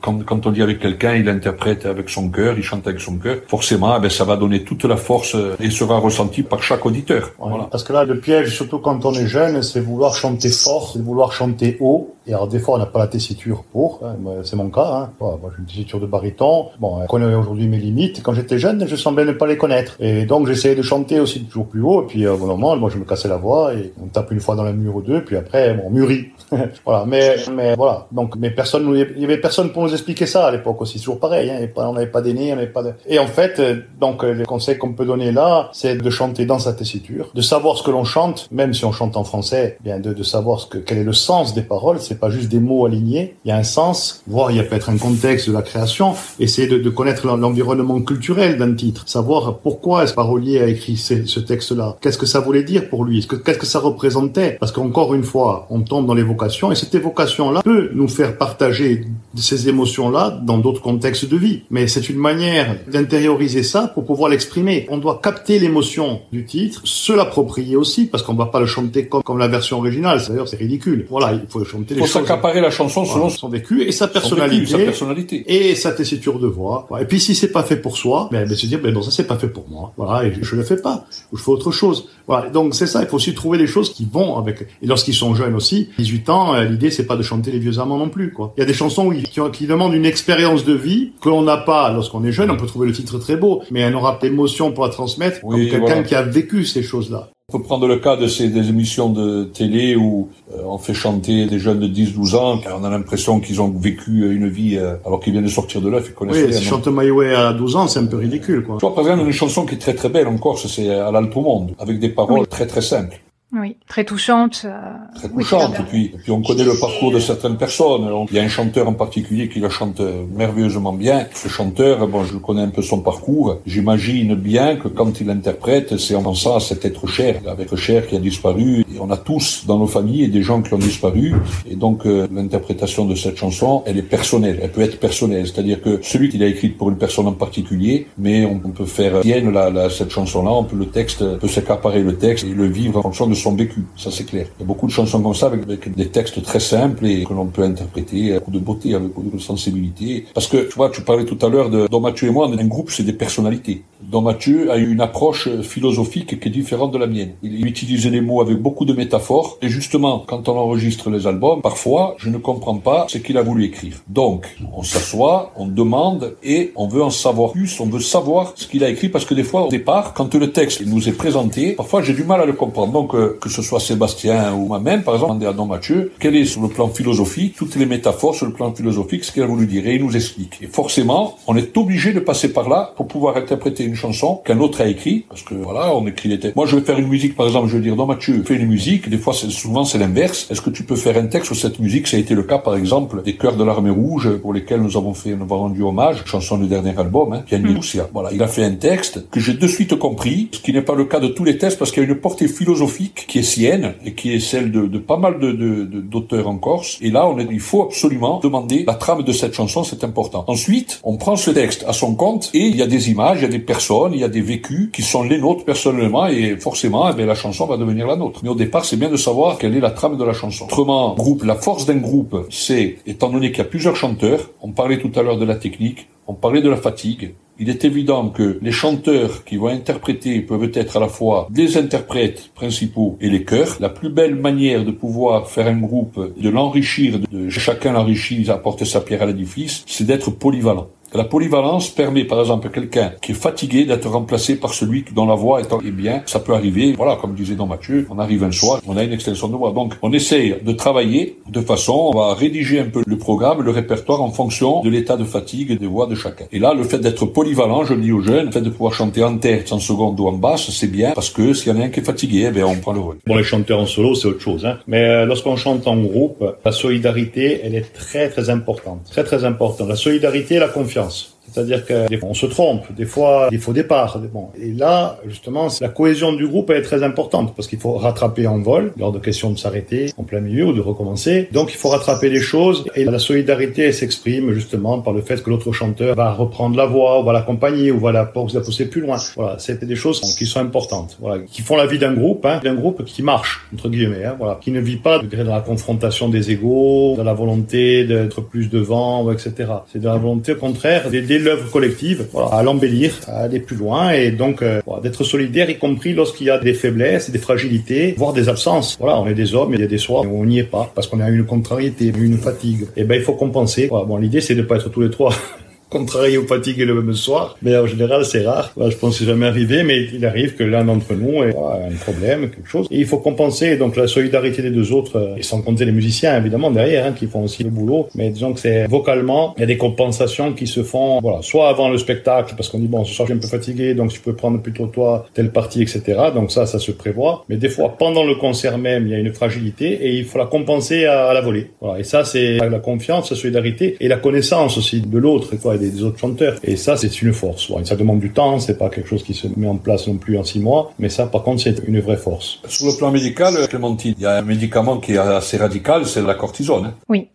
quand, 0.00 0.24
quand 0.24 0.46
on 0.46 0.50
dit 0.50 0.62
avec 0.62 0.80
quelqu'un, 0.80 1.14
il 1.14 1.28
interprète 1.28 1.86
avec 1.86 2.08
son 2.10 2.28
cœur, 2.30 2.54
il 2.56 2.62
chante 2.62 2.86
avec 2.86 3.00
son 3.00 3.16
cœur, 3.16 3.36
forcément, 3.46 3.94
eh 3.96 4.00
ben, 4.00 4.10
ça 4.10 4.24
va 4.24 4.36
donner 4.36 4.64
toute 4.64 4.84
la 4.84 4.96
force 4.96 5.36
et 5.60 5.70
sera 5.70 5.98
ressenti 5.98 6.42
par 6.42 6.62
chaque 6.62 6.84
auditeur. 6.86 7.30
voilà. 7.38 7.68
Parce 7.70 7.84
que 7.84 7.92
là, 7.92 8.04
le 8.04 8.18
piège, 8.18 8.54
surtout 8.54 8.78
quand 8.78 9.04
on 9.04 9.12
est 9.14 9.26
jeune, 9.26 9.62
c'est 9.62 9.80
vouloir 9.80 10.14
chanter 10.14 10.50
fort, 10.50 10.90
c'est 10.92 11.02
vouloir 11.02 11.32
chanter 11.32 11.76
haut. 11.80 12.14
Et 12.26 12.32
alors 12.32 12.48
des 12.48 12.58
fois, 12.58 12.76
on 12.76 12.78
n'a 12.78 12.86
pas 12.86 12.98
la 12.98 13.06
tessiture 13.06 13.64
pour. 13.70 14.00
Hein. 14.04 14.16
C'est 14.44 14.56
mon 14.56 14.70
cas. 14.70 14.84
Hein. 14.84 15.10
moi, 15.20 15.38
j'ai 15.50 15.58
une 15.58 15.66
tessiture 15.66 16.00
de 16.00 16.06
baryton. 16.06 16.68
Bon, 16.78 17.02
je 17.02 17.06
connais 17.06 17.34
aujourd'hui 17.34 17.66
mes 17.66 17.76
limites. 17.76 18.22
Quand 18.22 18.32
j'étais 18.32 18.58
jeune, 18.58 18.86
je 18.86 18.96
semblais 18.96 19.24
ne 19.24 19.32
pas 19.32 19.46
les 19.46 19.56
connaître. 19.56 19.96
Et 20.00 20.24
donc, 20.24 20.46
j'essayais 20.46 20.74
de 20.74 20.82
chanter 20.82 21.20
aussi 21.20 21.44
toujours 21.44 21.66
plus 21.66 21.82
haut. 21.82 22.02
Et 22.02 22.06
puis, 22.06 22.26
au 22.26 22.36
bout 22.36 22.46
moment, 22.46 22.76
moi, 22.76 22.90
je 22.90 22.98
me 22.98 23.04
cassais 23.04 23.28
la 23.28 23.36
voix 23.36 23.74
et 23.74 23.92
on 24.02 24.06
tape 24.06 24.30
une 24.30 24.40
fois 24.40 24.54
dans 24.56 24.64
le 24.64 24.72
mur 24.72 24.96
ou 24.96 25.02
deux. 25.02 25.22
Puis 25.22 25.36
après, 25.36 25.74
bon, 25.74 25.90
mûrit. 25.90 26.28
voilà. 26.84 27.04
Mais, 27.06 27.36
mais 27.52 27.74
voilà. 27.74 28.06
Donc, 28.12 28.36
mais 28.36 28.50
personne, 28.50 28.90
il 29.16 29.20
y 29.20 29.24
avait 29.24 29.38
personne 29.38 29.70
pour 29.70 29.82
nous 29.82 29.92
expliquer 29.92 30.26
ça 30.26 30.46
à 30.46 30.50
l'époque 30.50 30.80
aussi. 30.80 30.98
Toujours 30.98 31.20
pareil. 31.20 31.50
Hein. 31.50 31.68
On 31.76 31.92
n'avait 31.92 32.06
pas 32.06 32.22
d'aînés, 32.22 32.52
on 32.52 32.56
n'avait 32.56 32.68
pas 32.68 32.82
de... 32.82 32.92
Et 33.06 33.18
en 33.18 33.26
fait, 33.26 33.60
donc, 34.00 34.22
les 34.22 34.44
conseils 34.44 34.78
qu'on 34.78 34.94
peut 34.94 35.04
donner 35.04 35.32
là, 35.32 35.68
c'est 35.72 35.96
de 35.96 36.10
chanter 36.10 36.46
dans 36.46 36.58
sa 36.58 36.72
tessiture, 36.72 37.30
de 37.34 37.42
savoir 37.42 37.76
ce 37.76 37.82
que 37.82 37.90
l'on 37.90 38.04
chante, 38.04 38.48
même 38.50 38.72
si 38.72 38.84
on 38.84 38.92
chante 38.92 39.16
en 39.16 39.24
français, 39.24 39.76
bien 39.82 39.98
de, 39.98 40.12
de 40.12 40.22
savoir 40.22 40.60
ce 40.60 40.66
que, 40.66 40.78
quel 40.78 40.98
est 40.98 41.04
le 41.04 41.12
sens 41.12 41.54
des 41.54 41.62
paroles. 41.62 42.00
Pas 42.14 42.30
juste 42.30 42.48
des 42.48 42.60
mots 42.60 42.86
alignés. 42.86 43.34
Il 43.44 43.48
y 43.48 43.52
a 43.52 43.56
un 43.56 43.62
sens, 43.62 44.22
voire 44.26 44.50
il 44.50 44.56
y 44.56 44.60
a 44.60 44.64
peut-être 44.64 44.90
un 44.90 44.96
contexte 44.96 45.48
de 45.48 45.52
la 45.52 45.62
création. 45.62 46.14
Essayer 46.38 46.68
de, 46.68 46.90
connaître 46.90 47.26
l'environnement 47.26 48.00
culturel 48.00 48.56
d'un 48.56 48.74
titre, 48.74 49.02
savoir 49.06 49.58
pourquoi 49.58 50.04
est-ce 50.04 50.14
parolier 50.14 50.60
a 50.60 50.66
écrit 50.66 50.96
ce, 50.96 51.40
texte-là. 51.40 51.96
Qu'est-ce 52.00 52.18
que 52.18 52.26
ça 52.26 52.40
voulait 52.40 52.62
dire 52.62 52.88
pour 52.88 53.04
lui? 53.04 53.26
Qu'est-ce 53.44 53.58
que 53.58 53.66
ça 53.66 53.80
représentait? 53.80 54.56
Parce 54.60 54.72
qu'encore 54.72 55.14
une 55.14 55.24
fois, 55.24 55.66
on 55.70 55.80
tombe 55.80 56.06
dans 56.06 56.14
l'évocation 56.14 56.72
et 56.72 56.74
cette 56.74 56.94
évocation-là 56.94 57.62
peut 57.62 57.90
nous 57.94 58.08
faire 58.08 58.38
partager 58.38 59.04
ces 59.36 59.68
émotions-là 59.68 60.40
dans 60.42 60.58
d'autres 60.58 60.80
contextes 60.80 61.28
de 61.28 61.36
vie. 61.36 61.62
Mais 61.70 61.86
c'est 61.86 62.08
une 62.08 62.18
manière 62.18 62.76
d'intérioriser 62.90 63.62
ça 63.62 63.88
pour 63.88 64.04
pouvoir 64.04 64.30
l'exprimer. 64.30 64.86
On 64.90 64.98
doit 64.98 65.20
capter 65.22 65.58
l'émotion 65.58 66.20
du 66.32 66.44
titre, 66.44 66.80
se 66.84 67.12
l'approprier 67.12 67.76
aussi, 67.76 68.06
parce 68.06 68.22
qu'on 68.22 68.34
va 68.34 68.46
pas 68.46 68.60
le 68.60 68.66
chanter 68.66 69.08
comme, 69.08 69.38
la 69.38 69.48
version 69.48 69.78
originale. 69.78 70.22
D'ailleurs, 70.28 70.48
c'est 70.48 70.56
ridicule. 70.56 71.06
Voilà, 71.10 71.32
il 71.32 71.42
faut 71.48 71.64
chanter 71.64 71.94
choses. 71.94 72.03
Il 72.03 72.03
faut 72.06 72.18
s'accaparer 72.20 72.60
la 72.60 72.70
chanson 72.70 73.04
selon 73.04 73.28
son 73.28 73.48
vécu 73.48 73.82
et 73.82 73.92
sa 73.92 74.08
personnalité, 74.08 74.66
sa 74.66 74.78
personnalité 74.78 75.44
et 75.46 75.74
sa 75.74 75.92
tessiture 75.92 76.38
de 76.38 76.46
voix. 76.46 76.86
Et 77.00 77.04
puis 77.04 77.20
si 77.20 77.34
c'est 77.34 77.52
pas 77.52 77.62
fait 77.62 77.76
pour 77.76 77.96
soi, 77.96 78.28
ben, 78.30 78.48
ben 78.48 78.56
se 78.56 78.66
dire 78.66 78.80
ben 78.80 78.92
bon 78.92 79.02
ça 79.02 79.10
c'est 79.10 79.26
pas 79.26 79.36
fait 79.36 79.48
pour 79.48 79.68
moi. 79.68 79.92
Voilà, 79.96 80.26
et 80.26 80.34
je 80.40 80.56
le 80.56 80.62
fais 80.62 80.76
pas 80.76 81.06
ou 81.32 81.36
je 81.36 81.42
fais 81.42 81.50
autre 81.50 81.72
chose. 81.72 82.08
Voilà, 82.26 82.48
donc 82.50 82.74
c'est 82.74 82.86
ça. 82.86 83.02
Il 83.02 83.08
faut 83.08 83.16
aussi 83.16 83.34
trouver 83.34 83.58
les 83.58 83.66
choses 83.66 83.92
qui 83.92 84.06
vont 84.10 84.36
avec. 84.36 84.62
Et 84.82 84.86
lorsqu'ils 84.86 85.14
sont 85.14 85.34
jeunes 85.34 85.54
aussi, 85.54 85.90
18 85.98 86.28
ans, 86.30 86.54
euh, 86.54 86.64
l'idée 86.64 86.90
c'est 86.90 87.06
pas 87.06 87.16
de 87.16 87.22
chanter 87.22 87.50
les 87.50 87.58
vieux 87.58 87.78
amants 87.78 87.98
non 87.98 88.08
plus. 88.08 88.32
Quoi. 88.32 88.54
Il 88.56 88.60
y 88.60 88.62
a 88.62 88.66
des 88.66 88.74
chansons 88.74 89.10
qui, 89.10 89.40
qui 89.52 89.66
demandent 89.66 89.94
une 89.94 90.06
expérience 90.06 90.64
de 90.64 90.74
vie 90.74 91.12
que 91.20 91.28
l'on 91.28 91.42
n'a 91.42 91.56
pas 91.56 91.92
lorsqu'on 91.92 92.24
est 92.24 92.32
jeune. 92.32 92.50
On 92.50 92.56
peut 92.56 92.66
trouver 92.66 92.86
le 92.86 92.92
titre 92.92 93.18
très 93.18 93.36
beau, 93.36 93.62
mais 93.70 93.84
on 93.92 93.94
aura 93.98 94.18
d'émotion 94.20 94.72
pour 94.72 94.84
la 94.84 94.90
transmettre 94.90 95.40
comme 95.40 95.68
quelqu'un 95.68 96.02
qui 96.02 96.14
a 96.14 96.22
vécu 96.22 96.64
ces 96.64 96.82
choses-là. 96.82 97.30
On 97.52 97.58
peut 97.58 97.64
prendre 97.64 97.86
le 97.86 97.96
cas 97.98 98.16
de 98.16 98.26
ces 98.26 98.48
des 98.48 98.70
émissions 98.70 99.10
de 99.10 99.44
télé 99.44 99.96
où 99.96 100.30
euh, 100.54 100.62
on 100.64 100.78
fait 100.78 100.94
chanter 100.94 101.44
des 101.44 101.58
jeunes 101.58 101.78
de 101.78 101.86
10-12 101.86 102.36
ans, 102.36 102.56
car 102.56 102.80
on 102.80 102.84
a 102.84 102.88
l'impression 102.88 103.38
qu'ils 103.38 103.60
ont 103.60 103.68
vécu 103.68 104.34
une 104.34 104.48
vie 104.48 104.78
euh, 104.78 104.94
alors 105.04 105.20
qu'ils 105.20 105.34
viennent 105.34 105.44
de 105.44 105.50
sortir 105.50 105.82
de 105.82 105.90
là, 105.90 105.98
ils 106.02 106.14
connaissent 106.14 106.42
oui, 106.42 106.54
si 106.54 106.64
chante 106.64 106.88
My 106.88 107.10
Way 107.10 107.34
à 107.34 107.52
12 107.52 107.76
ans, 107.76 107.86
c'est 107.86 108.00
un 108.00 108.06
peu 108.06 108.16
ridicule. 108.16 108.64
Quoi. 108.64 108.78
Tu 108.80 108.86
vois, 108.86 108.94
par 108.94 109.04
exemple, 109.04 109.26
une 109.26 109.32
chanson 109.34 109.66
qui 109.66 109.74
est 109.74 109.78
très 109.78 109.92
très 109.92 110.08
belle 110.08 110.26
en 110.26 110.38
Corse, 110.38 110.66
c'est 110.68 110.88
à 110.88 111.10
l'Alto 111.10 111.42
Monde, 111.42 111.72
avec 111.78 111.98
des 111.98 112.08
paroles 112.08 112.40
Oui. 112.40 112.46
très 112.48 112.66
très 112.66 112.80
simples. 112.80 113.20
Oui, 113.54 113.76
très 113.86 114.04
touchante. 114.04 114.62
euh, 114.64 114.70
Très 115.14 115.28
oui, 115.28 115.44
touchante. 115.44 115.74
et, 115.78 115.82
puis, 115.84 116.30
on 116.30 116.42
connaît 116.42 116.64
le 116.64 116.78
parcours 116.80 117.12
de 117.12 117.20
certaines 117.20 117.56
personnes. 117.56 118.08
Il 118.30 118.36
y 118.36 118.40
a 118.40 118.42
un 118.42 118.48
chanteur 118.48 118.88
en 118.88 118.94
particulier 118.94 119.48
qui 119.48 119.60
la 119.60 119.70
chante 119.70 120.00
merveilleusement 120.34 120.92
bien. 120.92 121.26
Ce 121.34 121.48
chanteur, 121.48 122.06
bon, 122.08 122.24
je 122.24 122.36
connais 122.38 122.62
un 122.62 122.70
peu 122.70 122.82
son 122.82 123.00
parcours. 123.00 123.58
J'imagine 123.66 124.34
bien 124.34 124.76
que 124.76 124.88
quand 124.88 125.20
il 125.20 125.30
interprète, 125.30 125.98
c'est 125.98 126.14
en 126.14 126.22
pensant 126.22 126.56
à 126.56 126.60
cet 126.60 126.84
être 126.84 127.06
cher, 127.06 127.40
avec 127.46 127.74
cher 127.76 128.06
qui 128.08 128.16
a 128.16 128.18
disparu. 128.18 128.80
Et 128.94 128.98
on 129.00 129.10
a 129.10 129.16
tous 129.16 129.64
dans 129.66 129.78
nos 129.78 129.86
familles 129.86 130.28
des 130.28 130.42
gens 130.42 130.60
qui 130.62 130.74
ont 130.74 130.78
disparu. 130.78 131.34
Et 131.70 131.76
donc 131.76 132.06
euh, 132.06 132.26
l'interprétation 132.32 133.04
de 133.04 133.14
cette 133.14 133.36
chanson, 133.36 133.82
elle 133.86 133.98
est 133.98 134.02
personnelle. 134.02 134.58
Elle 134.62 134.72
peut 134.72 134.80
être 134.82 134.98
personnelle. 134.98 135.46
C'est-à-dire 135.46 135.80
que 135.80 136.00
celui 136.02 136.28
qui 136.28 136.38
l'a 136.38 136.46
écrite 136.46 136.76
pour 136.76 136.90
une 136.90 136.98
personne 136.98 137.26
en 137.26 137.32
particulier, 137.32 138.06
mais 138.18 138.44
on, 138.44 138.58
peut 138.58 138.84
faire 138.86 139.20
tienne 139.20 139.52
la, 139.52 139.70
la, 139.70 139.90
cette 139.90 140.10
chanson-là. 140.10 140.50
On 140.50 140.64
peut 140.64 140.76
le 140.76 140.86
texte, 140.86 141.22
on 141.22 141.38
peut 141.38 141.48
s'accaparer 141.48 142.00
le 142.02 142.16
texte 142.16 142.44
et 142.44 142.48
le 142.54 142.66
vivre 142.66 142.98
en 142.98 143.02
fonction 143.02 143.26
de 143.26 143.34
vécu. 143.52 143.84
Ça 143.96 144.10
c'est 144.10 144.24
clair. 144.24 144.46
Il 144.58 144.62
y 144.62 144.64
a 144.64 144.66
beaucoup 144.66 144.86
de 144.86 144.92
chansons 144.92 145.22
comme 145.22 145.34
ça 145.34 145.46
avec, 145.46 145.62
avec 145.62 145.94
des 145.94 146.08
textes 146.08 146.42
très 146.42 146.60
simples 146.60 147.06
et 147.06 147.24
que 147.24 147.34
l'on 147.34 147.46
peut 147.46 147.62
interpréter 147.62 148.32
avec 148.32 148.40
beaucoup 148.40 148.50
de 148.50 148.58
beauté, 148.58 148.94
avec 148.94 149.08
beaucoup 149.08 149.36
de 149.36 149.40
sensibilité. 149.40 150.26
Parce 150.34 150.46
que 150.46 150.68
tu 150.68 150.74
vois, 150.74 150.90
tu 150.90 151.02
parlais 151.02 151.24
tout 151.24 151.38
à 151.44 151.48
l'heure 151.48 151.70
de 151.70 151.86
Don 151.88 152.00
Mathieu 152.00 152.28
et 152.28 152.30
moi, 152.30 152.48
un 152.48 152.66
groupe 152.66 152.90
c'est 152.90 153.02
des 153.02 153.12
personnalités. 153.12 153.82
Don 154.02 154.22
Mathieu 154.22 154.70
a 154.70 154.76
eu 154.76 154.90
une 154.92 155.00
approche 155.00 155.48
philosophique 155.62 156.40
qui 156.40 156.48
est 156.48 156.52
différente 156.52 156.92
de 156.92 156.98
la 156.98 157.06
mienne. 157.06 157.32
Il 157.42 157.66
utilisait 157.66 158.10
les 158.10 158.20
mots 158.20 158.40
avec 158.40 158.58
beaucoup 158.58 158.84
de 158.84 158.92
métaphores 158.92 159.58
et 159.62 159.68
justement, 159.68 160.24
quand 160.26 160.48
on 160.48 160.56
enregistre 160.56 161.10
les 161.10 161.26
albums, 161.26 161.62
parfois 161.62 162.14
je 162.18 162.30
ne 162.30 162.38
comprends 162.38 162.76
pas 162.76 163.06
ce 163.08 163.18
qu'il 163.18 163.38
a 163.38 163.42
voulu 163.42 163.64
écrire. 163.64 164.02
Donc, 164.08 164.56
on 164.74 164.82
s'assoit, 164.82 165.52
on 165.56 165.66
demande 165.66 166.36
et 166.42 166.72
on 166.76 166.86
veut 166.86 167.02
en 167.02 167.10
savoir 167.10 167.52
plus, 167.52 167.80
on 167.80 167.86
veut 167.86 168.00
savoir 168.00 168.52
ce 168.54 168.66
qu'il 168.66 168.84
a 168.84 168.88
écrit 168.88 169.08
parce 169.08 169.24
que 169.24 169.34
des 169.34 169.44
fois, 169.44 169.66
au 169.66 169.68
départ, 169.68 170.14
quand 170.14 170.34
le 170.34 170.52
texte 170.52 170.84
nous 170.86 171.08
est 171.08 171.12
présenté, 171.12 171.72
parfois 171.72 172.02
j'ai 172.02 172.12
du 172.12 172.24
mal 172.24 172.40
à 172.40 172.46
le 172.46 172.52
comprendre. 172.52 172.92
Donc, 172.92 173.14
euh, 173.14 173.33
que 173.40 173.48
ce 173.48 173.62
soit 173.62 173.80
Sébastien 173.80 174.54
ou 174.54 174.66
moi-même, 174.66 175.02
par 175.02 175.14
exemple, 175.14 175.32
demander 175.32 175.46
à 175.46 175.52
Don 175.52 175.66
Mathieu, 175.66 176.12
quel 176.18 176.36
est 176.36 176.44
sur 176.44 176.62
le 176.62 176.68
plan 176.68 176.88
philosophique, 176.88 177.54
toutes 177.56 177.76
les 177.76 177.86
métaphores 177.86 178.34
sur 178.34 178.46
le 178.46 178.52
plan 178.52 178.74
philosophique, 178.74 179.24
ce 179.24 179.32
qu'il 179.32 179.42
a 179.42 179.46
voulu 179.46 179.66
dire, 179.66 179.86
et 179.86 179.94
il 179.94 180.04
nous 180.04 180.16
explique. 180.16 180.58
Et 180.62 180.66
forcément, 180.66 181.36
on 181.46 181.56
est 181.56 181.76
obligé 181.76 182.12
de 182.12 182.20
passer 182.20 182.52
par 182.52 182.68
là 182.68 182.92
pour 182.96 183.06
pouvoir 183.06 183.36
interpréter 183.36 183.84
une 183.84 183.94
chanson 183.94 184.40
qu'un 184.44 184.60
autre 184.60 184.80
a 184.80 184.86
écrit, 184.86 185.24
parce 185.28 185.42
que 185.42 185.54
voilà, 185.54 185.94
on 185.94 186.06
écrit 186.06 186.28
les 186.28 186.38
textes. 186.38 186.56
Moi, 186.56 186.66
je 186.66 186.76
vais 186.76 186.82
faire 186.82 186.98
une 186.98 187.08
musique, 187.08 187.36
par 187.36 187.46
exemple, 187.46 187.68
je 187.68 187.76
vais 187.76 187.82
dire, 187.82 187.96
Don 187.96 188.06
Mathieu, 188.06 188.42
fais 188.46 188.56
une 188.56 188.66
musique, 188.66 189.08
des 189.08 189.18
fois, 189.18 189.32
c'est, 189.34 189.50
souvent, 189.50 189.84
c'est 189.84 189.98
l'inverse. 189.98 190.46
Est-ce 190.50 190.60
que 190.60 190.70
tu 190.70 190.84
peux 190.84 190.96
faire 190.96 191.16
un 191.16 191.26
texte 191.26 191.46
sur 191.52 191.56
cette 191.56 191.78
musique? 191.78 192.06
Ça 192.06 192.16
a 192.16 192.20
été 192.20 192.34
le 192.34 192.42
cas, 192.42 192.58
par 192.58 192.76
exemple, 192.76 193.22
des 193.22 193.34
Chœurs 193.34 193.56
de 193.56 193.64
l'Armée 193.64 193.90
Rouge, 193.90 194.36
pour 194.42 194.52
lesquels 194.52 194.80
nous 194.80 194.96
avons 194.96 195.14
fait, 195.14 195.30
nous 195.30 195.44
avons 195.44 195.58
rendu 195.58 195.82
hommage, 195.82 196.24
chanson 196.24 196.58
du 196.58 196.66
dernier 196.66 196.96
album, 196.98 197.32
hein, 197.32 197.42
Piani 197.46 197.74
Lucia. 197.74 198.08
Voilà, 198.12 198.30
il 198.32 198.42
a 198.42 198.48
fait 198.48 198.64
un 198.64 198.74
texte 198.74 199.28
que 199.30 199.40
j'ai 199.40 199.54
de 199.54 199.66
suite 199.66 199.94
compris, 199.96 200.48
ce 200.52 200.60
qui 200.60 200.72
n'est 200.72 200.82
pas 200.82 200.94
le 200.94 201.04
cas 201.04 201.20
de 201.20 201.28
tous 201.28 201.44
les 201.44 201.58
textes, 201.58 201.78
parce 201.78 201.90
qu'il 201.90 202.02
y 202.02 202.06
a 202.06 202.08
une 202.08 202.16
portée 202.16 202.48
philosophique 202.48 203.13
qui 203.14 203.38
est 203.38 203.42
sienne, 203.42 203.94
et 204.04 204.12
qui 204.14 204.32
est 204.32 204.40
celle 204.40 204.70
de, 204.72 204.86
de 204.86 204.98
pas 204.98 205.16
mal 205.16 205.38
de, 205.38 205.52
de, 205.52 205.84
de- 205.84 206.00
d'auteurs 206.00 206.48
en 206.48 206.56
Corse. 206.56 206.98
Et 207.00 207.10
là, 207.10 207.28
on 207.28 207.38
est, 207.38 207.46
il 207.50 207.60
faut 207.60 207.82
absolument 207.82 208.40
demander 208.42 208.84
la 208.86 208.94
trame 208.94 209.22
de 209.22 209.32
cette 209.32 209.54
chanson, 209.54 209.84
c'est 209.84 210.02
important. 210.04 210.44
Ensuite, 210.48 211.00
on 211.04 211.16
prend 211.16 211.36
ce 211.36 211.50
texte 211.50 211.84
à 211.86 211.92
son 211.92 212.14
compte, 212.14 212.50
et 212.54 212.66
il 212.66 212.76
y 212.76 212.82
a 212.82 212.86
des 212.86 213.10
images, 213.10 213.38
il 213.40 213.42
y 213.42 213.46
a 213.46 213.48
des 213.48 213.58
personnes, 213.58 214.12
il 214.14 214.20
y 214.20 214.24
a 214.24 214.28
des 214.28 214.40
vécus 214.40 214.90
qui 214.92 215.02
sont 215.02 215.22
les 215.22 215.38
nôtres 215.38 215.64
personnellement, 215.64 216.26
et 216.26 216.56
forcément, 216.56 217.08
eh 217.10 217.14
bien, 217.14 217.26
la 217.26 217.34
chanson 217.34 217.66
va 217.66 217.76
devenir 217.76 218.06
la 218.06 218.16
nôtre. 218.16 218.40
Mais 218.42 218.48
au 218.50 218.54
départ, 218.54 218.84
c'est 218.84 218.96
bien 218.96 219.10
de 219.10 219.16
savoir 219.16 219.58
quelle 219.58 219.76
est 219.76 219.80
la 219.80 219.90
trame 219.90 220.16
de 220.16 220.24
la 220.24 220.32
chanson. 220.32 220.64
Autrement, 220.64 221.14
groupe, 221.14 221.44
la 221.44 221.54
force 221.54 221.86
d'un 221.86 221.96
groupe, 221.96 222.46
c'est, 222.50 222.96
étant 223.06 223.30
donné 223.30 223.50
qu'il 223.50 223.58
y 223.58 223.62
a 223.62 223.64
plusieurs 223.64 223.96
chanteurs, 223.96 224.50
on 224.60 224.70
parlait 224.72 224.98
tout 224.98 225.12
à 225.16 225.22
l'heure 225.22 225.38
de 225.38 225.44
la 225.44 225.54
technique, 225.56 226.08
on 226.26 226.34
parlait 226.34 226.62
de 226.62 226.70
la 226.70 226.76
fatigue. 226.76 227.34
Il 227.58 227.70
est 227.70 227.84
évident 227.84 228.30
que 228.30 228.58
les 228.60 228.72
chanteurs 228.72 229.44
qui 229.44 229.56
vont 229.56 229.68
interpréter 229.68 230.40
peuvent 230.40 230.72
être 230.74 230.96
à 230.96 231.00
la 231.00 231.06
fois 231.06 231.46
des 231.50 231.76
interprètes 231.76 232.50
principaux 232.54 233.16
et 233.20 233.30
les 233.30 233.44
chœurs. 233.44 233.76
La 233.78 233.90
plus 233.90 234.08
belle 234.08 234.34
manière 234.34 234.84
de 234.84 234.90
pouvoir 234.90 235.48
faire 235.48 235.68
un 235.68 235.78
groupe, 235.78 236.34
de 236.36 236.48
l'enrichir, 236.48 237.20
de 237.30 237.48
chacun 237.48 237.92
l'enrichit, 237.92 238.50
apporter 238.50 238.84
sa 238.84 239.00
pierre 239.00 239.22
à 239.22 239.26
l'édifice, 239.26 239.84
c'est 239.86 240.04
d'être 240.04 240.30
polyvalent. 240.30 240.88
La 241.16 241.22
polyvalence 241.22 241.90
permet, 241.90 242.24
par 242.24 242.40
exemple, 242.40 242.66
à 242.66 242.70
quelqu'un 242.70 243.12
qui 243.22 243.30
est 243.30 243.36
fatigué 243.36 243.84
d'être 243.84 244.08
remplacé 244.08 244.56
par 244.56 244.74
celui 244.74 245.04
dont 245.14 245.26
la 245.26 245.36
voix 245.36 245.60
est, 245.60 245.72
est 245.86 245.92
bien. 245.92 246.22
Ça 246.26 246.40
peut 246.40 246.54
arriver. 246.54 246.94
Voilà, 246.96 247.14
comme 247.14 247.34
disait 247.34 247.54
Don 247.54 247.66
Mathieu, 247.66 248.04
on 248.10 248.18
arrive 248.18 248.42
un 248.42 248.50
soir, 248.50 248.80
on 248.88 248.96
a 248.96 249.04
une 249.04 249.12
extension 249.12 249.46
de 249.46 249.54
voix. 249.54 249.70
Donc, 249.70 249.94
on 250.02 250.12
essaye 250.12 250.56
de 250.60 250.72
travailler 250.72 251.38
de 251.48 251.60
façon, 251.60 252.10
on 252.12 252.18
va 252.18 252.34
rédiger 252.34 252.80
un 252.80 252.86
peu 252.86 253.04
le 253.06 253.16
programme, 253.16 253.62
le 253.62 253.70
répertoire 253.70 254.22
en 254.22 254.32
fonction 254.32 254.82
de 254.82 254.90
l'état 254.90 255.16
de 255.16 255.22
fatigue 255.22 255.70
et 255.70 255.76
des 255.76 255.86
voix 255.86 256.08
de 256.08 256.16
chacun. 256.16 256.46
Et 256.50 256.58
là, 256.58 256.74
le 256.74 256.82
fait 256.82 256.98
d'être 256.98 257.26
polyvalent, 257.26 257.84
je 257.84 257.94
le 257.94 258.00
dis 258.00 258.10
aux 258.10 258.20
jeunes, 258.20 258.46
le 258.46 258.50
fait 258.50 258.60
de 258.60 258.70
pouvoir 258.70 258.92
chanter 258.92 259.22
en 259.22 259.38
tête, 259.38 259.72
en 259.72 259.78
seconde 259.78 260.18
ou 260.18 260.26
en 260.26 260.32
basse, 260.32 260.68
c'est 260.70 260.90
bien 260.90 261.12
parce 261.12 261.30
que 261.30 261.54
s'il 261.54 261.72
y 261.72 261.76
en 261.76 261.80
a 261.80 261.84
un 261.84 261.88
qui 261.90 262.00
est 262.00 262.04
fatigué, 262.04 262.46
eh 262.48 262.50
bien, 262.50 262.66
on 262.66 262.74
prend 262.74 262.92
le 262.92 262.98
rôle. 262.98 263.18
Bon, 263.24 263.36
les 263.36 263.44
chanteurs 263.44 263.78
en 263.78 263.86
solo, 263.86 264.16
c'est 264.16 264.26
autre 264.26 264.40
chose. 264.40 264.66
Hein. 264.66 264.78
Mais 264.88 265.04
euh, 265.04 265.26
lorsqu'on 265.26 265.54
chante 265.54 265.86
en 265.86 265.96
groupe, 265.96 266.44
la 266.64 266.72
solidarité, 266.72 267.60
elle 267.62 267.76
est 267.76 267.92
très 267.92 268.28
très 268.30 268.50
importante. 268.50 269.02
Très 269.12 269.22
très 269.22 269.44
importante. 269.44 269.88
La 269.88 269.94
solidarité 269.94 270.56
et 270.56 270.58
la 270.58 270.68
confiance. 270.68 271.03
descanso. 271.06 271.33
C'est-à-dire 271.54 271.84
qu'on 271.86 272.34
se 272.34 272.46
trompe, 272.46 272.92
des 272.94 273.04
fois, 273.04 273.48
il 273.52 273.60
faut 273.60 273.72
départ. 273.72 274.18
Bon. 274.32 274.48
Et 274.60 274.72
là, 274.72 275.18
justement, 275.26 275.68
la 275.80 275.88
cohésion 275.88 276.32
du 276.32 276.48
groupe 276.48 276.70
est 276.70 276.82
très 276.82 277.02
importante 277.04 277.54
parce 277.54 277.68
qu'il 277.68 277.78
faut 277.78 277.92
rattraper 277.92 278.46
en 278.46 278.58
vol, 278.58 278.92
lors 278.98 279.12
de 279.12 279.20
question 279.20 279.50
de 279.50 279.58
s'arrêter 279.58 280.06
en 280.16 280.24
plein 280.24 280.40
milieu 280.40 280.66
ou 280.66 280.72
de 280.72 280.80
recommencer. 280.80 281.48
Donc, 281.52 281.72
il 281.72 281.76
faut 281.76 281.90
rattraper 281.90 282.28
les 282.28 282.40
choses 282.40 282.84
et 282.96 283.04
la 283.04 283.18
solidarité 283.18 283.92
s'exprime 283.92 284.52
justement 284.52 284.98
par 285.00 285.12
le 285.12 285.22
fait 285.22 285.42
que 285.42 285.50
l'autre 285.50 285.70
chanteur 285.72 286.16
va 286.16 286.32
reprendre 286.32 286.76
la 286.76 286.86
voix, 286.86 287.20
ou 287.20 287.24
va 287.24 287.32
l'accompagner, 287.32 287.92
ou 287.92 288.00
va 288.00 288.12
la, 288.12 288.24
pousser 288.24 288.88
plus 288.88 289.00
loin. 289.00 289.18
Voilà, 289.36 289.56
c'est 289.58 289.84
des 289.84 289.96
choses 289.96 290.20
qui 290.36 290.46
sont 290.46 290.60
importantes, 290.60 291.16
voilà, 291.20 291.42
qui 291.42 291.62
font 291.62 291.76
la 291.76 291.86
vie 291.86 291.98
d'un 291.98 292.14
groupe, 292.14 292.44
hein, 292.46 292.60
d'un 292.62 292.74
groupe 292.74 293.04
qui 293.04 293.22
marche 293.22 293.66
entre 293.72 293.88
guillemets, 293.88 294.24
hein, 294.24 294.36
voilà, 294.38 294.58
qui 294.60 294.70
ne 294.70 294.80
vit 294.80 294.96
pas 294.96 295.18
de 295.18 295.42
la 295.42 295.60
confrontation 295.60 296.28
des 296.28 296.50
égaux, 296.50 297.14
de 297.16 297.22
la 297.22 297.34
volonté 297.34 298.04
d'être 298.04 298.40
plus 298.40 298.68
devant, 298.68 299.30
etc. 299.30 299.52
C'est 299.92 300.00
de 300.00 300.08
la 300.08 300.16
volonté 300.16 300.52
au 300.52 300.56
contraire 300.56 301.10
d'aider 301.10 301.38
l'œuvre 301.44 301.70
collective 301.70 302.26
à 302.50 302.62
l'embellir, 302.62 303.12
à 303.28 303.42
aller 303.42 303.60
plus 303.60 303.76
loin 303.76 304.10
et 304.10 304.30
donc 304.30 304.62
euh, 304.62 304.80
d'être 305.02 305.24
solidaire, 305.24 305.70
y 305.70 305.78
compris 305.78 306.12
lorsqu'il 306.14 306.46
y 306.48 306.50
a 306.50 306.58
des 306.58 306.74
faiblesses, 306.74 307.30
des 307.30 307.38
fragilités, 307.38 308.14
voire 308.16 308.32
des 308.32 308.48
absences. 308.48 308.96
Voilà, 308.98 309.18
on 309.20 309.26
est 309.26 309.34
des 309.34 309.54
hommes, 309.54 309.74
il 309.74 309.80
y 309.80 309.84
a 309.84 309.88
des 309.88 309.98
soirs 309.98 310.24
où 310.24 310.40
on 310.40 310.44
n'y 310.44 310.58
est 310.58 310.64
pas 310.64 310.90
parce 310.94 311.06
qu'on 311.06 311.20
a 311.20 311.28
une 311.28 311.44
contrariété, 311.44 312.12
une 312.16 312.38
fatigue. 312.38 312.82
Et 312.96 313.02
eh 313.02 313.04
ben 313.04 313.16
il 313.16 313.22
faut 313.22 313.34
compenser. 313.34 313.88
Bon, 313.88 314.16
l'idée 314.16 314.40
c'est 314.40 314.54
de 314.54 314.62
pas 314.62 314.76
être 314.76 314.88
tous 314.88 315.00
les 315.00 315.10
trois 315.10 315.34
contrarié 315.94 316.36
ou 316.38 316.46
fatigué 316.46 316.84
le 316.84 316.94
même 317.00 317.14
soir. 317.14 317.56
Mais 317.62 317.76
en 317.76 317.86
général, 317.86 318.24
c'est 318.24 318.44
rare. 318.44 318.72
je 318.76 318.96
pense 318.96 319.12
que 319.12 319.18
c'est 319.20 319.30
jamais 319.32 319.46
arrivé, 319.46 319.84
mais 319.84 319.98
il 320.12 320.26
arrive 320.26 320.54
que 320.56 320.64
l'un 320.64 320.84
d'entre 320.84 321.14
nous 321.14 321.42
ait 321.44 321.54
un 321.54 321.96
problème, 322.06 322.50
quelque 322.50 322.68
chose. 322.68 322.88
Et 322.90 322.98
il 322.98 323.06
faut 323.06 323.18
compenser 323.18 323.76
donc 323.76 323.94
la 323.96 324.08
solidarité 324.08 324.60
des 324.62 324.70
deux 324.70 324.92
autres, 324.92 325.16
euh, 325.16 325.36
et 325.36 325.42
sans 325.42 325.62
compter 325.62 325.84
les 325.84 325.92
musiciens 325.92 326.36
évidemment 326.36 326.70
derrière, 326.72 327.06
hein, 327.06 327.14
qui 327.18 327.26
font 327.26 327.44
aussi 327.44 327.62
le 327.62 327.70
boulot. 327.70 328.08
Mais 328.16 328.30
disons 328.30 328.52
que 328.54 328.60
c'est 328.60 328.86
vocalement, 328.88 329.54
il 329.56 329.60
y 329.60 329.62
a 329.62 329.66
des 329.66 329.76
compensations 329.76 330.52
qui 330.52 330.66
se 330.66 330.82
font, 330.82 331.20
voilà, 331.20 331.42
soit 331.42 331.68
avant 331.68 331.88
le 331.88 331.98
spectacle, 331.98 332.54
parce 332.56 332.68
qu'on 332.68 332.80
dit 332.80 332.88
bon, 332.88 333.04
ce 333.04 333.14
soir 333.14 333.28
je 333.28 333.32
suis 333.32 333.38
un 333.38 333.40
peu 333.40 333.52
fatigué, 333.58 333.94
donc 333.94 334.10
tu 334.12 334.20
peux 334.20 334.34
prendre 334.34 334.60
plutôt 334.60 334.86
toi 334.86 335.26
telle 335.32 335.50
partie, 335.50 335.82
etc. 335.82 336.02
Donc 336.34 336.50
ça, 336.50 336.66
ça 336.66 336.80
se 336.80 336.90
prévoit. 336.90 337.44
Mais 337.48 337.56
des 337.56 337.68
fois, 337.68 337.96
pendant 337.96 338.24
le 338.24 338.34
concert 338.34 338.78
même, 338.78 339.06
il 339.06 339.12
y 339.12 339.14
a 339.14 339.18
une 339.18 339.32
fragilité 339.32 339.86
et 340.06 340.10
il 340.14 340.24
faut 340.24 340.38
la 340.38 340.46
compenser 340.46 341.04
à, 341.04 341.32
la 341.32 341.40
volée. 341.40 341.70
Voilà. 341.80 342.00
Et 342.00 342.04
ça, 342.04 342.24
c'est 342.24 342.58
la 342.58 342.80
confiance, 342.80 343.30
la 343.30 343.36
solidarité 343.36 343.96
et 344.00 344.08
la 344.08 344.16
connaissance 344.16 344.76
aussi 344.76 345.00
de 345.00 345.18
l'autre, 345.18 345.54
quoi 345.56 345.76
des, 345.90 346.02
autres 346.02 346.18
chanteurs. 346.18 346.56
Et 346.62 346.76
ça, 346.76 346.96
c'est 346.96 347.22
une 347.22 347.32
force. 347.32 347.72
ça 347.84 347.96
demande 347.96 348.20
du 348.20 348.30
temps, 348.30 348.58
c'est 348.60 348.78
pas 348.78 348.88
quelque 348.88 349.08
chose 349.08 349.22
qui 349.22 349.34
se 349.34 349.46
met 349.56 349.66
en 349.66 349.76
place 349.76 350.06
non 350.06 350.16
plus 350.16 350.36
en 350.38 350.44
six 350.44 350.60
mois, 350.60 350.92
mais 350.98 351.08
ça, 351.08 351.26
par 351.26 351.42
contre, 351.42 351.62
c'est 351.62 351.80
une 351.86 352.00
vraie 352.00 352.16
force. 352.16 352.60
Sur 352.68 352.86
le 352.86 352.96
plan 352.96 353.10
médical, 353.10 353.54
Clémentine, 353.68 354.14
il 354.16 354.22
y 354.22 354.26
a 354.26 354.36
un 354.36 354.42
médicament 354.42 354.98
qui 354.98 355.12
est 355.12 355.18
assez 355.18 355.56
radical, 355.56 356.06
c'est 356.06 356.22
la 356.22 356.34
cortisone. 356.34 356.86
Hein. 356.86 356.94
Oui. 357.08 357.28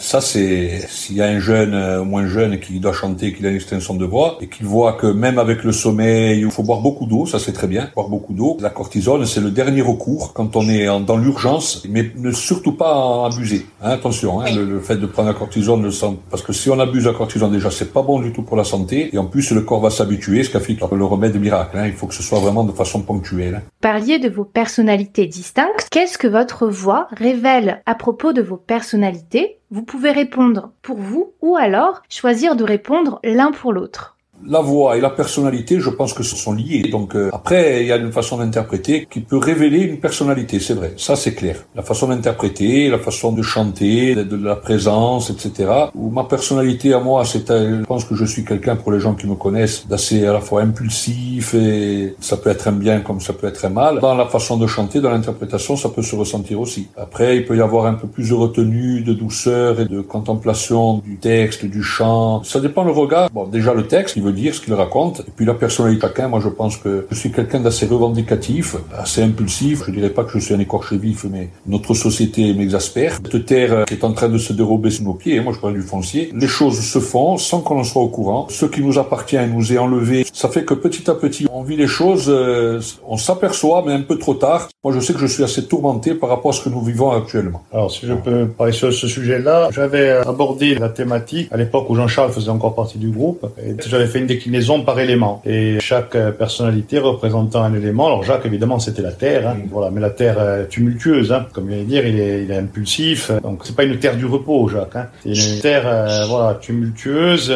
Ça, 0.00 0.20
c'est 0.20 0.80
s'il 0.88 1.16
y 1.16 1.22
a 1.22 1.26
un 1.26 1.38
jeune 1.38 1.74
euh, 1.74 2.04
moins 2.04 2.26
jeune 2.26 2.58
qui 2.58 2.80
doit 2.80 2.92
chanter, 2.92 3.32
qu'il 3.32 3.46
a 3.46 3.50
une 3.50 3.56
extension 3.56 3.94
de 3.94 4.04
voix 4.04 4.38
et 4.40 4.48
qu'il 4.48 4.66
voit 4.66 4.94
que 4.94 5.06
même 5.06 5.38
avec 5.38 5.64
le 5.64 5.72
sommeil, 5.72 6.40
il 6.40 6.50
faut 6.50 6.62
boire 6.62 6.80
beaucoup 6.80 7.06
d'eau, 7.06 7.26
ça 7.26 7.38
c'est 7.38 7.52
très 7.52 7.66
bien, 7.66 7.90
boire 7.94 8.08
beaucoup 8.08 8.32
d'eau. 8.32 8.56
La 8.60 8.70
cortisone, 8.70 9.24
c'est 9.26 9.40
le 9.40 9.50
dernier 9.50 9.82
recours 9.82 10.32
quand 10.32 10.56
on 10.56 10.68
est 10.68 10.86
dans 11.04 11.16
l'urgence, 11.16 11.84
mais 11.88 12.10
ne 12.16 12.30
surtout 12.32 12.72
pas 12.72 12.94
en 12.94 13.24
abuser. 13.24 13.66
Hein, 13.82 13.90
attention, 13.90 14.40
hein, 14.40 14.46
le, 14.54 14.80
fait 14.80 14.96
de 14.96 15.06
prendre 15.06 15.28
la 15.28 15.34
cortisone, 15.34 15.82
le 15.82 15.90
sang, 15.90 16.16
parce 16.30 16.42
que 16.42 16.52
si 16.52 16.70
on 16.70 16.78
abuse 16.78 17.04
de 17.04 17.10
la 17.10 17.16
cortisone 17.16 17.52
déjà, 17.52 17.70
c'est 17.70 17.92
pas 17.92 18.02
bon 18.02 18.20
du 18.20 18.32
tout 18.32 18.42
pour 18.42 18.56
la 18.56 18.64
santé 18.64 19.10
et 19.12 19.18
en 19.18 19.26
plus 19.26 19.50
le 19.50 19.62
corps 19.62 19.80
va 19.80 19.90
s'habituer, 19.90 20.42
ce 20.42 20.50
qui 20.50 20.58
fait 20.58 20.76
le 20.92 21.04
remède 21.04 21.38
miracle. 21.40 21.78
Hein, 21.78 21.86
il 21.86 21.92
faut 21.92 22.06
que 22.06 22.14
ce 22.14 22.22
soit 22.22 22.38
vraiment 22.38 22.64
de 22.64 22.72
façon 22.72 23.02
ponctuelle. 23.02 23.62
Parliez 23.80 24.18
de 24.18 24.28
vos 24.28 24.44
personnalités 24.44 25.26
distinctes. 25.26 25.88
Qu'est-ce 25.90 26.18
que 26.18 26.26
votre 26.26 26.66
voix 26.66 27.08
révèle 27.12 27.82
à 27.86 27.94
propos 27.94 28.32
de 28.32 28.42
vos 28.42 28.56
personnalités? 28.56 29.58
Vous 29.70 29.82
pouvez 29.86 30.10
répondre 30.10 30.72
pour 30.82 30.98
vous 30.98 31.34
ou 31.40 31.56
alors 31.56 32.02
choisir 32.10 32.56
de 32.56 32.64
répondre 32.64 33.20
l'un 33.24 33.52
pour 33.52 33.72
l'autre 33.72 34.15
la 34.44 34.60
voix 34.60 34.96
et 34.96 35.00
la 35.00 35.10
personnalité, 35.10 35.80
je 35.80 35.90
pense 35.90 36.12
que 36.12 36.22
ce 36.22 36.36
sont 36.36 36.52
liés. 36.52 36.88
Donc 36.90 37.14
euh, 37.14 37.30
après, 37.32 37.82
il 37.82 37.86
y 37.86 37.92
a 37.92 37.96
une 37.96 38.12
façon 38.12 38.38
d'interpréter 38.38 39.06
qui 39.10 39.20
peut 39.20 39.38
révéler 39.38 39.80
une 39.80 39.98
personnalité, 39.98 40.60
c'est 40.60 40.74
vrai. 40.74 40.94
Ça, 40.96 41.16
c'est 41.16 41.34
clair. 41.34 41.64
La 41.74 41.82
façon 41.82 42.08
d'interpréter, 42.08 42.88
la 42.88 42.98
façon 42.98 43.32
de 43.32 43.42
chanter, 43.42 44.14
de, 44.14 44.36
la 44.36 44.56
présence, 44.56 45.30
etc. 45.30 45.70
Ou 45.94 46.10
ma 46.10 46.24
personnalité 46.24 46.92
à 46.92 47.00
moi, 47.00 47.24
c'est, 47.24 47.50
euh, 47.50 47.80
je 47.80 47.84
pense 47.84 48.04
que 48.04 48.14
je 48.14 48.24
suis 48.24 48.44
quelqu'un 48.44 48.76
pour 48.76 48.92
les 48.92 49.00
gens 49.00 49.14
qui 49.14 49.26
me 49.26 49.34
connaissent 49.34 49.86
d'assez 49.88 50.26
à 50.26 50.32
la 50.32 50.40
fois 50.40 50.62
impulsif 50.62 51.54
et 51.54 52.14
ça 52.20 52.36
peut 52.36 52.50
être 52.50 52.68
un 52.68 52.72
bien 52.72 53.00
comme 53.00 53.20
ça 53.20 53.32
peut 53.32 53.46
être 53.46 53.64
un 53.64 53.70
mal. 53.70 54.00
Dans 54.00 54.14
la 54.14 54.26
façon 54.26 54.56
de 54.56 54.66
chanter, 54.66 55.00
dans 55.00 55.10
l'interprétation, 55.10 55.76
ça 55.76 55.88
peut 55.88 56.02
se 56.02 56.14
ressentir 56.14 56.60
aussi. 56.60 56.88
Après, 56.96 57.36
il 57.36 57.44
peut 57.44 57.56
y 57.56 57.60
avoir 57.60 57.86
un 57.86 57.94
peu 57.94 58.06
plus 58.06 58.30
de 58.30 58.34
retenue, 58.34 59.02
de 59.02 59.12
douceur 59.12 59.80
et 59.80 59.86
de 59.86 60.00
contemplation 60.00 60.98
du 60.98 61.16
texte, 61.16 61.64
du 61.64 61.82
chant. 61.82 62.42
Ça 62.44 62.60
dépend 62.60 62.84
le 62.84 62.92
regard. 62.92 63.30
Bon, 63.30 63.46
déjà 63.46 63.74
le 63.74 63.86
texte, 63.86 64.16
veut 64.26 64.32
dire, 64.32 64.54
ce 64.54 64.60
qu'il 64.60 64.74
raconte. 64.74 65.20
Et 65.20 65.32
puis 65.34 65.46
la 65.46 65.54
personnalité 65.54 66.06
chacun, 66.06 66.28
moi 66.28 66.40
je 66.40 66.48
pense 66.48 66.76
que 66.76 67.06
je 67.10 67.16
suis 67.16 67.32
quelqu'un 67.32 67.60
d'assez 67.60 67.86
revendicatif, 67.86 68.76
assez 68.96 69.22
impulsif. 69.22 69.84
Je 69.86 69.90
dirais 69.92 70.10
pas 70.10 70.24
que 70.24 70.32
je 70.32 70.38
suis 70.38 70.54
un 70.54 70.60
écorché 70.60 70.96
vif, 70.96 71.24
mais 71.30 71.50
notre 71.66 71.94
société 71.94 72.54
m'exaspère. 72.54 73.18
Cette 73.30 73.46
terre 73.46 73.84
qui 73.86 73.94
est 73.94 74.04
en 74.04 74.12
train 74.12 74.28
de 74.28 74.38
se 74.38 74.52
dérober 74.52 74.90
sous 74.90 75.04
nos 75.04 75.14
pieds, 75.14 75.40
moi 75.40 75.52
je 75.52 75.60
parle 75.60 75.74
du 75.74 75.82
foncier, 75.82 76.30
les 76.34 76.46
choses 76.46 76.80
se 76.80 77.00
font 77.00 77.36
sans 77.36 77.60
qu'on 77.60 77.78
en 77.78 77.84
soit 77.84 78.02
au 78.02 78.08
courant. 78.08 78.46
Ce 78.50 78.66
qui 78.66 78.82
nous 78.82 78.98
appartient 78.98 79.44
nous 79.54 79.72
est 79.72 79.78
enlevé. 79.78 80.26
Ça 80.32 80.48
fait 80.48 80.64
que 80.64 80.74
petit 80.74 81.10
à 81.10 81.14
petit, 81.14 81.46
on 81.52 81.62
vit 81.62 81.76
les 81.76 81.86
choses, 81.86 82.26
euh, 82.28 82.80
on 83.06 83.16
s'aperçoit, 83.16 83.82
mais 83.86 83.92
un 83.92 84.02
peu 84.02 84.18
trop 84.18 84.34
tard. 84.34 84.68
Moi 84.84 84.92
je 84.94 85.00
sais 85.00 85.12
que 85.12 85.20
je 85.20 85.26
suis 85.26 85.42
assez 85.42 85.64
tourmenté 85.66 86.14
par 86.14 86.28
rapport 86.28 86.50
à 86.52 86.54
ce 86.54 86.62
que 86.62 86.68
nous 86.68 86.82
vivons 86.82 87.10
actuellement. 87.10 87.62
Alors 87.72 87.90
si 87.90 88.06
je 88.06 88.14
peux 88.14 88.46
parler 88.46 88.72
sur 88.72 88.92
ce 88.92 89.08
sujet-là, 89.08 89.68
j'avais 89.72 90.10
abordé 90.10 90.74
la 90.74 90.88
thématique 90.88 91.48
à 91.50 91.56
l'époque 91.56 91.90
où 91.90 91.94
Jean-Charles 91.94 92.32
faisait 92.32 92.50
encore 92.50 92.74
partie 92.74 92.98
du 92.98 93.10
groupe. 93.10 93.46
Et 93.62 93.74
j'avais 93.86 94.06
fait 94.06 94.15
une 94.18 94.26
déclinaison 94.26 94.82
par 94.82 94.98
élément. 95.00 95.42
Et 95.44 95.78
chaque 95.80 96.14
euh, 96.14 96.30
personnalité 96.32 96.98
représentant 96.98 97.62
un 97.62 97.74
élément. 97.74 98.06
Alors 98.06 98.22
Jacques, 98.24 98.46
évidemment, 98.46 98.78
c'était 98.78 99.02
la 99.02 99.12
terre. 99.12 99.48
Hein. 99.48 99.56
Voilà, 99.70 99.90
mais 99.90 100.00
la 100.00 100.10
terre 100.10 100.36
euh, 100.38 100.64
tumultueuse, 100.64 101.32
hein. 101.32 101.46
comme 101.52 101.70
il 101.70 101.86
dire, 101.86 102.06
il 102.06 102.18
est, 102.18 102.44
il 102.44 102.50
est 102.50 102.56
impulsif. 102.56 103.30
Donc 103.42 103.60
c'est 103.64 103.76
pas 103.76 103.84
une 103.84 103.98
terre 103.98 104.16
du 104.16 104.26
repos, 104.26 104.68
Jacques. 104.68 104.96
Hein. 104.96 105.06
C'est 105.22 105.54
une 105.54 105.60
terre, 105.60 105.84
euh, 105.86 106.24
voilà, 106.28 106.54
tumultueuse, 106.54 107.54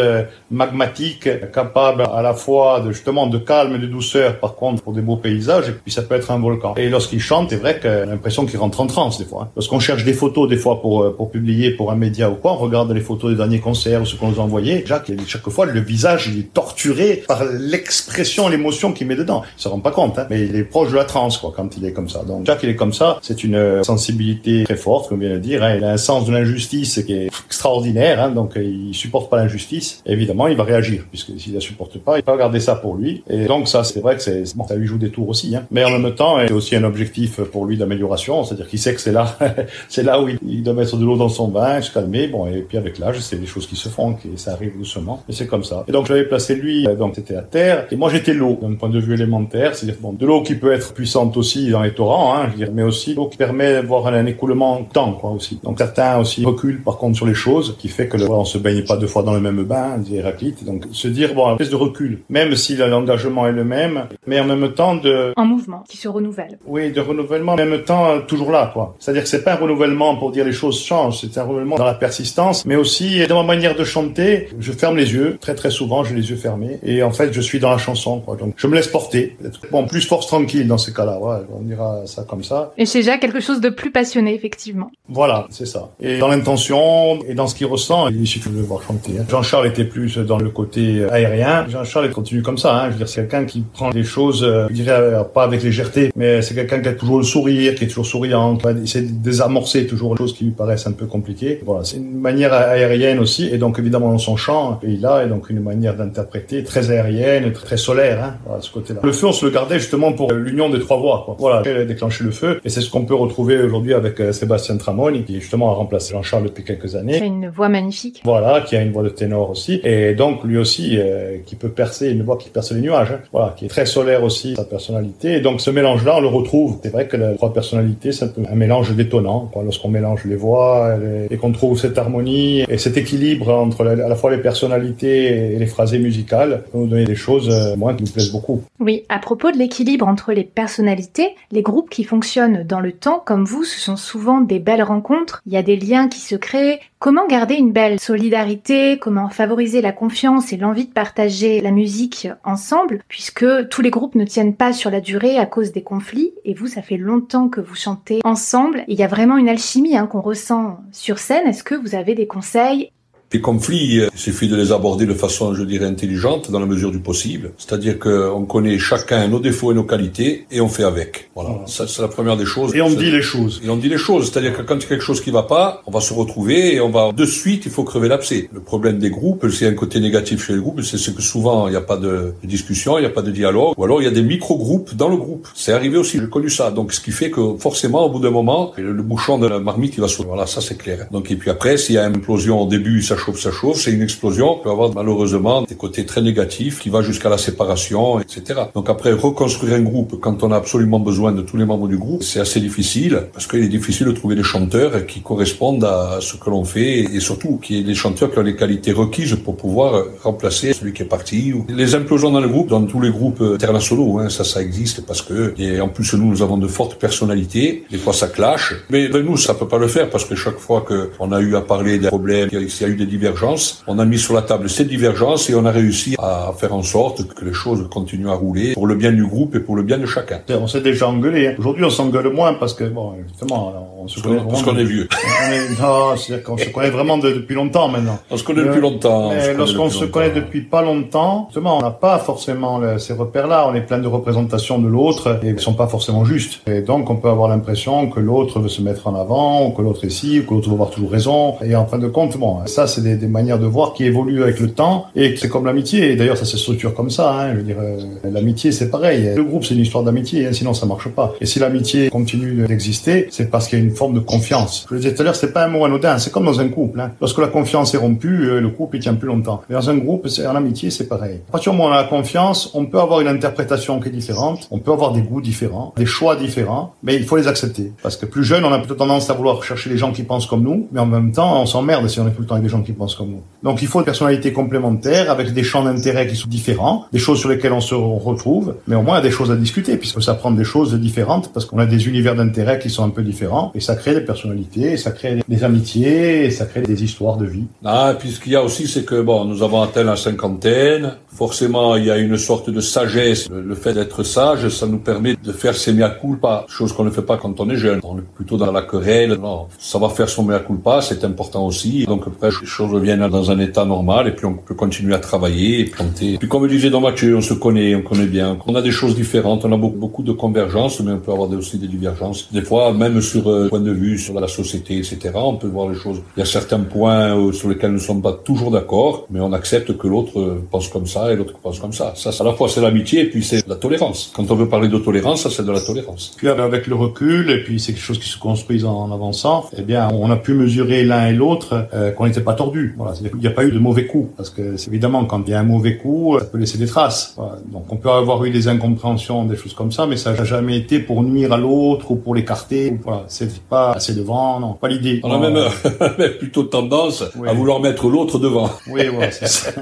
magmatique, 0.50 1.28
capable 1.52 2.02
à 2.02 2.22
la 2.22 2.34
fois 2.34 2.80
de 2.80 2.92
justement 2.92 3.26
de 3.26 3.38
calme 3.38 3.76
et 3.76 3.78
de 3.78 3.86
douceur. 3.86 4.38
Par 4.38 4.54
contre, 4.54 4.82
pour 4.82 4.92
des 4.92 5.02
beaux 5.02 5.16
paysages, 5.16 5.68
et 5.68 5.72
puis 5.72 5.92
ça 5.92 6.02
peut 6.02 6.14
être 6.14 6.30
un 6.30 6.38
volcan. 6.38 6.74
Et 6.76 6.88
lorsqu'il 6.88 7.20
chante, 7.20 7.50
c'est 7.50 7.56
vrai 7.56 7.78
qu'on 7.80 7.88
a 7.88 8.06
l'impression 8.06 8.46
qu'il 8.46 8.58
rentre 8.58 8.80
en 8.80 8.86
transe 8.86 9.18
des 9.18 9.24
fois. 9.24 9.44
Hein. 9.44 9.52
Lorsqu'on 9.56 9.80
cherche 9.80 10.04
des 10.04 10.12
photos 10.12 10.48
des 10.48 10.56
fois 10.56 10.80
pour 10.80 11.14
pour 11.16 11.30
publier 11.30 11.70
pour 11.72 11.90
un 11.90 11.96
média 11.96 12.30
ou 12.30 12.34
quoi, 12.34 12.52
on 12.52 12.56
regarde 12.56 12.90
les 12.92 13.00
photos 13.00 13.30
des 13.30 13.36
derniers 13.36 13.60
concerts 13.60 14.02
ou 14.02 14.06
ce 14.06 14.16
qu'on 14.16 14.28
nous 14.28 14.40
a 14.40 14.42
envoyé. 14.42 14.84
Jacques, 14.86 15.10
chaque 15.26 15.48
fois, 15.48 15.66
le 15.66 15.80
visage 15.80 16.28
il 16.28 16.40
est 16.40 16.49
torturé 16.52 17.22
par 17.26 17.44
l'expression, 17.44 18.48
l'émotion 18.48 18.92
qu'il 18.92 19.06
met 19.06 19.16
dedans. 19.16 19.42
Il 19.58 19.62
se 19.62 19.68
rend 19.68 19.80
pas 19.80 19.90
compte, 19.90 20.18
hein, 20.18 20.26
mais 20.30 20.44
il 20.44 20.56
est 20.56 20.64
proche 20.64 20.90
de 20.90 20.96
la 20.96 21.04
transe, 21.04 21.38
quoi, 21.38 21.52
quand 21.54 21.76
il 21.76 21.84
est 21.84 21.92
comme 21.92 22.08
ça. 22.08 22.22
Donc, 22.24 22.46
Jacques, 22.46 22.62
il 22.62 22.70
est 22.70 22.76
comme 22.76 22.92
ça. 22.92 23.18
C'est 23.22 23.44
une 23.44 23.82
sensibilité 23.84 24.64
très 24.64 24.76
forte, 24.76 25.08
comme 25.08 25.20
vient 25.20 25.30
de 25.30 25.38
dire. 25.38 25.62
Hein. 25.62 25.76
Il 25.76 25.84
a 25.84 25.92
un 25.92 25.96
sens 25.96 26.26
de 26.26 26.32
l'injustice 26.32 27.02
qui 27.04 27.12
est 27.12 27.26
extraordinaire, 27.26 28.22
hein, 28.22 28.30
donc 28.30 28.52
il 28.56 28.94
supporte 28.94 29.30
pas 29.30 29.36
l'injustice. 29.36 30.02
Évidemment, 30.06 30.48
il 30.48 30.56
va 30.56 30.64
réagir, 30.64 31.04
puisque 31.10 31.38
s'il 31.38 31.54
la 31.54 31.60
supporte 31.60 31.98
pas, 31.98 32.18
il 32.18 32.24
va 32.24 32.36
garder 32.36 32.60
ça 32.60 32.74
pour 32.74 32.96
lui. 32.96 33.22
Et 33.28 33.44
donc, 33.44 33.68
ça, 33.68 33.84
c'est 33.84 34.00
vrai 34.00 34.16
que 34.16 34.22
c'est 34.22 34.56
bon, 34.56 34.66
ça 34.66 34.74
lui 34.74 34.86
joue 34.86 34.98
des 34.98 35.10
tours 35.10 35.28
aussi. 35.28 35.54
Hein. 35.54 35.66
Mais 35.70 35.84
en 35.84 35.98
même 35.98 36.14
temps, 36.14 36.38
c'est 36.46 36.52
aussi 36.52 36.76
un 36.76 36.84
objectif 36.84 37.40
pour 37.40 37.66
lui 37.66 37.76
d'amélioration, 37.76 38.44
c'est-à-dire 38.44 38.68
qu'il 38.68 38.78
sait 38.78 38.94
que 38.94 39.00
c'est 39.00 39.12
là, 39.12 39.36
c'est 39.88 40.02
là 40.02 40.20
où 40.20 40.28
il, 40.28 40.62
doit 40.62 40.74
mettre 40.74 40.96
de 40.96 41.04
l'eau 41.04 41.16
dans 41.16 41.28
son 41.28 41.48
bain, 41.48 41.80
se 41.80 41.92
calmer. 41.92 42.26
Bon, 42.28 42.46
et 42.46 42.62
puis 42.62 42.78
avec 42.78 42.98
l'âge, 42.98 43.20
c'est 43.20 43.36
des 43.36 43.46
choses 43.46 43.66
qui 43.66 43.76
se 43.76 43.88
font, 43.88 44.16
et 44.24 44.36
ça 44.36 44.52
arrive 44.52 44.76
doucement. 44.76 45.22
Mais 45.28 45.34
c'est 45.34 45.46
comme 45.46 45.64
ça. 45.64 45.84
Et 45.88 45.92
donc, 45.92 46.10
placé 46.28 46.39
lui, 46.48 46.86
euh, 46.86 46.94
donc 46.94 47.14
c'était 47.14 47.36
à 47.36 47.42
terre, 47.42 47.86
et 47.90 47.96
moi 47.96 48.10
j'étais 48.10 48.34
l'eau, 48.34 48.58
d'un 48.60 48.74
point 48.74 48.88
de 48.88 48.98
vue 48.98 49.14
élémentaire, 49.14 49.74
c'est-à-dire 49.74 50.00
bon, 50.00 50.12
de 50.12 50.26
l'eau 50.26 50.42
qui 50.42 50.54
peut 50.54 50.72
être 50.72 50.92
puissante 50.92 51.36
aussi 51.36 51.70
dans 51.70 51.82
les 51.82 51.92
torrents, 51.92 52.34
hein, 52.34 52.46
je 52.46 52.50
veux 52.52 52.56
dire, 52.64 52.70
mais 52.72 52.82
aussi 52.82 53.14
l'eau 53.14 53.28
qui 53.28 53.36
permet 53.36 53.72
d'avoir 53.72 54.06
un, 54.06 54.26
écoulement 54.26 54.80
de 54.80 54.92
temps, 54.92 55.12
quoi, 55.12 55.30
aussi. 55.30 55.60
Donc 55.62 55.78
certains 55.78 56.18
aussi 56.18 56.44
reculent 56.44 56.82
par 56.82 56.98
contre 56.98 57.16
sur 57.16 57.26
les 57.26 57.34
choses, 57.34 57.76
qui 57.78 57.88
fait 57.88 58.08
que 58.08 58.16
voilà, 58.16 58.34
on 58.34 58.44
se 58.44 58.58
baigne 58.58 58.84
pas 58.84 58.96
deux 58.96 59.06
fois 59.06 59.22
dans 59.22 59.34
le 59.34 59.40
même 59.40 59.62
bain, 59.64 59.98
dit 59.98 60.16
Héraclite. 60.16 60.64
Donc 60.64 60.84
se 60.92 61.08
dire 61.08 61.34
bon, 61.34 61.46
une 61.46 61.52
espèce 61.52 61.70
de 61.70 61.76
recul, 61.76 62.22
même 62.28 62.54
si 62.56 62.76
l'engagement 62.76 63.46
est 63.46 63.52
le 63.52 63.64
même, 63.64 64.06
mais 64.26 64.40
en 64.40 64.44
même 64.44 64.72
temps 64.72 64.96
de 64.96 65.32
en 65.36 65.44
mouvement 65.44 65.84
qui 65.88 65.96
se 65.96 66.08
renouvelle. 66.08 66.58
Oui, 66.66 66.92
de 66.92 67.00
renouvellement, 67.00 67.52
en 67.52 67.56
même 67.56 67.82
temps 67.82 68.20
toujours 68.26 68.50
là, 68.50 68.70
quoi. 68.72 68.96
C'est-à-dire 68.98 69.22
que 69.22 69.28
c'est 69.28 69.44
pas 69.44 69.54
un 69.54 69.56
renouvellement 69.56 70.16
pour 70.16 70.30
dire 70.30 70.44
les 70.44 70.52
choses 70.52 70.80
changent, 70.82 71.20
c'est 71.20 71.38
un 71.38 71.44
renouvellement 71.44 71.76
dans 71.76 71.84
la 71.84 71.94
persistance, 71.94 72.64
mais 72.66 72.76
aussi 72.76 73.26
dans 73.26 73.42
ma 73.42 73.54
manière 73.54 73.76
de 73.76 73.84
chanter, 73.84 74.48
je 74.58 74.72
ferme 74.72 74.96
les 74.96 75.12
yeux 75.12 75.38
très 75.40 75.54
très 75.54 75.70
souvent, 75.70 76.04
j'ai 76.04 76.14
les 76.14 76.29
yeux 76.29 76.29
fermés 76.36 76.78
et 76.82 77.02
en 77.02 77.10
fait 77.10 77.32
je 77.32 77.40
suis 77.40 77.58
dans 77.60 77.70
la 77.70 77.78
chanson 77.78 78.20
quoi. 78.20 78.36
Donc 78.36 78.54
je 78.56 78.66
me 78.66 78.74
laisse 78.74 78.88
porter. 78.88 79.36
Bon, 79.70 79.86
plus 79.86 80.02
force 80.06 80.26
tranquille 80.26 80.66
dans 80.66 80.78
ces 80.78 80.92
cas-là, 80.92 81.18
ouais, 81.18 81.36
on 81.52 81.62
dira 81.62 82.02
ça 82.06 82.24
comme 82.28 82.44
ça. 82.44 82.72
Et 82.78 82.86
c'est 82.86 82.98
déjà 82.98 83.18
quelque 83.18 83.40
chose 83.40 83.60
de 83.60 83.68
plus 83.68 83.90
passionné 83.90 84.34
effectivement. 84.34 84.90
Voilà, 85.08 85.46
c'est 85.50 85.66
ça. 85.66 85.90
Et 86.00 86.18
dans 86.18 86.28
l'intention 86.28 87.18
et 87.28 87.34
dans 87.34 87.46
ce 87.46 87.54
qu'il 87.54 87.66
ressent, 87.66 88.08
il 88.08 88.26
suffit 88.26 88.50
de 88.50 88.56
le 88.56 88.62
voir 88.62 88.82
chanter. 88.82 89.12
hein. 89.18 89.24
Jean-Charles 89.28 89.66
était 89.68 89.84
plus 89.84 90.18
dans 90.18 90.38
le 90.38 90.50
côté 90.50 91.04
aérien. 91.10 91.66
Jean-Charles 91.68 92.10
continue 92.10 92.42
comme 92.42 92.58
ça. 92.58 92.74
Hein. 92.76 92.86
Je 92.86 92.92
veux 92.92 92.98
dire, 92.98 93.08
c'est 93.08 93.20
quelqu'un 93.22 93.44
qui 93.44 93.60
prend 93.60 93.90
des 93.90 94.04
choses, 94.04 94.42
euh, 94.44 94.66
je 94.68 94.74
dirais 94.74 94.92
euh, 94.92 95.22
pas 95.24 95.44
avec 95.44 95.62
légèreté, 95.62 96.10
mais 96.16 96.42
c'est 96.42 96.54
quelqu'un 96.54 96.80
qui 96.80 96.88
a 96.88 96.92
toujours 96.94 97.18
le 97.18 97.24
sourire, 97.24 97.74
qui 97.74 97.84
est 97.84 97.88
toujours 97.88 98.06
souriant, 98.06 98.56
qui 98.56 98.64
va 98.64 98.72
essayer 98.72 99.06
de 99.06 99.12
désamorcer 99.12 99.86
toujours 99.86 100.14
les 100.14 100.18
choses 100.18 100.34
qui 100.34 100.44
lui 100.44 100.50
paraissent 100.52 100.86
un 100.86 100.92
peu 100.92 101.06
compliquées. 101.06 101.60
Voilà, 101.64 101.84
c'est 101.84 101.96
une 101.96 102.20
manière 102.20 102.52
aérienne 102.52 103.18
aussi, 103.18 103.48
et 103.52 103.58
donc 103.58 103.78
évidemment 103.78 104.10
dans 104.10 104.18
son 104.18 104.36
chant, 104.36 104.78
il 104.82 105.04
a 105.06 105.24
et 105.24 105.28
donc 105.28 105.50
une 105.50 105.60
manière 105.60 105.94
d'interpréter 105.96 106.19
très 106.64 106.90
aérienne, 106.90 107.52
très 107.52 107.76
solaire, 107.76 108.22
hein, 108.24 108.34
voilà, 108.46 108.62
ce 108.62 108.70
côté-là. 108.70 109.00
Le 109.02 109.12
feu, 109.12 109.26
on 109.26 109.32
se 109.32 109.44
le 109.44 109.50
gardait 109.52 109.78
justement 109.78 110.12
pour 110.12 110.32
l'union 110.32 110.68
des 110.70 110.78
trois 110.80 110.98
voix. 110.98 111.22
Quoi. 111.24 111.36
Voilà, 111.38 111.62
elle 111.66 111.76
a 111.78 111.84
déclenché 111.84 112.24
le 112.24 112.30
feu, 112.30 112.60
et 112.64 112.68
c'est 112.68 112.80
ce 112.80 112.90
qu'on 112.90 113.04
peut 113.04 113.14
retrouver 113.14 113.58
aujourd'hui 113.58 113.94
avec 113.94 114.20
euh, 114.20 114.32
Sébastien 114.32 114.76
Tramoni, 114.76 115.24
qui 115.24 115.40
justement 115.40 115.70
a 115.70 115.74
remplacé 115.74 116.12
Jean-Charles 116.12 116.44
depuis 116.44 116.64
quelques 116.64 116.96
années. 116.96 117.18
C'est 117.18 117.26
une 117.26 117.48
voix 117.48 117.68
magnifique. 117.68 118.20
Voilà, 118.24 118.60
qui 118.60 118.76
a 118.76 118.82
une 118.82 118.92
voix 118.92 119.02
de 119.02 119.08
ténor 119.08 119.50
aussi, 119.50 119.80
et 119.84 120.14
donc 120.14 120.44
lui 120.44 120.58
aussi 120.58 120.96
euh, 120.98 121.38
qui 121.46 121.56
peut 121.56 121.68
percer, 121.68 122.10
une 122.10 122.22
voix 122.22 122.36
qui 122.36 122.48
perce 122.50 122.72
les 122.72 122.80
nuages. 122.80 123.12
Hein. 123.12 123.20
Voilà, 123.32 123.54
qui 123.56 123.64
est 123.64 123.68
très 123.68 123.86
solaire 123.86 124.22
aussi 124.22 124.54
sa 124.56 124.64
personnalité. 124.64 125.34
Et 125.34 125.40
donc 125.40 125.60
ce 125.60 125.70
mélange-là, 125.70 126.16
on 126.18 126.20
le 126.20 126.28
retrouve. 126.28 126.78
C'est 126.82 126.90
vrai 126.92 127.06
que 127.06 127.16
les 127.16 127.36
trois 127.36 127.52
personnalités, 127.52 128.12
c'est 128.12 128.24
un 128.26 128.28
peu 128.28 128.42
un 128.50 128.54
mélange 128.54 128.94
détonnant. 128.94 129.48
Quoi. 129.52 129.62
Lorsqu'on 129.62 129.88
mélange 129.88 130.24
les 130.24 130.36
voix 130.36 130.96
les- 130.96 131.34
et 131.34 131.38
qu'on 131.38 131.52
trouve 131.52 131.78
cette 131.78 131.96
harmonie 131.98 132.64
et 132.68 132.78
cet 132.78 132.96
équilibre 132.96 133.48
entre 133.50 133.84
la- 133.84 134.04
à 134.04 134.08
la 134.08 134.14
fois 134.16 134.30
les 134.30 134.38
personnalités 134.38 135.54
et 135.54 135.58
les 135.58 135.66
musicales, 135.66 136.09
des 136.10 137.14
choses, 137.14 137.48
euh, 137.50 137.76
moi, 137.76 137.94
qui 137.94 138.04
me 138.04 138.08
plaisent 138.08 138.32
beaucoup. 138.32 138.62
Oui, 138.78 139.04
à 139.08 139.18
propos 139.18 139.50
de 139.50 139.56
l'équilibre 139.56 140.06
entre 140.06 140.32
les 140.32 140.44
personnalités, 140.44 141.34
les 141.50 141.62
groupes 141.62 141.90
qui 141.90 142.04
fonctionnent 142.04 142.64
dans 142.64 142.80
le 142.80 142.92
temps 142.92 143.22
comme 143.24 143.44
vous, 143.44 143.64
ce 143.64 143.80
sont 143.80 143.96
souvent 143.96 144.40
des 144.40 144.58
belles 144.58 144.82
rencontres, 144.82 145.42
il 145.46 145.52
y 145.52 145.56
a 145.56 145.62
des 145.62 145.76
liens 145.76 146.08
qui 146.08 146.20
se 146.20 146.36
créent. 146.36 146.80
Comment 146.98 147.26
garder 147.26 147.54
une 147.54 147.72
belle 147.72 147.98
solidarité? 147.98 148.98
Comment 148.98 149.30
favoriser 149.30 149.80
la 149.80 149.92
confiance 149.92 150.52
et 150.52 150.58
l'envie 150.58 150.86
de 150.86 150.92
partager 150.92 151.60
la 151.60 151.70
musique 151.70 152.28
ensemble? 152.44 153.02
Puisque 153.08 153.46
tous 153.70 153.80
les 153.80 153.90
groupes 153.90 154.14
ne 154.14 154.24
tiennent 154.24 154.54
pas 154.54 154.72
sur 154.72 154.90
la 154.90 155.00
durée 155.00 155.38
à 155.38 155.46
cause 155.46 155.72
des 155.72 155.82
conflits, 155.82 156.32
et 156.44 156.52
vous, 156.52 156.66
ça 156.66 156.82
fait 156.82 156.98
longtemps 156.98 157.48
que 157.48 157.60
vous 157.60 157.74
chantez 157.74 158.20
ensemble. 158.24 158.84
Il 158.88 158.98
y 158.98 159.02
a 159.02 159.08
vraiment 159.08 159.38
une 159.38 159.48
alchimie 159.48 159.96
hein, 159.96 160.06
qu'on 160.06 160.20
ressent 160.20 160.78
sur 160.92 161.18
scène. 161.18 161.46
Est-ce 161.46 161.64
que 161.64 161.74
vous 161.74 161.94
avez 161.94 162.14
des 162.14 162.26
conseils 162.26 162.90
Les 163.32 163.40
conflits, 163.40 164.00
euh, 164.00 164.08
il 164.12 164.18
suffit 164.18 164.48
de 164.48 164.56
les 164.56 164.72
aborder 164.72 165.06
de 165.06 165.14
façon, 165.14 165.54
je 165.54 165.62
dirais, 165.62 165.86
intelligente, 165.86 166.50
dans 166.50 166.58
la 166.58 166.66
mesure 166.66 166.90
du 166.90 166.98
possible. 166.98 167.52
C'est-à-dire 167.58 167.96
qu'on 168.00 168.44
connaît 168.44 168.76
chacun 168.80 169.28
nos 169.28 169.38
défauts 169.38 169.70
et 169.70 169.74
nos 169.76 169.84
qualités, 169.84 170.46
et 170.50 170.60
on 170.60 170.68
fait 170.68 170.82
avec. 170.82 171.30
Voilà, 171.36 171.50
Voilà. 171.50 171.66
ça 171.68 171.86
c'est 171.86 172.02
la 172.02 172.08
première 172.08 172.36
des 172.36 172.44
choses. 172.44 172.74
Et 172.74 172.80
on 172.82 172.90
dit 172.90 173.10
les 173.12 173.22
choses. 173.22 173.60
Et 173.64 173.68
on 173.70 173.76
dit 173.76 173.88
les 173.88 173.98
choses, 173.98 174.30
c'est-à-dire 174.32 174.56
que 174.56 174.62
quand 174.62 174.74
il 174.78 174.82
y 174.82 174.84
a 174.84 174.88
quelque 174.88 175.04
chose 175.04 175.20
qui 175.20 175.30
va 175.30 175.44
pas, 175.44 175.80
on 175.86 175.92
va 175.92 176.00
se 176.00 176.12
retrouver 176.12 176.74
et 176.74 176.80
on 176.80 176.90
va 176.90 177.12
de 177.12 177.24
suite, 177.24 177.62
il 177.66 177.70
faut 177.70 177.84
crever 177.84 178.08
l'abcès. 178.08 178.48
Le 178.52 178.58
problème 178.60 178.98
des 178.98 179.10
groupes, 179.10 179.48
c'est 179.48 179.68
un 179.68 179.74
côté 179.74 180.00
négatif 180.00 180.44
chez 180.44 180.54
les 180.54 180.58
groupes, 180.58 180.80
c'est 180.82 181.14
que 181.14 181.22
souvent 181.22 181.68
il 181.68 181.70
n'y 181.70 181.76
a 181.76 181.80
pas 181.82 181.96
de 181.98 182.34
discussion, 182.42 182.98
il 182.98 183.02
n'y 183.02 183.06
a 183.06 183.10
pas 183.10 183.22
de 183.22 183.30
dialogue, 183.30 183.74
ou 183.78 183.84
alors 183.84 184.02
il 184.02 184.06
y 184.06 184.08
a 184.08 184.10
des 184.10 184.22
micro-groupes 184.22 184.96
dans 184.96 185.08
le 185.08 185.16
groupe. 185.16 185.46
C'est 185.54 185.72
arrivé 185.72 185.96
aussi, 185.98 186.18
j'ai 186.18 186.28
connu 186.28 186.50
ça. 186.50 186.72
Donc 186.72 186.92
ce 186.92 187.00
qui 187.00 187.12
fait 187.12 187.30
que 187.30 187.56
forcément, 187.60 188.04
au 188.06 188.10
bout 188.10 188.18
d'un 188.18 188.30
moment, 188.30 188.72
le, 188.76 188.92
le 188.92 189.02
bouchon 189.04 189.38
de 189.38 189.46
la 189.46 189.60
marmite, 189.60 189.94
il 189.96 190.00
va 190.00 190.08
s'ouvrir. 190.08 190.30
Voilà, 190.34 190.46
ça 190.48 190.60
c'est 190.60 190.76
clair. 190.76 191.06
Donc 191.12 191.30
et 191.30 191.36
puis 191.36 191.48
après, 191.50 191.76
s'il 191.76 191.94
y 191.94 191.98
a 191.98 192.06
une 192.08 192.16
implosion 192.16 192.60
au 192.62 192.66
début, 192.66 193.02
ça 193.02 193.14
chauffe, 193.20 193.40
ça 193.40 193.52
chauffe, 193.58 193.78
c'est 193.82 193.92
une 193.98 194.04
explosion, 194.08 194.46
on 194.56 194.58
peut 194.62 194.70
avoir 194.76 194.88
malheureusement 195.00 195.62
des 195.62 195.78
côtés 195.84 196.04
très 196.10 196.22
négatifs 196.22 196.76
qui 196.82 196.88
va 196.94 197.00
jusqu'à 197.02 197.30
la 197.36 197.38
séparation, 197.38 198.20
etc. 198.24 198.38
Donc 198.74 198.88
après, 198.94 199.12
reconstruire 199.12 199.74
un 199.74 199.84
groupe 199.90 200.12
quand 200.20 200.42
on 200.44 200.50
a 200.52 200.56
absolument 200.56 201.00
besoin 201.10 201.30
de 201.32 201.42
tous 201.42 201.56
les 201.56 201.66
membres 201.70 201.88
du 201.88 201.98
groupe, 202.04 202.22
c'est 202.22 202.40
assez 202.40 202.60
difficile 202.68 203.14
parce 203.34 203.46
qu'il 203.46 203.62
est 203.62 203.74
difficile 203.78 204.06
de 204.06 204.12
trouver 204.20 204.36
des 204.36 204.48
chanteurs 204.52 205.06
qui 205.06 205.20
correspondent 205.20 205.84
à 205.84 206.18
ce 206.20 206.34
que 206.36 206.48
l'on 206.54 206.64
fait 206.64 206.94
et 207.16 207.20
surtout 207.20 207.52
qu'il 207.62 207.76
y 207.76 207.80
ait 207.80 207.90
des 207.92 207.94
chanteurs 208.04 208.30
qui 208.32 208.38
ont 208.38 208.48
les 208.52 208.56
qualités 208.56 208.92
requises 208.92 209.36
pour 209.44 209.56
pouvoir 209.56 209.90
remplacer 210.22 210.72
celui 210.72 210.92
qui 210.92 211.02
est 211.02 211.12
parti. 211.18 211.52
Les 211.68 211.94
implosions 211.94 212.30
dans 212.30 212.40
le 212.40 212.48
groupe, 212.48 212.68
dans 212.68 212.84
tous 212.84 213.00
les 213.00 213.10
groupes 213.10 213.42
internationaux, 213.54 214.18
hein, 214.18 214.28
ça, 214.28 214.44
ça 214.44 214.62
existe 214.62 215.06
parce 215.06 215.22
que, 215.22 215.54
et 215.58 215.80
en 215.80 215.88
plus 215.88 216.14
nous, 216.14 216.28
nous 216.30 216.42
avons 216.42 216.56
de 216.56 216.66
fortes 216.66 216.96
personnalités. 216.96 217.84
Des 217.90 217.98
fois, 217.98 218.12
ça 218.12 218.28
clash. 218.28 218.74
Mais 218.90 219.08
nous, 219.08 219.36
ça 219.36 219.54
peut 219.54 219.68
pas 219.68 219.78
le 219.78 219.88
faire 219.88 220.08
parce 220.10 220.24
que 220.24 220.34
chaque 220.34 220.58
fois 220.58 220.82
que 220.82 221.10
on 221.18 221.32
a 221.32 221.40
eu 221.40 221.56
à 221.56 221.60
parler 221.60 221.98
des 221.98 222.08
problèmes, 222.08 222.48
s'il 222.68 222.86
y 222.86 222.90
a 222.90 222.92
eu 222.92 222.96
des 222.96 223.06
divergences, 223.10 223.82
on 223.86 223.98
a 223.98 224.04
mis 224.04 224.18
sur 224.18 224.34
la 224.34 224.42
table 224.42 224.70
ces 224.70 224.84
divergences 224.84 225.50
et 225.50 225.54
on 225.54 225.64
a 225.66 225.70
réussi 225.70 226.14
à 226.18 226.52
faire 226.56 226.72
en 226.74 226.82
sorte 226.82 227.26
que 227.34 227.44
les 227.44 227.52
choses 227.52 227.86
continuent 227.90 228.30
à 228.30 228.34
rouler 228.34 228.72
pour 228.74 228.86
le 228.86 228.94
bien 228.94 229.12
du 229.12 229.26
groupe 229.26 229.54
et 229.56 229.60
pour 229.60 229.76
le 229.76 229.82
bien 229.82 229.98
de 229.98 230.06
chacun. 230.06 230.40
On 230.48 230.66
s'est 230.66 230.80
déjà 230.80 231.08
engueulé. 231.08 231.48
hein. 231.48 231.54
Aujourd'hui, 231.58 231.84
on 231.84 231.90
s'engueule 231.90 232.32
moins 232.32 232.54
parce 232.54 232.74
que, 232.74 232.84
bon, 232.84 233.14
justement, 233.28 233.72
on 234.02 234.08
se 234.08 234.14
Parce 234.20 234.26
connaît 234.26 234.40
parce 234.48 234.62
qu'on 234.62 234.76
est 234.78 234.84
vieux. 234.84 235.08
Non, 235.80 236.16
c'est-à-dire 236.16 236.44
qu'on 236.44 236.56
se 236.56 236.68
connaît 236.70 236.90
vraiment 236.90 237.18
de- 237.18 237.30
depuis 237.32 237.54
longtemps 237.54 237.88
maintenant. 237.88 238.18
On 238.30 238.36
se 238.36 238.44
connaît 238.44 238.62
Euh, 238.62 238.66
depuis 238.66 238.80
longtemps. 238.80 239.30
lorsqu'on 239.56 239.90
se 239.90 240.04
connaît 240.04 240.30
depuis 240.30 240.62
pas 240.62 240.82
longtemps, 240.82 241.46
justement, 241.48 241.78
on 241.78 241.82
n'a 241.82 241.90
pas 241.90 242.18
forcément 242.18 242.78
le- 242.78 242.98
ces 242.98 243.12
repères-là. 243.14 243.66
On 243.68 243.74
est 243.74 243.80
plein 243.82 243.98
de 243.98 244.06
représentations 244.06 244.78
de 244.78 244.88
l'autre 244.88 245.38
et 245.42 245.48
ils 245.48 245.60
sont 245.60 245.74
pas 245.74 245.86
forcément 245.88 246.24
justes. 246.24 246.60
Et 246.66 246.82
donc, 246.82 247.10
on 247.10 247.16
peut 247.16 247.28
avoir 247.28 247.48
l'impression 247.48 248.08
que 248.08 248.20
l'autre 248.20 248.60
veut 248.60 248.68
se 248.68 248.82
mettre 248.82 249.06
en 249.06 249.14
avant, 249.14 249.66
ou 249.66 249.70
que 249.70 249.82
l'autre 249.82 250.04
est 250.04 250.10
ci, 250.10 250.40
ou 250.40 250.44
que 250.44 250.54
l'autre 250.54 250.68
veut 250.68 250.74
avoir 250.74 250.90
toujours 250.90 251.10
raison. 251.10 251.56
Et 251.64 251.74
en 251.74 251.86
fin 251.86 251.98
de 251.98 252.08
compte, 252.08 252.36
bon, 252.38 252.58
ça, 252.66 252.86
c'est 252.86 252.99
des, 253.02 253.26
manières 253.26 253.58
de 253.58 253.66
voir 253.66 253.92
qui 253.92 254.04
évoluent 254.04 254.42
avec 254.42 254.60
le 254.60 254.70
temps 254.70 255.06
et 255.14 255.36
c'est 255.36 255.48
comme 255.48 255.66
l'amitié. 255.66 256.12
Et 256.12 256.16
d'ailleurs, 256.16 256.36
ça 256.36 256.44
se 256.44 256.56
structure 256.56 256.94
comme 256.94 257.10
ça. 257.10 257.32
Hein. 257.32 257.52
Je 257.52 257.56
veux 257.58 257.62
dire, 257.62 257.76
euh, 257.80 257.98
l'amitié, 258.30 258.72
c'est 258.72 258.90
pareil. 258.90 259.32
Le 259.34 259.44
groupe, 259.44 259.64
c'est 259.64 259.74
une 259.74 259.80
histoire 259.80 260.04
d'amitié, 260.04 260.46
hein, 260.46 260.52
sinon 260.52 260.74
ça 260.74 260.86
marche 260.86 261.08
pas. 261.08 261.34
Et 261.40 261.46
si 261.46 261.58
l'amitié 261.58 262.10
continue 262.10 262.66
d'exister, 262.66 263.28
c'est 263.30 263.50
parce 263.50 263.68
qu'il 263.68 263.78
y 263.78 263.82
a 263.82 263.84
une 263.84 263.94
forme 263.94 264.14
de 264.14 264.20
confiance. 264.20 264.86
Je 264.88 264.94
le 264.94 265.00
disais 265.00 265.14
tout 265.14 265.22
à 265.22 265.24
l'heure, 265.24 265.36
c'est 265.36 265.52
pas 265.52 265.64
un 265.64 265.68
mot 265.68 265.84
anodin. 265.84 266.18
C'est 266.18 266.32
comme 266.32 266.44
dans 266.44 266.60
un 266.60 266.68
couple. 266.68 267.00
Hein. 267.00 267.12
Lorsque 267.20 267.38
la 267.38 267.48
confiance 267.48 267.94
est 267.94 267.98
rompue, 267.98 268.48
euh, 268.48 268.60
le 268.60 268.68
couple 268.68 268.96
il 268.96 269.00
tient 269.00 269.14
plus 269.14 269.28
longtemps. 269.28 269.62
Mais 269.68 269.74
dans 269.74 269.90
un 269.90 269.96
groupe, 269.96 270.28
c'est 270.28 270.46
en 270.46 270.56
amitié, 270.56 270.90
c'est 270.90 271.08
pareil. 271.08 271.40
À 271.48 271.52
partir 271.52 271.72
du 271.72 271.78
moment 271.78 271.90
où 271.90 271.92
on 271.92 271.96
a 271.96 272.02
la 272.02 272.08
confiance, 272.08 272.70
on 272.74 272.86
peut 272.86 273.00
avoir 273.00 273.20
une 273.20 273.28
interprétation 273.28 274.00
qui 274.00 274.08
est 274.08 274.12
différente, 274.12 274.68
on 274.70 274.78
peut 274.78 274.92
avoir 274.92 275.12
des 275.12 275.22
goûts 275.22 275.40
différents, 275.40 275.92
des 275.96 276.06
choix 276.06 276.36
différents, 276.36 276.94
mais 277.02 277.16
il 277.16 277.24
faut 277.24 277.36
les 277.36 277.48
accepter. 277.48 277.92
Parce 278.02 278.16
que 278.16 278.26
plus 278.26 278.44
jeune, 278.44 278.64
on 278.64 278.72
a 278.72 278.78
plutôt 278.78 278.94
tendance 278.94 279.30
à 279.30 279.34
vouloir 279.34 279.62
chercher 279.64 279.90
les 279.90 279.96
gens 279.96 280.12
qui 280.12 280.22
pensent 280.22 280.46
comme 280.46 280.62
nous, 280.62 280.88
mais 280.92 281.00
en 281.00 281.06
même 281.06 281.32
temps, 281.32 281.60
on 281.60 281.66
s'emmerde 281.66 282.06
si 282.08 282.20
on 282.20 282.28
est 282.28 282.32
tout 282.32 282.42
le 282.42 282.46
temps 282.46 282.54
avec 282.54 282.64
des 282.64 282.70
gens 282.70 282.82
qui 282.82 282.89
pensent 282.94 283.14
comme 283.14 283.30
nous. 283.30 283.42
Donc 283.62 283.82
il 283.82 283.88
faut 283.88 283.98
une 283.98 284.04
personnalité 284.04 284.52
complémentaire 284.52 285.30
avec 285.30 285.52
des 285.52 285.62
champs 285.62 285.84
d'intérêt 285.84 286.26
qui 286.26 286.36
sont 286.36 286.48
différents, 286.48 287.06
des 287.12 287.18
choses 287.18 287.38
sur 287.38 287.48
lesquelles 287.48 287.72
on 287.72 287.80
se 287.80 287.94
retrouve, 287.94 288.76
mais 288.86 288.96
au 288.96 289.02
moins 289.02 289.16
il 289.16 289.24
y 289.24 289.26
a 289.26 289.28
des 289.28 289.34
choses 289.34 289.50
à 289.50 289.56
discuter 289.56 289.96
puisque 289.96 290.22
ça 290.22 290.34
prend 290.34 290.50
des 290.50 290.64
choses 290.64 290.94
différentes 290.94 291.52
parce 291.52 291.66
qu'on 291.66 291.78
a 291.78 291.86
des 291.86 292.08
univers 292.08 292.34
d'intérêt 292.34 292.78
qui 292.78 292.90
sont 292.90 293.04
un 293.04 293.10
peu 293.10 293.22
différents 293.22 293.72
et 293.74 293.80
ça 293.80 293.94
crée 293.94 294.14
des 294.14 294.20
personnalités, 294.20 294.96
ça 294.96 295.10
crée 295.10 295.42
des 295.46 295.64
amitiés, 295.64 296.50
ça 296.50 296.66
crée 296.66 296.82
des 296.82 297.02
histoires 297.02 297.36
de 297.36 297.46
vie. 297.46 297.64
Ah, 297.84 298.12
et 298.14 298.18
puis 298.18 298.30
ce 298.30 298.40
qu'il 298.40 298.52
y 298.52 298.56
a 298.56 298.62
aussi, 298.62 298.86
c'est 298.86 299.04
que 299.04 299.20
bon, 299.20 299.44
nous 299.44 299.62
avons 299.62 299.82
atteint 299.82 300.04
la 300.04 300.16
cinquantaine. 300.16 301.14
Forcément, 301.28 301.96
il 301.96 302.04
y 302.04 302.10
a 302.10 302.18
une 302.18 302.36
sorte 302.36 302.70
de 302.70 302.80
sagesse. 302.80 303.48
Le, 303.50 303.74
fait 303.74 303.94
d'être 303.94 304.22
sage, 304.22 304.68
ça 304.68 304.86
nous 304.86 304.98
permet 304.98 305.36
de 305.36 305.52
faire 305.52 305.74
ses 305.74 305.92
mea 305.92 306.10
culpa, 306.10 306.64
chose 306.68 306.92
qu'on 306.92 307.04
ne 307.04 307.10
fait 307.10 307.22
pas 307.22 307.36
quand 307.36 307.58
on 307.60 307.70
est 307.70 307.76
jeune. 307.76 308.00
On 308.02 308.18
est 308.18 308.34
plutôt 308.34 308.56
dans 308.56 308.72
la 308.72 308.82
querelle. 308.82 309.34
Non, 309.34 309.68
ça 309.78 309.98
va 309.98 310.08
faire 310.08 310.28
son 310.28 310.44
mea 310.44 310.58
culpa, 310.60 311.00
c'est 311.02 311.24
important 311.24 311.66
aussi. 311.66 312.04
Donc 312.04 312.24
après, 312.26 312.50
les 312.60 312.66
reviennent 312.88 313.26
dans 313.28 313.50
un 313.50 313.58
état 313.58 313.84
normal 313.84 314.28
et 314.28 314.32
puis 314.32 314.46
on 314.46 314.54
peut 314.54 314.74
continuer 314.74 315.14
à 315.14 315.18
travailler 315.18 315.80
et 315.80 315.84
planter. 315.84 316.38
Puis 316.38 316.48
comme 316.48 316.66
disait 316.70 316.90
Don 316.90 317.00
Mathieu, 317.00 317.36
on 317.36 317.40
se 317.40 317.54
connaît, 317.54 317.94
on 317.94 318.02
connaît 318.02 318.26
bien. 318.26 318.58
On 318.66 318.74
a 318.74 318.82
des 318.82 318.90
choses 318.90 319.14
différentes, 319.14 319.64
on 319.64 319.72
a 319.72 319.76
beaucoup, 319.76 319.98
beaucoup 319.98 320.22
de 320.22 320.32
convergences, 320.32 321.00
mais 321.00 321.12
on 321.12 321.18
peut 321.18 321.32
avoir 321.32 321.50
aussi 321.50 321.78
des 321.78 321.88
divergences. 321.88 322.48
Des 322.52 322.62
fois, 322.62 322.92
même 322.92 323.20
sur 323.20 323.48
euh, 323.48 323.68
point 323.68 323.80
de 323.80 323.90
vue 323.90 324.18
sur 324.18 324.38
la 324.40 324.48
société, 324.48 324.98
etc., 324.98 325.18
on 325.34 325.56
peut 325.56 325.66
voir 325.66 325.88
les 325.88 325.96
choses. 325.96 326.22
Il 326.36 326.40
y 326.40 326.42
a 326.42 326.46
certains 326.46 326.80
points 326.80 327.36
euh, 327.36 327.52
sur 327.52 327.68
lesquels 327.68 327.90
nous 327.90 327.96
ne 327.96 328.02
sommes 328.02 328.22
pas 328.22 328.32
toujours 328.32 328.70
d'accord, 328.70 329.26
mais 329.30 329.40
on 329.40 329.52
accepte 329.52 329.96
que 329.96 330.06
l'autre 330.06 330.38
euh, 330.38 330.64
pense 330.70 330.88
comme 330.88 331.06
ça 331.06 331.32
et 331.32 331.36
l'autre 331.36 331.54
pense 331.62 331.78
comme 331.80 331.92
ça. 331.92 332.12
Ça, 332.16 332.30
à 332.38 332.44
la 332.44 332.54
fois, 332.54 332.68
c'est 332.68 332.80
l'amitié 332.80 333.22
et 333.22 333.26
puis 333.26 333.42
c'est 333.42 333.66
la 333.66 333.76
tolérance. 333.76 334.32
Quand 334.34 334.50
on 334.50 334.54
veut 334.54 334.68
parler 334.68 334.88
de 334.88 334.98
tolérance, 334.98 335.42
ça, 335.42 335.50
c'est 335.50 335.66
de 335.66 335.72
la 335.72 335.80
tolérance. 335.80 336.32
Puis 336.36 336.48
avec 336.48 336.86
le 336.86 336.94
recul, 336.94 337.50
et 337.50 337.62
puis 337.62 337.80
c'est 337.80 337.92
quelque 337.92 338.02
chose 338.02 338.18
qui 338.18 338.28
se 338.28 338.38
construit 338.38 338.84
en 338.84 339.10
avançant, 339.12 339.68
eh 339.76 339.82
bien, 339.82 340.08
on 340.12 340.30
a 340.30 340.36
pu 340.36 340.54
mesurer 340.54 341.04
l'un 341.04 341.26
et 341.28 341.32
l'autre 341.32 341.88
qu'on 342.16 342.26
n'était 342.26 342.40
pas 342.40 342.54
Voilà, 342.96 343.12
qu'il 343.14 343.38
n'y 343.38 343.46
a 343.46 343.50
pas 343.50 343.64
eu 343.64 343.72
de 343.72 343.78
mauvais 343.78 344.06
coups, 344.06 344.30
parce 344.36 344.50
que 344.50 344.76
évidemment 344.88 345.24
quand 345.24 345.42
il 345.46 345.50
y 345.50 345.54
a 345.54 345.60
un 345.60 345.64
mauvais 345.64 345.96
coup, 345.96 346.36
ça 346.38 346.44
peut 346.46 346.58
laisser 346.58 346.78
des 346.78 346.86
traces. 346.86 347.34
Voilà. 347.36 347.58
Donc 347.72 347.84
on 347.90 347.96
peut 347.96 348.10
avoir 348.10 348.44
eu 348.44 348.50
des 348.50 348.68
incompréhensions, 348.68 349.44
des 349.44 349.56
choses 349.56 349.74
comme 349.74 349.92
ça, 349.92 350.06
mais 350.06 350.16
ça 350.16 350.32
n'a 350.32 350.44
jamais 350.44 350.76
été 350.76 350.98
pour 350.98 351.22
nuire 351.22 351.52
à 351.52 351.56
l'autre 351.56 352.10
ou 352.10 352.16
pour 352.16 352.34
l'écarter. 352.34 352.98
Voilà, 353.02 353.24
c'est 353.28 353.60
pas 353.62 353.92
assez 353.92 354.14
devant, 354.14 354.60
non, 354.60 354.74
pas 354.74 354.88
l'idée. 354.88 355.20
On 355.22 355.32
a 355.32 355.38
même, 355.50 355.68
plutôt 356.38 356.64
tendance 356.64 357.24
Oui. 357.38 357.48
à 357.48 357.52
vouloir 357.52 357.80
mettre 357.80 358.08
l'autre 358.08 358.38
devant. 358.38 358.70
Oui, 358.90 359.02
voilà, 359.12 359.30
c'est 359.30 359.46
ça. 359.48 359.70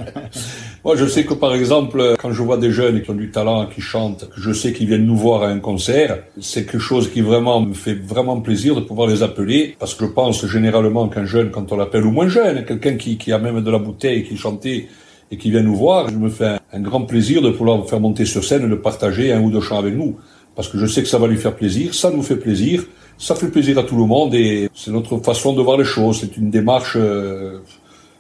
Moi, 0.89 0.97
je 0.97 1.05
sais 1.05 1.27
que 1.27 1.35
par 1.35 1.55
exemple, 1.55 2.15
quand 2.19 2.33
je 2.33 2.41
vois 2.41 2.57
des 2.57 2.71
jeunes 2.71 3.03
qui 3.03 3.11
ont 3.11 3.15
du 3.15 3.31
talent, 3.31 3.67
qui 3.67 3.83
chantent, 3.83 4.31
que 4.31 4.41
je 4.41 4.55
sais 4.55 4.73
qu'ils 4.73 4.87
viennent 4.87 5.05
nous 5.05 5.19
voir 5.19 5.43
à 5.43 5.49
un 5.49 5.59
concert, 5.59 6.21
c'est 6.41 6.65
quelque 6.65 6.79
chose 6.79 7.11
qui 7.13 7.21
vraiment 7.21 7.61
me 7.61 7.75
fait 7.75 7.93
vraiment 7.93 8.41
plaisir 8.41 8.75
de 8.75 8.81
pouvoir 8.81 9.07
les 9.07 9.23
appeler, 9.23 9.77
parce 9.79 9.95
que 9.95 10.07
je 10.07 10.11
pense 10.11 10.47
généralement 10.47 11.11
qu'un 11.11 11.27
jeune, 11.27 11.51
quand 11.51 11.73
on 11.73 11.77
l'appelle, 11.77 12.07
ou 12.07 12.11
moins 12.11 12.29
jeune, 12.29 12.65
quelqu'un 12.65 12.97
qui, 12.97 13.31
a 13.31 13.37
même 13.37 13.61
de 13.61 13.71
la 13.71 13.79
bouteille, 13.79 14.25
qui 14.25 14.39
chantait 14.39 14.89
et 15.31 15.37
qui 15.37 15.51
vient 15.51 15.61
nous 15.61 15.77
voir, 15.77 16.09
je 16.09 16.17
me 16.17 16.31
fais 16.31 16.47
un, 16.47 16.59
un 16.73 16.81
grand 16.81 17.03
plaisir 17.03 17.43
de 17.43 17.51
pouvoir 17.51 17.87
faire 17.87 18.01
monter 18.01 18.25
sur 18.25 18.43
scène 18.43 18.65
et 18.65 18.69
de 18.71 18.75
partager 18.75 19.31
un 19.31 19.43
ou 19.43 19.51
deux 19.51 19.61
chants 19.61 19.79
avec 19.79 19.95
nous. 19.95 20.17
Parce 20.57 20.69
que 20.69 20.79
je 20.79 20.87
sais 20.87 21.03
que 21.03 21.09
ça 21.09 21.19
va 21.19 21.27
lui 21.27 21.37
faire 21.37 21.55
plaisir, 21.55 21.93
ça 21.93 22.11
nous 22.11 22.23
fait 22.23 22.37
plaisir, 22.37 22.87
Ça 23.19 23.35
fait 23.35 23.49
plaisir 23.49 23.77
à 23.79 23.83
tout 23.83 23.97
le 23.97 24.07
monde 24.07 24.35
et 24.35 24.71
c'est 24.75 24.93
notre 24.93 25.19
façon 25.19 25.53
de 25.53 25.61
voir 25.61 25.77
les 25.77 25.85
choses. 25.85 26.21
C'est 26.21 26.37
une 26.39 26.51
démarche 26.51 26.95
euh, 26.97 27.59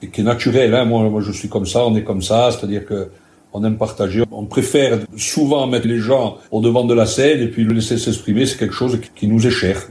qui 0.00 0.20
est 0.20 0.24
naturelle. 0.24 0.74
Hein. 0.74 0.84
Moi, 0.84 1.08
moi, 1.08 1.20
je 1.20 1.32
suis 1.32 1.48
comme 1.48 1.66
ça, 1.66 1.84
on 1.86 1.94
est 1.96 2.04
comme 2.04 2.22
ça, 2.22 2.50
c'est-à-dire 2.50 2.84
que 2.84 3.10
on 3.52 3.64
aime 3.64 3.78
partager. 3.78 4.24
On 4.30 4.44
préfère 4.44 4.98
souvent 5.16 5.66
mettre 5.66 5.88
les 5.88 5.98
gens 5.98 6.38
au 6.50 6.60
devant 6.60 6.84
de 6.84 6.94
la 6.94 7.06
scène 7.06 7.40
et 7.40 7.48
puis 7.48 7.64
le 7.64 7.72
laisser 7.72 7.98
s'exprimer. 7.98 8.46
C'est 8.46 8.58
quelque 8.58 8.74
chose 8.74 9.00
qui 9.14 9.26
nous 9.26 9.46
est 9.46 9.50
cher. 9.50 9.88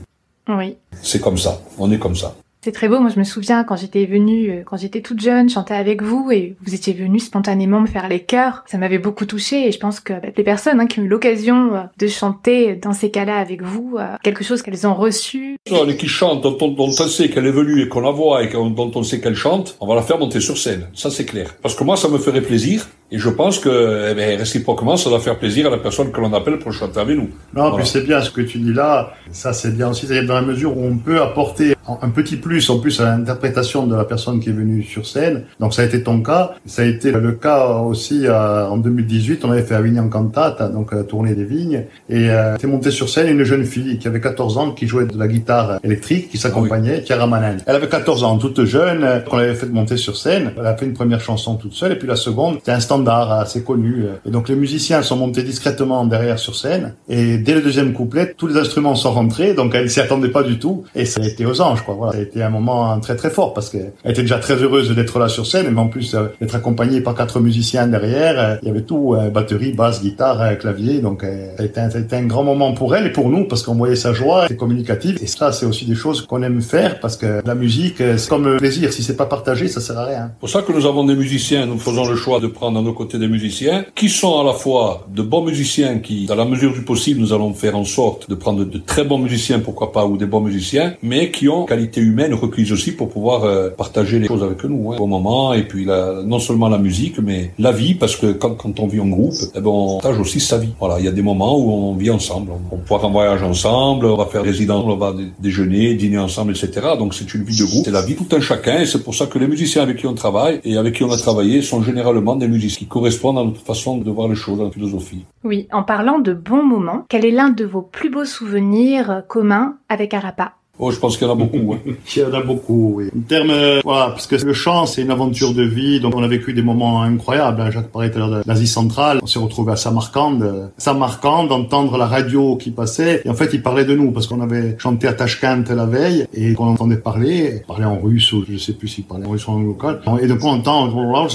Oui. 0.48 0.76
C'est 1.02 1.20
comme 1.20 1.38
ça. 1.38 1.60
On 1.78 1.90
est 1.90 1.98
comme 1.98 2.16
ça. 2.16 2.34
C'est 2.68 2.72
très 2.72 2.88
beau. 2.88 3.00
Moi, 3.00 3.08
je 3.08 3.18
me 3.18 3.24
souviens 3.24 3.64
quand 3.64 3.76
j'étais 3.76 4.04
venue, 4.04 4.50
euh, 4.50 4.62
quand 4.62 4.76
j'étais 4.76 5.00
toute 5.00 5.22
jeune, 5.22 5.48
chanter 5.48 5.72
avec 5.72 6.02
vous 6.02 6.30
et 6.30 6.54
vous 6.62 6.74
étiez 6.74 6.92
venu 6.92 7.18
spontanément 7.18 7.80
me 7.80 7.86
faire 7.86 8.10
les 8.10 8.20
chœurs. 8.20 8.62
Ça 8.66 8.76
m'avait 8.76 8.98
beaucoup 8.98 9.24
touchée 9.24 9.66
et 9.66 9.72
je 9.72 9.78
pense 9.78 10.00
que 10.00 10.12
bah, 10.12 10.28
les 10.36 10.44
personnes 10.44 10.78
hein, 10.78 10.86
qui 10.86 11.00
ont 11.00 11.04
eu 11.04 11.08
l'occasion 11.08 11.74
euh, 11.74 11.78
de 11.98 12.06
chanter 12.08 12.76
dans 12.76 12.92
ces 12.92 13.10
cas-là 13.10 13.38
avec 13.38 13.62
vous, 13.62 13.96
euh, 13.98 14.16
quelque 14.22 14.44
chose 14.44 14.60
qu'elles 14.60 14.86
ont 14.86 14.92
reçu. 14.92 15.56
Non, 15.70 15.86
qui 15.86 16.08
chante, 16.08 16.42
dont 16.42 16.58
on, 16.60 16.68
dont 16.68 16.88
on 16.88 16.90
sait 16.90 17.30
qu'elle 17.30 17.46
est 17.46 17.50
venue 17.50 17.80
et 17.80 17.88
qu'on 17.88 18.00
la 18.00 18.10
voit 18.10 18.44
et 18.44 18.48
dont 18.48 18.92
on 18.94 19.02
sait 19.02 19.18
qu'elle 19.18 19.34
chante, 19.34 19.78
on 19.80 19.86
va 19.86 19.94
la 19.94 20.02
faire 20.02 20.18
monter 20.18 20.40
sur 20.40 20.58
scène. 20.58 20.88
Ça, 20.92 21.08
c'est 21.08 21.24
clair. 21.24 21.54
Parce 21.62 21.74
que 21.74 21.84
moi, 21.84 21.96
ça 21.96 22.08
me 22.08 22.18
ferait 22.18 22.42
plaisir 22.42 22.86
et 23.10 23.16
je 23.16 23.30
pense 23.30 23.58
que, 23.58 24.10
eh 24.10 24.14
bien, 24.14 24.36
réciproquement, 24.36 24.98
ça 24.98 25.08
doit 25.08 25.20
faire 25.20 25.38
plaisir 25.38 25.68
à 25.68 25.70
la 25.70 25.78
personne 25.78 26.12
que 26.12 26.20
l'on 26.20 26.34
appelle 26.34 26.58
pour 26.58 26.72
chanter 26.74 27.00
avec 27.00 27.16
nous. 27.16 27.30
Non, 27.54 27.74
puis 27.74 27.86
c'est 27.86 28.04
bien 28.04 28.20
ce 28.20 28.30
que 28.30 28.42
tu 28.42 28.58
dis 28.58 28.74
là. 28.74 29.14
Ça, 29.32 29.54
c'est 29.54 29.74
bien 29.74 29.88
aussi. 29.88 30.06
C'est 30.06 30.22
dans 30.26 30.34
la 30.34 30.42
mesure 30.42 30.76
où 30.76 30.84
on 30.84 30.98
peut 30.98 31.22
apporter 31.22 31.74
un 32.02 32.10
petit 32.10 32.36
plus 32.36 32.68
en 32.70 32.78
plus 32.78 33.00
à 33.00 33.04
l'interprétation 33.04 33.86
de 33.86 33.94
la 33.94 34.04
personne 34.04 34.40
qui 34.40 34.50
est 34.50 34.52
venue 34.52 34.82
sur 34.82 35.06
scène. 35.06 35.44
Donc 35.60 35.74
ça 35.74 35.82
a 35.82 35.84
été 35.84 36.02
ton 36.02 36.22
cas. 36.22 36.52
Ça 36.66 36.82
a 36.82 36.84
été 36.84 37.10
le 37.10 37.32
cas 37.32 37.66
aussi 37.78 38.26
euh, 38.26 38.66
en 38.66 38.76
2018. 38.76 39.44
On 39.44 39.50
avait 39.50 39.62
fait 39.62 39.74
Avignon 39.74 40.08
Cantate, 40.08 40.72
donc 40.72 40.92
la 40.92 41.04
tournée 41.04 41.34
des 41.34 41.44
vignes. 41.44 41.84
Et 42.08 42.30
euh, 42.30 42.56
était 42.56 42.66
montée 42.66 42.90
sur 42.90 43.08
scène 43.08 43.28
une 43.28 43.44
jeune 43.44 43.64
fille 43.64 43.98
qui 43.98 44.08
avait 44.08 44.20
14 44.20 44.58
ans, 44.58 44.70
qui 44.72 44.86
jouait 44.86 45.06
de 45.06 45.18
la 45.18 45.28
guitare 45.28 45.78
électrique, 45.82 46.30
qui 46.30 46.38
s'accompagnait, 46.38 47.04
Chiara 47.04 47.26
Manen. 47.26 47.58
Elle 47.66 47.76
avait 47.76 47.88
14 47.88 48.24
ans, 48.24 48.38
toute 48.38 48.64
jeune. 48.64 49.06
On 49.30 49.36
l'avait 49.36 49.54
fait 49.54 49.66
monter 49.66 49.96
sur 49.96 50.16
scène. 50.16 50.52
Elle 50.58 50.66
a 50.66 50.76
fait 50.76 50.86
une 50.86 50.94
première 50.94 51.20
chanson 51.20 51.56
toute 51.56 51.74
seule. 51.74 51.92
Et 51.92 51.96
puis 51.96 52.08
la 52.08 52.16
seconde, 52.16 52.56
c'était 52.56 52.72
un 52.72 52.80
standard 52.80 53.32
assez 53.32 53.62
connu. 53.62 54.04
Et 54.26 54.30
donc 54.30 54.48
les 54.48 54.56
musiciens 54.56 55.02
sont 55.02 55.16
montés 55.16 55.42
discrètement 55.42 56.04
derrière 56.04 56.38
sur 56.38 56.54
scène. 56.54 56.94
Et 57.08 57.38
dès 57.38 57.54
le 57.54 57.62
deuxième 57.62 57.92
couplet, 57.92 58.34
tous 58.36 58.46
les 58.46 58.56
instruments 58.56 58.94
sont 58.94 59.12
rentrés. 59.12 59.54
Donc 59.54 59.74
elle 59.74 59.90
s'y 59.90 60.00
attendait 60.00 60.28
pas 60.28 60.42
du 60.42 60.58
tout. 60.58 60.84
Et 60.94 61.04
ça 61.04 61.20
a 61.22 61.26
été 61.26 61.46
aux 61.46 61.60
anges, 61.60 61.77
quoi. 61.84 61.94
Voilà. 61.94 62.12
Ça 62.12 62.18
a 62.18 62.22
été 62.22 62.42
un 62.42 62.50
moment 62.50 62.98
très 63.00 63.16
très 63.16 63.30
fort 63.30 63.54
parce 63.54 63.70
qu'elle 63.70 63.92
était 64.04 64.22
déjà 64.22 64.38
très 64.38 64.54
heureuse 64.54 64.94
d'être 64.94 65.18
là 65.18 65.28
sur 65.28 65.46
scène. 65.46 65.68
Mais 65.70 65.80
en 65.80 65.88
plus 65.88 66.14
euh, 66.14 66.28
d'être 66.40 66.54
accompagnée 66.54 67.00
par 67.00 67.14
quatre 67.14 67.40
musiciens 67.40 67.86
derrière. 67.86 68.38
Euh, 68.38 68.56
il 68.62 68.68
y 68.68 68.70
avait 68.70 68.82
tout, 68.82 69.14
euh, 69.14 69.30
batterie, 69.30 69.72
basse, 69.72 70.02
guitare, 70.02 70.58
clavier. 70.58 71.00
Donc 71.00 71.22
ça 71.22 71.62
a, 71.62 71.64
été 71.64 71.80
un, 71.80 71.90
ça 71.90 71.98
a 71.98 72.00
été 72.00 72.16
un 72.16 72.26
grand 72.26 72.44
moment 72.44 72.72
pour 72.72 72.94
elle 72.94 73.06
et 73.06 73.12
pour 73.12 73.28
nous 73.28 73.46
parce 73.46 73.62
qu'on 73.62 73.74
voyait 73.74 73.96
sa 73.96 74.12
joie, 74.12 74.42
c'était 74.42 74.56
communicative. 74.56 75.18
Et 75.22 75.26
ça, 75.26 75.52
c'est 75.52 75.66
aussi 75.66 75.84
des 75.84 75.94
choses 75.94 76.22
qu'on 76.22 76.42
aime 76.42 76.60
faire 76.60 77.00
parce 77.00 77.16
que 77.16 77.42
la 77.44 77.54
musique, 77.54 77.96
c'est 77.98 78.28
comme 78.28 78.56
plaisir. 78.58 78.92
Si 78.92 79.02
c'est 79.02 79.16
pas 79.16 79.26
partagé, 79.26 79.68
ça 79.68 79.80
sert 79.80 79.98
à 79.98 80.04
rien. 80.04 80.30
C'est 80.34 80.40
pour 80.40 80.48
ça 80.48 80.62
que 80.62 80.72
nous 80.72 80.86
avons 80.86 81.04
des 81.04 81.16
musiciens. 81.16 81.66
Nous 81.66 81.78
faisons 81.78 82.08
le 82.08 82.16
choix 82.16 82.40
de 82.40 82.46
prendre 82.46 82.78
à 82.78 82.82
nos 82.82 82.92
côtés 82.92 83.18
des 83.18 83.28
musiciens 83.28 83.84
qui 83.94 84.08
sont 84.08 84.40
à 84.40 84.44
la 84.44 84.52
fois 84.52 85.06
de 85.08 85.22
bons 85.22 85.44
musiciens 85.44 85.98
qui, 85.98 86.26
dans 86.26 86.34
la 86.34 86.44
mesure 86.44 86.72
du 86.72 86.82
possible, 86.82 87.20
nous 87.20 87.32
allons 87.32 87.52
faire 87.54 87.76
en 87.76 87.84
sorte 87.84 88.28
de 88.28 88.34
prendre 88.34 88.64
de 88.64 88.78
très 88.78 89.04
bons 89.04 89.18
musiciens, 89.18 89.60
pourquoi 89.60 89.92
pas, 89.92 90.06
ou 90.06 90.16
des 90.16 90.26
bons 90.26 90.40
musiciens, 90.40 90.94
mais 91.02 91.30
qui 91.30 91.48
ont 91.48 91.66
qualité 91.68 92.00
humaine 92.00 92.34
requise 92.34 92.72
aussi 92.72 92.92
pour 92.92 93.08
pouvoir 93.10 93.44
euh, 93.44 93.68
partager 93.70 94.18
les 94.18 94.26
choses 94.26 94.42
avec 94.42 94.64
nous, 94.64 94.92
hein, 94.92 94.96
au 94.98 95.06
moment, 95.06 95.52
et 95.52 95.62
puis 95.62 95.84
la, 95.84 96.22
non 96.24 96.38
seulement 96.38 96.68
la 96.68 96.78
musique, 96.78 97.18
mais 97.18 97.52
la 97.58 97.72
vie, 97.72 97.94
parce 97.94 98.16
que 98.16 98.32
quand, 98.32 98.54
quand 98.54 98.80
on 98.80 98.86
vit 98.86 99.00
en 99.00 99.08
groupe, 99.08 99.34
eh 99.54 99.60
ben, 99.60 99.70
on 99.70 100.00
partage 100.00 100.18
aussi 100.18 100.40
sa 100.40 100.58
vie. 100.58 100.72
Voilà, 100.80 100.98
il 100.98 101.04
y 101.04 101.08
a 101.08 101.12
des 101.12 101.22
moments 101.22 101.56
où 101.58 101.70
on 101.70 101.94
vit 101.94 102.10
ensemble, 102.10 102.52
on, 102.52 102.76
on 102.76 102.78
part 102.78 103.04
en 103.04 103.10
voyage 103.10 103.42
ensemble, 103.42 104.06
on 104.06 104.16
va 104.16 104.26
faire 104.26 104.42
résidence, 104.42 104.84
on 104.86 104.96
va 104.96 105.14
déjeuner, 105.38 105.94
dîner 105.94 106.18
ensemble, 106.18 106.52
etc. 106.52 106.88
Donc 106.98 107.14
c'est 107.14 107.32
une 107.34 107.44
vie 107.44 107.56
de 107.56 107.64
groupe, 107.64 107.84
c'est 107.84 107.90
la 107.90 108.02
vie 108.02 108.16
tout 108.16 108.34
un 108.34 108.40
chacun, 108.40 108.80
et 108.80 108.86
c'est 108.86 109.04
pour 109.04 109.14
ça 109.14 109.26
que 109.26 109.38
les 109.38 109.46
musiciens 109.46 109.82
avec 109.82 109.98
qui 109.98 110.06
on 110.06 110.14
travaille 110.14 110.60
et 110.64 110.76
avec 110.76 110.94
qui 110.94 111.04
on 111.04 111.12
a 111.12 111.18
travaillé 111.18 111.62
sont 111.62 111.82
généralement 111.82 112.36
des 112.36 112.48
musiciens 112.48 112.78
qui 112.78 112.86
correspondent 112.86 113.38
à 113.38 113.44
notre 113.44 113.60
façon 113.60 113.98
de 113.98 114.10
voir 114.10 114.28
les 114.28 114.34
choses, 114.34 114.60
à 114.60 114.64
la 114.64 114.70
philosophie. 114.70 115.24
Oui, 115.44 115.68
en 115.72 115.82
parlant 115.82 116.18
de 116.18 116.32
bons 116.32 116.64
moments, 116.64 117.04
quel 117.08 117.24
est 117.24 117.30
l'un 117.30 117.50
de 117.50 117.64
vos 117.64 117.82
plus 117.82 118.10
beaux 118.10 118.24
souvenirs 118.24 119.22
communs 119.28 119.76
avec 119.88 120.14
Arapa 120.14 120.54
Oh, 120.78 120.90
je 120.90 120.98
pense 120.98 121.16
qu'il 121.16 121.26
y 121.26 121.30
en 121.30 121.32
a 121.32 121.36
beaucoup. 121.36 121.74
Hein. 121.74 121.78
Il 122.16 122.22
y 122.22 122.24
en 122.24 122.32
a 122.32 122.42
beaucoup, 122.42 122.94
oui. 122.96 123.10
En 123.16 123.20
termes, 123.22 123.50
euh, 123.50 123.80
voilà, 123.84 124.10
parce 124.10 124.26
que 124.26 124.36
le 124.36 124.52
chant, 124.52 124.86
c'est 124.86 125.02
une 125.02 125.10
aventure 125.10 125.52
de 125.52 125.62
vie, 125.62 126.00
donc 126.00 126.14
on 126.14 126.22
a 126.22 126.28
vécu 126.28 126.52
des 126.52 126.62
moments 126.62 127.02
incroyables. 127.02 127.60
Hein. 127.60 127.70
Jacques 127.70 127.88
parlait 127.88 128.10
tout 128.10 128.18
à 128.18 128.20
l'heure 128.20 128.30
de 128.30 128.42
l'Asie 128.46 128.66
centrale. 128.66 129.18
On 129.22 129.26
s'est 129.26 129.38
retrouvé 129.38 129.72
à 129.72 129.76
Samarcande. 129.76 130.70
Samarcande, 130.78 131.48
d'entendre 131.48 131.98
la 131.98 132.06
radio 132.06 132.56
qui 132.56 132.70
passait. 132.70 133.22
Et 133.24 133.28
en 133.28 133.34
fait, 133.34 133.50
il 133.52 133.62
parlait 133.62 133.84
de 133.84 133.94
nous, 133.94 134.12
parce 134.12 134.26
qu'on 134.26 134.40
avait 134.40 134.76
chanté 134.78 135.08
à 135.08 135.12
Tashkent 135.12 135.64
la 135.68 135.86
veille, 135.86 136.26
et 136.32 136.54
qu'on 136.54 136.68
entendait 136.68 136.96
parler, 136.96 137.56
il 137.56 137.66
parlait 137.66 137.84
en 137.84 137.98
russe, 137.98 138.32
ou 138.32 138.44
je 138.48 138.56
sais 138.56 138.72
plus 138.72 138.88
s'il 138.88 139.04
parlait 139.04 139.26
en 139.26 139.30
russe 139.30 139.46
ou 139.48 139.52
en 139.52 139.60
local. 139.60 140.00
Et 140.20 140.26
donc 140.26 140.38
on 140.42 140.50
entend 140.50 140.88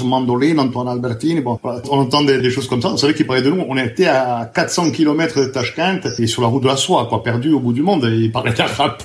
Mandolin, 0.04 0.58
Antoine 0.58 0.88
Albertini, 0.88 1.40
bon, 1.40 1.58
on 1.62 1.98
entend 1.98 2.22
des, 2.22 2.50
choses 2.50 2.68
comme 2.68 2.80
ça. 2.80 2.88
On 2.88 2.96
savait 2.96 3.14
qu'il 3.14 3.26
parlait 3.26 3.42
de 3.42 3.50
nous. 3.50 3.64
On 3.68 3.76
était 3.76 4.06
à 4.06 4.50
400 4.54 4.90
km 4.92 5.40
de 5.40 5.46
Tashkent, 5.46 6.00
et 6.18 6.26
sur 6.26 6.42
la 6.42 6.48
route 6.48 6.62
de 6.62 6.68
la 6.68 6.76
soie, 6.76 7.06
quoi, 7.08 7.22
perdu 7.22 7.52
au 7.52 7.60
bout 7.60 7.72
du 7.72 7.82
monde, 7.82 8.04
et 8.04 8.16
il 8.16 8.32
parlait 8.32 8.52
d'arabe 8.52 8.96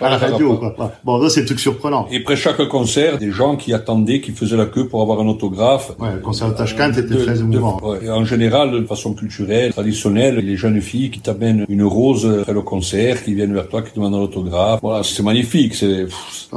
à 0.00 0.10
la 0.10 0.18
radio. 0.18 0.56
Quoi. 0.56 0.92
Bon, 1.04 1.22
ça 1.22 1.30
c'est 1.30 1.42
un 1.42 1.44
truc 1.44 1.60
surprenant. 1.60 2.06
Et 2.10 2.18
après 2.18 2.36
chaque 2.36 2.62
concert, 2.68 3.18
des 3.18 3.30
gens 3.30 3.56
qui 3.56 3.72
attendaient, 3.72 4.20
qui 4.20 4.32
faisaient 4.32 4.56
la 4.56 4.66
queue 4.66 4.86
pour 4.86 5.02
avoir 5.02 5.20
un 5.20 5.28
autographe. 5.28 5.92
Ouais, 5.98 6.14
le 6.14 6.20
concert 6.20 6.48
de 6.48 6.54
Tashkent 6.54 6.92
était 6.96 7.16
très 7.16 7.40
émouvant. 7.40 7.80
Ouais. 7.82 8.10
En 8.10 8.24
général, 8.24 8.70
de 8.72 8.84
façon 8.84 9.14
culturelle, 9.14 9.72
traditionnelle, 9.72 10.36
les 10.36 10.56
jeunes 10.56 10.80
filles 10.80 11.10
qui 11.10 11.20
t'amènent 11.20 11.64
une 11.68 11.84
rose 11.84 12.26
après 12.40 12.52
le 12.52 12.62
concert, 12.62 13.22
qui 13.22 13.34
viennent 13.34 13.54
vers 13.54 13.68
toi, 13.68 13.82
qui 13.82 13.94
demandent 13.94 14.14
un 14.14 14.18
autographe. 14.18 14.80
Voilà, 14.82 15.02
c'est 15.02 15.22
magnifique. 15.22 15.74
C'est 15.74 16.06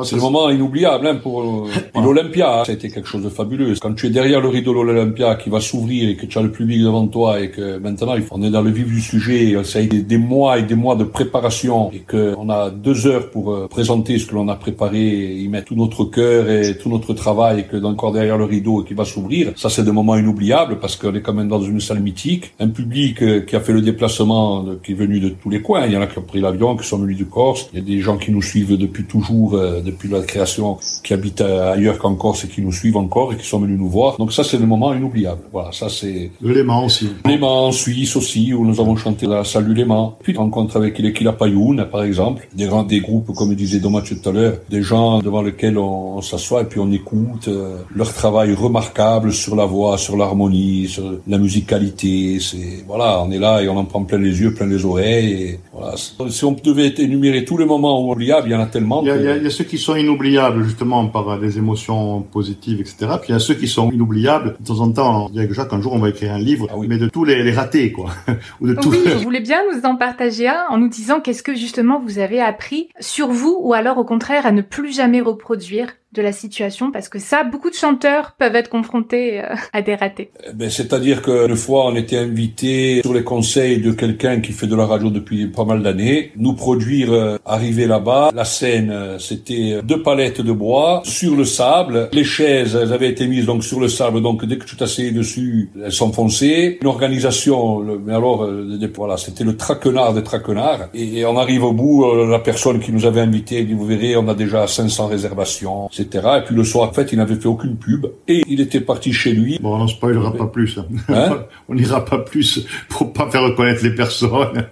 c'est 0.04 0.16
le 0.16 0.22
moment 0.22 0.50
inoubliable 0.50 1.08
hein, 1.08 1.16
pour, 1.16 1.68
pour 1.94 2.02
l'Olympia. 2.02 2.64
Ça 2.66 2.72
a 2.72 2.76
été 2.76 2.90
quelque 2.90 3.08
chose 3.08 3.24
de 3.24 3.30
fabuleux. 3.30 3.74
Quand 3.82 3.94
tu 3.94 4.08
es 4.08 4.10
derrière 4.10 4.42
le 4.42 4.50
rideau 4.50 4.74
de 4.74 4.82
l'Olympia 4.82 5.36
qui 5.36 5.50
va 5.50 5.60
s'ouvrir 5.60 6.10
et 6.10 6.16
que 6.16 6.26
tu 6.26 6.38
as 6.38 6.42
le 6.42 6.52
public 6.52 6.82
devant 6.82 7.08
toi 7.08 7.40
et 7.40 7.50
que 7.50 7.78
maintenant 7.78 8.16
on 8.32 8.44
est 8.44 8.50
dans 8.50 8.62
le 8.62 8.72
vif 8.72 8.88
du 8.88 9.02
sujet, 9.02 9.56
ça 9.64 9.80
a 9.80 9.82
été 9.82 10.02
des 10.02 10.18
mois 10.18 10.60
et 10.60 10.64
des 10.64 10.76
mois 10.76 10.96
de 10.96 11.04
préparation 11.04 11.92
et 11.92 12.00
que 12.00 12.36
on 12.38 12.50
a 12.50 12.70
deux 12.70 12.97
heures 13.06 13.30
pour 13.30 13.54
euh, 13.54 13.68
présenter 13.68 14.18
ce 14.18 14.26
que 14.26 14.36
l'on 14.36 14.48
a 14.48 14.56
préparé, 14.56 15.36
y 15.36 15.48
mettre 15.48 15.68
tout 15.68 15.76
notre 15.76 16.06
cœur 16.06 16.50
et 16.50 16.78
tout 16.78 16.90
notre 16.90 17.14
travail 17.14 17.60
et 17.60 17.64
que 17.64 17.84
encore 17.84 18.12
derrière 18.12 18.38
le 18.38 18.46
rideau 18.46 18.84
qui 18.84 18.94
va 18.94 19.06
s'ouvrir, 19.06 19.52
ça 19.56 19.70
c'est 19.70 19.84
des 19.84 19.92
moments 19.92 20.16
inoubliables 20.16 20.80
parce 20.80 20.96
qu'on 20.96 21.14
est 21.14 21.22
quand 21.22 21.34
même 21.34 21.48
dans 21.48 21.62
une 21.62 21.80
salle 21.80 22.00
mythique, 22.00 22.54
un 22.60 22.70
public 22.70 23.22
euh, 23.22 23.42
qui 23.42 23.56
a 23.56 23.60
fait 23.60 23.74
le 23.74 23.82
déplacement, 23.82 24.66
qui 24.84 24.94
est 24.94 24.96
venu 24.96 25.20
de 25.20 25.30
tous 25.30 25.50
les 25.50 25.62
coins. 25.62 25.86
Il 25.86 25.94
y 25.94 25.98
en 25.98 26.02
a 26.02 26.08
qui 26.08 26.18
ont 26.18 26.24
pris 26.24 26.40
l'avion, 26.40 26.76
qui 26.78 26.88
sont 26.88 26.98
venus 26.98 27.18
de 27.18 27.26
Corse. 27.26 27.70
Il 27.74 27.80
y 27.80 27.82
a 27.82 27.86
des 27.86 28.00
gens 28.00 28.18
qui 28.18 28.32
nous 28.32 28.42
suivent 28.42 28.78
depuis 28.78 29.04
toujours, 29.04 29.56
euh, 29.56 29.82
depuis 29.82 30.10
la 30.10 30.22
création, 30.22 30.78
qui 31.04 31.14
habitent 31.14 31.42
ailleurs 31.42 31.98
qu'en 31.98 32.16
Corse 32.16 32.46
et 32.46 32.48
qui 32.48 32.62
nous 32.62 32.72
suivent 32.72 32.98
encore 32.98 33.34
et 33.34 33.38
qui 33.38 33.46
sont 33.46 33.60
venus 33.60 33.78
nous 33.78 33.90
voir. 33.90 34.18
Donc 34.18 34.32
ça 34.34 34.44
c'est 34.44 34.58
des 34.58 34.66
moments 34.66 34.94
inoubliables. 34.94 35.42
Voilà, 35.52 35.72
ça 35.72 35.90
c'est. 35.90 36.32
Léman 36.42 36.86
aussi. 36.86 37.10
Léman 37.26 37.68
en 37.68 37.72
Suisse 37.72 38.16
aussi 38.16 38.54
où 38.54 38.66
nous 38.66 38.80
avons 38.80 38.96
chanté 38.96 39.26
la 39.26 39.44
du 39.62 39.74
Léman. 39.74 40.18
Puis 40.22 40.36
rencontre 40.36 40.78
avec 40.78 41.00
les 41.00 41.12
Payoun 41.12 41.88
par 41.92 42.04
exemple, 42.04 42.48
des 42.54 42.66
grands 42.66 42.84
des 42.88 43.00
groupes 43.00 43.34
comme 43.36 43.54
disait 43.56 43.80
Dommage 43.80 44.10
tout 44.10 44.30
à 44.30 44.32
l'heure, 44.32 44.58
des 44.70 44.82
gens 44.82 45.20
devant 45.20 45.42
lesquels 45.42 45.78
on, 45.78 46.22
s'assoit 46.22 46.62
et 46.62 46.66
puis 46.66 46.80
on 46.80 46.92
écoute 46.92 47.48
euh, 47.48 47.78
leur 47.96 48.12
travail 48.14 48.54
remarquable 48.54 49.32
sur 49.32 49.56
la 49.56 49.66
voix, 49.66 49.98
sur 49.98 50.18
l'harmonie, 50.18 50.88
sur 50.88 51.20
la 51.28 51.38
musicalité. 51.38 52.40
C'est 52.40 52.84
voilà, 52.88 53.22
on 53.22 53.32
est 53.32 53.40
là 53.40 53.62
et 53.62 53.70
on 53.70 53.78
en 53.78 53.86
prend 53.86 54.04
plein 54.04 54.18
les 54.18 54.42
yeux, 54.42 54.54
plein 54.54 54.66
les 54.66 54.84
oreilles. 54.86 55.32
Et, 55.34 55.60
voilà. 55.72 55.96
Si 55.96 56.46
on 56.46 56.52
devait 56.52 56.94
énumérer 56.98 57.46
tous 57.46 57.58
les 57.58 57.66
moments 57.66 58.10
oubliables, 58.10 58.48
il 58.48 58.52
y 58.52 58.56
en 58.56 58.60
a 58.60 58.66
tellement. 58.66 59.02
Il 59.04 59.08
y 59.08 59.12
a, 59.12 59.38
il 59.38 59.44
y 59.44 59.48
a, 59.48 59.50
ceux 59.50 59.64
qui 59.64 59.78
sont 59.78 59.96
inoubliables 59.96 60.64
justement 60.64 61.08
par 61.08 61.40
des 61.40 61.58
émotions 61.58 62.22
positives, 62.22 62.80
etc. 62.80 62.96
Puis 63.22 63.30
il 63.30 63.32
y 63.34 63.36
a 63.36 63.40
ceux 63.40 63.56
qui 63.56 63.68
sont 63.68 63.92
inoubliables. 63.92 64.56
De 64.60 64.66
temps 64.66 64.80
en 64.80 64.92
temps, 64.92 65.26
on 65.26 65.30
dit 65.30 65.40
avec 65.40 65.54
Jacques, 65.54 65.74
un 65.74 65.82
jour 65.82 65.94
on 65.94 66.00
va 66.00 66.10
écrire 66.10 66.34
un 66.34 66.40
livre, 66.40 66.68
ah 66.70 66.76
oui. 66.78 66.88
mais 66.90 66.98
de 66.98 67.08
tous 67.08 67.24
les, 67.24 67.44
les 67.44 67.52
ratés, 67.52 67.92
quoi. 67.92 68.10
Ou 68.62 68.68
de 68.68 68.74
tous 68.74 68.90
oui, 68.90 69.00
vous 69.14 69.22
voulez 69.22 69.42
bien 69.42 69.60
nous 69.74 69.86
en 69.86 69.96
partager 69.96 70.48
un 70.48 70.66
en 70.70 70.78
nous 70.78 70.90
disant 70.90 71.20
qu'est-ce 71.20 71.44
que 71.44 71.56
justement 71.56 72.00
vous 72.00 72.20
avez 72.20 72.40
appris 72.40 72.77
sur 73.00 73.28
vous 73.30 73.58
ou 73.60 73.74
alors 73.74 73.98
au 73.98 74.04
contraire 74.04 74.46
à 74.46 74.52
ne 74.52 74.62
plus 74.62 74.94
jamais 74.94 75.22
reproduire 75.22 75.94
de 76.14 76.22
la 76.22 76.32
situation 76.32 76.92
parce 76.92 77.10
que 77.10 77.20
ça, 77.20 77.44
beaucoup 77.44 77.70
de 77.70 77.76
chanteurs 77.76 78.34
peuvent 78.40 78.56
être 78.56 78.70
confrontés 78.70 79.42
euh, 79.42 79.56
à 79.74 79.82
des 79.82 79.96
ratés. 79.96 80.32
Eh 80.48 80.54
ben, 80.54 80.70
c'est-à-dire 80.70 81.22
que 81.22 81.48
une 81.48 81.56
fois, 81.56 81.88
on 81.88 81.96
était 81.96 82.18
invité 82.18 83.02
sur 83.02 83.14
les 83.14 83.24
conseils 83.24 83.80
de 83.82 83.92
quelqu'un 83.92 84.40
qui 84.40 84.54
fait 84.54 84.68
de 84.68 84.76
la 84.76 84.86
radio 84.86 85.10
depuis 85.10 85.48
pas 85.48 85.66
mal 85.66 85.84
d'années, 85.84 86.32
nous 86.38 86.54
produire, 86.54 87.12
euh, 87.12 87.38
arriver 87.46 87.88
là-bas. 87.88 88.32
La 88.34 88.46
scène, 88.46 88.90
euh, 88.90 89.20
c'était 89.20 89.82
deux 89.84 90.02
palettes 90.02 90.42
de 90.42 90.52
bois 90.52 91.02
sur 91.04 91.36
le 91.36 91.44
sable. 91.44 92.10
Les 92.14 92.24
chaises, 92.24 92.76
elles 92.76 92.94
avaient 92.94 93.10
été 93.10 93.28
mises 93.28 93.46
donc 93.46 93.64
sur 93.64 93.80
le 93.80 93.90
sable, 93.90 94.22
donc 94.22 94.46
dès 94.46 94.58
que 94.58 94.66
tu 94.66 94.78
t'asseyais 94.78 95.12
dessus, 95.12 95.70
elles 95.84 95.92
s'enfonçaient. 95.92 96.78
Une 96.82 96.88
organisation, 96.88 97.84
mais 98.06 98.14
alors, 98.14 98.48
voilà, 98.96 99.18
c'était 99.18 99.44
le 99.44 99.58
traquenard 99.58 100.14
des 100.14 100.24
traquenards. 100.24 100.88
Et, 100.94 101.26
on 101.26 101.38
arrive 101.38 101.64
au 101.64 101.74
bout, 101.74 102.06
la 102.26 102.40
personne 102.40 102.80
qui 102.80 102.92
nous 102.92 103.06
avait 103.06 103.22
invités 103.22 103.64
dit, 103.64 103.74
vous 103.74 103.86
verrez, 103.86 104.16
on 104.16 104.28
a 104.28 104.34
déjà 104.34 104.66
500 104.68 105.08
réservations 105.08 105.90
etc. 106.00 106.28
Et 106.40 106.46
puis 106.46 106.56
le 106.56 106.64
soir, 106.64 106.90
en 106.90 106.94
fait, 106.94 107.12
il 107.12 107.18
n'avait 107.18 107.36
fait 107.36 107.48
aucune 107.48 107.78
pub 107.78 108.08
et 108.28 108.44
il 108.48 108.62
était 108.62 108.82
parti 108.82 109.14
chez 109.14 109.32
lui. 109.32 109.60
Bon, 109.62 109.76
on 109.76 109.84
ne 109.84 109.88
spoilera 109.88 110.34
pas 110.34 110.48
plus. 110.48 110.80
Hein 111.10 111.46
on 111.70 111.76
n'ira 111.76 112.04
pas 112.04 112.20
plus 112.20 112.66
pour 112.90 113.14
pas 113.14 113.30
faire 113.30 113.44
reconnaître 113.44 113.84
les 113.84 113.94
personnes. 113.94 114.66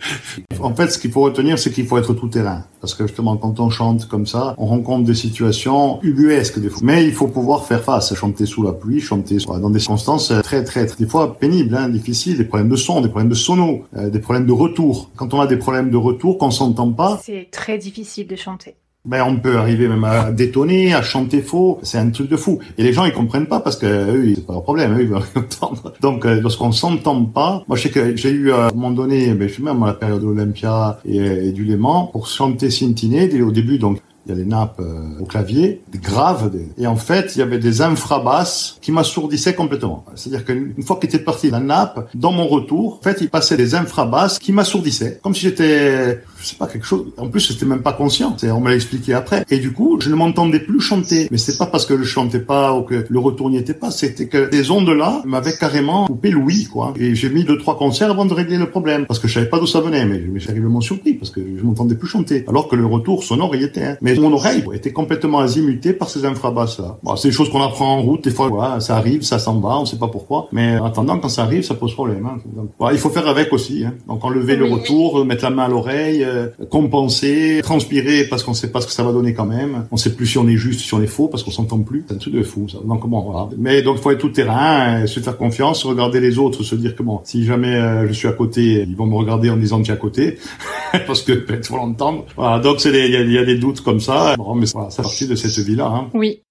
En 0.59 0.73
fait, 0.75 0.89
ce 0.89 0.97
qu'il 0.97 1.11
faut 1.11 1.21
retenir, 1.21 1.59
c'est 1.59 1.71
qu'il 1.71 1.85
faut 1.85 1.97
être 1.97 2.13
tout 2.13 2.27
terrain. 2.27 2.63
Parce 2.81 2.93
que 2.93 3.07
justement, 3.07 3.37
quand 3.37 3.59
on 3.59 3.69
chante 3.69 4.07
comme 4.07 4.25
ça, 4.25 4.53
on 4.57 4.65
rencontre 4.65 5.05
des 5.05 5.15
situations 5.15 5.99
ubuesques 6.03 6.59
des 6.59 6.69
fois. 6.69 6.81
Mais 6.83 7.05
il 7.05 7.13
faut 7.13 7.27
pouvoir 7.27 7.65
faire 7.65 7.83
face, 7.83 8.13
chanter 8.13 8.45
sous 8.45 8.63
la 8.63 8.73
pluie, 8.73 9.01
chanter 9.01 9.37
dans 9.37 9.69
des 9.69 9.79
circonstances 9.79 10.31
très, 10.43 10.63
très, 10.63 10.85
très 10.85 11.03
des 11.05 11.07
fois 11.07 11.37
pénibles, 11.37 11.75
hein, 11.75 11.89
difficiles, 11.89 12.37
des 12.37 12.45
problèmes 12.45 12.69
de 12.69 12.75
son, 12.75 13.01
des 13.01 13.09
problèmes 13.09 13.29
de 13.29 13.35
sono, 13.35 13.85
euh, 13.95 14.09
des 14.09 14.19
problèmes 14.19 14.45
de 14.45 14.51
retour. 14.51 15.09
Quand 15.15 15.33
on 15.33 15.41
a 15.41 15.47
des 15.47 15.57
problèmes 15.57 15.89
de 15.89 15.97
retour, 15.97 16.37
qu'on 16.37 16.51
s'entend 16.51 16.91
pas, 16.91 17.19
c'est 17.23 17.49
très 17.51 17.77
difficile 17.77 18.27
de 18.27 18.35
chanter 18.35 18.75
ben 19.05 19.23
on 19.23 19.37
peut 19.37 19.57
arriver 19.57 19.87
même 19.87 20.03
à 20.03 20.31
détonner, 20.31 20.93
à 20.93 21.01
chanter 21.01 21.41
faux. 21.41 21.79
C'est 21.83 21.97
un 21.97 22.09
truc 22.09 22.29
de 22.29 22.37
fou. 22.37 22.59
Et 22.77 22.83
les 22.83 22.93
gens 22.93 23.05
ils 23.05 23.13
comprennent 23.13 23.47
pas 23.47 23.59
parce 23.59 23.77
que 23.77 23.85
eux 23.85 24.33
c'est 24.35 24.45
pas 24.45 24.53
leur 24.53 24.63
problème, 24.63 24.97
eux 24.97 25.01
ils 25.01 25.07
veulent 25.07 25.21
entendre. 25.35 25.93
Donc 26.01 26.25
euh, 26.25 26.41
lorsqu'on 26.41 26.71
s'entend 26.71 27.25
pas, 27.25 27.63
moi 27.67 27.77
je 27.77 27.83
sais 27.83 27.89
que 27.89 28.15
j'ai 28.15 28.31
eu 28.31 28.51
à 28.51 28.67
un 28.67 28.71
moment 28.71 28.91
donné, 28.91 29.33
ben 29.33 29.47
je 29.47 29.53
suis 29.53 29.63
même 29.63 29.81
à 29.83 29.87
la 29.87 29.93
période 29.93 30.21
de 30.21 30.27
l'Olympia 30.27 30.99
et, 31.05 31.51
du 31.51 31.63
Léman 31.63 32.09
pour 32.11 32.27
chanter 32.27 32.69
Sintiné 32.69 33.27
dès 33.27 33.41
au 33.41 33.51
début 33.51 33.77
donc 33.77 33.99
il 34.25 34.29
y 34.29 34.31
a 34.31 34.35
des 34.35 34.45
nappes 34.45 34.79
euh, 34.79 35.19
au 35.19 35.25
clavier, 35.25 35.83
graves, 36.01 36.51
et 36.77 36.87
en 36.87 36.95
fait, 36.95 37.35
il 37.35 37.39
y 37.39 37.41
avait 37.41 37.59
des 37.59 37.81
infrabasses 37.81 38.77
qui 38.81 38.91
m'assourdissaient 38.91 39.53
complètement. 39.53 40.03
C'est-à-dire 40.15 40.45
qu'une 40.45 40.81
fois 40.83 40.97
qu'il 40.97 41.09
était 41.09 41.19
parti 41.19 41.51
la 41.51 41.59
nappe, 41.59 42.09
dans 42.15 42.31
mon 42.31 42.47
retour, 42.47 42.97
en 42.99 43.03
fait, 43.03 43.17
il 43.21 43.29
passait 43.29 43.57
des 43.57 43.75
infrabasses 43.75 44.39
qui 44.39 44.51
m'assourdissaient, 44.51 45.19
comme 45.21 45.35
si 45.35 45.41
j'étais 45.41 46.23
c'est 46.45 46.57
pas 46.57 46.67
quelque 46.67 46.85
chose. 46.85 47.07
En 47.17 47.27
plus, 47.27 47.47
j'étais 47.47 47.65
même 47.65 47.81
pas 47.81 47.93
conscient. 47.93 48.35
On 48.43 48.59
m'a 48.59 48.75
expliqué 48.75 49.13
après. 49.13 49.45
Et 49.49 49.57
du 49.57 49.71
coup, 49.73 49.99
je 49.99 50.09
ne 50.09 50.15
m'entendais 50.15 50.59
plus 50.59 50.79
chanter. 50.79 51.27
Mais 51.31 51.37
c'est 51.37 51.57
pas 51.57 51.65
parce 51.65 51.85
que 51.85 51.97
je 51.97 52.03
chantais 52.03 52.39
pas 52.39 52.73
ou 52.75 52.83
que 52.83 53.05
le 53.07 53.19
retour 53.19 53.49
n'y 53.49 53.57
était 53.57 53.73
pas. 53.73 53.91
C'était 53.91 54.27
que 54.27 54.49
ces 54.51 54.71
ondes-là 54.71 55.21
m'avaient 55.25 55.55
carrément 55.57 56.05
coupé 56.05 56.29
l'ouïe, 56.29 56.65
quoi. 56.65 56.93
Et 56.97 57.15
j'ai 57.15 57.29
mis 57.29 57.43
deux, 57.43 57.57
trois 57.57 57.77
concerts 57.77 58.11
avant 58.11 58.25
de 58.25 58.33
régler 58.33 58.57
le 58.57 58.69
problème. 58.69 59.05
Parce 59.05 59.19
que 59.19 59.27
je 59.27 59.33
savais 59.33 59.49
pas 59.49 59.59
d'où 59.59 59.67
ça 59.67 59.81
venait. 59.81 60.05
Mais, 60.05 60.21
mais 60.31 60.39
j'ai 60.39 60.53
mon 60.53 60.81
surpris 60.81 61.13
parce 61.13 61.31
que 61.31 61.41
je 61.41 61.63
m'entendais 61.63 61.95
plus 61.95 62.07
chanter. 62.07 62.45
Alors 62.47 62.67
que 62.67 62.75
le 62.75 62.85
retour 62.85 63.23
sonore 63.23 63.55
y 63.55 63.63
était. 63.63 63.83
Hein. 63.83 63.97
Mais 64.01 64.15
mon 64.15 64.33
oreille 64.33 64.63
était 64.73 64.91
complètement 64.91 65.39
azimutée 65.39 65.93
par 65.93 66.09
ces 66.09 66.25
infrabasses-là. 66.25 66.97
Bon, 67.03 67.15
c'est 67.15 67.29
des 67.29 67.33
choses 67.33 67.49
qu'on 67.49 67.61
apprend 67.61 67.97
en 67.97 68.01
route. 68.01 68.23
Des 68.23 68.31
fois, 68.31 68.47
voilà, 68.49 68.79
ça 68.79 68.97
arrive, 68.97 69.23
ça 69.23 69.39
s'en 69.39 69.59
va, 69.59 69.79
on 69.79 69.85
sait 69.85 69.97
pas 69.97 70.07
pourquoi. 70.07 70.47
Mais 70.51 70.77
en 70.77 70.85
attendant, 70.85 71.17
quand 71.19 71.29
ça 71.29 71.43
arrive, 71.43 71.63
ça 71.63 71.75
pose 71.75 71.93
problème. 71.93 72.25
Hein. 72.25 72.37
Donc, 72.55 72.69
voilà, 72.79 72.93
il 72.93 72.99
faut 72.99 73.09
faire 73.09 73.27
avec 73.27 73.51
aussi. 73.53 73.85
Hein. 73.85 73.93
Donc 74.07 74.23
enlever 74.23 74.55
le 74.55 74.65
retour, 74.65 75.25
mettre 75.25 75.43
la 75.43 75.49
main 75.49 75.63
à 75.63 75.67
l'oreille, 75.67 76.25
euh, 76.35 76.65
compenser, 76.69 77.61
transpirer 77.63 78.25
parce 78.25 78.43
qu'on 78.43 78.53
sait 78.53 78.71
pas 78.71 78.81
ce 78.81 78.87
que 78.87 78.93
ça 78.93 79.03
va 79.03 79.11
donner 79.11 79.33
quand 79.33 79.45
même. 79.45 79.87
On 79.91 79.97
sait 79.97 80.13
plus 80.13 80.27
si 80.27 80.37
on 80.37 80.47
est 80.47 80.57
juste, 80.57 80.81
si 80.81 80.93
on 80.93 81.01
est 81.01 81.07
faux 81.07 81.27
parce 81.27 81.43
qu'on 81.43 81.51
s'entend 81.51 81.79
plus. 81.79 82.05
C'est 82.07 82.15
un 82.15 82.17
truc 82.17 82.33
de 82.33 82.43
fou 82.43 82.67
ça. 82.69 82.77
Donc 82.85 83.07
bon, 83.07 83.21
voilà. 83.21 83.49
Mais 83.57 83.81
donc 83.81 83.97
faut 83.97 84.11
être 84.11 84.19
tout 84.19 84.29
terrain, 84.29 85.03
euh, 85.03 85.07
se 85.07 85.19
faire 85.19 85.37
confiance, 85.37 85.83
regarder 85.83 86.19
les 86.19 86.37
autres, 86.37 86.63
se 86.63 86.75
dire 86.75 86.95
que 86.95 87.03
bon, 87.03 87.21
si 87.23 87.45
jamais 87.45 87.75
euh, 87.75 88.07
je 88.07 88.13
suis 88.13 88.27
à 88.27 88.33
côté, 88.33 88.85
ils 88.87 88.95
vont 88.95 89.05
me 89.05 89.15
regarder 89.15 89.49
en 89.49 89.57
disant 89.57 89.81
que 89.81 89.91
à 89.91 89.95
côté 89.95 90.37
parce 91.07 91.21
que 91.21 91.33
peut-être 91.33 91.67
faut 91.67 91.77
l'entendre. 91.77 92.25
Voilà. 92.35 92.59
Donc 92.59 92.79
c'est 92.79 92.89
il 92.95 93.31
y, 93.31 93.37
a 93.37 93.45
des 93.45 93.57
doutes 93.57 93.81
comme 93.81 93.99
ça. 93.99 94.35
Mais 94.37 94.65
voilà, 94.73 94.89
c'est 94.89 95.01
partie 95.01 95.27
de 95.27 95.35
cette 95.35 95.57
vie 95.65 95.75
là. 95.75 95.87
Hein. 95.87 96.09
Oui. 96.13 96.41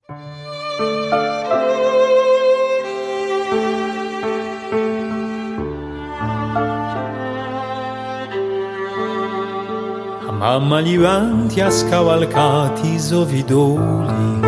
a 10.46 10.58
malivanti 10.58 11.62
a 11.62 11.70
scavalcati 11.70 12.98
sovidoli. 12.98 14.40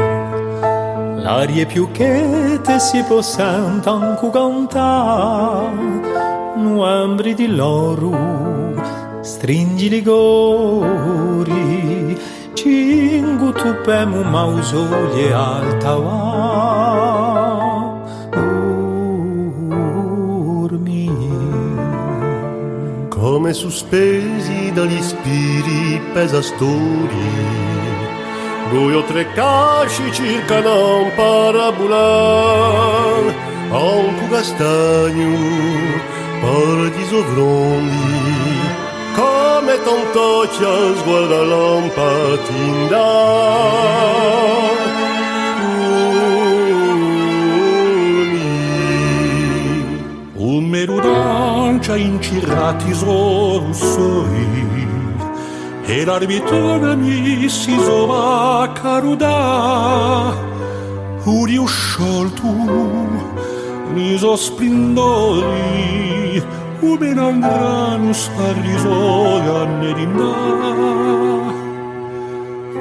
L'aria 1.22 1.64
più 1.64 1.90
chete 1.90 2.78
si 2.78 3.02
può 3.04 3.22
anche 3.38 4.30
cantare, 4.30 5.72
nuambri 6.56 7.32
di 7.32 7.46
loro, 7.46 8.12
stringi 9.22 9.88
ligori, 9.88 11.44
cingu 12.52 13.52
tupemu 13.52 14.22
mausoli 14.22 15.32
altavari. 15.32 16.76
come 23.26 23.52
sospesi 23.52 24.65
dagli 24.76 25.00
spiri 25.00 25.98
pesa 26.12 26.42
stori. 26.42 27.32
Goio 28.70 29.02
tre 29.04 29.32
casci 29.32 30.12
circa 30.12 30.60
da 30.60 30.74
un 30.74 31.10
parabulan 31.16 32.44
Alcu 33.70 34.28
castagno, 34.28 35.32
paradiso 36.42 37.24
vrondi. 37.30 38.34
Come 39.14 39.82
tanto 39.82 40.46
ci 40.52 40.64
sguarda 40.98 41.42
lampa 41.42 42.36
tindan 42.46 43.56
Merudancia 50.60 51.96
incirratis 51.96 53.02
orus 53.02 53.78
soi, 53.78 54.66
et 55.88 56.08
arbitona 56.08 56.96
mis 56.96 57.66
isova 57.66 58.68
caruda, 58.74 60.34
uriu 61.26 61.66
scioltum, 61.66 63.08
miso 63.94 64.36
splendori, 64.36 66.42
umen 66.82 67.18
angranus 67.18 68.30
parrisogan 68.36 69.82
edinda. 69.90 70.32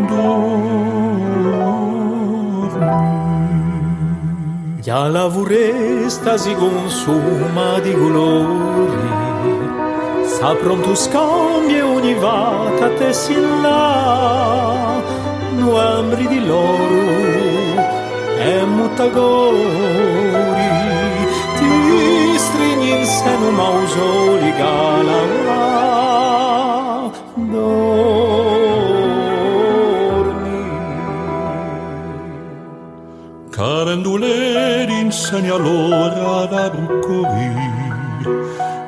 Dor 0.10 0.65
Ja 4.86 5.08
la 5.08 5.26
vorresta 5.26 6.38
si 6.38 6.54
consuma 6.54 7.80
di 7.80 7.92
colori. 7.92 9.10
Sa 10.28 10.54
pronto 10.54 10.94
scambia 10.94 11.88
ogni 11.88 12.14
vata 12.14 12.90
te 12.90 13.12
si 13.12 13.34
là. 13.64 15.02
Novembri 15.58 16.28
di 16.28 16.46
loro 16.46 17.82
e 18.38 18.64
mutagori. 18.64 19.64
Ti 21.58 22.38
stringi 22.38 22.90
in 22.92 23.06
seno 23.06 23.50
mausoli 23.50 24.52
galava 24.62 25.64
Dormi. 27.34 27.94
Carenduleri 33.50 34.45
insegna 35.36 35.58
l'ora 35.58 36.46
da 36.46 36.70
bruccorir 36.70 37.56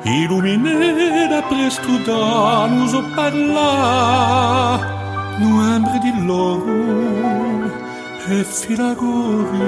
Illuminera 0.04 1.42
presto 1.42 1.98
da 2.06 2.66
l'uso 2.66 3.04
parla 3.14 4.78
Novembre 5.38 5.98
di 6.00 6.24
loro 6.24 7.66
e 8.28 8.44
filagori 8.44 9.60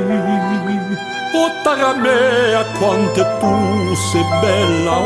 O 1.34 1.50
taramea 1.62 2.64
quanto 2.78 3.26
tu 3.40 3.94
sei 4.10 4.24
bella 4.40 4.96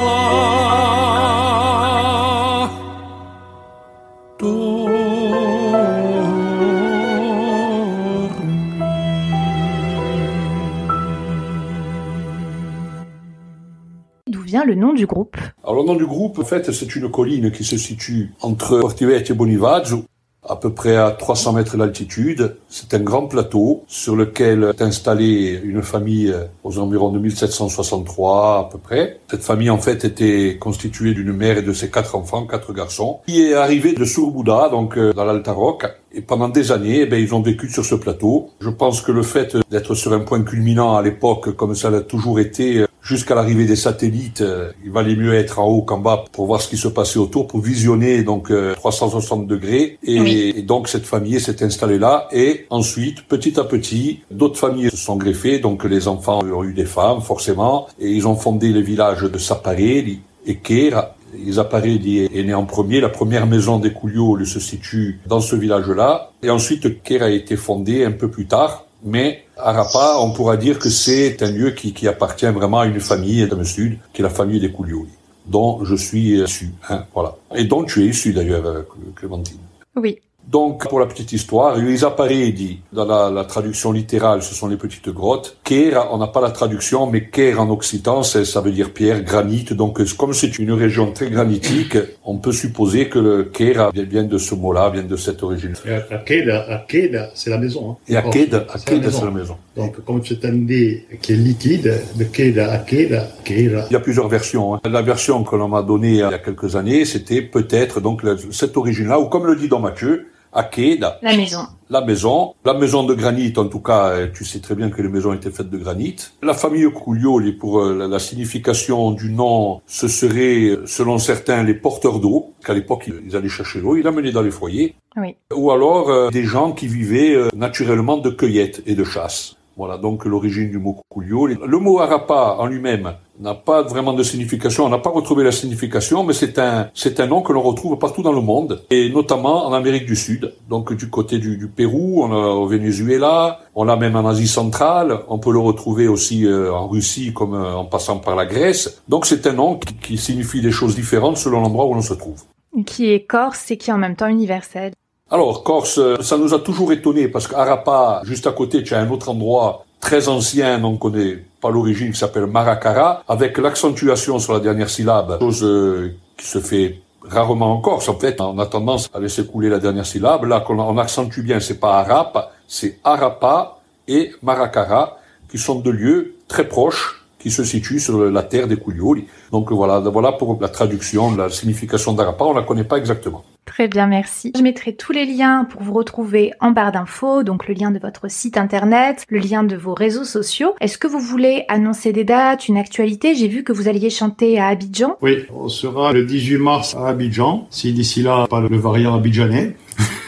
Le 14.62 14.76
nom 14.76 14.92
du 14.94 15.04
groupe 15.04 15.36
Alors 15.64 15.74
le 15.74 15.82
nom 15.82 15.96
du 15.96 16.06
groupe, 16.06 16.38
en 16.38 16.44
fait, 16.44 16.70
c'est 16.70 16.94
une 16.94 17.10
colline 17.10 17.50
qui 17.50 17.64
se 17.64 17.76
situe 17.76 18.32
entre 18.40 18.80
Portivecchio 18.80 19.34
et 19.34 19.36
Bonivaggio, 19.36 20.04
à 20.48 20.54
peu 20.56 20.72
près 20.72 20.96
à 20.96 21.10
300 21.10 21.54
mètres 21.54 21.76
d'altitude. 21.76 22.56
C'est 22.68 22.94
un 22.94 23.00
grand 23.00 23.26
plateau 23.26 23.82
sur 23.88 24.14
lequel 24.14 24.70
est 24.72 24.80
installée 24.80 25.60
une 25.64 25.82
famille 25.82 26.32
aux 26.64 26.78
environs 26.78 27.10
de 27.10 27.18
1763 27.18 28.58
à 28.58 28.68
peu 28.72 28.78
près. 28.78 29.20
Cette 29.30 29.42
famille 29.42 29.70
en 29.70 29.78
fait 29.78 30.04
était 30.04 30.56
constituée 30.58 31.12
d'une 31.12 31.32
mère 31.32 31.58
et 31.58 31.62
de 31.62 31.72
ses 31.72 31.90
quatre 31.90 32.16
enfants, 32.16 32.46
quatre 32.46 32.72
garçons, 32.72 33.20
qui 33.26 33.42
est 33.42 33.54
arrivée 33.54 33.92
de 33.92 34.04
Surbouda, 34.04 34.70
donc 34.70 34.96
euh, 34.96 35.12
dans 35.12 35.24
l'Alta 35.24 35.52
Rock. 35.52 35.86
Et 36.16 36.20
pendant 36.20 36.48
des 36.48 36.70
années, 36.70 37.00
eh 37.00 37.06
ben, 37.06 37.20
ils 37.20 37.34
ont 37.34 37.42
vécu 37.42 37.68
sur 37.68 37.84
ce 37.84 37.96
plateau. 37.96 38.50
Je 38.60 38.70
pense 38.70 39.00
que 39.00 39.10
le 39.10 39.22
fait 39.22 39.56
d'être 39.70 39.96
sur 39.96 40.12
un 40.12 40.20
point 40.20 40.42
culminant 40.42 40.96
à 40.96 41.02
l'époque, 41.02 41.56
comme 41.56 41.74
ça 41.74 41.90
l'a 41.90 42.02
toujours 42.02 42.38
été, 42.38 42.84
jusqu'à 43.02 43.34
l'arrivée 43.34 43.66
des 43.66 43.74
satellites, 43.74 44.40
euh, 44.40 44.70
il 44.84 44.92
valait 44.92 45.16
mieux 45.16 45.34
être 45.34 45.58
en 45.58 45.66
haut 45.66 45.82
qu'en 45.82 45.98
bas 45.98 46.24
pour 46.30 46.46
voir 46.46 46.62
ce 46.62 46.68
qui 46.68 46.76
se 46.76 46.86
passait 46.86 47.18
autour, 47.18 47.48
pour 47.48 47.60
visionner 47.60 48.22
donc 48.22 48.52
360 48.76 49.48
degrés. 49.48 49.98
Et, 50.04 50.56
et 50.56 50.62
donc 50.62 50.88
cette 50.88 51.04
famille 51.04 51.40
s'est 51.40 51.64
installée 51.64 51.98
là. 51.98 52.28
Et 52.30 52.66
ensuite, 52.70 53.26
petit 53.26 53.58
à 53.58 53.64
petit, 53.64 54.20
d'autres 54.30 54.58
familles 54.58 54.90
se 54.90 54.96
sont 54.96 55.16
greffées. 55.16 55.58
Donc 55.58 55.82
les 55.82 56.06
enfants 56.06 56.42
ont 56.54 56.64
eu 56.64 56.72
des 56.72 56.84
femmes, 56.84 57.20
forcément, 57.20 57.88
et 57.98 58.10
ils 58.10 58.26
ont 58.26 58.36
fondé 58.36 58.68
les 58.72 58.82
villages 58.82 59.22
de 59.22 59.38
Saparelli 59.38 60.20
et 60.46 60.56
Kera. 60.56 61.14
Isaparelli 61.36 62.24
est 62.24 62.42
né 62.44 62.54
en 62.54 62.64
premier. 62.64 63.00
La 63.00 63.08
première 63.08 63.46
maison 63.46 63.78
des 63.78 63.92
Coulioli 63.92 64.46
se 64.46 64.60
situe 64.60 65.20
dans 65.26 65.40
ce 65.40 65.56
village-là. 65.56 66.30
Et 66.42 66.50
ensuite, 66.50 67.02
Kera 67.02 67.26
a 67.26 67.30
été 67.30 67.56
fondé 67.56 68.04
un 68.04 68.12
peu 68.12 68.28
plus 68.28 68.46
tard. 68.46 68.86
Mais 69.02 69.44
Arapa, 69.58 70.16
on 70.20 70.32
pourra 70.32 70.56
dire 70.56 70.78
que 70.78 70.88
c'est 70.88 71.42
un 71.42 71.50
lieu 71.50 71.72
qui, 71.72 72.08
appartient 72.08 72.46
vraiment 72.46 72.80
à 72.80 72.86
une 72.86 73.00
famille 73.00 73.46
dans 73.46 73.58
le 73.58 73.64
sud, 73.64 73.98
qui 74.12 74.22
est 74.22 74.24
la 74.24 74.30
famille 74.30 74.60
des 74.60 74.72
Coulioli, 74.72 75.10
dont 75.46 75.84
je 75.84 75.94
suis 75.94 76.40
issu. 76.40 76.70
Hein, 76.88 77.04
voilà. 77.12 77.36
Et 77.54 77.64
dont 77.64 77.84
tu 77.84 78.02
es 78.02 78.06
issu 78.06 78.32
d'ailleurs, 78.32 78.64
euh, 78.64 78.82
Clémentine. 79.14 79.58
Oui. 79.96 80.18
Donc, 80.46 80.88
pour 80.88 81.00
la 81.00 81.06
petite 81.06 81.32
histoire, 81.32 81.78
Isapare 81.82 82.28
dit, 82.28 82.80
dans 82.92 83.06
la, 83.06 83.30
la, 83.30 83.44
traduction 83.44 83.92
littérale, 83.92 84.42
ce 84.42 84.54
sont 84.54 84.68
les 84.68 84.76
petites 84.76 85.08
grottes. 85.08 85.56
Kera, 85.64 86.12
on 86.12 86.18
n'a 86.18 86.26
pas 86.26 86.40
la 86.40 86.50
traduction, 86.50 87.06
mais 87.06 87.28
Ker 87.28 87.60
en 87.60 87.70
occitan, 87.70 88.22
ça 88.22 88.60
veut 88.60 88.70
dire 88.70 88.92
pierre, 88.92 89.22
granit. 89.22 89.64
Donc, 89.70 90.04
comme 90.16 90.34
c'est 90.34 90.58
une 90.58 90.72
région 90.72 91.12
très 91.12 91.30
granitique, 91.30 91.96
on 92.24 92.36
peut 92.36 92.52
supposer 92.52 93.08
que 93.08 93.18
le 93.18 93.44
Kera 93.44 93.90
vient 93.94 94.24
de 94.24 94.38
ce 94.38 94.54
mot-là, 94.54 94.90
vient 94.90 95.02
de 95.02 95.16
cette 95.16 95.42
origine. 95.42 95.74
Et 95.86 95.92
Akeda, 95.92 97.30
c'est 97.34 97.50
la 97.50 97.58
maison. 97.58 97.92
Hein. 97.92 97.96
Et 98.06 98.16
Akeda, 98.16 98.66
c'est 98.76 99.00
la 99.24 99.30
maison. 99.30 99.56
Donc, 99.76 100.04
comme 100.04 100.20
c'est 100.24 100.44
un 100.44 100.52
dé 100.52 101.06
qui 101.22 101.32
est 101.32 101.36
liquide, 101.36 102.00
de 102.16 102.24
Keda, 102.24 102.70
Akeda, 102.72 103.28
Kera. 103.44 103.86
Il 103.90 103.92
y 103.92 103.96
a 103.96 104.00
plusieurs 104.00 104.28
versions. 104.28 104.74
Hein. 104.74 104.80
La 104.84 105.02
version 105.02 105.42
que 105.42 105.56
l'on 105.56 105.68
m'a 105.68 105.82
donnée 105.82 106.10
il 106.10 106.16
y 106.16 106.22
a 106.22 106.38
quelques 106.38 106.76
années, 106.76 107.04
c'était 107.04 107.42
peut-être 107.42 108.00
donc 108.00 108.22
cette 108.50 108.76
origine-là, 108.76 109.18
ou 109.18 109.26
comme 109.26 109.46
le 109.46 109.56
dit 109.56 109.68
dans 109.68 109.80
Matthieu, 109.80 110.28
Akeda. 110.54 111.18
La 111.22 111.36
maison. 111.36 111.66
La 111.90 112.00
maison. 112.00 112.54
La 112.64 112.74
maison 112.74 113.04
de 113.04 113.14
granit, 113.14 113.52
en 113.56 113.66
tout 113.66 113.80
cas, 113.80 114.10
euh, 114.10 114.28
tu 114.32 114.44
sais 114.44 114.60
très 114.60 114.74
bien 114.74 114.88
que 114.88 115.02
les 115.02 115.08
maisons 115.08 115.32
étaient 115.32 115.50
faites 115.50 115.68
de 115.68 115.76
granit. 115.76 116.16
La 116.42 116.54
famille 116.54 116.86
Cuglioli, 116.90 117.52
pour 117.52 117.80
euh, 117.80 118.08
la 118.08 118.18
signification 118.18 119.10
du 119.10 119.30
nom, 119.30 119.80
ce 119.86 120.08
serait, 120.08 120.78
selon 120.86 121.18
certains, 121.18 121.62
les 121.62 121.74
porteurs 121.74 122.20
d'eau, 122.20 122.52
qu'à 122.64 122.72
l'époque, 122.72 123.10
ils 123.26 123.36
allaient 123.36 123.48
chercher 123.48 123.80
l'eau, 123.80 123.96
ils 123.96 124.02
l'amenaient 124.02 124.32
dans 124.32 124.42
les 124.42 124.50
foyers. 124.50 124.94
Oui. 125.16 125.36
Ou 125.54 125.70
alors, 125.70 126.08
euh, 126.08 126.30
des 126.30 126.44
gens 126.44 126.72
qui 126.72 126.86
vivaient 126.86 127.36
naturellement 127.54 128.16
de 128.16 128.30
cueillette 128.30 128.82
et 128.86 128.94
de 128.94 129.04
chasse. 129.04 129.56
Voilà 129.76 129.98
donc 129.98 130.24
l'origine 130.24 130.70
du 130.70 130.78
mot 130.78 130.96
Cuglio. 131.12 131.46
Le 131.46 131.78
mot 131.78 131.98
Arapa 131.98 132.56
en 132.58 132.66
lui-même 132.66 133.14
n'a 133.40 133.54
pas 133.54 133.82
vraiment 133.82 134.12
de 134.12 134.22
signification. 134.22 134.84
On 134.84 134.88
n'a 134.88 134.98
pas 134.98 135.10
retrouvé 135.10 135.42
la 135.42 135.50
signification, 135.50 136.22
mais 136.22 136.32
c'est 136.32 136.58
un 136.58 136.90
c'est 136.94 137.18
un 137.18 137.26
nom 137.26 137.42
que 137.42 137.52
l'on 137.52 137.62
retrouve 137.62 137.98
partout 137.98 138.22
dans 138.22 138.32
le 138.32 138.40
monde 138.40 138.82
et 138.90 139.10
notamment 139.10 139.66
en 139.66 139.72
Amérique 139.72 140.06
du 140.06 140.14
Sud. 140.14 140.54
Donc 140.68 140.92
du 140.92 141.10
côté 141.10 141.38
du, 141.38 141.56
du 141.56 141.66
Pérou, 141.66 142.22
on 142.22 142.32
au 142.32 142.66
Venezuela, 142.66 143.60
on 143.74 143.84
l'a 143.84 143.96
même 143.96 144.16
en 144.16 144.26
Asie 144.26 144.48
centrale. 144.48 145.20
On 145.28 145.38
peut 145.38 145.52
le 145.52 145.58
retrouver 145.58 146.06
aussi 146.08 146.46
euh, 146.46 146.72
en 146.72 146.86
Russie, 146.86 147.32
comme 147.32 147.54
euh, 147.54 147.74
en 147.74 147.84
passant 147.84 148.18
par 148.18 148.36
la 148.36 148.46
Grèce. 148.46 149.02
Donc 149.08 149.26
c'est 149.26 149.46
un 149.46 149.54
nom 149.54 149.76
qui, 149.78 149.94
qui 149.94 150.18
signifie 150.18 150.60
des 150.60 150.70
choses 150.70 150.94
différentes 150.94 151.36
selon 151.36 151.60
l'endroit 151.60 151.86
où 151.86 151.94
l'on 151.94 152.02
se 152.02 152.14
trouve. 152.14 152.42
Qui 152.86 153.12
est 153.12 153.24
corse 153.24 153.70
et 153.70 153.76
qui 153.76 153.90
est 153.90 153.92
en 153.92 153.98
même 153.98 154.16
temps 154.16 154.28
universel. 154.28 154.92
Alors, 155.30 155.64
Corse, 155.64 155.98
ça 156.20 156.36
nous 156.36 156.54
a 156.54 156.60
toujours 156.60 156.92
étonné 156.92 157.26
parce 157.28 157.48
qu'Arapa, 157.48 158.20
juste 158.24 158.46
à 158.46 158.52
côté, 158.52 158.82
tu 158.82 158.94
as 158.94 159.00
un 159.00 159.10
autre 159.10 159.30
endroit 159.30 159.84
très 159.98 160.28
ancien, 160.28 160.84
on 160.84 160.96
connaît 160.96 161.38
pas 161.60 161.70
l'origine, 161.70 162.12
qui 162.12 162.18
s'appelle 162.18 162.46
Maracara, 162.46 163.24
avec 163.26 163.58
l'accentuation 163.58 164.38
sur 164.38 164.52
la 164.52 164.60
dernière 164.60 164.90
syllabe, 164.90 165.38
chose 165.40 165.64
euh, 165.64 166.14
qui 166.36 166.46
se 166.46 166.60
fait 166.60 167.00
rarement 167.22 167.72
en 167.72 167.80
Corse. 167.80 168.08
En 168.08 168.14
fait, 168.14 168.40
on 168.40 168.58
a 168.58 168.66
tendance 168.66 169.08
à 169.12 169.18
laisser 169.18 169.44
couler 169.46 169.70
la 169.70 169.80
dernière 169.80 170.06
syllabe. 170.06 170.44
Là, 170.44 170.62
on 170.68 170.98
accentue 170.98 171.40
bien, 171.40 171.58
c'est 171.58 171.80
pas 171.80 171.98
Arapa, 171.98 172.52
c'est 172.68 173.00
Arapa 173.02 173.78
et 174.06 174.30
Maracara, 174.42 175.18
qui 175.50 175.56
sont 175.58 175.80
deux 175.80 175.90
lieux 175.90 176.34
très 176.46 176.68
proches 176.68 177.24
qui 177.40 177.50
se 177.50 177.64
situent 177.64 177.98
sur 177.98 178.30
la 178.30 178.42
terre 178.42 178.68
des 178.68 178.76
Coulioli. 178.76 179.26
Donc 179.50 179.72
voilà, 179.72 179.98
voilà 179.98 180.32
pour 180.32 180.58
la 180.60 180.68
traduction, 180.68 181.34
la 181.34 181.48
signification 181.48 182.12
d'Arapa, 182.12 182.44
on 182.44 182.52
la 182.52 182.62
connaît 182.62 182.84
pas 182.84 182.98
exactement. 182.98 183.42
Très 183.64 183.88
bien, 183.88 184.06
merci. 184.06 184.52
Je 184.56 184.62
mettrai 184.62 184.94
tous 184.94 185.12
les 185.12 185.24
liens 185.24 185.64
pour 185.64 185.82
vous 185.82 185.92
retrouver 185.92 186.52
en 186.60 186.70
barre 186.70 186.92
d'infos, 186.92 187.42
donc 187.42 187.66
le 187.66 187.74
lien 187.74 187.90
de 187.90 187.98
votre 187.98 188.30
site 188.30 188.56
internet, 188.56 189.24
le 189.28 189.38
lien 189.38 189.64
de 189.64 189.76
vos 189.76 189.94
réseaux 189.94 190.24
sociaux. 190.24 190.74
Est-ce 190.80 190.98
que 190.98 191.06
vous 191.06 191.18
voulez 191.18 191.64
annoncer 191.68 192.12
des 192.12 192.24
dates, 192.24 192.68
une 192.68 192.76
actualité? 192.76 193.34
J'ai 193.34 193.48
vu 193.48 193.64
que 193.64 193.72
vous 193.72 193.88
alliez 193.88 194.10
chanter 194.10 194.58
à 194.58 194.68
Abidjan. 194.68 195.16
Oui, 195.22 195.46
on 195.54 195.68
sera 195.68 196.12
le 196.12 196.24
18 196.24 196.58
mars 196.58 196.94
à 196.94 197.08
Abidjan, 197.08 197.66
si 197.70 197.92
d'ici 197.92 198.22
là, 198.22 198.46
pas 198.48 198.60
le 198.60 198.76
variant 198.76 199.14
abidjanais. 199.14 199.76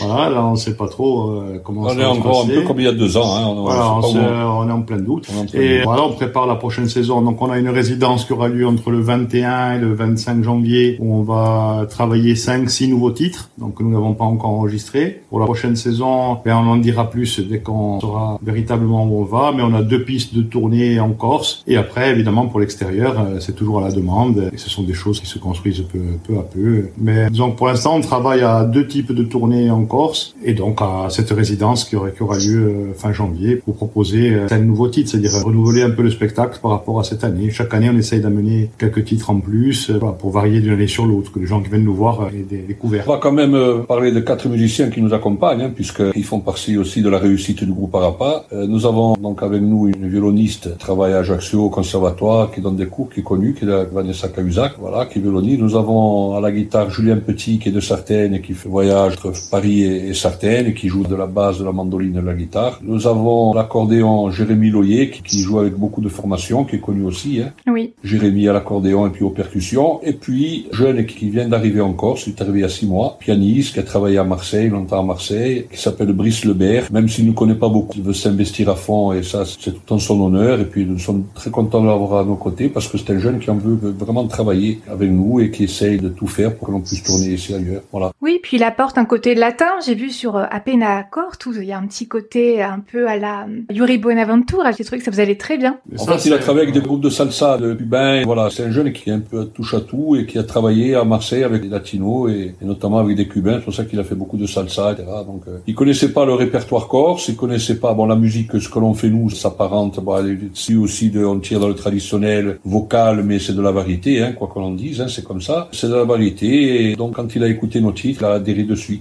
voilà, 0.00 0.30
là, 0.30 0.44
on 0.44 0.52
ne 0.52 0.56
sait 0.56 0.74
pas 0.74 0.88
trop 0.88 1.30
euh, 1.30 1.60
comment 1.62 1.82
on 1.82 1.88
ça 1.88 2.00
est 2.00 2.04
encore 2.04 2.44
un 2.44 2.48
peu 2.48 2.62
comme 2.62 2.80
il 2.80 2.84
y 2.84 2.88
a 2.88 2.92
deux 2.92 3.16
ans. 3.16 3.36
Hein, 3.36 3.46
on, 3.46 3.62
voilà, 3.62 3.94
on, 3.94 4.02
on, 4.02 4.68
est 4.68 4.72
en 4.72 4.82
plein 4.82 4.98
doute. 4.98 5.28
Et 5.54 5.82
voilà, 5.82 6.04
on 6.04 6.12
prépare 6.12 6.46
la 6.46 6.56
prochaine 6.56 6.88
saison. 6.88 7.22
Donc, 7.22 7.40
on 7.42 7.50
a 7.50 7.58
une 7.58 7.68
résidence 7.68 8.24
qui 8.24 8.32
aura 8.32 8.48
lieu 8.48 8.66
entre 8.66 8.90
le 8.90 9.00
21 9.00 9.74
et 9.74 9.78
le 9.78 9.94
25 9.94 10.42
janvier 10.42 10.96
où 11.00 11.14
on 11.14 11.22
va 11.22 11.86
travailler 11.88 12.36
5 12.36 12.68
six 12.70 12.88
nouveaux 12.88 13.10
titres. 13.10 13.50
Donc, 13.58 13.80
nous 13.80 13.90
n'avons 13.90 14.14
pas 14.14 14.24
encore 14.24 14.50
enregistré. 14.50 15.22
Pour 15.30 15.40
la 15.40 15.46
prochaine 15.46 15.76
saison, 15.76 16.38
ben, 16.44 16.56
on 16.56 16.70
en 16.70 16.76
dira 16.76 17.10
plus 17.10 17.40
dès 17.40 17.60
qu'on 17.60 18.00
saura 18.00 18.38
véritablement 18.42 19.04
où 19.04 19.20
on 19.20 19.24
va. 19.24 19.52
Mais 19.54 19.62
on 19.62 19.74
a 19.74 19.82
deux 19.82 20.04
pistes 20.04 20.34
de 20.34 20.42
tournée 20.42 21.00
en 21.00 21.10
Corse. 21.10 21.62
Et 21.66 21.76
après, 21.76 22.10
évidemment, 22.10 22.46
pour 22.46 22.60
l'extérieur, 22.60 23.18
euh, 23.18 23.40
c'est 23.40 23.54
toujours 23.54 23.80
à 23.80 23.88
la 23.88 23.92
demande. 23.92 24.50
Et 24.52 24.58
ce 24.58 24.70
sont 24.70 24.82
des 24.82 24.94
choses 24.94 25.20
qui 25.20 25.26
se 25.26 25.38
construisent 25.38 25.84
peu, 25.92 25.98
peu 26.26 26.38
à 26.38 26.42
peu. 26.42 26.90
Mais 26.98 27.30
disons 27.30 27.52
pour 27.52 27.68
l'instant, 27.68 27.96
on 27.96 28.00
travaille 28.00 28.42
à 28.42 28.64
deux 28.64 28.86
type 28.94 29.12
de 29.12 29.24
tournée 29.24 29.72
en 29.72 29.84
Corse 29.86 30.36
et 30.44 30.54
donc 30.54 30.80
à 30.80 31.08
cette 31.10 31.30
résidence 31.30 31.82
qui, 31.82 31.96
aurait, 31.96 32.12
qui 32.12 32.22
aura 32.22 32.38
lieu 32.38 32.62
euh, 32.62 32.94
fin 32.94 33.12
janvier 33.12 33.56
pour 33.56 33.74
proposer 33.74 34.32
euh, 34.32 34.46
un 34.52 34.60
nouveau 34.60 34.86
titre, 34.86 35.10
c'est-à-dire 35.10 35.32
renouveler 35.44 35.82
un 35.82 35.90
peu 35.90 36.02
le 36.02 36.12
spectacle 36.12 36.60
par 36.62 36.70
rapport 36.70 37.00
à 37.00 37.02
cette 37.02 37.24
année. 37.24 37.50
Chaque 37.50 37.74
année, 37.74 37.90
on 37.92 37.98
essaye 37.98 38.20
d'amener 38.20 38.70
quelques 38.78 39.04
titres 39.04 39.30
en 39.30 39.40
plus 39.40 39.90
euh, 39.90 39.98
pour 39.98 40.30
varier 40.30 40.60
d'une 40.60 40.74
année 40.74 40.86
sur 40.86 41.06
l'autre, 41.06 41.32
que 41.32 41.40
les 41.40 41.46
gens 41.46 41.60
qui 41.60 41.70
viennent 41.70 41.82
nous 41.82 41.94
voir 41.94 42.28
aient 42.28 42.46
des 42.48 42.58
découvertes. 42.58 43.08
On 43.08 43.14
va 43.14 43.18
quand 43.18 43.32
même 43.32 43.58
parler 43.88 44.12
de 44.12 44.20
quatre 44.20 44.48
musiciens 44.48 44.90
qui 44.90 45.02
nous 45.02 45.12
accompagnent, 45.12 45.62
hein, 45.62 45.72
puisqu'ils 45.74 46.24
font 46.24 46.38
partie 46.38 46.78
aussi 46.78 47.02
de 47.02 47.08
la 47.08 47.18
réussite 47.18 47.64
du 47.64 47.72
groupe 47.72 47.96
Arapa. 47.96 48.44
nous 48.68 48.86
avons 48.86 49.14
donc 49.14 49.42
avec 49.42 49.60
nous 49.60 49.88
une 49.88 50.08
violoniste 50.08 50.70
qui 50.70 50.78
travaille 50.78 51.14
à 51.14 51.18
Ajaccio 51.18 51.64
au 51.64 51.70
conservatoire, 51.70 52.52
qui 52.52 52.60
donne 52.60 52.76
des 52.76 52.86
cours, 52.86 53.10
qui 53.10 53.20
est 53.20 53.24
connue, 53.24 53.54
qui 53.54 53.64
est 53.64 53.92
Vanessa 53.92 54.28
Cahuzac, 54.28 54.74
voilà, 54.78 55.06
qui 55.06 55.18
est 55.18 55.22
violoniste. 55.22 55.60
Nous 55.60 55.74
avons 55.74 56.36
à 56.36 56.40
la 56.40 56.52
guitare 56.52 56.90
Julien 56.90 57.16
Petit, 57.16 57.58
qui 57.58 57.70
est 57.70 57.72
de 57.72 57.80
Sartène 57.80 58.34
et 58.34 58.40
qui 58.40 58.54
fait 58.54 58.68
voyage 58.74 59.14
entre 59.24 59.48
Paris 59.50 59.82
et, 59.84 60.14
Sartène, 60.14 60.74
qui 60.74 60.88
joue 60.88 61.04
de 61.04 61.14
la 61.14 61.26
basse, 61.26 61.58
de 61.60 61.64
la 61.64 61.70
mandoline 61.70 62.16
et 62.16 62.20
de 62.20 62.26
la 62.26 62.34
guitare. 62.34 62.80
Nous 62.82 63.06
avons 63.06 63.54
l'accordéon 63.54 64.32
Jérémy 64.32 64.70
Loyer, 64.70 65.10
qui, 65.10 65.38
joue 65.46 65.60
avec 65.60 65.74
beaucoup 65.74 66.00
de 66.00 66.08
formation, 66.08 66.64
qui 66.64 66.76
est 66.76 66.80
connu 66.88 67.04
aussi. 67.04 67.40
Hein. 67.40 67.52
Oui. 67.68 67.92
Jérémy 68.02 68.48
à 68.48 68.52
l'accordéon 68.52 69.06
et 69.06 69.10
puis 69.10 69.22
aux 69.22 69.30
percussions. 69.30 70.00
Et 70.02 70.12
puis, 70.12 70.66
jeune 70.72 71.06
qui 71.06 71.30
vient 71.30 71.48
d'arriver 71.48 71.80
en 71.80 71.92
Corse, 71.92 72.26
il 72.26 72.30
est 72.30 72.42
arrivé 72.42 72.58
il 72.58 72.62
y 72.62 72.64
a 72.64 72.68
six 72.68 72.86
mois, 72.86 73.16
pianiste, 73.20 73.74
qui 73.74 73.80
a 73.80 73.84
travaillé 73.84 74.18
à 74.18 74.24
Marseille, 74.24 74.68
longtemps 74.68 75.00
à 75.00 75.06
Marseille, 75.14 75.66
qui 75.70 75.80
s'appelle 75.80 76.12
Brice 76.12 76.44
Lebert. 76.44 76.84
Même 76.92 77.08
s'il 77.08 77.26
ne 77.28 77.32
connaît 77.32 77.60
pas 77.64 77.68
beaucoup, 77.68 77.94
il 77.96 78.02
veut 78.02 78.18
s'investir 78.24 78.68
à 78.70 78.76
fond 78.76 79.12
et 79.12 79.22
ça, 79.22 79.44
c'est 79.44 79.72
tout 79.72 79.92
en 79.92 79.98
son 80.00 80.20
honneur. 80.20 80.58
Et 80.60 80.64
puis, 80.64 80.84
nous 80.84 80.98
sommes 80.98 81.24
très 81.34 81.50
contents 81.50 81.80
de 81.80 81.86
l'avoir 81.86 82.22
à 82.22 82.24
nos 82.24 82.36
côtés 82.46 82.68
parce 82.68 82.88
que 82.88 82.98
c'est 82.98 83.10
un 83.12 83.20
jeune 83.20 83.38
qui 83.38 83.50
en 83.50 83.56
veut 83.56 83.78
vraiment 84.04 84.26
travailler 84.26 84.80
avec 84.90 85.10
nous 85.10 85.40
et 85.40 85.50
qui 85.52 85.64
essaye 85.64 85.98
de 85.98 86.08
tout 86.08 86.26
faire 86.26 86.56
pour 86.56 86.66
que 86.66 86.72
l'on 86.72 86.80
puisse 86.80 87.02
tourner 87.04 87.28
ici 87.34 87.54
ailleurs. 87.54 87.82
Voilà. 87.92 88.10
Oui, 88.20 88.40
puis 88.42 88.58
il 88.64 88.66
apporte 88.66 88.96
un 88.96 89.04
côté 89.04 89.34
latin. 89.34 89.66
J'ai 89.84 89.94
vu 89.94 90.08
sur 90.08 90.36
euh, 90.36 90.44
Apena 90.50 91.02
Corte 91.02 91.44
où 91.44 91.52
il 91.52 91.64
y 91.64 91.72
a 91.72 91.78
un 91.78 91.86
petit 91.86 92.08
côté 92.08 92.62
un 92.62 92.80
peu 92.80 93.06
à 93.06 93.18
la 93.18 93.42
euh, 93.42 93.60
Yuri 93.70 93.98
Buenaventura. 93.98 94.72
J'ai 94.72 94.84
trouvé 94.84 95.00
que 95.00 95.04
ça 95.04 95.10
vous 95.10 95.20
allait 95.20 95.36
très 95.36 95.58
bien. 95.58 95.76
En 95.98 96.06
fait, 96.06 96.24
il 96.24 96.32
a 96.32 96.38
travaillé 96.38 96.62
avec 96.62 96.74
des 96.74 96.80
groupes 96.80 97.02
de 97.02 97.10
salsa, 97.10 97.58
de 97.58 97.74
cubains. 97.74 98.22
Voilà, 98.24 98.48
c'est 98.48 98.64
un 98.64 98.70
jeune 98.70 98.90
qui 98.92 99.10
est 99.10 99.12
un 99.12 99.20
peu 99.20 99.44
touche 99.44 99.74
à 99.74 99.80
tout 99.80 100.16
et 100.16 100.24
qui 100.24 100.38
a 100.38 100.44
travaillé 100.44 100.94
à 100.94 101.04
Marseille 101.04 101.44
avec 101.44 101.60
des 101.60 101.68
latinos 101.68 102.30
et, 102.30 102.54
notamment 102.62 103.00
avec 103.00 103.16
des 103.16 103.28
cubains. 103.28 103.56
C'est 103.56 103.64
pour 103.64 103.74
ça 103.74 103.84
qu'il 103.84 104.00
a 104.00 104.04
fait 104.04 104.14
beaucoup 104.14 104.38
de 104.38 104.46
salsa, 104.46 104.92
etc. 104.92 105.08
Donc, 105.26 105.42
euh, 105.46 105.58
il 105.66 105.74
connaissait 105.74 106.12
pas 106.12 106.24
le 106.24 106.32
répertoire 106.32 106.88
corse, 106.88 107.28
il 107.28 107.36
connaissait 107.36 107.78
pas 107.78 107.92
bon 107.92 108.06
la 108.06 108.16
musique, 108.16 108.58
ce 108.58 108.70
que 108.70 108.78
l'on 108.78 108.94
fait 108.94 109.10
nous, 109.10 109.28
s'apparente. 109.28 110.00
Bon, 110.00 110.16
ici 110.54 110.74
aussi, 110.74 111.10
de, 111.10 111.22
on 111.22 111.38
tire 111.38 111.60
dans 111.60 111.68
le 111.68 111.74
traditionnel 111.74 112.60
vocal, 112.64 113.24
mais 113.24 113.38
c'est 113.38 113.54
de 113.54 113.60
la 113.60 113.72
variété, 113.72 114.22
hein, 114.22 114.32
quoi 114.32 114.48
qu'on 114.48 114.62
en 114.62 114.72
dise. 114.72 115.02
Hein, 115.02 115.08
c'est 115.08 115.22
comme 115.22 115.42
ça. 115.42 115.68
C'est 115.72 115.88
de 115.88 115.94
la 115.94 116.04
variété. 116.04 116.92
Et 116.92 116.96
donc, 116.96 117.16
quand 117.16 117.36
il 117.36 117.44
a 117.44 117.48
écouté 117.48 117.82
nos 117.82 117.92
titres, 117.92 118.22
il 118.22 118.24
a 118.24 118.38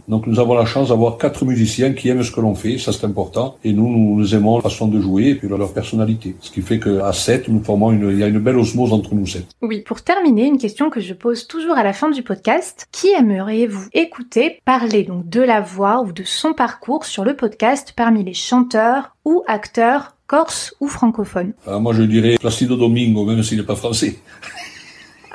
Donc 0.07 0.27
nous 0.27 0.39
avons 0.39 0.53
la 0.53 0.65
chance 0.65 0.89
d'avoir 0.89 1.17
quatre 1.17 1.45
musiciens 1.45 1.93
qui 1.93 2.09
aiment 2.09 2.23
ce 2.23 2.31
que 2.31 2.41
l'on 2.41 2.55
fait, 2.55 2.77
ça 2.77 2.91
c'est 2.91 3.05
important. 3.05 3.57
Et 3.63 3.73
nous, 3.73 3.87
nous 3.87 4.35
aimons 4.35 4.57
la 4.57 4.63
façon 4.63 4.87
de 4.87 4.99
jouer 4.99 5.29
et 5.29 5.35
puis 5.35 5.47
leur 5.47 5.73
personnalité. 5.73 6.35
Ce 6.39 6.51
qui 6.51 6.61
fait 6.61 6.79
qu'à 6.79 7.13
sept, 7.13 7.47
nous 7.47 7.63
formons 7.63 7.91
une, 7.91 8.09
il 8.09 8.19
y 8.19 8.23
a 8.23 8.27
une 8.27 8.39
belle 8.39 8.57
osmose 8.57 8.93
entre 8.93 9.15
nous 9.15 9.27
sept. 9.27 9.47
Oui, 9.61 9.81
pour 9.81 10.01
terminer, 10.01 10.45
une 10.45 10.57
question 10.57 10.89
que 10.89 10.99
je 10.99 11.13
pose 11.13 11.47
toujours 11.47 11.77
à 11.77 11.83
la 11.83 11.93
fin 11.93 12.09
du 12.09 12.23
podcast. 12.23 12.87
Qui 12.91 13.09
aimeriez-vous 13.09 13.87
écouter 13.93 14.59
parler 14.65 15.03
donc 15.03 15.29
de 15.29 15.41
la 15.41 15.61
voix 15.61 16.01
ou 16.01 16.11
de 16.11 16.23
son 16.23 16.53
parcours 16.53 17.05
sur 17.05 17.23
le 17.23 17.35
podcast 17.35 17.93
parmi 17.95 18.23
les 18.23 18.33
chanteurs 18.33 19.15
ou 19.25 19.43
acteurs 19.47 20.15
corse 20.27 20.73
ou 20.79 20.87
francophone 20.87 21.53
Ah, 21.67 21.79
moi, 21.79 21.93
je 21.93 22.03
dirais 22.03 22.37
Placido 22.39 22.75
Domingo, 22.75 23.25
même 23.25 23.43
s'il 23.43 23.57
n'est 23.57 23.65
pas 23.65 23.75
français. 23.75 24.17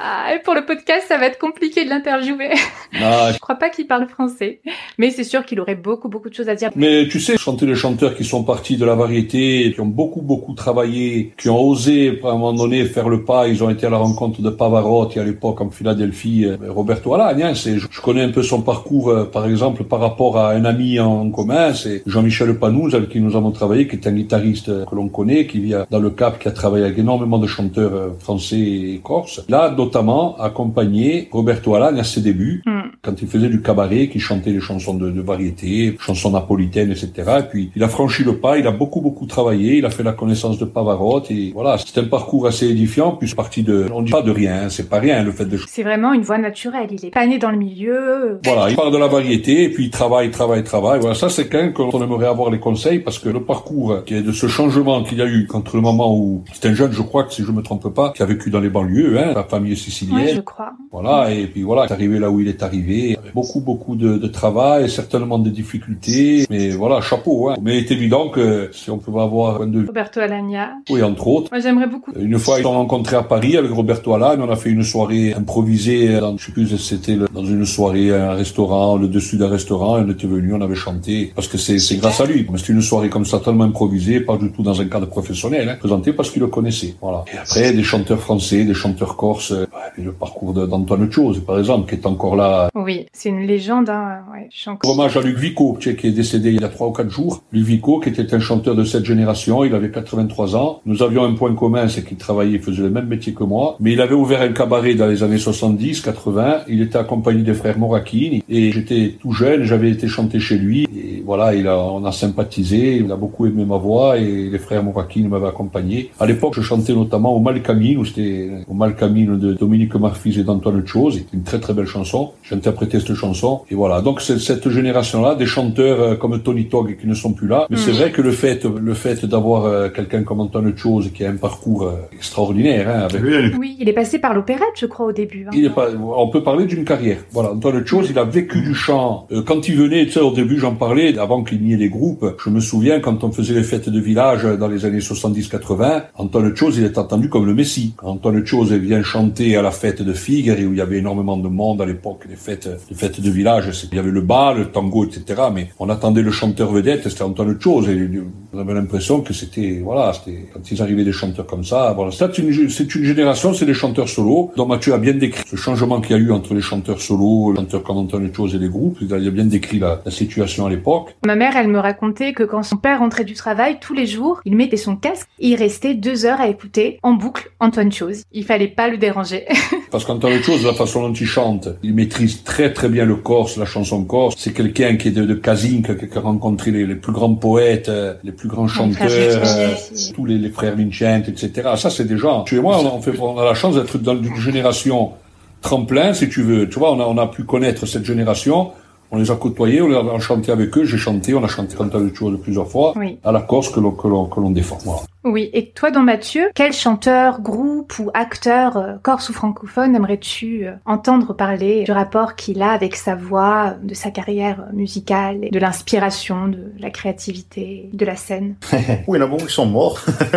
Ah, 0.01 0.33
et 0.33 0.39
pour 0.39 0.55
le 0.55 0.65
podcast, 0.65 1.07
ça 1.09 1.19
va 1.19 1.27
être 1.27 1.39
compliqué 1.39 1.85
de 1.85 1.91
l'interviewer. 1.91 2.51
Ah, 3.01 3.33
Je 3.35 3.39
crois 3.39 3.57
pas 3.57 3.69
qu'il 3.69 3.87
parle 3.87 4.09
français, 4.09 4.61
mais 4.97 5.11
c'est 5.11 5.23
sûr 5.23 5.45
qu'il 5.45 5.61
aurait 5.61 5.75
beaucoup 5.75 6.09
beaucoup 6.09 6.31
de 6.31 6.35
choses 6.35 6.49
à 6.49 6.55
dire. 6.55 6.71
Mais 6.75 7.07
tu 7.07 7.21
sais, 7.21 7.37
chanter 7.37 7.67
les 7.67 7.75
chanteurs 7.75 8.15
qui 8.15 8.25
sont 8.25 8.45
partis 8.45 8.79
de 8.79 8.87
la 8.87 8.95
variété, 8.95 9.73
qui 9.75 9.81
ont 9.81 9.87
beaucoup 9.87 10.23
beaucoup 10.23 10.55
travaillé, 10.55 11.35
qui 11.39 11.51
ont 11.51 11.61
osé 11.61 12.19
à 12.25 12.29
un 12.29 12.33
moment 12.33 12.55
donné 12.55 12.87
faire 12.87 13.11
le 13.11 13.25
pas, 13.25 13.47
ils 13.47 13.63
ont 13.63 13.69
été 13.69 13.87
à 13.87 13.91
la 13.91 13.99
rencontre 13.99 14.41
de 14.41 14.49
Pavarotti 14.49 15.21
à 15.21 15.25
l'époque 15.25 15.61
en 15.61 15.69
Philadelphie, 15.69 16.47
euh, 16.47 16.57
Roberto 16.71 17.13
Alagne, 17.13 17.43
hein, 17.43 17.55
c'est, 17.55 17.79
je 17.79 18.01
connais 18.01 18.23
un 18.23 18.31
peu 18.31 18.43
son 18.43 18.63
parcours 18.63 19.11
euh, 19.11 19.25
par 19.25 19.47
exemple 19.47 19.85
par 19.85 20.01
rapport 20.01 20.39
à 20.39 20.53
un 20.53 20.65
ami 20.65 20.99
en 20.99 21.31
commun, 21.31 21.75
c'est 21.75 22.03
Jean-Michel 22.07 22.59
Panouz 22.59 22.95
avec 22.95 23.11
qui 23.11 23.21
nous 23.21 23.37
avons 23.37 23.51
travaillé, 23.51 23.87
qui 23.87 23.97
est 23.97 24.07
un 24.07 24.13
guitariste 24.13 24.71
euh, 24.71 24.87
que 24.87 24.95
l'on 24.95 25.09
connaît, 25.09 25.47
qui 25.47 25.61
vit 25.61 25.75
dans 25.91 26.01
le 26.01 26.11
Cap, 26.11 26.39
qui 26.39 26.49
a 26.49 26.53
travaillé 26.53 26.87
avec 26.87 26.99
énormément 26.99 27.39
de 27.39 27.47
chanteurs 27.47 28.17
français 28.19 28.59
et 28.59 29.01
corses. 29.05 29.45
Là, 29.51 29.69
notamment, 29.89 30.37
accompagné 30.39 31.29
Roberto 31.33 31.75
Alagne 31.75 31.99
à 31.99 32.05
ses 32.05 32.21
débuts, 32.21 32.63
Hmm. 32.67 32.91
quand 33.03 33.23
il 33.23 33.29
faisait 33.29 33.49
du 33.49 33.63
cabaret, 33.63 34.09
qui 34.09 34.19
chantait 34.19 34.51
les 34.51 34.61
chansons 34.61 34.95
de, 34.95 35.11
de 35.11 35.21
variété, 35.21 35.97
chansons 36.01 36.31
napolitaines, 36.31 36.91
etc. 36.91 37.09
Et 37.41 37.43
puis 37.51 37.71
il 37.75 37.83
a 37.83 37.89
franchi 37.89 38.23
le 38.25 38.37
pas, 38.37 38.59
il 38.59 38.67
a 38.67 38.71
beaucoup 38.71 39.01
beaucoup 39.01 39.27
travaillé, 39.27 39.79
il 39.79 39.87
a 39.87 39.91
fait 39.91 40.03
la 40.03 40.13
connaissance 40.13 40.59
de 40.59 40.65
Pavarotti. 40.65 41.49
Et 41.49 41.53
voilà, 41.53 41.79
c'est 41.79 41.99
un 41.99 42.05
parcours 42.05 42.47
assez 42.47 42.67
édifiant. 42.69 43.13
Puis 43.13 43.33
parti 43.35 43.63
de, 43.63 43.87
on 43.93 44.03
dit 44.03 44.11
pas 44.11 44.23
de 44.23 44.31
rien, 44.31 44.65
hein, 44.65 44.69
c'est 44.69 44.89
pas 44.89 44.99
rien 44.99 45.23
le 45.23 45.33
fait 45.33 45.45
de. 45.47 45.59
C'est 45.69 45.83
vraiment 45.83 46.13
une 46.13 46.23
voix 46.23 46.39
naturelle. 46.39 46.89
Il 46.91 47.05
est 47.07 47.11
pas 47.11 47.27
né 47.27 47.39
dans 47.39 47.51
le 47.51 47.57
milieu. 47.57 48.41
Voilà, 48.45 48.69
il 48.69 48.77
part 48.77 48.91
de 48.91 48.99
la 48.99 49.07
variété 49.07 49.65
et 49.65 49.69
puis 49.71 49.85
il 49.85 49.91
travaille, 49.91 50.31
travaille, 50.31 50.65
travaille. 50.65 51.01
Voilà, 51.01 51.15
ça 51.15 51.29
c'est 51.29 51.49
quelqu'un 51.49 51.71
qu'on 51.73 52.03
aimerait 52.03 52.27
avoir 52.27 52.51
les 52.51 52.59
conseils 52.59 52.99
parce 52.99 53.19
que 53.19 53.29
le 53.29 53.43
parcours 53.45 54.05
qui 54.05 54.15
est 54.15 54.23
de 54.23 54.33
ce 54.33 54.49
changement 54.49 55.03
qu'il 55.05 55.19
y 55.19 55.23
a 55.23 55.27
eu 55.27 55.47
entre 55.55 55.77
le 55.77 55.83
moment 55.83 56.15
où 56.15 56.43
c'est 56.53 56.69
un 56.69 56.75
jeune, 56.75 56.93
je 56.93 57.03
crois 57.03 57.25
que 57.25 57.33
si 57.33 57.43
je 57.45 57.53
me 57.53 57.63
trompe 57.63 57.89
pas, 57.95 58.13
qui 58.15 58.23
a 58.23 58.27
vécu 58.27 58.51
dans 58.51 58.61
les 58.61 58.71
banlieues, 58.71 59.19
hein, 59.19 59.33
la 59.35 59.45
famille 59.45 59.77
sicilienne. 59.79 60.37
Je 60.37 60.41
crois. 60.41 60.73
Voilà, 60.93 61.31
et 61.33 61.47
puis 61.47 61.63
voilà, 61.63 61.85
est 61.87 61.93
arrivé 61.93 62.19
là 62.19 62.31
où 62.31 62.41
il 62.41 62.49
est 62.49 62.63
arrivé, 62.63 63.17
avec 63.19 63.35
beaucoup, 63.35 63.61
beaucoup 63.61 63.97
de, 63.97 64.19
de 64.19 64.27
travail, 64.27 64.91
certainement 64.91 65.39
des 65.39 65.51
difficultés, 65.51 66.47
mais 66.51 66.71
voilà, 66.71 67.01
chapeau, 67.01 67.49
hein. 67.51 67.55
Mais 67.63 67.79
il 67.79 67.85
est 67.85 67.91
évident 67.91 68.29
que 68.29 68.71
si 68.73 68.91
on 68.91 68.99
pouvait 68.99 69.21
avoir 69.23 69.63
un 69.63 69.67
de 69.67 69.87
Roberto 69.87 70.21
Alagna. 70.21 70.71
oui, 70.91 71.03
entre 71.03 71.27
autres, 71.27 71.49
Moi, 71.53 71.61
j'aimerais 71.61 71.87
beaucoup. 71.87 72.13
une 72.19 72.39
fois, 72.39 72.61
ils 72.61 72.67
ont 72.67 72.73
rencontré 72.73 73.17
à 73.17 73.23
Paris 73.23 73.57
avec 73.57 73.71
Roberto 73.71 74.13
Alain. 74.15 74.37
On 74.41 74.51
a 74.51 74.57
fait 74.57 74.71
une 74.71 74.83
soirée 74.83 75.33
improvisée. 75.35 76.19
Dans, 76.21 76.37
je 76.37 76.47
sais 76.47 76.53
plus, 76.53 76.67
si 76.69 76.79
c'était 76.79 77.17
dans 77.17 77.45
une 77.45 77.65
soirée, 77.65 78.15
un 78.15 78.33
restaurant, 78.33 78.97
le 78.97 79.09
dessus 79.09 79.37
d'un 79.37 79.49
restaurant. 79.49 79.99
On 79.99 80.11
était 80.11 80.27
venu, 80.27 80.53
on 80.55 80.61
avait 80.61 80.75
chanté. 80.75 81.33
Parce 81.35 81.49
que 81.49 81.59
c'est, 81.59 81.79
c'est 81.79 81.97
grâce 81.97 82.21
à 82.21 82.27
lui. 82.27 82.47
C'était 82.57 82.73
une 82.73 82.83
soirée 82.83 83.09
comme 83.09 83.25
ça, 83.25 83.41
tellement 83.41 83.65
improvisée, 83.65 84.21
pas 84.21 84.37
du 84.37 84.51
tout 84.53 84.63
dans 84.63 84.81
un 84.81 84.87
cadre 84.87 85.07
professionnel, 85.07 85.69
hein, 85.69 85.77
présenté 85.79 86.13
parce 86.13 86.31
qu'il 86.31 86.41
le 86.41 86.49
connaissait. 86.49 86.95
Voilà. 87.01 87.25
Et 87.33 87.39
après, 87.39 87.73
des 87.73 87.83
chanteurs 87.83 88.21
français, 88.21 88.65
des 88.65 88.75
chanteurs 88.75 89.17
corses. 89.17 89.53
Le 89.97 90.13
parcours 90.13 90.53
d'Antoine 90.55 91.11
Chose, 91.11 91.41
par 91.45 91.59
exemple, 91.59 91.89
qui 91.89 91.95
est 92.01 92.07
encore 92.07 92.37
là. 92.37 92.69
Oui, 92.75 93.07
c'est 93.13 93.29
une 93.31 93.47
légende. 93.47 93.89
Hein. 93.91 94.21
Ouais, 94.33 94.49
encore- 94.67 94.91
Hommage 94.93 95.17
à 95.17 95.21
Luc 95.21 95.37
Vico, 95.39 95.77
tu 95.81 95.91
sais, 95.91 95.97
qui 95.97 96.09
est 96.09 96.13
décédé 96.13 96.51
il 96.53 96.61
y 96.61 96.65
a 96.65 96.69
trois 96.69 96.89
ou 96.89 96.93
quatre 96.93 97.11
jours. 97.11 97.43
Luc 97.53 97.65
Vico, 97.65 98.01
qui 98.01 98.09
était 98.11 98.35
un 98.35 98.41
chanteur 98.41 98.75
de 98.75 98.85
cette 98.85 99.05
génération, 99.05 99.65
il 99.65 99.75
avait 99.75 99.91
83 99.91 100.57
ans. 100.57 100.81
Nous 100.87 101.03
avions 101.03 101.25
un 101.25 101.35
point 101.35 101.55
commun, 101.55 101.89
c'est 101.89 102.05
qu'il 102.05 102.17
travaillait, 102.17 102.57
il 102.57 102.63
faisait 102.63 102.83
le 102.83 102.91
même 102.91 103.07
métier 103.07 103.33
que 103.33 103.45
moi. 103.45 103.77
Mais 103.81 103.93
il 103.93 104.01
avait 104.01 104.15
ouvert 104.15 104.43
un 104.43 104.53
cabaret 104.53 104.95
dans 104.95 105.07
les 105.07 105.23
années 105.23 105.39
70, 105.39 106.01
80. 106.01 106.61
Il 106.69 106.81
était 106.83 106.99
accompagné 106.99 107.43
des 107.43 107.55
frères 107.55 107.79
Morakine. 107.79 108.41
Et 108.49 108.73
j'étais 108.73 109.15
tout 109.21 109.33
jeune, 109.33 109.63
j'avais 109.65 109.91
été 109.91 110.09
chanter 110.09 110.41
chez 110.41 110.59
lui. 110.59 110.87
Et 110.97 111.18
voilà, 111.29 111.55
il 111.55 111.69
a, 111.69 111.77
on 111.79 112.03
a 112.07 112.11
sympathisé, 112.11 112.97
il 113.05 113.13
a 113.13 113.17
beaucoup 113.17 113.45
aimé 113.45 113.67
ma 113.67 113.77
voix 113.77 114.17
et 114.17 114.49
les 114.49 114.59
frères 114.59 114.83
Morakine 114.83 115.29
m'avaient 115.29 115.49
accompagné. 115.49 116.11
À 116.19 116.25
l'époque, 116.25 116.55
je 116.57 116.63
chantais 116.63 116.95
notamment 116.95 117.37
au 117.37 117.41
Malcamine, 117.41 117.99
où 117.99 118.07
c'était 118.07 118.49
au 118.67 118.73
Malcamine 118.73 119.37
de 119.39 119.53
Dominique 119.53 119.95
Marfis 119.97 120.41
et 120.41 120.43
d'Antoine 120.43 120.87
Chose. 120.87 121.19
C'était 121.19 121.37
une 121.37 121.43
très 121.43 121.61
très 121.61 121.75
belle 121.75 121.85
chanson. 121.87 122.31
J'ai 122.43 122.55
interprété 122.55 122.99
cette 122.99 123.13
chanson. 123.13 123.61
Et 123.71 123.75
voilà. 123.75 124.01
Donc, 124.01 124.23
c'est 124.23 124.39
cette 124.39 124.71
génération-là, 124.71 125.35
des 125.35 125.45
chanteurs 125.45 126.01
euh, 126.01 126.15
comme 126.17 126.41
Tony 126.41 126.65
Togg 126.69 126.97
qui 126.99 127.07
ne 127.07 127.13
sont 127.13 127.35
plus 127.35 127.47
là. 127.47 127.67
Mais 127.69 127.77
c'est 127.77 127.93
vrai 127.93 128.11
que 128.11 128.23
le 128.23 128.31
fait, 128.31 128.65
le 128.65 128.95
fait 128.95 129.27
d'avoir 129.27 129.67
euh, 129.67 129.91
quelqu'un 129.91 130.23
comme 130.23 130.41
Antoine 130.41 130.75
Chose 130.79 131.11
qui 131.13 131.27
a 131.27 131.29
un 131.31 131.37
parcours 131.37 131.83
euh, 131.83 131.93
extraordinaire, 132.11 132.89
hein, 132.89 133.01
avec 133.01 133.21
Oui, 133.59 133.77
il 133.79 133.87
est 133.87 133.93
passé 133.93 134.19
par 134.19 134.33
l'opérette, 134.33 134.77
je 134.77 134.87
crois, 134.87 135.05
au 135.05 135.13
début. 135.13 135.45
hein. 135.47 135.51
il 135.53 135.67
est 135.67 135.75
pas, 135.79 135.89
on 135.95 136.29
peut 136.31 136.43
parler 136.43 136.65
d'une 136.65 136.87
carrière. 136.87 137.19
Voilà, 137.33 137.53
Antoine 137.53 137.85
Chose, 137.87 138.07
il 138.09 138.19
a 138.19 138.25
vécu 138.25 138.63
du 138.63 138.75
chant. 138.75 139.27
Quand 139.45 139.69
il 139.69 139.77
venait, 139.77 140.07
tu 140.07 140.13
sais, 140.13 140.21
au 140.21 140.33
début, 140.33 140.59
j'en 140.59 140.75
parlais, 140.75 141.18
avant 141.19 141.43
qu'il 141.43 141.63
n'y 141.63 141.73
ait 141.73 141.77
les 141.77 141.89
groupes, 141.89 142.37
je 142.43 142.51
me 142.51 142.61
souviens 142.61 143.01
quand 143.01 143.25
on 143.25 143.33
faisait 143.33 143.55
les 143.55 143.63
fêtes 143.63 143.89
de 143.89 144.01
village 144.01 144.45
dans 144.45 144.69
les 144.69 144.85
années 144.85 144.99
70-80, 144.99 146.03
Antoine 146.15 146.55
Chose, 146.55 146.79
il 146.79 146.85
est 146.85 146.99
attendu 146.99 147.29
comme 147.29 147.47
le 147.47 147.55
Messie. 147.55 147.95
Antoine 148.03 148.45
Chose 148.45 148.73
vient 148.73 149.03
chanter 149.03 149.57
à 149.57 149.63
la 149.63 149.71
fête 149.71 150.03
de 150.03 150.13
Figaro, 150.13 150.61
où 150.61 150.73
il 150.73 150.79
y 150.79 150.81
avait 150.81 150.99
énormément 150.99 151.37
de 151.37 151.49
monde 151.49 151.81
à 151.83 151.87
l'époque, 151.87 152.25
les 152.29 152.37
fêtes, 152.37 152.69
les 152.91 152.97
fêtes 152.97 153.21
de 153.21 153.31
village, 153.31 153.71
il 153.91 153.97
y 153.97 153.99
avait 153.99 154.11
le 154.11 154.21
bal, 154.21 154.59
le 154.59 154.67
tango, 154.67 155.05
etc. 155.05 155.43
Mais 155.55 155.69
on 155.79 155.89
attendait 155.89 156.23
le 156.23 156.31
chanteur 156.31 156.71
vedette, 156.71 157.09
c'était 157.09 157.23
Antoine 157.23 157.59
Chose, 157.61 157.89
et 157.89 158.09
on 158.53 158.59
avait 158.59 158.75
l'impression 158.75 159.21
que 159.21 159.33
c'était, 159.33 159.81
voilà, 159.83 160.13
c'était, 160.13 160.49
quand 160.53 160.71
ils 160.71 160.83
arrivaient 160.83 161.05
des 161.05 161.13
chanteurs 161.13 161.47
comme 161.47 161.65
ça, 161.65 161.93
voilà. 161.95 162.11
C'est 162.11 162.39
une, 162.39 162.71
c'est 162.71 162.95
une 162.95 163.05
génération, 163.05 163.53
c'est 163.55 163.67
des 163.67 163.75
chanteurs 163.75 164.09
solos, 164.09 164.53
dont 164.57 164.67
Mathieu 164.67 164.95
a 164.95 164.99
bien 164.99 165.15
décrit 165.15 165.45
ce 165.47 165.57
changement 165.57 166.01
qu'il 166.01 166.17
y 166.17 166.19
a 166.19 166.23
eu 166.23 166.33
entre 166.33 166.55
les 166.55 166.61
chanteurs 166.61 167.01
solos, 167.01 167.53
les 167.53 167.57
chanteurs 167.59 167.83
comme 167.83 167.99
Antoine 167.99 168.33
Chose 168.35 168.55
et 168.55 168.59
les 168.59 168.69
groupes. 168.69 168.99
Il 169.01 169.13
a 169.13 169.31
bien 169.31 169.45
décrit 169.45 169.79
la 169.79 170.01
situation 170.09 170.67
à 170.67 170.71
l'époque. 170.71 171.08
Ma 171.25 171.37
mère, 171.37 171.57
elle 171.57 171.69
me 171.69 171.79
racontait 171.79 172.33
que 172.33 172.43
quand 172.43 172.63
son 172.63 172.77
père 172.77 173.01
rentrait 173.01 173.25
du 173.25 173.35
travail, 173.35 173.79
tous 173.81 173.95
les 173.95 174.07
jours, 174.07 174.41
il 174.45 174.57
mettait 174.57 174.77
son 174.77 174.97
casque 174.97 175.29
et 175.39 175.49
il 175.49 175.57
restait 175.57 175.95
deux 175.95 176.25
heures 176.25 176.41
à 176.41 176.49
écouter 176.49 176.99
en 177.03 177.13
boucle 177.13 177.51
Antoine 177.61 177.93
Chose. 177.93 178.23
Il 178.33 178.45
fallait 178.45 178.69
pas 178.69 178.89
le 178.89 178.99
déranger. 178.99 179.47
Parce 179.91 180.05
qu'Antoine 180.05 180.43
Chose, 180.43 180.65
la 180.65 180.75
façon 180.75 181.03
dont 181.03 181.13
il 181.13 181.27
chante, 181.27 181.69
il 181.83 181.95
maîtrise 181.95 182.45
très 182.45 182.73
très 182.73 182.89
bien 182.89 183.05
le 183.05 183.17
corse, 183.17 183.57
la 183.57 183.65
chanson 183.65 184.05
corse. 184.05 184.35
C'est 184.39 184.53
quelqu'un 184.53 184.97
qui 184.97 185.09
est 185.09 185.13
de, 185.13 185.25
de 185.25 185.35
Casinque, 185.35 185.97
qui 185.97 186.19
a 186.19 186.21
rencontré 186.21 186.71
les, 186.71 186.87
les 186.87 186.97
plus 186.97 187.13
grands 187.13 187.35
poètes, 187.35 187.89
euh, 187.89 188.15
les 188.25 188.33
plus 188.33 188.49
grands 188.49 188.69
chanteurs, 188.69 189.09
frère 189.09 189.43
euh, 189.45 189.75
tous 190.15 190.27
les, 190.27 190.37
les 190.39 190.51
frères 190.51 190.77
Vincent, 190.77 191.23
etc. 191.27 191.71
Ça, 191.77 191.91
c'est 191.91 192.05
des 192.05 192.19
gens. 192.19 192.43
Tu 192.43 192.57
et 192.57 192.61
moi, 192.61 192.79
on 192.81 192.87
a, 192.87 192.91
on 192.91 193.01
fait, 193.01 193.19
on 193.19 193.39
a 193.39 193.45
la 193.45 193.55
chance 193.55 193.75
d'être 193.75 193.99
dans 193.99 194.17
une 194.17 194.37
génération 194.37 195.13
tremplin, 195.61 196.13
si 196.13 196.29
tu 196.29 196.43
veux. 196.43 196.69
Tu 196.69 196.79
vois, 196.79 196.93
on 196.93 197.01
a, 197.01 197.05
on 197.05 197.19
a 197.19 197.27
pu 197.27 197.45
connaître 197.45 197.87
cette 197.87 198.05
génération. 198.05 198.73
On 199.11 199.17
les 199.19 199.31
a 199.31 199.37
côtoyés, 199.37 199.81
on 199.81 199.89
les 199.89 199.97
a 199.97 200.19
chanté 200.19 200.53
avec 200.53 200.77
eux, 200.77 200.85
j'ai 200.85 200.99
chanté, 200.99 201.35
on 201.35 201.43
a 201.43 201.49
chanté 201.49 201.77
Antoine 201.81 202.15
Chose 202.15 202.39
plusieurs 202.43 202.69
fois, 202.69 202.93
Oui. 202.97 203.19
à 203.25 203.33
la 203.33 203.41
Corse 203.41 203.71
que 203.71 203.81
l'on, 203.81 203.93
que 203.93 204.07
l'on, 204.07 204.27
que 204.27 204.39
l'on 204.39 204.51
défend. 204.51 204.77
Voilà. 204.85 205.01
Oui, 205.25 205.51
et 205.53 205.71
toi, 205.71 205.91
don 205.91 206.01
Mathieu, 206.03 206.49
quel 206.55 206.73
chanteur, 206.73 207.41
groupe 207.41 207.99
ou 207.99 208.11
acteur 208.15 208.77
euh, 208.77 208.93
corse 209.03 209.29
ou 209.29 209.33
francophone 209.33 209.95
aimerais-tu 209.97 210.67
euh, 210.67 210.73
entendre 210.87 211.35
parler 211.35 211.83
du 211.85 211.91
rapport 211.93 212.37
qu'il 212.37 212.63
a 212.63 212.71
avec 212.71 212.95
sa 212.97 213.15
voix, 213.17 213.75
de 213.83 213.95
sa 213.95 214.11
carrière 214.11 214.67
musicale, 214.73 215.39
et 215.43 215.51
de 215.51 215.59
l'inspiration, 215.59 216.47
de 216.49 216.73
la 216.79 216.91
créativité, 216.91 217.91
de 217.93 218.05
la 218.07 218.17
scène? 218.17 218.55
Oui, 219.09 219.19
il 219.19 219.21
y 219.21 219.23
en 219.23 219.27
a 219.27 219.29
beaucoup 219.29 219.47
qui 219.47 219.53
sont 219.55 219.67
morts. 219.67 220.01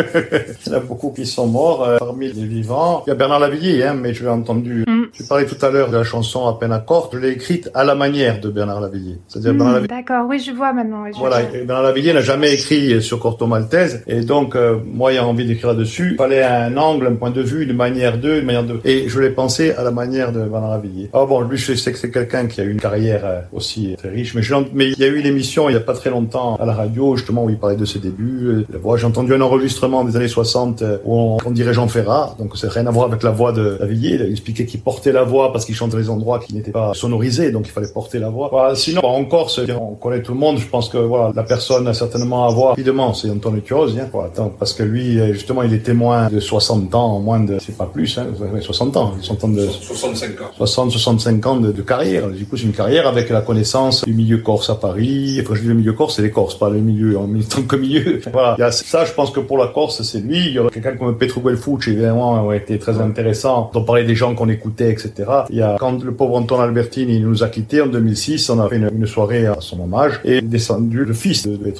il 0.65 0.72
y 0.72 0.73
en 0.73 0.77
a 0.77 0.80
beaucoup 0.80 1.11
qui 1.11 1.26
sont 1.26 1.48
morts. 1.48 1.84
euh, 1.84 1.98
parmi 1.99 2.31
les 2.31 2.45
vivants, 2.45 3.03
il 3.06 3.10
y 3.10 3.14
a 3.14 3.15
Bernard 3.15 3.39
Lavillier, 3.39 3.84
hein, 3.84 3.93
mais 3.93 4.14
je 4.14 4.23
l'ai 4.23 4.30
entendu. 4.30 4.84
Tu 5.14 5.24
parlais 5.24 5.46
tout 5.46 5.64
à 5.66 5.70
l'heure 5.70 5.90
de 5.92 5.98
la 5.98 6.04
chanson 6.04 6.48
à 6.48 6.58
peine 6.58 6.72
à. 6.72 6.86
Je 7.14 7.18
l'ai 7.18 7.30
écrite 7.30 7.70
à 7.74 7.84
la 7.84 7.96
manière 7.96 8.40
de 8.40 8.50
Bernard 8.50 8.82
Lavillier. 8.82 9.18
C'est-à-dire 9.28 9.54
Bernard 9.54 9.72
Hmm, 9.72 9.76
Lavillier. 9.76 9.88
D'accord, 9.88 10.26
oui, 10.30 10.40
je 10.40 10.52
vois 10.52 10.74
maintenant. 10.74 11.04
oui, 11.04 11.12
je 11.14 11.20
Voilà, 11.20 11.42
vois. 11.42 11.50
Bernard 11.66 11.84
Lavillier 11.84 12.14
n'a 12.14 12.22
jamais 12.22 12.54
écrit 12.54 13.02
sur 13.02 13.20
Corto 13.20 13.46
Maltese, 13.46 14.04
et 14.08 14.22
donc 14.22 14.56
euh, 14.56 14.78
moi 14.86 15.12
ayant 15.14 15.28
envie 15.30 15.46
d'écrire 15.46 15.70
là-dessus, 15.70 16.12
il 16.14 16.18
fallait 16.18 16.44
un 16.44 16.76
angle, 16.78 17.08
un 17.08 17.16
point 17.16 17.30
de 17.30 17.42
vue, 17.42 17.64
une 17.64 17.74
manière 17.76 18.18
de, 18.18 18.40
une 18.40 18.46
manière 18.46 18.64
de, 18.64 18.80
et 18.84 19.08
je 19.10 19.20
l'ai 19.20 19.30
pensé 19.30 19.72
à 19.72 19.84
la 19.84 19.92
manière 19.92 20.32
de 20.32 20.40
Bernard 20.42 20.72
Lavillier. 20.72 21.10
Ah 21.14 21.26
bon, 21.26 21.42
lui 21.42 21.58
je 21.58 21.74
sais 21.76 21.92
que 21.92 21.98
c'est 21.98 22.12
quelqu'un 22.12 22.48
qui 22.48 22.60
a 22.62 22.64
eu 22.64 22.72
une 22.72 22.80
carrière 22.82 23.22
euh, 23.26 23.42
aussi 23.54 23.96
très 23.98 24.10
riche, 24.10 24.34
mais, 24.34 24.42
je 24.42 24.56
mais 24.74 24.90
il 24.90 25.00
y 25.00 25.04
a 25.04 25.08
eu 25.08 25.20
une 25.20 25.26
émission 25.26 25.70
il 25.70 25.74
y 25.74 25.78
a 25.78 25.82
pas 25.82 25.94
très 25.94 26.10
longtemps 26.10 26.56
à 26.56 26.66
la 26.66 26.74
radio 26.74 27.16
justement 27.16 27.44
où 27.46 27.50
il 27.50 27.58
parlait 27.58 27.76
de 27.76 27.86
ses 27.86 28.00
débuts, 28.00 28.46
euh, 28.48 28.66
la 28.72 28.80
voix. 28.80 28.98
J'ai 28.98 29.06
entendu 29.06 29.34
un 29.34 29.42
enregistrement 29.42 30.04
des 30.04 30.16
années 30.16 30.28
60 30.28 30.82
euh, 30.82 30.98
où 31.06 31.16
on, 31.16 31.38
on 31.46 31.52
dirait 31.52 31.74
Jean 31.74 31.88
Ferrat, 31.88 32.36
donc 32.40 32.58
c'est 32.58 32.70
rien 32.70 32.88
à 32.88 32.92
voir 32.92 33.08
avec 33.08 33.24
la 33.24 33.32
voix 33.32 33.52
de 33.52 33.78
Lavillier. 33.80 34.16
Il 34.16 34.32
expliquait 34.32 34.66
qu'il 34.66 34.82
portait 35.02 35.11
la 35.11 35.23
voix 35.23 35.52
parce 35.52 35.65
qu'il 35.65 35.73
chantait 35.73 35.98
les 35.98 36.11
endroits 36.11 36.38
qui 36.38 36.53
n'étaient 36.53 36.69
pas 36.69 36.94
sonorisés, 36.94 37.52
donc 37.52 37.65
il 37.65 37.72
fallait 37.72 37.88
porter 37.88 38.19
la 38.19 38.30
voix. 38.30 38.49
Voilà, 38.52 38.76
sinon, 38.76 39.02
en 39.03 39.26
Corse, 39.26 39.60
on 39.80 39.95
connaît 39.95 40.22
tout 40.22 40.34
le 40.34 40.38
monde. 40.38 40.60
Je 40.60 40.68
pense 40.68 40.90
que 40.90 40.98
voilà, 40.98 41.32
la 41.36 41.41
personne 41.41 41.88
a 41.88 41.95
certainement 41.95 42.48
à 42.48 42.52
voir 42.52 42.69
rapidement, 42.69 43.15
c'est 43.15 43.28
Antonio 43.32 43.61
Chiosi, 43.65 43.99
hein, 43.99 44.10
attends, 44.23 44.53
parce 44.60 44.73
que 44.73 44.84
lui, 44.84 45.19
euh, 45.19 45.34
justement, 45.34 45.64
il 45.64 45.73
est 45.73 45.80
témoin 45.80 46.30
de 46.30 46.40
60 46.40 46.94
ans, 46.94 47.19
moins 47.19 47.40
de, 47.40 47.57
c'est 47.57 47.76
pas 47.76 47.88
plus, 47.88 48.15
hein, 48.19 48.28
ouais, 48.53 48.61
60 48.61 48.95
ans, 48.95 49.14
60 49.19 49.44
ans 49.44 49.48
de, 49.48 49.65
65 49.65 50.41
ans. 50.41 50.52
60, 50.57 50.91
65 50.91 51.45
ans 51.48 51.56
de, 51.56 51.72
de 51.72 51.82
carrière. 51.82 52.28
Du 52.30 52.45
coup, 52.45 52.57
c'est 52.57 52.65
une 52.65 52.73
carrière 52.73 53.07
avec 53.07 53.32
la 53.32 53.41
connaissance 53.41 54.06
du 54.06 54.14
milieu 54.14 54.38
corse 54.38 54.69
à 54.69 54.76
Paris. 54.76 55.40
Enfin, 55.41 55.56
je 55.56 55.61
dis 55.61 55.68
le 55.68 55.73
milieu 55.73 55.94
corse, 55.94 56.18
c'est 56.18 56.22
les 56.22 56.30
Corses, 56.30 56.60
pas 56.60 56.69
le 56.69 56.80
milieu 56.80 57.18
en 57.18 57.28
tant 57.49 57.64
que 57.64 57.76
milieu. 57.76 58.22
Voilà. 58.32 58.56
Il 58.60 58.61
y 58.61 58.64
a 58.64 58.72
ça, 58.72 59.03
je 59.03 59.14
pense 59.14 59.32
que 59.32 59.40
pour 59.40 59.57
la 59.57 59.68
Corse, 59.68 60.03
c'est 60.03 60.19
lui. 60.19 60.38
Il 60.38 60.53
y 60.53 60.60
aurait 60.60 60.69
quelqu'un 60.69 60.95
comme 60.95 61.18
Petro 61.18 61.41
Guelfucci, 61.41 61.91
évidemment, 61.91 62.44
aurait 62.44 62.57
été 62.57 62.78
très 62.78 63.02
intéressant. 63.02 63.72
On 63.73 63.84
parlait 63.84 64.03
des 64.03 64.15
gens 64.15 64.36
qu'on 64.36 64.49
écoutait 64.49 64.90
etc. 64.91 65.11
Il 65.49 65.57
y 65.57 65.61
a, 65.61 65.76
quand 65.80 66.03
le 66.03 66.13
pauvre 66.13 66.35
Anton 66.35 66.59
Albertini 66.59 67.19
nous 67.19 67.43
a 67.43 67.49
quittés 67.49 67.81
en 67.81 67.88
2006, 67.88 68.49
on 68.49 68.59
a 68.59 68.69
fait 68.69 68.77
une, 68.77 69.07
soirée 69.07 69.47
à 69.47 69.57
son 69.59 69.81
hommage 69.81 70.22
et 70.23 70.41
descendu 70.41 71.03
le 71.03 71.13
fils 71.13 71.47
de, 71.47 71.55
de 71.55 71.72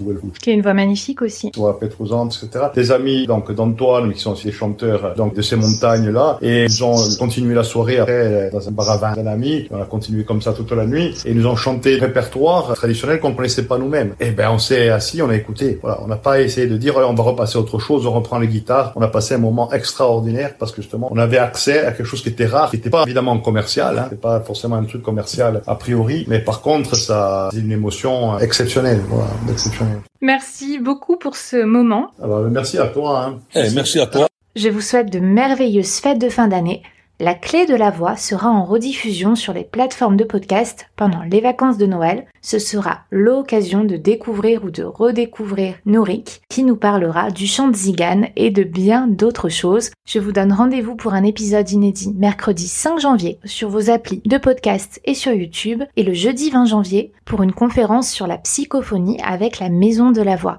Qui 0.42 0.50
a 0.50 0.54
une 0.54 0.62
voix 0.62 0.74
magnifique 0.74 1.22
aussi. 1.22 1.52
Voix 1.56 1.80
pétrousante, 1.80 2.40
etc. 2.44 2.66
Des 2.74 2.92
amis, 2.92 3.28
donc, 3.28 3.52
d'Antoine, 3.52 4.12
qui 4.14 4.20
sont 4.20 4.32
aussi 4.32 4.48
des 4.48 4.52
chanteurs, 4.52 5.14
donc, 5.16 5.36
de 5.36 5.42
ces 5.42 5.56
montagnes-là, 5.56 6.40
et 6.42 6.66
ils 6.66 6.84
ont 6.84 6.96
continué 7.20 7.54
la 7.54 7.64
soirée 7.64 8.00
après 8.00 8.50
dans 8.52 8.68
un 8.68 8.72
bar 8.72 8.90
à 8.90 8.98
vin 8.98 9.14
d'un 9.14 9.28
ami. 9.28 9.68
On 9.72 9.82
a 9.82 9.86
continué 9.86 10.24
comme 10.24 10.42
ça 10.42 10.54
toute 10.54 10.72
la 10.72 10.86
nuit 10.86 11.16
et 11.26 11.32
ils 11.32 11.38
nous 11.38 11.48
ont 11.48 11.56
chanté 11.56 11.96
le 11.96 12.02
répertoire 12.02 12.74
traditionnel 12.74 13.20
qu'on 13.20 13.34
connaissait 13.34 13.64
pas 13.64 13.78
nous-mêmes. 13.78 14.16
Et 14.20 14.32
ben, 14.32 14.50
on 14.52 14.60
s'est 14.60 14.90
assis, 14.90 15.22
on 15.22 15.30
a 15.30 15.36
écouté. 15.36 15.80
Voilà. 15.82 16.00
On 16.04 16.08
n'a 16.08 16.16
pas 16.16 16.42
essayé 16.42 16.68
de 16.68 16.78
dire, 16.78 16.98
on 16.98 17.14
va 17.14 17.24
repasser 17.24 17.58
autre 17.58 17.80
chose, 17.80 18.06
on 18.06 18.12
reprend 18.12 18.40
les 18.40 18.48
guitares. 18.48 18.94
On 18.96 19.02
a 19.02 19.08
passé 19.08 19.36
un 19.36 19.40
moment 19.40 19.72
extraordinaire 19.72 20.56
parce 20.58 20.72
que 20.72 20.82
justement, 20.82 21.10
on 21.12 21.18
avait 21.18 21.38
accès 21.38 21.86
à 21.86 21.92
quelque 21.92 22.06
chose 22.06 22.22
qui 22.22 22.30
était 22.30 22.46
rare, 22.46 22.70
qui 22.70 22.78
n'était 22.78 22.90
pas 22.90 23.01
évidemment 23.06 23.38
commercial, 23.40 23.98
hein. 23.98 24.04
c'était 24.06 24.22
pas 24.22 24.40
forcément 24.42 24.76
un 24.76 24.84
truc 24.84 25.02
commercial 25.02 25.62
a 25.68 25.76
priori, 25.76 26.26
mais 26.28 26.40
par 26.40 26.62
contre, 26.62 26.96
ça, 26.96 27.50
c'est 27.52 27.60
une 27.60 27.72
émotion 27.72 28.38
exceptionnelle, 28.40 29.02
voilà, 29.08 29.30
exceptionnelle. 29.50 30.02
Merci 30.22 30.80
beaucoup 30.80 31.18
pour 31.18 31.36
ce 31.36 31.64
moment. 31.64 32.12
Alors, 32.22 32.42
merci 32.42 32.78
à 32.78 32.88
toi. 32.88 33.26
Hein. 33.26 33.40
Eh, 33.56 33.70
merci 33.74 34.00
à 34.00 34.08
toi. 34.08 34.28
Je 34.56 34.70
vous 34.70 34.82
souhaite 34.82 35.12
de 35.12 35.20
merveilleuses 35.20 36.00
fêtes 36.00 36.20
de 36.20 36.30
fin 36.30 36.48
d'année. 36.48 36.84
La 37.22 37.36
clé 37.36 37.68
de 37.68 37.76
la 37.76 37.92
voix 37.92 38.18
sera 38.18 38.50
en 38.50 38.66
rediffusion 38.66 39.36
sur 39.36 39.54
les 39.54 39.64
plateformes 39.64 40.18
de 40.18 40.24
podcast 40.24 40.88
pendant 40.96 41.22
les 41.22 41.40
vacances 41.40 41.78
de 41.78 41.86
Noël. 41.86 42.26
Ce 42.42 42.58
sera 42.58 43.02
l'occasion 43.12 43.84
de 43.84 43.96
découvrir 43.96 44.64
ou 44.64 44.72
de 44.72 44.82
redécouvrir 44.82 45.76
Nourik 45.86 46.42
qui 46.50 46.64
nous 46.64 46.76
parlera 46.76 47.30
du 47.30 47.46
chant 47.46 47.68
de 47.68 47.76
Zigane 47.76 48.30
et 48.36 48.50
de 48.50 48.64
bien 48.64 49.06
d'autres 49.06 49.50
choses. 49.50 49.92
Je 50.08 50.18
vous 50.18 50.32
donne 50.32 50.52
rendez-vous 50.52 50.96
pour 50.96 51.14
un 51.14 51.24
épisode 51.24 51.70
inédit 51.70 52.12
mercredi 52.18 52.68
5 52.68 53.00
janvier 53.00 53.38
sur 53.46 53.70
vos 53.70 53.92
applis 53.92 54.24
de 54.26 54.40
podcast 54.40 55.00
et 55.06 55.14
sur 55.14 55.32
YouTube 55.32 55.84
et 55.96 56.02
le 56.02 56.14
jeudi 56.14 56.50
20 56.50 56.66
janvier 56.66 57.12
pour 57.26 57.44
une 57.44 57.54
conférence 57.54 58.10
sur 58.10 58.26
la 58.26 58.40
psychophonie 58.40 59.22
avec 59.24 59.60
la 59.60 59.70
Maison 59.70 60.10
de 60.10 60.24
la 60.24 60.38
Voix. 60.38 60.58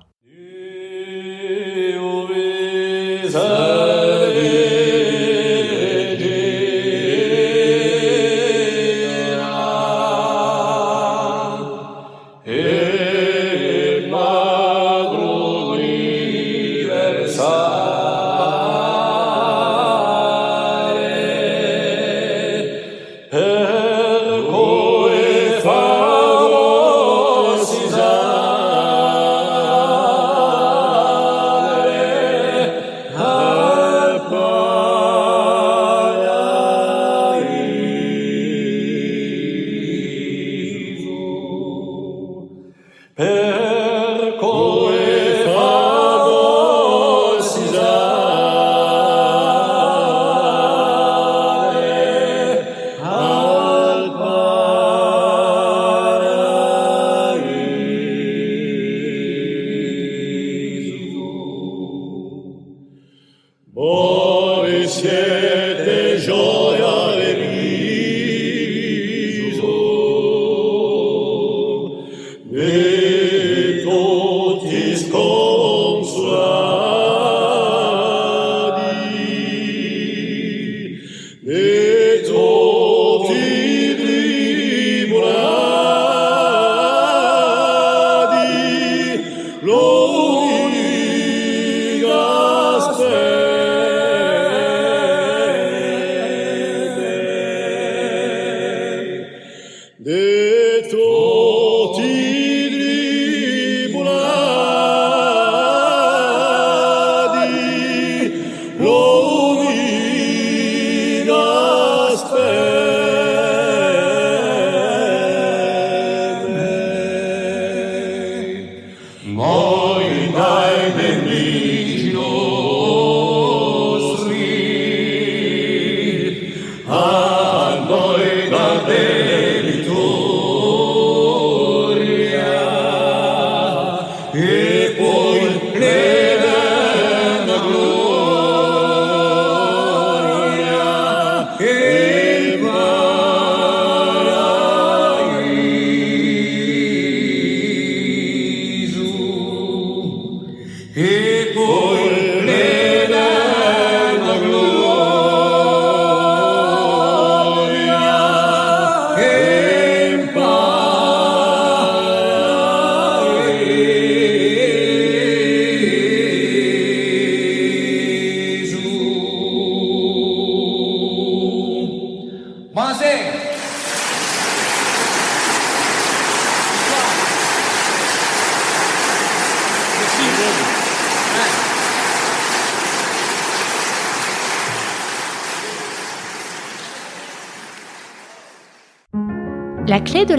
La 43.16 43.72